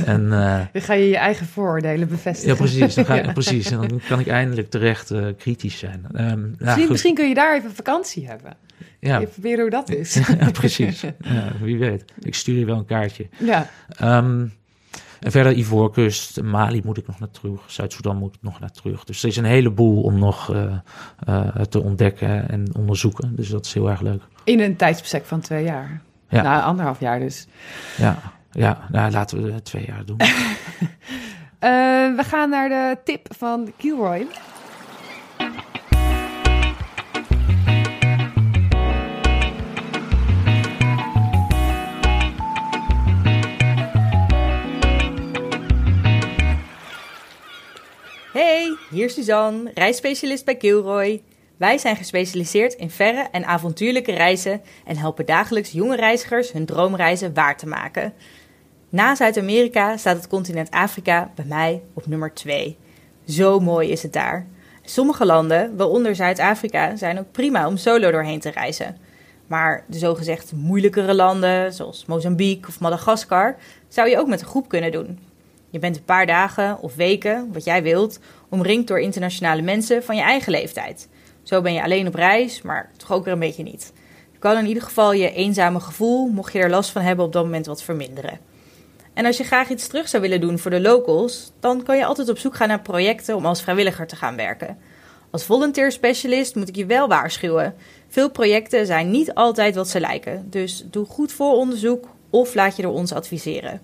En, 0.07 0.25
uh, 0.25 0.61
dan 0.73 0.83
ga 0.83 0.93
je 0.93 1.09
je 1.09 1.17
eigen 1.17 1.47
vooroordelen 1.47 2.09
bevestigen. 2.09 2.51
Ja, 2.53 2.61
precies. 2.61 2.95
Dan 2.95 3.05
ga, 3.05 3.15
ja. 3.25 3.33
precies. 3.33 3.71
En 3.71 3.89
dan 3.89 4.01
kan 4.09 4.21
ik 4.21 4.27
eindelijk 4.27 4.71
terecht 4.71 5.11
uh, 5.11 5.27
kritisch 5.39 5.79
zijn. 5.79 6.07
Um, 6.15 6.55
misschien, 6.59 6.89
misschien, 6.89 7.15
kun 7.15 7.29
je 7.29 7.35
daar 7.35 7.57
even 7.57 7.75
vakantie 7.75 8.27
hebben. 8.29 8.57
Ja. 9.01 9.21
Even 9.21 9.33
proberen 9.33 9.61
hoe 9.61 9.71
dat 9.71 9.91
is. 9.91 10.15
ja, 10.41 10.51
precies. 10.51 11.01
Ja, 11.01 11.53
wie 11.61 11.79
weet. 11.79 12.05
Ik 12.19 12.35
stuur 12.35 12.59
je 12.59 12.65
wel 12.65 12.77
een 12.77 12.85
kaartje. 12.85 13.29
Ja. 13.39 13.71
Um, 14.03 14.53
en 15.21 15.31
verder 15.31 15.53
Ivoorkust, 15.53 16.43
Mali 16.43 16.81
moet 16.85 16.99
ik 16.99 17.07
nog 17.07 17.19
naar 17.19 17.31
terug, 17.31 17.61
Zuid-Soedan 17.67 18.17
moet 18.17 18.35
ik 18.35 18.43
nog 18.43 18.61
naar 18.61 18.71
terug. 18.71 19.05
Dus 19.05 19.23
er 19.23 19.29
is 19.29 19.37
een 19.37 19.45
heleboel 19.45 20.03
om 20.03 20.19
nog 20.19 20.55
uh, 20.55 20.75
uh, 21.29 21.49
te 21.49 21.83
ontdekken 21.83 22.49
en 22.49 22.75
onderzoeken. 22.77 23.37
Dus 23.37 23.49
dat 23.49 23.67
is 23.67 23.73
heel 23.73 23.91
erg 23.91 24.01
leuk. 24.01 24.23
In 24.45 24.61
een 24.61 24.77
tijdsbestek 24.77 25.25
van 25.25 25.41
twee 25.41 25.65
jaar. 25.65 26.03
Ja. 26.33 26.43
Nou, 26.43 26.63
anderhalf 26.63 27.01
jaar 27.01 27.19
dus. 27.19 27.47
Ja, 27.97 28.17
ja 28.51 28.79
nou, 28.91 29.11
laten 29.11 29.43
we 29.43 29.63
twee 29.63 29.87
jaar 29.87 30.05
doen. 30.05 30.17
uh, 30.21 30.29
we 32.19 32.23
gaan 32.27 32.51
naar 32.51 32.69
de 32.69 32.99
tip 33.05 33.27
van 33.37 33.73
Kilroy. 33.77 34.27
Hey, 48.33 48.77
hier 48.91 49.05
is 49.05 49.15
Suzanne, 49.15 49.71
reisspecialist 49.75 50.45
bij 50.45 50.57
Kilroy. 50.57 51.23
Wij 51.63 51.79
zijn 51.79 51.97
gespecialiseerd 51.97 52.75
in 52.75 52.91
verre 52.91 53.29
en 53.33 53.45
avontuurlijke 53.45 54.13
reizen 54.13 54.63
en 54.85 54.97
helpen 54.97 55.27
dagelijks 55.27 55.71
jonge 55.71 55.97
reizigers 55.97 56.53
hun 56.53 56.67
droomreizen 56.67 57.35
waar 57.35 57.57
te 57.57 57.67
maken. 57.67 58.13
Na 58.89 59.15
Zuid-Amerika 59.15 59.97
staat 59.97 60.17
het 60.17 60.29
continent 60.29 60.71
Afrika 60.71 61.31
bij 61.35 61.45
mij 61.45 61.83
op 61.95 62.07
nummer 62.07 62.35
2. 62.35 62.77
Zo 63.27 63.61
mooi 63.61 63.91
is 63.91 64.03
het 64.03 64.13
daar. 64.13 64.47
Sommige 64.85 65.27
landen, 65.27 65.77
waaronder 65.77 66.15
Zuid-Afrika, 66.15 66.97
zijn 66.97 67.19
ook 67.19 67.33
prima 67.33 67.67
om 67.67 67.77
solo 67.77 68.11
doorheen 68.11 68.41
te 68.41 68.51
reizen. 68.51 68.97
Maar 69.47 69.85
de 69.87 69.99
zogezegd 69.99 70.53
moeilijkere 70.53 71.15
landen, 71.15 71.73
zoals 71.73 72.05
Mozambique 72.07 72.69
of 72.69 72.81
Madagaskar, 72.81 73.57
zou 73.89 74.09
je 74.09 74.19
ook 74.19 74.29
met 74.29 74.41
een 74.41 74.47
groep 74.47 74.69
kunnen 74.69 74.93
doen. 74.93 75.19
Je 75.71 75.79
bent 75.79 75.97
een 75.97 76.05
paar 76.05 76.27
dagen 76.27 76.81
of 76.81 76.95
weken, 76.95 77.53
wat 77.53 77.65
jij 77.65 77.83
wilt, 77.83 78.19
omringd 78.49 78.89
door 78.89 79.01
internationale 79.01 79.63
mensen 79.63 80.05
van 80.05 80.17
je 80.17 80.23
eigen 80.23 80.53
leeftijd. 80.53 81.09
Zo 81.43 81.61
ben 81.61 81.73
je 81.73 81.83
alleen 81.83 82.07
op 82.07 82.15
reis, 82.15 82.63
maar 82.63 82.91
toch 82.97 83.13
ook 83.13 83.25
weer 83.25 83.33
een 83.33 83.39
beetje 83.39 83.63
niet. 83.63 83.93
Je 84.33 84.39
kan 84.39 84.57
in 84.57 84.67
ieder 84.67 84.83
geval 84.83 85.13
je 85.13 85.33
eenzame 85.33 85.81
gevoel, 85.81 86.27
mocht 86.27 86.53
je 86.53 86.59
er 86.59 86.71
last 86.71 86.91
van 86.91 87.03
hebben, 87.03 87.25
op 87.25 87.33
dat 87.33 87.45
moment 87.45 87.67
wat 87.67 87.83
verminderen. 87.83 88.39
En 89.15 89.27
als 89.27 89.37
je 89.37 89.45
graag 89.45 89.69
iets 89.69 89.87
terug 89.87 90.09
zou 90.09 90.23
willen 90.23 90.41
doen 90.41 90.59
voor 90.59 90.71
de 90.71 90.81
locals, 90.81 91.53
dan 91.61 91.83
kan 91.83 91.97
je 91.97 92.05
altijd 92.05 92.29
op 92.29 92.39
zoek 92.39 92.55
gaan 92.55 92.69
naar 92.69 92.83
projecten 92.83 93.37
om 93.37 93.47
als 93.47 93.63
vrijwilliger 93.63 94.07
te 94.07 94.17
gaan 94.17 94.37
werken. 94.37 94.79
Als 95.31 95.45
volunteer 95.45 95.93
specialist 95.93 96.55
moet 96.55 96.69
ik 96.69 96.77
je 96.77 96.87
wel 96.87 97.09
waarschuwen. 97.09 97.75
Veel 98.09 98.31
projecten 98.31 98.87
zijn 98.87 99.11
niet 99.11 99.35
altijd 99.35 99.75
wat 99.75 99.89
ze 99.89 100.01
lijken, 100.01 100.47
dus 100.51 100.85
doe 100.91 101.07
goed 101.07 101.33
vooronderzoek 101.33 102.09
of 102.31 102.55
laat 102.55 102.77
je 102.77 102.83
door 102.83 102.93
ons 102.93 103.13
adviseren. 103.13 103.81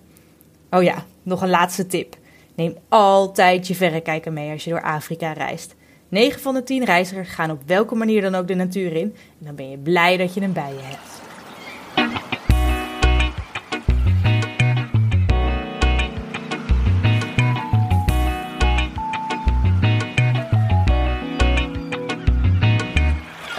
Oh 0.69 0.83
ja, 0.83 1.05
nog 1.23 1.41
een 1.41 1.49
laatste 1.49 1.87
tip. 1.87 2.15
Neem 2.55 2.77
altijd 2.87 3.67
je 3.67 3.75
verrekijker 3.75 4.33
mee 4.33 4.51
als 4.51 4.63
je 4.63 4.69
door 4.69 4.81
Afrika 4.81 5.31
reist. 5.31 5.75
9 6.09 6.41
van 6.41 6.53
de 6.53 6.63
10 6.63 6.83
reizigers 6.83 7.29
gaan 7.29 7.51
op 7.51 7.61
welke 7.65 7.95
manier 7.95 8.21
dan 8.21 8.35
ook 8.35 8.47
de 8.47 8.55
natuur 8.55 8.93
in. 8.95 9.15
En 9.39 9.45
dan 9.45 9.55
ben 9.55 9.69
je 9.69 9.77
blij 9.77 10.17
dat 10.17 10.33
je 10.33 10.41
hem 10.41 10.53
bij 10.53 10.73
je 10.73 10.81
hebt. 10.81 11.17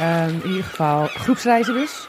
Um, 0.01 0.41
in 0.43 0.49
ieder 0.49 0.65
geval 0.65 1.07
groepsreizen 1.07 1.75
dus. 1.75 2.09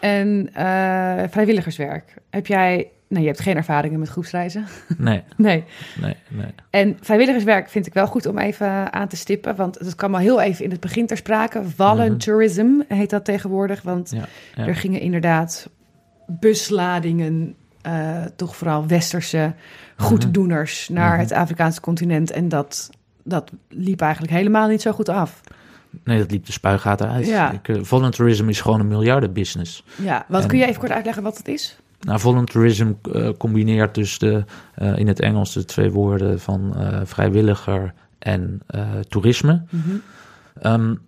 En 0.00 0.48
uh, 0.56 1.22
vrijwilligerswerk. 1.30 2.14
Heb 2.30 2.46
jij 2.46 2.90
Nee, 3.10 3.22
je 3.22 3.28
hebt 3.28 3.40
geen 3.40 3.56
ervaringen 3.56 3.98
met 3.98 4.08
groepsreizen. 4.08 4.66
Nee. 4.96 5.22
nee. 5.36 5.64
nee. 6.00 6.16
Nee, 6.28 6.46
En 6.70 6.98
vrijwilligerswerk 7.00 7.68
vind 7.68 7.86
ik 7.86 7.94
wel 7.94 8.06
goed 8.06 8.26
om 8.26 8.38
even 8.38 8.92
aan 8.92 9.08
te 9.08 9.16
stippen. 9.16 9.56
Want 9.56 9.78
het 9.78 9.94
kwam 9.94 10.14
al 10.14 10.20
heel 10.20 10.40
even 10.40 10.64
in 10.64 10.70
het 10.70 10.80
begin 10.80 11.06
ter 11.06 11.16
sprake. 11.16 11.62
Voluntourism 11.76 12.62
mm 12.62 12.84
heet 12.88 13.10
dat 13.10 13.24
tegenwoordig. 13.24 13.82
Want 13.82 14.10
ja, 14.10 14.64
er 14.66 14.74
gingen 14.74 15.00
inderdaad 15.00 15.68
busladingen, 16.26 17.54
uh, 17.86 18.24
toch 18.36 18.56
vooral 18.56 18.86
westerse 18.86 19.54
goeddoeners, 19.96 20.88
mm 20.88 20.96
naar 20.96 21.12
mhm. 21.12 21.20
het 21.20 21.32
Afrikaanse 21.32 21.80
continent. 21.80 22.30
En 22.30 22.48
dat, 22.48 22.90
dat 23.24 23.50
liep 23.68 24.00
eigenlijk 24.00 24.32
helemaal 24.32 24.68
niet 24.68 24.82
zo 24.82 24.92
goed 24.92 25.08
af. 25.08 25.40
Nee, 26.04 26.18
dat 26.18 26.30
liep 26.30 26.46
de 26.46 26.52
spuigaten 26.52 27.10
uit. 27.10 27.26
Ja. 27.26 27.52
Ik, 27.52 27.68
uh, 27.68 27.82
voluntarism 27.82 28.48
is 28.48 28.60
gewoon 28.60 28.80
een 28.80 28.88
miljardenbusiness. 28.88 29.84
Ja, 30.02 30.24
wat 30.28 30.46
kun 30.46 30.58
je 30.58 30.66
even 30.66 30.80
kort 30.80 30.92
uitleggen 30.92 31.22
wat 31.22 31.38
het 31.38 31.48
is? 31.48 31.78
Nou, 32.00 32.20
voluntarism 32.20 32.92
uh, 33.12 33.28
combineert 33.38 33.94
dus 33.94 34.18
de, 34.18 34.44
uh, 34.78 34.98
in 34.98 35.06
het 35.06 35.20
Engels 35.20 35.52
de 35.52 35.64
twee 35.64 35.90
woorden 35.90 36.40
van 36.40 36.74
uh, 36.76 37.00
vrijwilliger 37.04 37.94
en 38.18 38.62
toerisme. 39.08 39.62
Mm 39.70 39.82
-hmm. 39.82 40.02
um, 40.72 41.00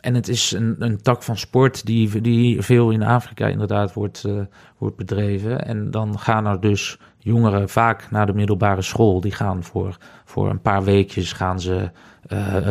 en 0.00 0.14
het 0.14 0.28
is 0.28 0.52
een, 0.52 0.76
een 0.78 1.02
tak 1.02 1.22
van 1.22 1.36
sport 1.36 1.86
die, 1.86 2.20
die 2.20 2.62
veel 2.62 2.90
in 2.90 3.02
Afrika 3.02 3.46
inderdaad 3.46 3.92
wordt, 3.92 4.24
wordt 4.78 4.96
bedreven. 4.96 5.66
En 5.66 5.90
dan 5.90 6.18
gaan 6.18 6.46
er 6.46 6.60
dus 6.60 6.98
jongeren 7.18 7.68
vaak 7.68 8.10
naar 8.10 8.26
de 8.26 8.34
middelbare 8.34 8.82
school. 8.82 9.20
Die 9.20 9.32
gaan 9.32 9.62
voor, 9.62 9.96
voor 10.24 10.50
een 10.50 10.60
paar 10.60 10.84
weekjes 10.84 11.32
gaan 11.32 11.60
ze 11.60 11.90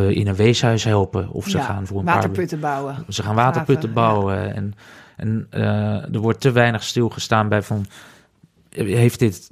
in 0.10 0.28
een 0.28 0.36
weeshuis 0.36 0.84
helpen. 0.84 1.30
Of 1.30 1.50
ze 1.50 1.58
ja, 1.58 1.64
gaan 1.64 1.88
voor 1.88 2.00
een 2.00 2.06
waterputten 2.06 2.60
paar, 2.60 2.72
bouwen. 2.72 3.06
Ze 3.08 3.24
gaan 3.24 3.36
waterputten 3.36 3.94
bouwen. 3.94 4.36
Ja. 4.36 4.54
En 4.54 4.74
en 5.22 5.48
uh, 5.54 6.14
er 6.14 6.20
wordt 6.20 6.42
te 6.42 6.52
weinig 6.52 6.84
stilgestaan 6.84 7.50
bij 7.50 7.62
van, 7.62 7.86
heeft 8.70 9.20
dit, 9.20 9.52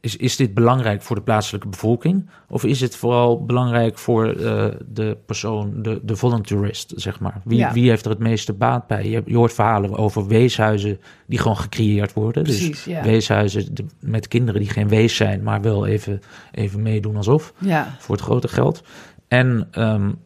is, 0.00 0.16
is 0.16 0.36
dit 0.36 0.54
belangrijk 0.54 1.02
voor 1.02 1.16
de 1.16 1.22
plaatselijke 1.22 1.68
bevolking? 1.68 2.28
Of 2.48 2.64
is 2.64 2.80
het 2.80 2.96
vooral 2.96 3.44
belangrijk 3.44 3.98
voor 3.98 4.34
uh, 4.34 4.66
de 4.86 5.16
persoon, 5.26 5.82
de, 5.82 6.00
de 6.02 6.16
voluntarist, 6.16 6.92
zeg 6.96 7.20
maar? 7.20 7.40
Wie, 7.44 7.58
ja. 7.58 7.72
wie 7.72 7.88
heeft 7.88 8.04
er 8.04 8.10
het 8.10 8.18
meeste 8.18 8.52
baat 8.52 8.86
bij? 8.86 9.04
Je, 9.08 9.22
je, 9.26 9.36
hoort 9.36 9.52
verhalen 9.52 9.96
over 9.96 10.26
weeshuizen 10.26 11.00
die 11.26 11.38
gewoon 11.38 11.58
gecreëerd 11.58 12.12
worden. 12.12 12.44
Dus 12.44 12.56
Precies, 12.56 12.84
dus 12.84 12.94
ja. 12.94 13.02
weeshuizen 13.02 13.72
met 14.00 14.28
kinderen 14.28 14.60
die 14.60 14.70
geen 14.70 14.88
wees 14.88 15.16
zijn, 15.16 15.42
maar 15.42 15.60
wel 15.60 15.86
even, 15.86 16.20
even 16.52 16.82
meedoen 16.82 17.16
alsof. 17.16 17.52
Ja. 17.58 17.96
Voor 17.98 18.14
het 18.14 18.24
grote 18.24 18.48
geld. 18.48 18.82
En 19.28 19.68
um, 19.78 20.18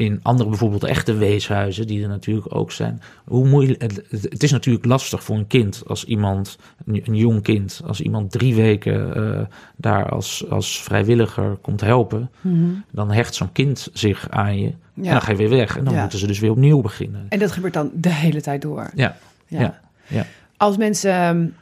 in 0.00 0.20
andere 0.22 0.48
bijvoorbeeld 0.48 0.84
echte 0.84 1.14
weeshuizen, 1.14 1.86
die 1.86 2.02
er 2.02 2.08
natuurlijk 2.08 2.54
ook 2.54 2.72
zijn. 2.72 3.02
Hoe 3.24 3.48
moeilijk, 3.48 3.82
het, 4.08 4.42
is 4.42 4.50
natuurlijk 4.50 4.84
lastig 4.84 5.24
voor 5.24 5.36
een 5.36 5.46
kind 5.46 5.82
als 5.86 6.04
iemand, 6.04 6.58
een, 6.86 7.02
een 7.04 7.16
jong 7.16 7.42
kind, 7.42 7.80
als 7.86 8.00
iemand 8.00 8.30
drie 8.30 8.54
weken 8.54 9.18
uh, 9.18 9.40
daar 9.76 10.08
als, 10.08 10.44
als 10.50 10.82
vrijwilliger 10.82 11.56
komt 11.60 11.80
helpen, 11.80 12.30
mm 12.40 12.52
-hmm. 12.52 12.84
dan 12.90 13.12
hecht 13.12 13.34
zo'n 13.34 13.52
kind 13.52 13.88
zich 13.92 14.30
aan 14.30 14.58
je. 14.58 14.72
Ja. 14.94 15.06
En 15.06 15.10
dan 15.12 15.22
ga 15.22 15.30
je 15.30 15.36
weer 15.36 15.48
weg 15.48 15.76
en 15.76 15.84
dan 15.84 15.94
ja. 15.94 16.00
moeten 16.00 16.18
ze 16.18 16.26
dus 16.26 16.38
weer 16.38 16.50
opnieuw 16.50 16.80
beginnen. 16.80 17.26
En 17.28 17.38
dat 17.38 17.52
gebeurt 17.52 17.74
dan 17.74 17.90
de 17.94 18.12
hele 18.12 18.40
tijd 18.40 18.62
door. 18.62 18.90
Ja, 18.94 19.16
ja. 19.46 19.60
ja. 19.60 19.80
ja. 20.06 20.26
Als 20.56 20.76
mensen 20.76 21.26
um, 21.26 21.54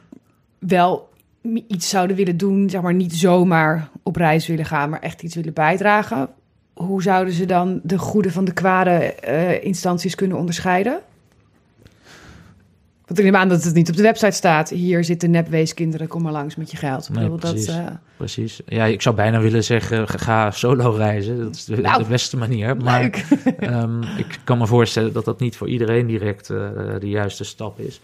wel 0.59 1.09
iets 1.67 1.89
zouden 1.89 2.15
willen 2.15 2.37
doen, 2.37 2.69
zeg 2.69 2.81
maar 2.81 2.93
niet 2.93 3.15
zomaar 3.15 3.89
op 4.03 4.15
reis 4.15 4.47
willen 4.47 4.65
gaan, 4.65 4.89
maar 4.89 5.01
echt 5.01 5.23
iets 5.23 5.35
willen 5.35 5.53
bijdragen 5.53 6.29
hoe 6.85 7.01
zouden 7.01 7.33
ze 7.33 7.45
dan 7.45 7.79
de 7.83 7.97
goede 7.97 8.31
van 8.31 8.45
de 8.45 8.53
kwade 8.53 9.15
uh, 9.27 9.63
instanties 9.63 10.15
kunnen 10.15 10.37
onderscheiden? 10.37 10.99
Want 13.05 13.19
ik 13.19 13.25
neem 13.25 13.35
aan 13.35 13.49
dat 13.49 13.63
het 13.63 13.73
niet 13.73 13.89
op 13.89 13.95
de 13.95 14.01
website 14.01 14.31
staat. 14.31 14.69
Hier 14.69 15.03
zitten 15.03 15.31
nepweeskinderen, 15.31 16.07
kom 16.07 16.21
maar 16.21 16.31
langs 16.31 16.55
met 16.55 16.71
je 16.71 16.77
geld. 16.77 17.09
Nee, 17.09 17.29
precies, 17.29 17.65
dat, 17.65 17.75
uh... 17.75 17.85
precies. 18.17 18.61
Ja, 18.65 18.85
ik 18.85 19.01
zou 19.01 19.15
bijna 19.15 19.39
willen 19.39 19.63
zeggen, 19.63 20.07
ga 20.07 20.51
solo 20.51 20.91
reizen. 20.91 21.37
Dat 21.37 21.55
is 21.55 21.65
de, 21.65 21.77
nou, 21.77 22.03
de 22.03 22.09
beste 22.09 22.37
manier. 22.37 22.77
Maar 22.77 23.25
um, 23.59 24.03
ik 24.17 24.39
kan 24.43 24.57
me 24.57 24.67
voorstellen 24.67 25.13
dat 25.13 25.25
dat 25.25 25.39
niet 25.39 25.55
voor 25.55 25.69
iedereen 25.69 26.07
direct 26.07 26.49
uh, 26.49 26.69
de 26.99 27.09
juiste 27.09 27.43
stap 27.43 27.79
is. 27.79 28.01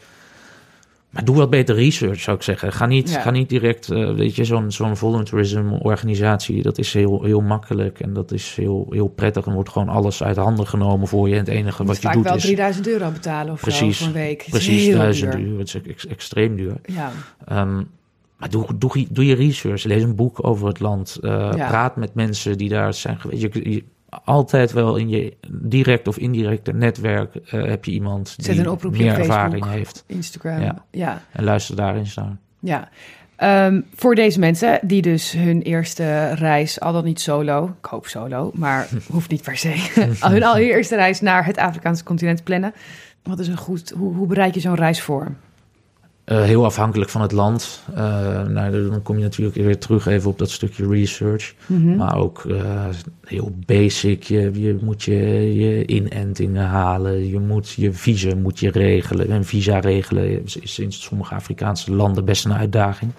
Maar 1.15 1.25
doe 1.25 1.35
wat 1.35 1.49
beter 1.49 1.75
research, 1.75 2.19
zou 2.19 2.37
ik 2.37 2.43
zeggen. 2.43 2.73
Ga 2.73 2.85
niet, 2.85 3.09
ja. 3.09 3.21
ga 3.21 3.31
niet 3.31 3.49
direct, 3.49 3.91
uh, 3.91 4.13
weet 4.13 4.35
je, 4.35 4.43
zo'n 4.43 4.71
zo'n 4.71 4.97
voluntarism 4.97 5.71
organisatie, 5.71 6.61
dat 6.61 6.77
is 6.77 6.93
heel, 6.93 7.23
heel 7.23 7.41
makkelijk 7.41 7.99
en 7.99 8.13
dat 8.13 8.31
is 8.31 8.55
heel, 8.55 8.87
heel 8.89 9.07
prettig. 9.07 9.45
En 9.45 9.53
wordt 9.53 9.69
gewoon 9.69 9.89
alles 9.89 10.23
uit 10.23 10.37
handen 10.37 10.67
genomen 10.67 11.07
voor 11.07 11.27
je. 11.27 11.33
En 11.33 11.39
het 11.39 11.47
enige 11.47 11.83
wat 11.83 12.01
je, 12.01 12.09
doet 12.09 12.23
wel 12.23 12.37
3000 12.37 12.87
euro 12.87 13.11
betalen 13.11 13.53
of 13.53 13.61
precies, 13.61 13.97
zo 13.97 14.05
voor 14.05 14.15
een 14.15 14.21
week. 14.21 14.45
Precies, 14.49 14.93
1000 14.93 15.35
euro. 15.35 15.57
Het 15.57 15.67
is 15.67 15.81
ex, 15.81 16.07
extreem 16.07 16.55
duur. 16.55 16.75
Ja. 16.83 17.11
Um, 17.61 17.87
maar 18.37 18.49
doe, 18.49 18.65
doe, 18.77 19.07
doe 19.09 19.25
je 19.25 19.35
research, 19.35 19.83
lees 19.83 20.03
een 20.03 20.15
boek 20.15 20.47
over 20.47 20.67
het 20.67 20.79
land, 20.79 21.17
uh, 21.21 21.31
ja. 21.55 21.67
praat 21.67 21.95
met 21.95 22.13
mensen 22.13 22.57
die 22.57 22.69
daar 22.69 22.93
zijn 22.93 23.19
geweest. 23.19 23.41
Je, 23.41 23.71
je, 23.71 23.83
altijd 24.09 24.71
wel 24.71 24.95
in 24.95 25.09
je 25.09 25.33
direct 25.51 26.07
of 26.07 26.17
indirecte 26.17 26.73
netwerk 26.73 27.35
eh, 27.35 27.65
heb 27.65 27.85
je 27.85 27.91
iemand 27.91 28.35
Zet 28.37 28.55
die 28.55 28.65
een 28.67 28.77
meer 28.81 28.91
Facebook. 28.91 29.17
ervaring 29.17 29.65
heeft. 29.65 30.03
Instagram. 30.07 30.61
Ja. 30.61 30.85
ja. 30.91 31.21
En 31.31 31.43
luister 31.43 31.75
daar 31.75 31.95
eens 31.95 32.15
naar. 32.15 32.37
Ja. 32.59 32.89
Ehm, 33.35 33.81
voor 33.95 34.15
deze 34.15 34.39
mensen 34.39 34.79
die 34.81 35.01
dus 35.01 35.31
hun 35.31 35.61
eerste 35.61 36.33
reis, 36.33 36.79
al 36.79 36.93
dan 36.93 37.03
niet 37.03 37.19
solo, 37.19 37.75
ik 37.79 37.85
hoop 37.85 38.07
solo, 38.07 38.51
maar 38.53 38.89
hoeft 39.11 39.29
niet 39.29 39.41
per 39.41 39.57
se, 39.57 39.91
al 40.19 40.31
hun 40.31 40.43
allereerste 40.43 40.95
reis 40.95 41.21
naar 41.21 41.45
het 41.45 41.57
Afrikaanse 41.57 42.03
continent 42.03 42.43
plannen. 42.43 42.73
Wat 43.23 43.39
is 43.39 43.47
een 43.47 43.57
goed, 43.57 43.93
hoe, 43.97 44.13
hoe 44.13 44.27
bereid 44.27 44.53
je 44.53 44.59
zo'n 44.59 44.75
reis 44.75 45.01
voor? 45.01 45.31
Eh, 46.25 46.43
heel 46.43 46.65
afhankelijk 46.65 47.09
van 47.09 47.21
het 47.21 47.31
land. 47.31 47.83
Eh, 47.95 48.43
nou, 48.43 48.89
dan 48.89 49.01
kom 49.01 49.17
je 49.17 49.23
natuurlijk 49.23 49.55
weer 49.55 49.77
terug 49.77 50.05
even 50.05 50.29
op 50.29 50.37
dat 50.39 50.49
stukje 50.49 50.87
research. 50.87 51.53
Mhm. 51.65 51.95
Maar 51.95 52.17
ook 52.17 52.45
eh, 52.45 52.85
heel 53.25 53.55
basic. 53.65 54.23
Je, 54.23 54.51
je 54.53 54.77
moet 54.81 55.03
je, 55.03 55.15
je 55.55 55.85
inentingen 55.85 56.65
halen. 56.65 57.29
Je 57.29 57.39
moet 57.39 57.71
je 57.71 57.93
visum 57.93 58.41
moet 58.41 58.59
je 58.59 58.71
regelen. 58.71 59.29
En 59.29 59.45
visa 59.45 59.79
regelen 59.79 60.45
is, 60.61 60.79
in 60.79 60.91
sommige 60.91 61.35
Afrikaanse 61.35 61.91
landen 61.91 62.25
best 62.25 62.45
een 62.45 62.53
uitdaging. 62.53 63.11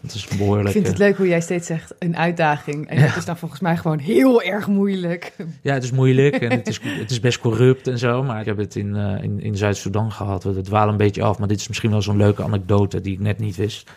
Dat 0.00 0.14
is 0.14 0.28
behoorlijk. 0.38 0.66
Ik 0.66 0.72
vind 0.72 0.86
het 0.86 0.98
leuk 0.98 1.16
hoe 1.16 1.28
jij 1.28 1.40
steeds 1.40 1.66
zegt 1.66 1.94
een 1.98 2.16
uitdaging. 2.16 2.88
En 2.88 3.00
dat 3.00 3.16
is 3.16 3.24
dan 3.24 3.36
volgens 3.36 3.60
mij 3.60 3.76
gewoon 3.76 3.98
heel 3.98 4.42
erg 4.42 4.66
moeilijk. 4.66 5.32
Ja, 5.62 5.74
het 5.74 5.82
is 5.82 5.92
moeilijk 5.92 6.34
en 6.34 6.50
het 6.50 6.68
is, 6.68 6.80
het 6.82 7.10
is 7.10 7.20
best 7.20 7.38
corrupt 7.38 7.86
en 7.86 7.98
zo. 7.98 8.22
Maar 8.22 8.40
ik 8.40 8.46
heb 8.46 8.56
het 8.56 8.76
in, 8.76 8.96
in, 8.96 9.40
in 9.40 9.56
Zuid-Soedan 9.56 10.12
gehad. 10.12 10.44
We 10.44 10.60
dwalen 10.60 10.90
een 10.90 10.96
beetje 10.96 11.22
af, 11.22 11.38
maar 11.38 11.48
dit 11.48 11.60
is 11.60 11.68
misschien 11.68 11.90
wel 11.90 12.02
zo'n 12.02 12.16
leuke 12.16 12.46
anekdote 12.48 13.00
die 13.00 13.12
ik 13.12 13.20
net 13.20 13.38
niet 13.38 13.56
wist. 13.56 13.90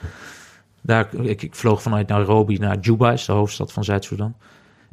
Daar, 0.81 1.15
ik, 1.15 1.41
ik 1.41 1.55
vloog 1.55 1.81
vanuit 1.81 2.07
Nairobi 2.07 2.57
naar 2.57 2.79
Juba, 2.79 3.15
de 3.15 3.31
hoofdstad 3.31 3.71
van 3.71 3.83
Zuid-Soedan. 3.83 4.35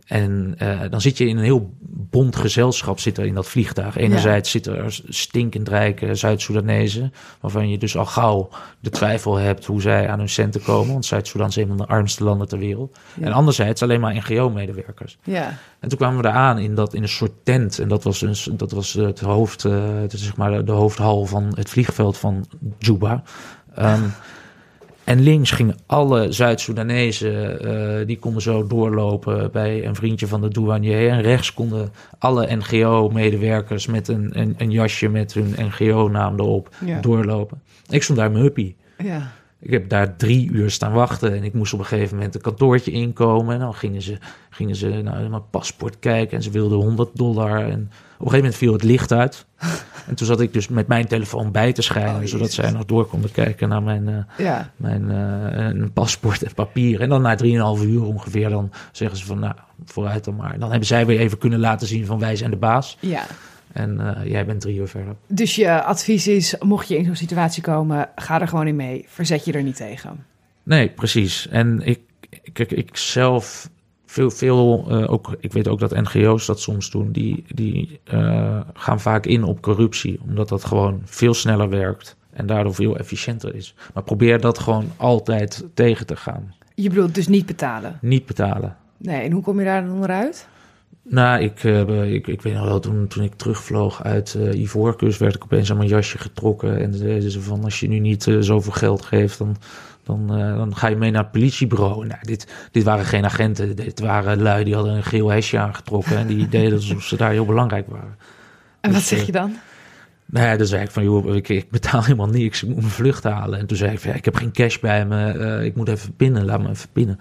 En 0.09 0.55
eh, 0.59 0.81
dan 0.91 1.01
zit 1.01 1.19
je 1.19 1.27
in 1.27 1.37
een 1.37 1.45
heel 1.45 1.75
bond 1.81 2.37
gezelschap 2.37 3.01
zit 3.01 3.19
er 3.19 3.27
in 3.27 3.35
dat 3.35 3.49
vliegtuig. 3.49 3.97
Enerzijds 3.97 4.51
zitten 4.51 4.77
er 4.77 5.01
stinkend 5.09 5.69
rijke 5.69 6.15
Zuid-Soedanezen... 6.15 7.13
waarvan 7.41 7.69
je 7.69 7.79
dus 7.79 7.97
al 7.97 8.07
gauw 8.07 8.49
de 8.81 8.91
twijfel 8.91 9.37
hebt 9.37 9.65
hoe 9.65 9.81
zij 9.81 10.09
aan 10.09 10.19
hun 10.19 10.29
centen 10.29 10.63
komen. 10.63 10.93
Want 10.93 11.05
Zuid-Soedan 11.05 11.49
is 11.49 11.57
een 11.57 11.67
van 11.67 11.77
de 11.77 11.87
armste 11.87 12.25
landen 12.25 12.49
ter 12.49 12.59
wereld. 12.59 12.99
Ja. 13.15 13.27
En 13.27 13.33
anderzijds 13.33 13.83
alleen 13.83 14.01
maar 14.01 14.15
NGO-medewerkers. 14.15 15.19
Ja, 15.23 15.59
En 15.81 15.89
toen 15.89 15.99
kwamen 15.99 16.17
we 16.17 16.23
daar 16.23 16.33
aan 16.33 16.59
in, 16.59 16.75
dat, 16.75 16.95
in 16.95 17.03
een 17.03 17.09
soort 17.09 17.45
tent. 17.45 17.79
En 17.79 17.89
dat 17.89 18.05
was, 18.05 18.19
dus, 18.19 18.49
dat 18.53 18.71
was 18.71 18.93
het 18.93 19.21
hoofd, 19.21 19.65
eh, 19.65 20.01
het 20.01 20.13
is 20.13 20.25
zeg 20.25 20.37
maar 20.37 20.65
de 20.65 20.73
hoofdhal 20.73 21.27
van 21.27 21.53
het 21.55 21.71
vliegveld 21.71 22.19
van 22.19 22.47
Juba. 22.79 23.23
Ehm, 23.75 24.03
en 25.09 25.21
links 25.21 25.51
gingen 25.51 25.77
alle 25.87 26.33
Zuid-Soedanezen, 26.33 27.61
eh, 28.01 28.07
die 28.07 28.19
konden 28.19 28.43
zo 28.43 28.67
doorlopen 28.67 29.51
bij 29.53 29.87
een 29.87 29.95
vriendje 29.95 30.27
van 30.27 30.41
de 30.41 30.49
douanier. 30.49 31.09
En 31.11 31.21
rechts 31.23 31.55
konden 31.55 31.91
alle 32.19 32.57
NGO-medewerkers 32.57 33.87
met 33.87 34.09
een, 34.09 34.31
een, 34.33 34.55
een 34.59 34.71
jasje 34.71 35.09
met 35.09 35.35
hun 35.35 35.55
NGO-naam 35.59 36.39
erop 36.39 36.69
Ja. 36.85 37.01
doorlopen. 37.01 37.63
Ik 37.89 38.03
stond 38.03 38.19
daar 38.19 38.31
mijn 38.31 38.43
huppie. 38.43 38.77
ja. 38.99 39.33
Ik 39.61 39.71
heb 39.71 39.89
daar 39.89 40.17
drie 40.17 40.51
uur 40.51 40.71
staan 40.71 40.93
wachten 40.93 41.35
en 41.35 41.45
ik 41.45 41.55
moest 41.55 41.73
op 41.73 41.79
een 41.79 41.85
gegeven 41.85 42.17
moment 42.17 42.35
een 42.35 42.41
kantoortje 42.41 42.91
inkomen. 42.91 43.55
En 43.55 43.61
dan 43.61 43.75
gingen 43.75 44.03
ze, 44.03 44.19
gingen 44.51 44.77
ze 44.77 44.89
naar 44.89 45.31
mijn 45.31 45.51
paspoort 45.51 45.99
kijken 45.99 46.37
en 46.37 46.43
ze 46.43 46.51
wilden 46.51 46.79
100 46.79 47.11
dollar. 47.15 47.59
En 47.59 47.65
op 47.65 47.71
een 47.71 48.31
gegeven 48.31 48.37
moment 48.37 48.57
viel 48.57 48.73
het 48.73 48.83
licht 48.83 49.13
uit. 49.13 49.47
En 50.09 50.15
toen 50.15 50.27
zat 50.27 50.41
ik 50.41 50.53
dus 50.53 50.69
met 50.69 50.87
mijn 50.87 51.07
telefoon 51.07 51.53
bij 51.53 51.73
te 51.73 51.83
schijnen, 51.83 52.23
Oh, 52.23 52.27
zodat 52.27 52.53
zij 52.53 52.71
nog 52.71 52.85
door 52.85 53.07
konden 53.07 53.31
kijken 53.31 53.69
naar 53.69 53.83
mijn, 53.83 54.09
eh, 54.09 54.47
ja. 54.47 54.71
mijn 54.77 55.11
eh, 55.11 55.85
paspoort 55.93 56.43
en 56.43 56.55
papier. 56.55 57.01
En 57.01 57.09
dan 57.09 57.23
na 57.23 57.37
3,5 57.37 57.83
uur 57.83 58.05
ongeveer, 58.05 58.49
dan 58.49 58.71
zeggen 58.93 59.19
ze 59.19 59.25
van 59.25 59.39
nou, 59.39 59.55
vooruit 59.85 60.25
dan 60.25 60.37
maar. 60.37 60.59
Dan 60.59 60.71
hebben 60.71 60.87
zij 60.87 61.07
weer 61.07 61.19
even 61.19 61.39
kunnen 61.39 61.59
laten 61.59 61.87
zien 61.87 62.07
van 62.07 62.19
wij 62.19 62.37
zijn 62.37 62.51
de 62.51 62.57
baas. 62.57 62.97
ja. 63.01 63.27
En 63.79 64.17
eh, 64.17 64.31
jij 64.31 64.47
bent 64.47 64.61
drie 64.61 64.79
uur 64.79 64.89
verder. 64.89 65.15
Dus 65.27 65.55
je 65.55 65.83
advies 65.83 66.27
is, 66.27 66.57
mocht 66.61 66.89
je 66.89 66.97
in 66.97 67.05
zo'n 67.05 67.17
situatie 67.17 67.63
komen, 67.63 68.09
ga 68.17 68.41
er 68.41 68.49
gewoon 68.49 68.67
in 68.67 68.77
mee. 68.77 69.05
Verzet 69.09 69.45
je 69.45 69.53
er 69.53 69.63
niet 69.63 69.77
tegen. 69.77 70.25
Nee, 70.63 70.89
precies. 70.89 71.49
En 71.49 71.81
ik, 71.85 72.01
kijk, 72.53 72.71
ik 72.71 72.97
zelf, 72.97 73.71
veel, 74.07 74.31
veel 74.31 74.85
eh, 74.89 75.13
ook, 75.13 75.37
ik 75.41 75.53
weet 75.53 75.69
ook 75.69 75.79
dat 75.79 75.91
NGO's 75.91 76.47
dat 76.47 76.61
soms 76.61 76.91
doen, 76.91 77.13
die, 77.13 77.45
die 77.55 78.01
eh, 78.05 78.61
gaan 78.75 79.01
vaak 79.01 79.27
in 79.27 79.45
op 79.45 79.61
corruptie, 79.61 80.21
omdat 80.23 80.49
dat 80.49 80.65
gewoon 80.65 81.03
veel 81.05 81.35
sneller 81.35 81.69
werkt 81.69 82.17
en 82.31 82.47
daardoor 82.47 82.75
veel 82.75 82.97
efficiënter 82.97 83.55
is. 83.55 83.75
Maar 83.95 84.03
probeer 84.03 84.41
dat 84.41 84.59
gewoon 84.59 84.93
altijd 84.97 85.65
tegen 85.75 86.07
te 86.07 86.17
gaan. 86.17 86.55
Je 86.75 86.89
bedoelt 86.89 87.15
dus 87.15 87.29
niet 87.29 87.47
betalen. 87.47 87.99
Niet 88.01 88.27
betalen. 88.27 88.77
Nee, 88.97 89.23
en 89.23 89.33
hoe 89.33 89.43
kom 89.43 89.59
je 89.59 89.65
daar 89.65 89.83
dan 89.83 89.93
onderuit? 89.93 90.49
Nou, 91.11 91.43
ik, 91.43 91.65
eh, 91.65 92.13
ik, 92.13 92.27
ik 92.27 92.43
weet 92.43 92.55
nog 92.55 92.65
wel, 92.65 92.81
toen, 92.81 93.07
toen 93.07 93.25
ik 93.25 93.35
terugvloog 93.35 94.03
uit 94.03 94.35
eh 94.35 94.61
Ivoorkust, 94.61 95.19
werd 95.19 95.35
ik 95.35 95.45
opeens 95.45 95.71
aan 95.71 95.77
mijn 95.77 95.89
jasje 95.89 96.19
getrokken. 96.19 96.79
En 96.79 96.95
zeiden 96.95 97.31
ze 97.31 97.41
van, 97.41 97.65
als 97.65 97.81
je 97.81 97.89
nu 97.89 97.99
niet 97.99 98.27
eh, 98.27 98.37
zoveel 98.41 98.73
geld 98.73 99.05
geeft, 99.05 99.39
dan, 99.39 99.57
dan, 100.03 100.27
dan 100.57 100.77
ga 100.77 100.89
je 100.89 100.97
mee 100.97 101.11
naar 101.11 101.23
het 101.23 101.33
politiebureau. 101.33 102.07
Nou, 102.07 102.21
dit, 102.23 102.69
dit 102.73 102.85
waren 102.85 103.05
geen 103.05 103.25
agenten, 103.25 103.77
dit 103.77 104.01
waren 104.01 104.43
lui 104.43 104.65
die 104.65 104.75
hadden 104.75 104.95
een 104.95 105.05
geel 105.05 105.29
hesje 105.29 105.59
aangetrokken. 105.59 106.17
En 106.17 106.27
die 106.27 106.49
deden 106.49 106.73
alsof 106.73 107.03
ze 107.03 107.17
daar 107.17 107.31
heel 107.31 107.47
belangrijk 107.47 107.87
waren. 107.89 108.17
En 108.81 108.91
wat 108.91 109.01
Dus, 109.01 109.09
zeg 109.09 109.27
je 109.27 109.33
dan? 109.33 109.57
Nou 110.27 110.47
ja, 110.47 110.57
dan 110.57 110.67
zei 110.67 110.83
ik 110.83 110.91
van, 110.91 111.05
joh, 111.05 111.37
ik, 111.37 111.49
ik 111.49 111.71
betaal 111.71 112.03
helemaal 112.03 112.29
niks, 112.29 112.63
ik 112.63 112.69
moet 112.69 112.79
mijn 112.79 112.91
vlucht 112.91 113.25
halen. 113.25 113.59
En 113.59 113.67
toen 113.67 113.77
zei 113.77 113.93
ik 113.93 113.99
van, 113.99 114.11
ja, 114.11 114.17
ik 114.17 114.25
heb 114.25 114.37
geen 114.37 114.53
cash 114.53 114.79
bij 114.79 115.07
me, 115.07 115.65
ik 115.65 115.77
moet 115.77 115.89
even 115.89 116.15
pinnen, 116.15 116.45
laat 116.45 116.63
me 116.63 116.69
even 116.69 116.89
pinnen. 116.93 117.19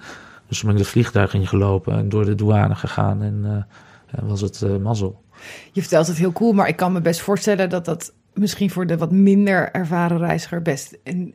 Dus 0.47 0.59
toen 0.59 0.67
ben 0.67 0.77
ik 0.77 0.83
het 0.83 0.91
vliegtuig 0.91 1.33
ingelopen 1.33 1.93
en 1.93 2.09
door 2.09 2.25
de 2.25 2.35
douane 2.35 2.75
gegaan 2.75 3.21
en, 3.21 3.41
eh, 3.43 4.19
en 4.19 4.27
was 4.27 4.41
het 4.41 4.61
eh, 4.61 4.77
mazzel. 4.77 5.23
Je 5.71 5.81
vertelt 5.81 6.07
het 6.07 6.17
heel 6.17 6.31
cool, 6.31 6.53
maar 6.53 6.67
ik 6.67 6.75
kan 6.75 6.91
me 6.91 7.01
best 7.01 7.21
voorstellen 7.21 7.69
dat 7.69 7.85
dat 7.85 8.13
misschien 8.33 8.69
voor 8.69 8.87
de 8.87 8.97
wat 8.97 9.11
minder 9.11 9.71
ervaren 9.71 10.17
reiziger 10.17 10.61
best 10.61 10.97
een, 11.03 11.33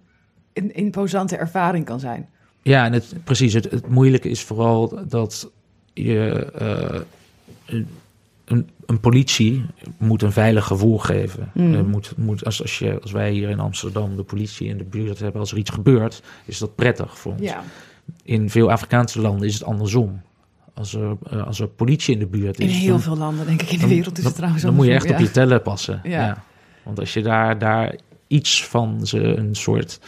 een 0.52 0.74
imposante 0.74 1.36
ervaring 1.36 1.84
kan 1.84 2.00
zijn. 2.00 2.28
Ja, 2.62 2.84
en 2.84 2.92
het, 2.92 3.14
precies. 3.24 3.54
Het, 3.54 3.70
het 3.70 3.88
moeilijke 3.88 4.28
is 4.28 4.42
vooral 4.42 5.06
dat 5.08 5.50
je 5.92 6.50
eh, 6.54 7.00
een, 8.44 8.68
een, 8.86 9.00
politie 9.00 9.64
moet 9.98 10.22
een 10.22 10.32
veilig 10.32 10.64
gevoel 10.64 10.98
geven. 10.98 11.50
Mm. 11.54 11.74
Eh, 11.74 11.82
moet, 11.82 12.12
moet, 12.16 12.44
als, 12.44 12.62
als, 12.62 12.78
je, 12.78 13.00
als 13.00 13.12
wij 13.12 13.30
hier 13.30 13.48
in 13.48 13.60
Amsterdam 13.60 14.16
de 14.16 14.22
politie 14.22 14.68
in 14.68 14.78
de 14.78 14.84
buurt 14.84 15.18
hebben, 15.18 15.40
als 15.40 15.52
er 15.52 15.58
iets 15.58 15.70
gebeurt, 15.70 16.22
is 16.44 16.58
dat 16.58 16.74
prettig 16.74 17.18
voor 17.18 17.32
ons. 17.32 17.42
Ja, 17.42 17.64
In 18.24 18.50
veel 18.50 18.70
Afrikaanse 18.70 19.20
landen 19.20 19.46
is 19.48 19.54
het 19.54 19.64
andersom. 19.64 20.20
Als 20.74 20.94
er, 20.94 21.16
eh, 21.30 21.46
als 21.46 21.60
er 21.60 21.68
politie 21.68 22.14
in 22.14 22.18
de 22.18 22.26
buurt 22.26 22.58
is, 22.60 22.66
in 22.72 22.72
heel 22.78 22.88
dan- 22.90 23.00
veel 23.00 23.16
landen, 23.16 23.46
denk 23.46 23.62
ik, 23.62 23.70
in 23.72 23.78
de 23.78 23.86
wereld 23.88 24.18
is 24.18 24.24
het 24.24 24.34
trouwens 24.34 24.62
Dan 24.62 24.74
moet 24.74 24.86
je 24.86 24.92
echt 24.92 25.10
op 25.10 25.18
je 25.18 25.30
tellen 25.30 25.62
passen. 25.62 26.00
Ja. 26.02 26.10
Ja. 26.26 26.42
Want 26.82 26.98
als 26.98 27.12
je 27.14 27.22
daar, 27.22 27.58
daar 27.58 27.94
iets 28.26 28.64
van 28.66 29.06
ze 29.06 29.18
een 29.36 29.54
soort 29.54 30.00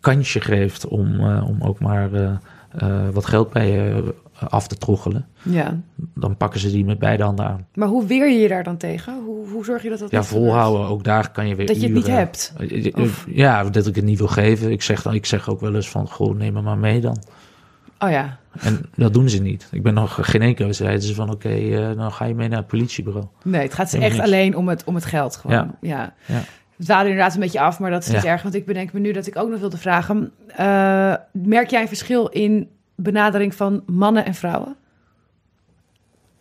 kansje 0.00 0.40
geeft 0.40 0.86
om, 0.86 1.20
eh, 1.20 1.48
om 1.48 1.62
ook 1.62 1.80
maar 1.80 2.12
eh, 2.14 3.08
wat 3.12 3.26
geld 3.26 3.50
bij 3.52 3.70
je 3.70 4.14
af 4.48 4.66
te 4.66 4.76
troggelen, 4.76 5.26
ja. 5.42 5.80
dan 6.14 6.36
pakken 6.36 6.60
ze 6.60 6.70
die 6.70 6.84
met 6.84 6.98
beide 6.98 7.22
handen 7.22 7.46
aan. 7.46 7.66
Maar 7.74 7.88
hoe 7.88 8.06
weer 8.06 8.30
je 8.30 8.38
je 8.38 8.48
daar 8.48 8.64
dan 8.64 8.76
tegen? 8.76 9.22
Hoe, 9.24 9.48
hoe 9.48 9.64
zorg 9.64 9.82
je 9.82 9.88
dat 9.88 9.98
dat 9.98 10.10
Ja, 10.10 10.22
gebeurt? 10.22 10.44
volhouden, 10.44 10.86
ook 10.86 11.04
daar 11.04 11.30
kan 11.30 11.48
je 11.48 11.54
weer 11.54 11.66
Dat 11.66 11.76
je 11.80 11.82
het 11.86 11.92
niet 11.94 12.06
hebt. 12.06 12.52
Eh, 12.58 12.86
eh, 12.86 13.02
Of- 13.02 13.26
Ja, 13.28 13.64
dat 13.64 13.86
ik 13.86 13.94
het 13.94 14.04
niet 14.04 14.18
wil 14.18 14.28
geven. 14.28 14.70
Ik 14.70 14.82
zeg, 14.82 15.02
dan, 15.02 15.14
ik 15.14 15.26
zeg 15.26 15.48
ook 15.48 15.60
wel 15.60 15.74
eens 15.74 15.88
van, 15.90 16.08
goh, 16.08 16.36
neem 16.36 16.52
me 16.52 16.60
maar 16.62 16.78
mee 16.78 17.00
dan. 17.00 17.16
Oh 17.98 18.10
ja, 18.10 18.38
En 18.60 18.80
dat 18.94 19.12
doen 19.14 19.28
ze 19.28 19.42
niet. 19.42 19.68
Ik 19.70 19.82
ben 19.82 19.94
nog 19.94 20.18
geen 20.20 20.42
enkele 20.42 20.72
zeiden 20.72 21.02
ze 21.02 21.14
van, 21.14 21.30
oké, 21.30 21.48
eh, 21.48 21.96
dan 21.96 22.12
ga 22.12 22.24
je 22.24 22.34
mee 22.34 22.48
naar 22.48 22.58
het 22.58 22.66
politiebureau. 22.66 23.26
nee, 23.44 23.62
het 23.62 23.74
gaat 23.74 23.90
ze 23.90 23.96
Helemaal 23.96 24.18
echt 24.18 24.26
niks. 24.30 24.38
alleen 24.40 24.56
om 24.56 24.68
het, 24.68 24.84
om 24.84 24.94
het 24.94 25.04
geld 25.04 25.36
gewoon. 25.36 25.56
Ja. 25.56 25.74
Ja. 25.80 26.14
ja. 26.26 26.40
Dwalen 26.78 27.06
inderdaad 27.10 27.34
een 27.34 27.40
beetje 27.40 27.60
af, 27.60 27.78
maar 27.78 27.90
dat 27.90 28.02
is 28.02 28.08
niet 28.12 28.22
Ja. 28.22 28.28
erg. 28.30 28.42
Want 28.42 28.54
ik 28.54 28.66
bedenk 28.66 28.92
me 28.92 29.00
nu 29.00 29.12
dat 29.12 29.26
ik 29.26 29.36
ook 29.36 29.48
nog 29.50 29.60
wilde 29.60 29.76
vragen. 29.76 30.32
eh, 30.46 31.14
merk 31.32 31.70
jij 31.70 31.80
een 31.82 31.88
verschil 31.88 32.26
in 32.26 32.68
benadering 32.94 33.54
van 33.54 33.82
mannen 33.86 34.24
en 34.24 34.34
vrouwen? 34.34 34.76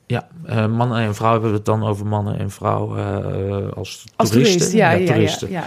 Ja, 0.05 0.27
eh, 0.45 0.67
mannen 0.67 0.97
en 0.97 1.15
vrouwen 1.15 1.41
hebben 1.41 1.49
we 1.49 1.55
het 1.71 1.79
dan 1.79 1.89
over 1.89 2.05
mannen 2.05 2.39
en 2.39 2.51
vrouwen 2.51 2.97
eh, 2.99 3.71
als, 3.77 4.05
Als 4.15 4.29
toeristen. 4.29 4.57
toerist, 4.59 4.73
ja, 4.73 4.91
ja, 4.91 4.97
ja, 4.97 5.11
toeristen. 5.13 5.49
ja. 5.49 5.65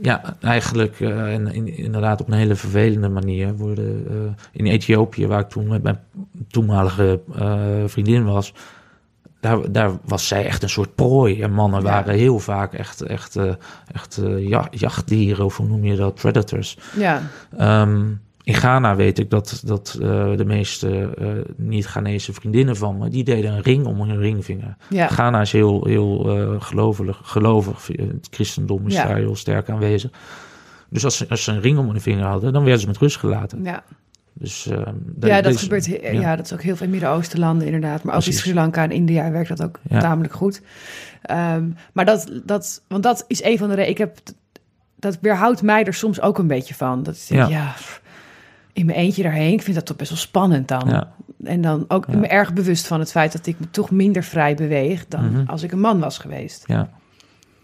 Ja, 0.00 0.36
eigenlijk 0.40 1.00
eh, 1.00 1.32
en 1.34 1.52
in, 1.52 1.76
inderdaad 1.76 2.20
op 2.20 2.26
een 2.28 2.34
hele 2.38 2.54
vervelende 2.54 3.08
manier 3.08 3.56
worden 3.56 4.06
eh, 4.10 4.44
in 4.52 4.66
Ethiopië, 4.66 5.26
waar 5.26 5.40
ik 5.40 5.48
toen 5.48 5.68
met 5.68 5.82
mijn 5.82 5.98
toenmalige 6.48 7.20
eh, 7.34 7.62
vriendin 7.86 8.24
was, 8.24 8.54
daar, 9.40 9.72
daar 9.72 9.90
was 10.04 10.26
zij 10.28 10.46
echt 10.46 10.62
een 10.62 10.68
soort 10.68 10.94
prooi. 10.94 11.42
En 11.42 11.52
mannen 11.52 11.80
Ja. 11.82 11.86
waren 11.86 12.14
heel 12.14 12.38
vaak 12.38 12.72
echt, 12.72 13.00
echt, 13.02 13.36
eh, 13.36 13.52
echt 13.92 14.16
eh, 14.16 14.48
ja, 14.48 14.66
jachtdieren, 14.70 15.44
of 15.44 15.56
hoe 15.56 15.66
noem 15.66 15.84
je 15.84 15.96
dat, 15.96 16.14
predators. 16.14 16.78
ja. 16.96 17.22
Ehm, 17.56 18.06
in 18.44 18.54
Ghana 18.54 18.96
weet 18.96 19.18
ik 19.18 19.30
dat, 19.30 19.62
dat 19.64 19.98
eh, 20.02 20.36
de 20.36 20.44
meeste 20.44 21.14
eh, 21.18 21.26
niet-Ghanese 21.56 22.32
vriendinnen 22.32 22.76
van 22.76 22.98
me, 22.98 23.08
die 23.08 23.24
deden 23.24 23.52
een 23.52 23.62
ring 23.62 23.86
om 23.86 24.00
hun 24.00 24.18
ringvinger. 24.18 24.76
ja. 24.88 25.06
Ghana 25.06 25.40
is 25.40 25.52
heel, 25.52 25.84
heel 25.86 26.38
eh, 26.38 26.60
gelovig, 26.60 27.20
gelovig. 27.22 27.86
Het 27.86 28.28
christendom 28.30 28.86
is 28.86 28.94
Ja. 28.94 29.06
daar 29.06 29.16
heel 29.16 29.36
sterk 29.36 29.68
aanwezig. 29.70 30.10
Dus 30.88 31.04
als 31.04 31.16
ze, 31.16 31.28
als 31.28 31.44
ze 31.44 31.52
een 31.52 31.60
ring 31.60 31.78
om 31.78 31.88
hun 31.88 32.00
vinger 32.00 32.24
hadden, 32.24 32.52
dan 32.52 32.62
werden 32.62 32.80
ze 32.80 32.86
met 32.86 32.98
rust 32.98 33.16
gelaten. 33.16 33.64
ja. 33.64 33.82
Dus, 34.34 34.66
uh, 34.66 34.78
ja, 35.20 35.40
dat 35.40 35.56
gebeurt. 35.56 35.84
Ja. 36.12 36.36
dat 36.36 36.44
is 36.44 36.52
ook 36.52 36.62
heel 36.62 36.76
veel 36.76 36.86
in 36.86 36.92
Midden-Oosten 36.92 37.38
landen 37.38 37.66
inderdaad. 37.66 38.02
Maar 38.02 38.14
ook 38.14 38.24
in 38.24 38.32
Sri 38.32 38.54
Lanka 38.54 38.82
en 38.82 38.90
India 38.90 39.30
werkt 39.30 39.48
dat 39.48 39.62
ook 39.62 39.78
tamelijk 39.88 40.32
goed. 40.34 40.62
Um, 41.30 41.76
maar 41.92 42.04
dat, 42.04 42.40
dat, 42.44 42.82
want 42.88 43.02
dat 43.02 43.24
is 43.28 43.42
een 43.42 43.58
van 43.58 43.68
de 43.68 43.74
redenen. 43.74 43.90
Ik 43.90 43.98
heb 43.98 44.18
dat 44.96 45.18
weerhoudt 45.20 45.62
mij 45.62 45.84
er 45.84 45.94
soms 45.94 46.20
ook 46.20 46.38
een 46.38 46.46
beetje 46.46 46.74
van. 46.74 47.02
Dat 47.02 47.26
ik 47.28 47.48
ja. 47.48 47.74
In 48.72 48.86
mijn 48.86 48.98
eentje 48.98 49.22
daarheen. 49.22 49.52
Ik 49.52 49.62
vind 49.62 49.76
dat 49.76 49.86
toch 49.86 49.96
best 49.96 50.10
wel 50.10 50.18
spannend 50.18 50.68
dan. 50.68 51.06
En 51.44 51.60
dan 51.60 51.84
ook 51.88 52.08
me 52.08 52.26
erg 52.26 52.52
bewust 52.52 52.86
van 52.86 53.00
het 53.00 53.10
feit 53.10 53.32
dat 53.32 53.46
ik 53.46 53.60
me 53.60 53.70
toch 53.70 53.90
minder 53.90 54.22
vrij 54.22 54.54
beweeg 54.54 55.08
dan 55.08 55.32
mhm. 55.32 55.46
als 55.46 55.62
ik 55.62 55.72
een 55.72 55.80
man 55.80 56.00
was 56.00 56.18
geweest. 56.18 56.64
Ja, 56.66 56.90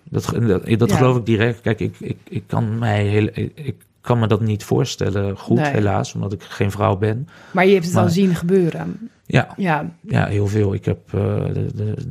dat, 0.04 0.34
dat, 0.40 0.78
dat 0.78 0.92
geloof 0.92 1.16
ik 1.16 1.26
direct. 1.26 1.60
Kijk, 1.60 1.80
ik, 1.80 1.96
ik, 2.00 2.16
ik 2.28 2.42
kan 2.46 2.78
mij 2.78 3.04
heel, 3.04 3.28
ik, 3.54 3.74
kan 4.00 4.18
me 4.18 4.26
dat 4.26 4.40
niet 4.40 4.64
voorstellen 4.64 5.36
goed, 5.36 5.68
helaas, 5.68 6.14
omdat 6.14 6.32
ik 6.32 6.42
geen 6.42 6.70
vrouw 6.70 6.96
ben. 6.96 7.28
Maar 7.50 7.66
je 7.66 7.72
hebt 7.74 7.86
het 7.86 7.96
al 7.96 8.08
zien 8.08 8.34
gebeuren. 8.34 9.10
Ja, 9.26 9.54
ja. 9.56 9.90
ja 10.00 10.26
heel 10.26 10.46
veel. 10.46 10.74
Ik 10.74 10.84
heb, 10.84 11.12
uh, 11.14 11.56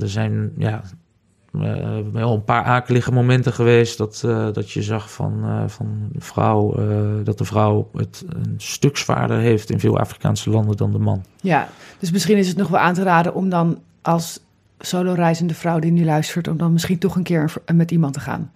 er 0.01 0.09
zijn, 0.09 0.51
ja, 0.57 0.81
wel 2.11 2.33
een 2.33 2.43
paar 2.43 2.63
akelige 2.63 3.11
momenten 3.11 3.53
geweest 3.53 3.97
dat, 3.97 4.23
uh, 4.25 4.47
dat 4.53 4.71
je 4.71 4.81
zag 4.81 5.11
van, 5.11 5.39
uh, 5.43 5.63
van 5.67 6.09
vrouw, 6.17 6.75
dat 7.23 7.37
de 7.37 7.45
vrouw 7.45 7.89
het 7.93 8.25
een 8.29 8.55
stuk 8.57 8.97
zwaarder 8.97 9.37
heeft 9.37 9.69
in 9.69 9.79
veel 9.79 9.99
Afrikaanse 9.99 10.49
landen 10.49 10.77
dan 10.77 10.91
de 10.91 10.99
man. 10.99 11.23
Ja, 11.41 11.67
dus 11.99 12.11
misschien 12.11 12.37
is 12.37 12.47
het 12.47 12.57
nog 12.57 12.67
wel 12.67 12.79
aan 12.79 12.93
te 12.93 13.03
raden 13.03 13.33
om 13.33 13.49
dan 13.49 13.79
als 14.01 14.39
solo-reizende 14.79 15.53
vrouw 15.53 15.79
die 15.79 15.91
nu 15.91 16.05
luistert, 16.05 16.47
om 16.47 16.57
dan 16.57 16.73
misschien 16.73 16.97
toch 16.97 17.15
een 17.15 17.23
keer 17.23 17.53
met 17.73 17.91
iemand 17.91 18.13
te 18.13 18.19
gaan. 18.19 18.51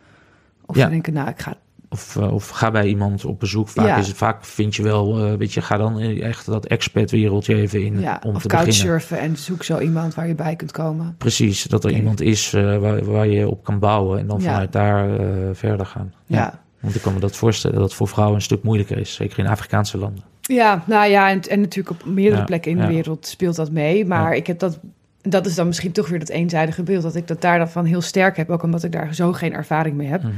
Of 0.65 0.75
ja. 0.75 0.83
te 0.83 0.89
denken, 0.89 1.13
nou, 1.13 1.29
ik 1.29 1.39
ga 1.39 1.55
of, 1.91 2.15
uh, 2.15 2.33
of 2.33 2.49
ga 2.49 2.71
bij 2.71 2.87
iemand 2.87 3.25
op 3.25 3.39
bezoek. 3.39 3.69
Vaak, 3.69 3.99
is 3.99 4.07
het, 4.07 4.17
vaak 4.17 4.45
vind 4.45 4.75
je 4.75 4.83
wel, 4.83 5.25
uh, 5.25 5.33
weet 5.33 5.53
je, 5.53 5.61
ga 5.61 5.77
dan 5.77 5.99
echt 5.99 6.45
dat 6.45 6.65
expat-wereldje 6.65 7.55
even 7.55 7.83
in 7.83 7.99
ja, 7.99 8.21
om 8.25 8.35
of 8.35 8.41
te 8.41 8.47
beginnen. 8.47 8.73
surfen 8.73 9.19
en 9.19 9.37
zoek 9.37 9.63
zo 9.63 9.79
iemand 9.79 10.15
waar 10.15 10.27
je 10.27 10.35
bij 10.35 10.55
kunt 10.55 10.71
komen. 10.71 11.15
Precies, 11.17 11.63
dat 11.63 11.83
er 11.83 11.91
iemand 11.91 12.21
is 12.21 12.53
uh, 12.53 12.77
waar, 12.77 13.05
waar 13.05 13.27
je 13.27 13.49
op 13.49 13.63
kan 13.63 13.79
bouwen 13.79 14.19
en 14.19 14.27
dan 14.27 14.41
vanuit 14.41 14.71
daar 14.71 15.09
verder 15.55 15.85
gaan. 15.85 16.13
Ja. 16.25 16.59
Want 16.79 16.95
ik 16.95 17.01
kan 17.01 17.13
me 17.13 17.19
dat 17.19 17.35
voorstellen 17.35 17.75
dat 17.75 17.85
het 17.85 17.93
voor 17.93 18.07
vrouwen 18.07 18.35
een 18.35 18.41
stuk 18.41 18.63
moeilijker 18.63 18.97
is, 18.97 19.13
zeker 19.13 19.39
in 19.39 19.47
Afrikaanse 19.47 19.97
landen. 19.97 20.23
Ja, 20.41 20.83
nou 20.87 21.09
ja, 21.09 21.29
en, 21.29 21.41
en 21.41 21.61
natuurlijk 21.61 22.01
op 22.01 22.05
meerdere 22.05 22.43
plekken 22.43 22.71
in 22.71 22.77
de 22.77 22.87
wereld 22.87 23.27
speelt 23.27 23.55
dat 23.55 23.71
mee. 23.71 24.05
Maar 24.05 24.35
ik 24.35 24.47
heb 24.47 24.59
dat 24.59 24.79
dat 25.21 25.45
is 25.45 25.55
dan 25.55 25.67
misschien 25.67 25.91
toch 25.91 26.07
weer 26.09 26.19
dat 26.19 26.29
eenzijdige 26.29 26.83
beeld. 26.83 27.03
Dat 27.03 27.15
ik 27.15 27.27
dat 27.27 27.41
daar 27.41 27.57
dan 27.57 27.69
van 27.69 27.85
heel 27.85 28.01
sterk 28.01 28.37
heb. 28.37 28.49
Ook 28.49 28.63
omdat 28.63 28.83
ik 28.83 28.91
daar 28.91 29.15
zo 29.15 29.33
geen 29.33 29.53
ervaring 29.53 29.95
mee 29.95 30.07
heb. 30.07 30.23
Mhm. 30.23 30.31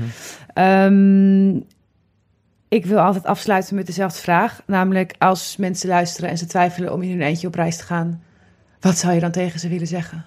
Ehm, 0.54 1.56
ik 2.68 2.86
wil 2.86 3.00
altijd 3.00 3.26
afsluiten 3.26 3.76
met 3.76 3.86
dezelfde 3.86 4.22
vraag. 4.22 4.62
Namelijk 4.66 5.16
als 5.18 5.58
mensen 5.58 5.90
luisteren 5.90 6.30
en 6.30 6.38
ze 6.38 6.46
twijfelen 6.46 6.94
om 6.94 7.02
in 7.02 7.10
hun 7.10 7.22
eentje 7.22 7.48
op 7.48 7.56
reis 7.56 7.78
te 7.78 7.84
gaan. 7.84 8.22
Wat 8.80 8.98
zou 8.98 9.14
je 9.14 9.20
dan 9.20 9.32
tegen 9.32 9.60
ze 9.60 9.68
willen 9.68 9.88
zeggen? 9.88 10.26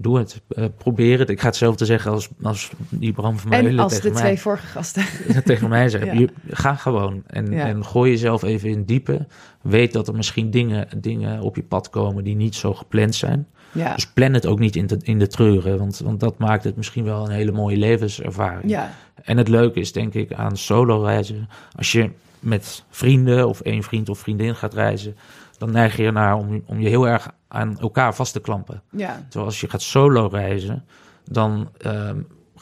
Doe 0.00 0.18
het. 0.18 0.40
Uh, 0.48 0.64
probeer 0.78 1.18
het. 1.18 1.30
Ik 1.30 1.40
ga 1.40 1.46
hetzelfde 1.46 1.84
zeggen 1.84 2.10
als, 2.10 2.28
als 2.42 2.70
die 2.88 3.12
Bram 3.12 3.38
van 3.38 3.48
mij. 3.48 3.66
En 3.66 3.78
als 3.78 4.00
de 4.00 4.10
twee 4.10 4.38
vorige 4.38 4.66
gasten. 4.66 5.04
tegen 5.44 5.68
mij. 5.68 5.78
Ja. 5.90 6.26
Ga 6.50 6.74
gewoon. 6.74 7.22
En, 7.26 7.52
en 7.52 7.84
gooi 7.84 8.10
jezelf 8.10 8.42
even 8.42 8.68
in 8.68 8.84
diepe. 8.84 9.26
Weet 9.60 9.92
dat 9.92 10.08
er 10.08 10.14
misschien 10.14 10.50
dingen, 10.50 10.88
dingen 10.96 11.40
op 11.40 11.56
je 11.56 11.62
pad 11.62 11.90
komen 11.90 12.24
die 12.24 12.36
niet 12.36 12.54
zo 12.54 12.74
gepland 12.74 13.14
zijn. 13.14 13.46
Ja. 13.72 13.94
Dus 13.94 14.06
plan 14.06 14.32
het 14.32 14.46
ook 14.46 14.58
niet 14.58 14.76
in 14.76 14.86
de, 14.86 14.98
in 15.02 15.18
de 15.18 15.26
treuren. 15.26 15.78
Want, 15.78 15.98
want 15.98 16.20
dat 16.20 16.38
maakt 16.38 16.64
het 16.64 16.76
misschien 16.76 17.04
wel 17.04 17.24
een 17.24 17.30
hele 17.30 17.52
mooie 17.52 17.76
levenservaring. 17.76 18.70
Ja. 18.70 18.90
En 19.22 19.36
het 19.36 19.48
leuke 19.48 19.80
is 19.80 19.92
denk 19.92 20.14
ik 20.14 20.32
aan 20.32 20.56
solo 20.56 21.02
reizen. 21.02 21.48
Als 21.76 21.92
je 21.92 22.10
met 22.38 22.84
vrienden 22.90 23.48
of 23.48 23.60
één 23.60 23.82
vriend 23.82 24.08
of 24.08 24.18
vriendin 24.18 24.56
gaat 24.56 24.74
reizen 24.74 25.16
dan 25.60 25.70
neig 25.72 25.96
je 25.96 26.04
ernaar 26.04 26.36
om, 26.36 26.62
om 26.66 26.80
je 26.80 26.88
heel 26.88 27.08
erg 27.08 27.30
aan 27.52 27.78
elkaar 27.78 28.14
vast 28.14 28.32
te 28.32 28.40
klampen. 28.40 28.82
Ja. 28.90 29.22
Terwijl 29.22 29.44
als 29.44 29.60
je 29.60 29.68
gaat 29.68 29.82
solo 29.82 30.26
reizen, 30.26 30.84
dan 31.24 31.70
uh, 31.86 32.10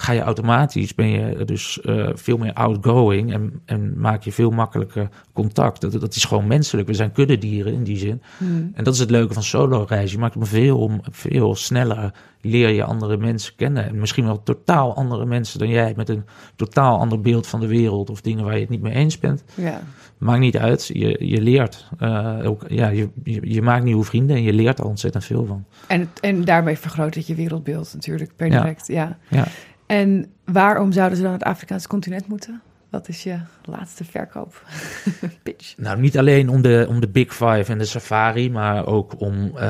ga 0.01 0.13
je 0.13 0.21
automatisch, 0.21 0.95
ben 0.95 1.09
je 1.09 1.45
dus 1.45 1.79
uh, 1.85 2.09
veel 2.15 2.37
meer 2.37 2.53
outgoing 2.53 3.33
en, 3.33 3.61
en 3.65 3.95
maak 3.97 4.23
je 4.23 4.33
veel 4.33 4.51
makkelijker 4.51 5.09
contact. 5.33 5.81
Dat, 5.81 5.93
dat 5.93 6.15
is 6.15 6.25
gewoon 6.25 6.47
menselijk. 6.47 6.89
We 6.89 6.95
zijn 6.95 7.13
kuddedieren 7.13 7.73
in 7.73 7.83
die 7.83 7.97
zin. 7.97 8.23
Hmm. 8.37 8.71
En 8.75 8.85
dat 8.85 8.95
is 8.95 9.01
het 9.01 9.11
leuke 9.11 9.35
van 9.35 9.43
solo 9.43 9.85
reizen. 9.89 10.17
Je 10.17 10.23
maakt 10.23 10.37
me 10.37 10.45
veel, 10.45 10.91
veel 11.11 11.55
sneller, 11.55 12.13
leer 12.41 12.69
je 12.69 12.85
andere 12.85 13.17
mensen 13.17 13.53
kennen. 13.57 13.87
En 13.87 13.99
misschien 13.99 14.25
wel 14.25 14.43
totaal 14.43 14.95
andere 14.95 15.25
mensen 15.25 15.59
dan 15.59 15.69
jij, 15.69 15.93
met 15.97 16.09
een 16.09 16.25
totaal 16.57 16.99
ander 16.99 17.21
beeld 17.21 17.47
van 17.47 17.61
de 17.61 17.67
wereld 17.67 18.11
of 18.11 18.21
dingen 18.21 18.45
waar 18.45 18.55
je 18.55 18.61
het 18.61 18.71
niet 18.71 18.83
mee 18.83 18.95
eens 18.95 19.19
bent. 19.19 19.45
Ja. 19.55 19.83
Maakt 20.19 20.41
niet 20.41 20.59
uit, 20.59 20.91
je, 20.93 21.27
je 21.27 21.41
leert. 21.41 21.89
Uh, 22.01 22.39
ook, 22.45 22.65
ja, 22.69 22.89
je, 22.89 23.09
je, 23.25 23.41
je, 23.53 23.63
maakt 23.63 23.85
nieuwe 23.85 24.05
vrienden 24.05 24.37
en 24.37 24.43
je 24.43 24.53
leert 24.53 24.79
er 24.79 24.85
ontzettend 24.85 25.25
veel 25.25 25.45
van. 25.45 25.65
En, 25.87 26.11
en 26.21 26.45
daarmee 26.45 26.79
vergroot 26.79 27.15
het 27.15 27.27
je 27.27 27.35
wereldbeeld 27.35 27.91
natuurlijk 27.95 28.33
per 28.37 28.51
direct. 28.51 28.87
Ja. 28.87 29.19
ja. 29.29 29.47
En 29.89 30.33
waarom 30.45 30.93
zouden 30.93 31.17
ze 31.17 31.25
dan 31.25 31.33
het 31.33 31.43
Afrikaanse 31.43 31.89
continent 31.89 32.27
moeten? 32.27 32.61
Wat 32.91 33.09
is 33.09 33.23
je 33.23 33.39
laatste 33.65 34.05
verkoop 34.05 34.63
pitch? 35.43 35.75
Nou, 35.77 36.01
niet 36.01 36.19
alleen 36.19 36.49
om 36.49 36.63
de, 36.63 36.87
om 36.89 37.01
de 37.01 37.09
Big 37.09 37.35
Five 37.35 37.65
en 37.67 37.79
de 37.79 37.85
safari, 37.85 38.51
maar 38.51 38.87
ook 38.87 39.21
om 39.21 39.35
uh, 39.35 39.61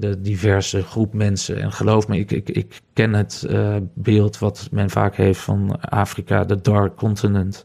de 0.00 0.16
diverse 0.20 0.82
groep 0.82 1.12
mensen. 1.12 1.60
En 1.60 1.72
geloof 1.72 2.08
me, 2.08 2.18
ik, 2.18 2.30
ik, 2.30 2.48
ik 2.48 2.80
ken 2.92 3.12
het 3.12 3.46
uh, 3.50 3.76
beeld 3.94 4.38
wat 4.38 4.68
men 4.70 4.90
vaak 4.90 5.16
heeft 5.16 5.40
van 5.40 5.80
Afrika, 5.80 6.44
de 6.44 6.60
dark 6.60 6.96
continent. 6.96 7.64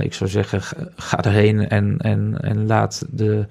ik 0.00 0.14
zou 0.14 0.30
zeggen, 0.30 0.88
ga 0.96 1.24
erheen 1.24 1.68
en, 1.68 1.98
en, 1.98 2.38
en 2.40 2.66
laat 2.66 3.06
de 3.10 3.46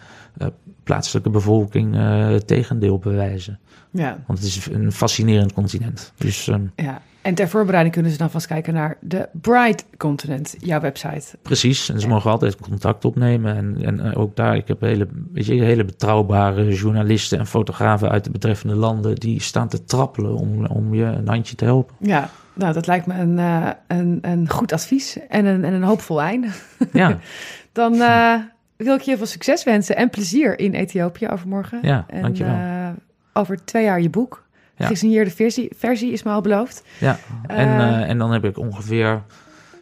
plaatselijke 0.84 1.30
bevolking 1.30 1.96
het 1.96 2.48
tegendeel 2.48 3.00
bewijzen. 3.00 3.60
Ja. 3.92 4.18
Want 4.28 4.40
het 4.40 4.48
is 4.48 4.68
een 4.72 4.92
fascinerend 4.92 5.54
continent. 5.54 6.14
Dus, 6.18 6.48
um, 6.48 6.72
ja. 6.76 7.02
En 7.26 7.36
ter 7.36 7.49
voorbereiding 7.49 7.93
kunnen 7.93 8.11
ze 8.11 8.17
dan 8.17 8.30
vast 8.30 8.47
kijken 8.47 8.73
naar 8.73 8.97
de 9.01 9.30
Bright 9.32 9.86
Continent, 9.97 10.55
jouw 10.59 10.80
website. 10.80 11.38
Precies, 11.41 11.89
en 11.89 11.99
ze 11.99 12.07
mogen 12.07 12.32
altijd 12.32 12.55
contact 12.55 13.05
opnemen. 13.05 13.55
En, 13.55 13.78
en 13.82 13.99
eh, 13.99 14.19
ook 14.19 14.36
daar, 14.36 14.55
ik 14.55 14.67
heb 14.67 14.82
hele, 14.82 15.07
weet 15.32 15.45
je, 15.45 15.53
hele 15.53 15.86
betrouwbare 15.86 16.73
journalisten 16.73 17.39
en 17.39 17.47
fotografen 17.47 18.09
uit 18.09 18.23
de 18.23 18.32
betreffende 18.32 18.76
landen... 18.76 19.15
die 19.15 19.41
staan 19.41 19.67
te 19.67 19.84
trappelen 19.84 20.36
om, 20.36 20.65
om 20.65 20.93
je 20.93 21.03
een 21.03 21.28
handje 21.28 21.55
te 21.55 21.65
helpen. 21.65 21.95
Ja, 21.99 22.30
nou, 22.53 22.73
dat 22.73 22.88
lijkt 22.88 23.05
me 23.05 23.13
een, 23.13 23.38
uh, 23.38 23.69
een, 23.88 24.19
een 24.21 24.49
goed 24.49 24.71
advies 24.71 25.19
en 25.30 25.45
een, 25.45 25.63
en 25.63 25.73
een 25.73 25.84
hoopvol 25.84 26.21
einde. 26.21 26.47
Ja. 26.91 27.17
dan 27.71 27.93
uh, 27.93 28.36
wil 28.76 28.95
ik 28.95 29.01
je 29.01 29.17
veel 29.17 29.26
succes 29.26 29.63
wensen 29.63 29.95
en 29.95 30.09
plezier 30.09 30.59
in 30.59 30.73
Ethiopië 30.73 31.28
overmorgen. 31.28 31.80
Ja, 31.82 32.05
en, 32.07 32.21
dankjewel. 32.21 32.93
over 33.34 33.65
twee 33.65 33.84
jaar 33.84 34.01
je 34.01 34.09
boek. 34.09 34.45
Ja. 34.78 34.88
Gesigneerde 34.88 35.32
versie, 35.32 35.71
versie 35.78 36.11
is 36.11 36.23
me 36.23 36.32
al 36.32 36.41
beloofd. 36.41 36.84
Ja, 36.99 37.19
en, 37.47 37.67
uh, 37.67 38.09
en 38.09 38.17
dan 38.17 38.32
heb 38.32 38.45
ik 38.45 38.57
ongeveer 38.57 39.21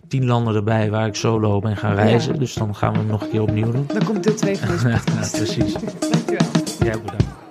tien 0.07 0.25
landen 0.25 0.55
erbij 0.55 0.89
waar 0.89 1.07
ik 1.07 1.15
solo 1.15 1.59
ben 1.59 1.77
gaan 1.77 1.95
reizen. 1.95 2.39
Dus 2.39 2.53
dan 2.53 2.75
gaan 2.75 2.91
we 2.91 2.97
hem 2.97 3.07
nog 3.07 3.21
een 3.21 3.29
keer 3.29 3.41
opnieuw 3.41 3.71
doen. 3.71 3.87
Dan 3.87 4.03
komt 4.03 4.23
deel 4.23 4.35
2 4.35 4.57
van 4.57 4.67
deze 4.67 4.87
podcast. 4.87 5.37
ja, 5.37 5.43
precies. 5.43 5.73
Dankjewel. 6.11 6.47
Jij 6.79 7.01
bedankt. 7.01 7.42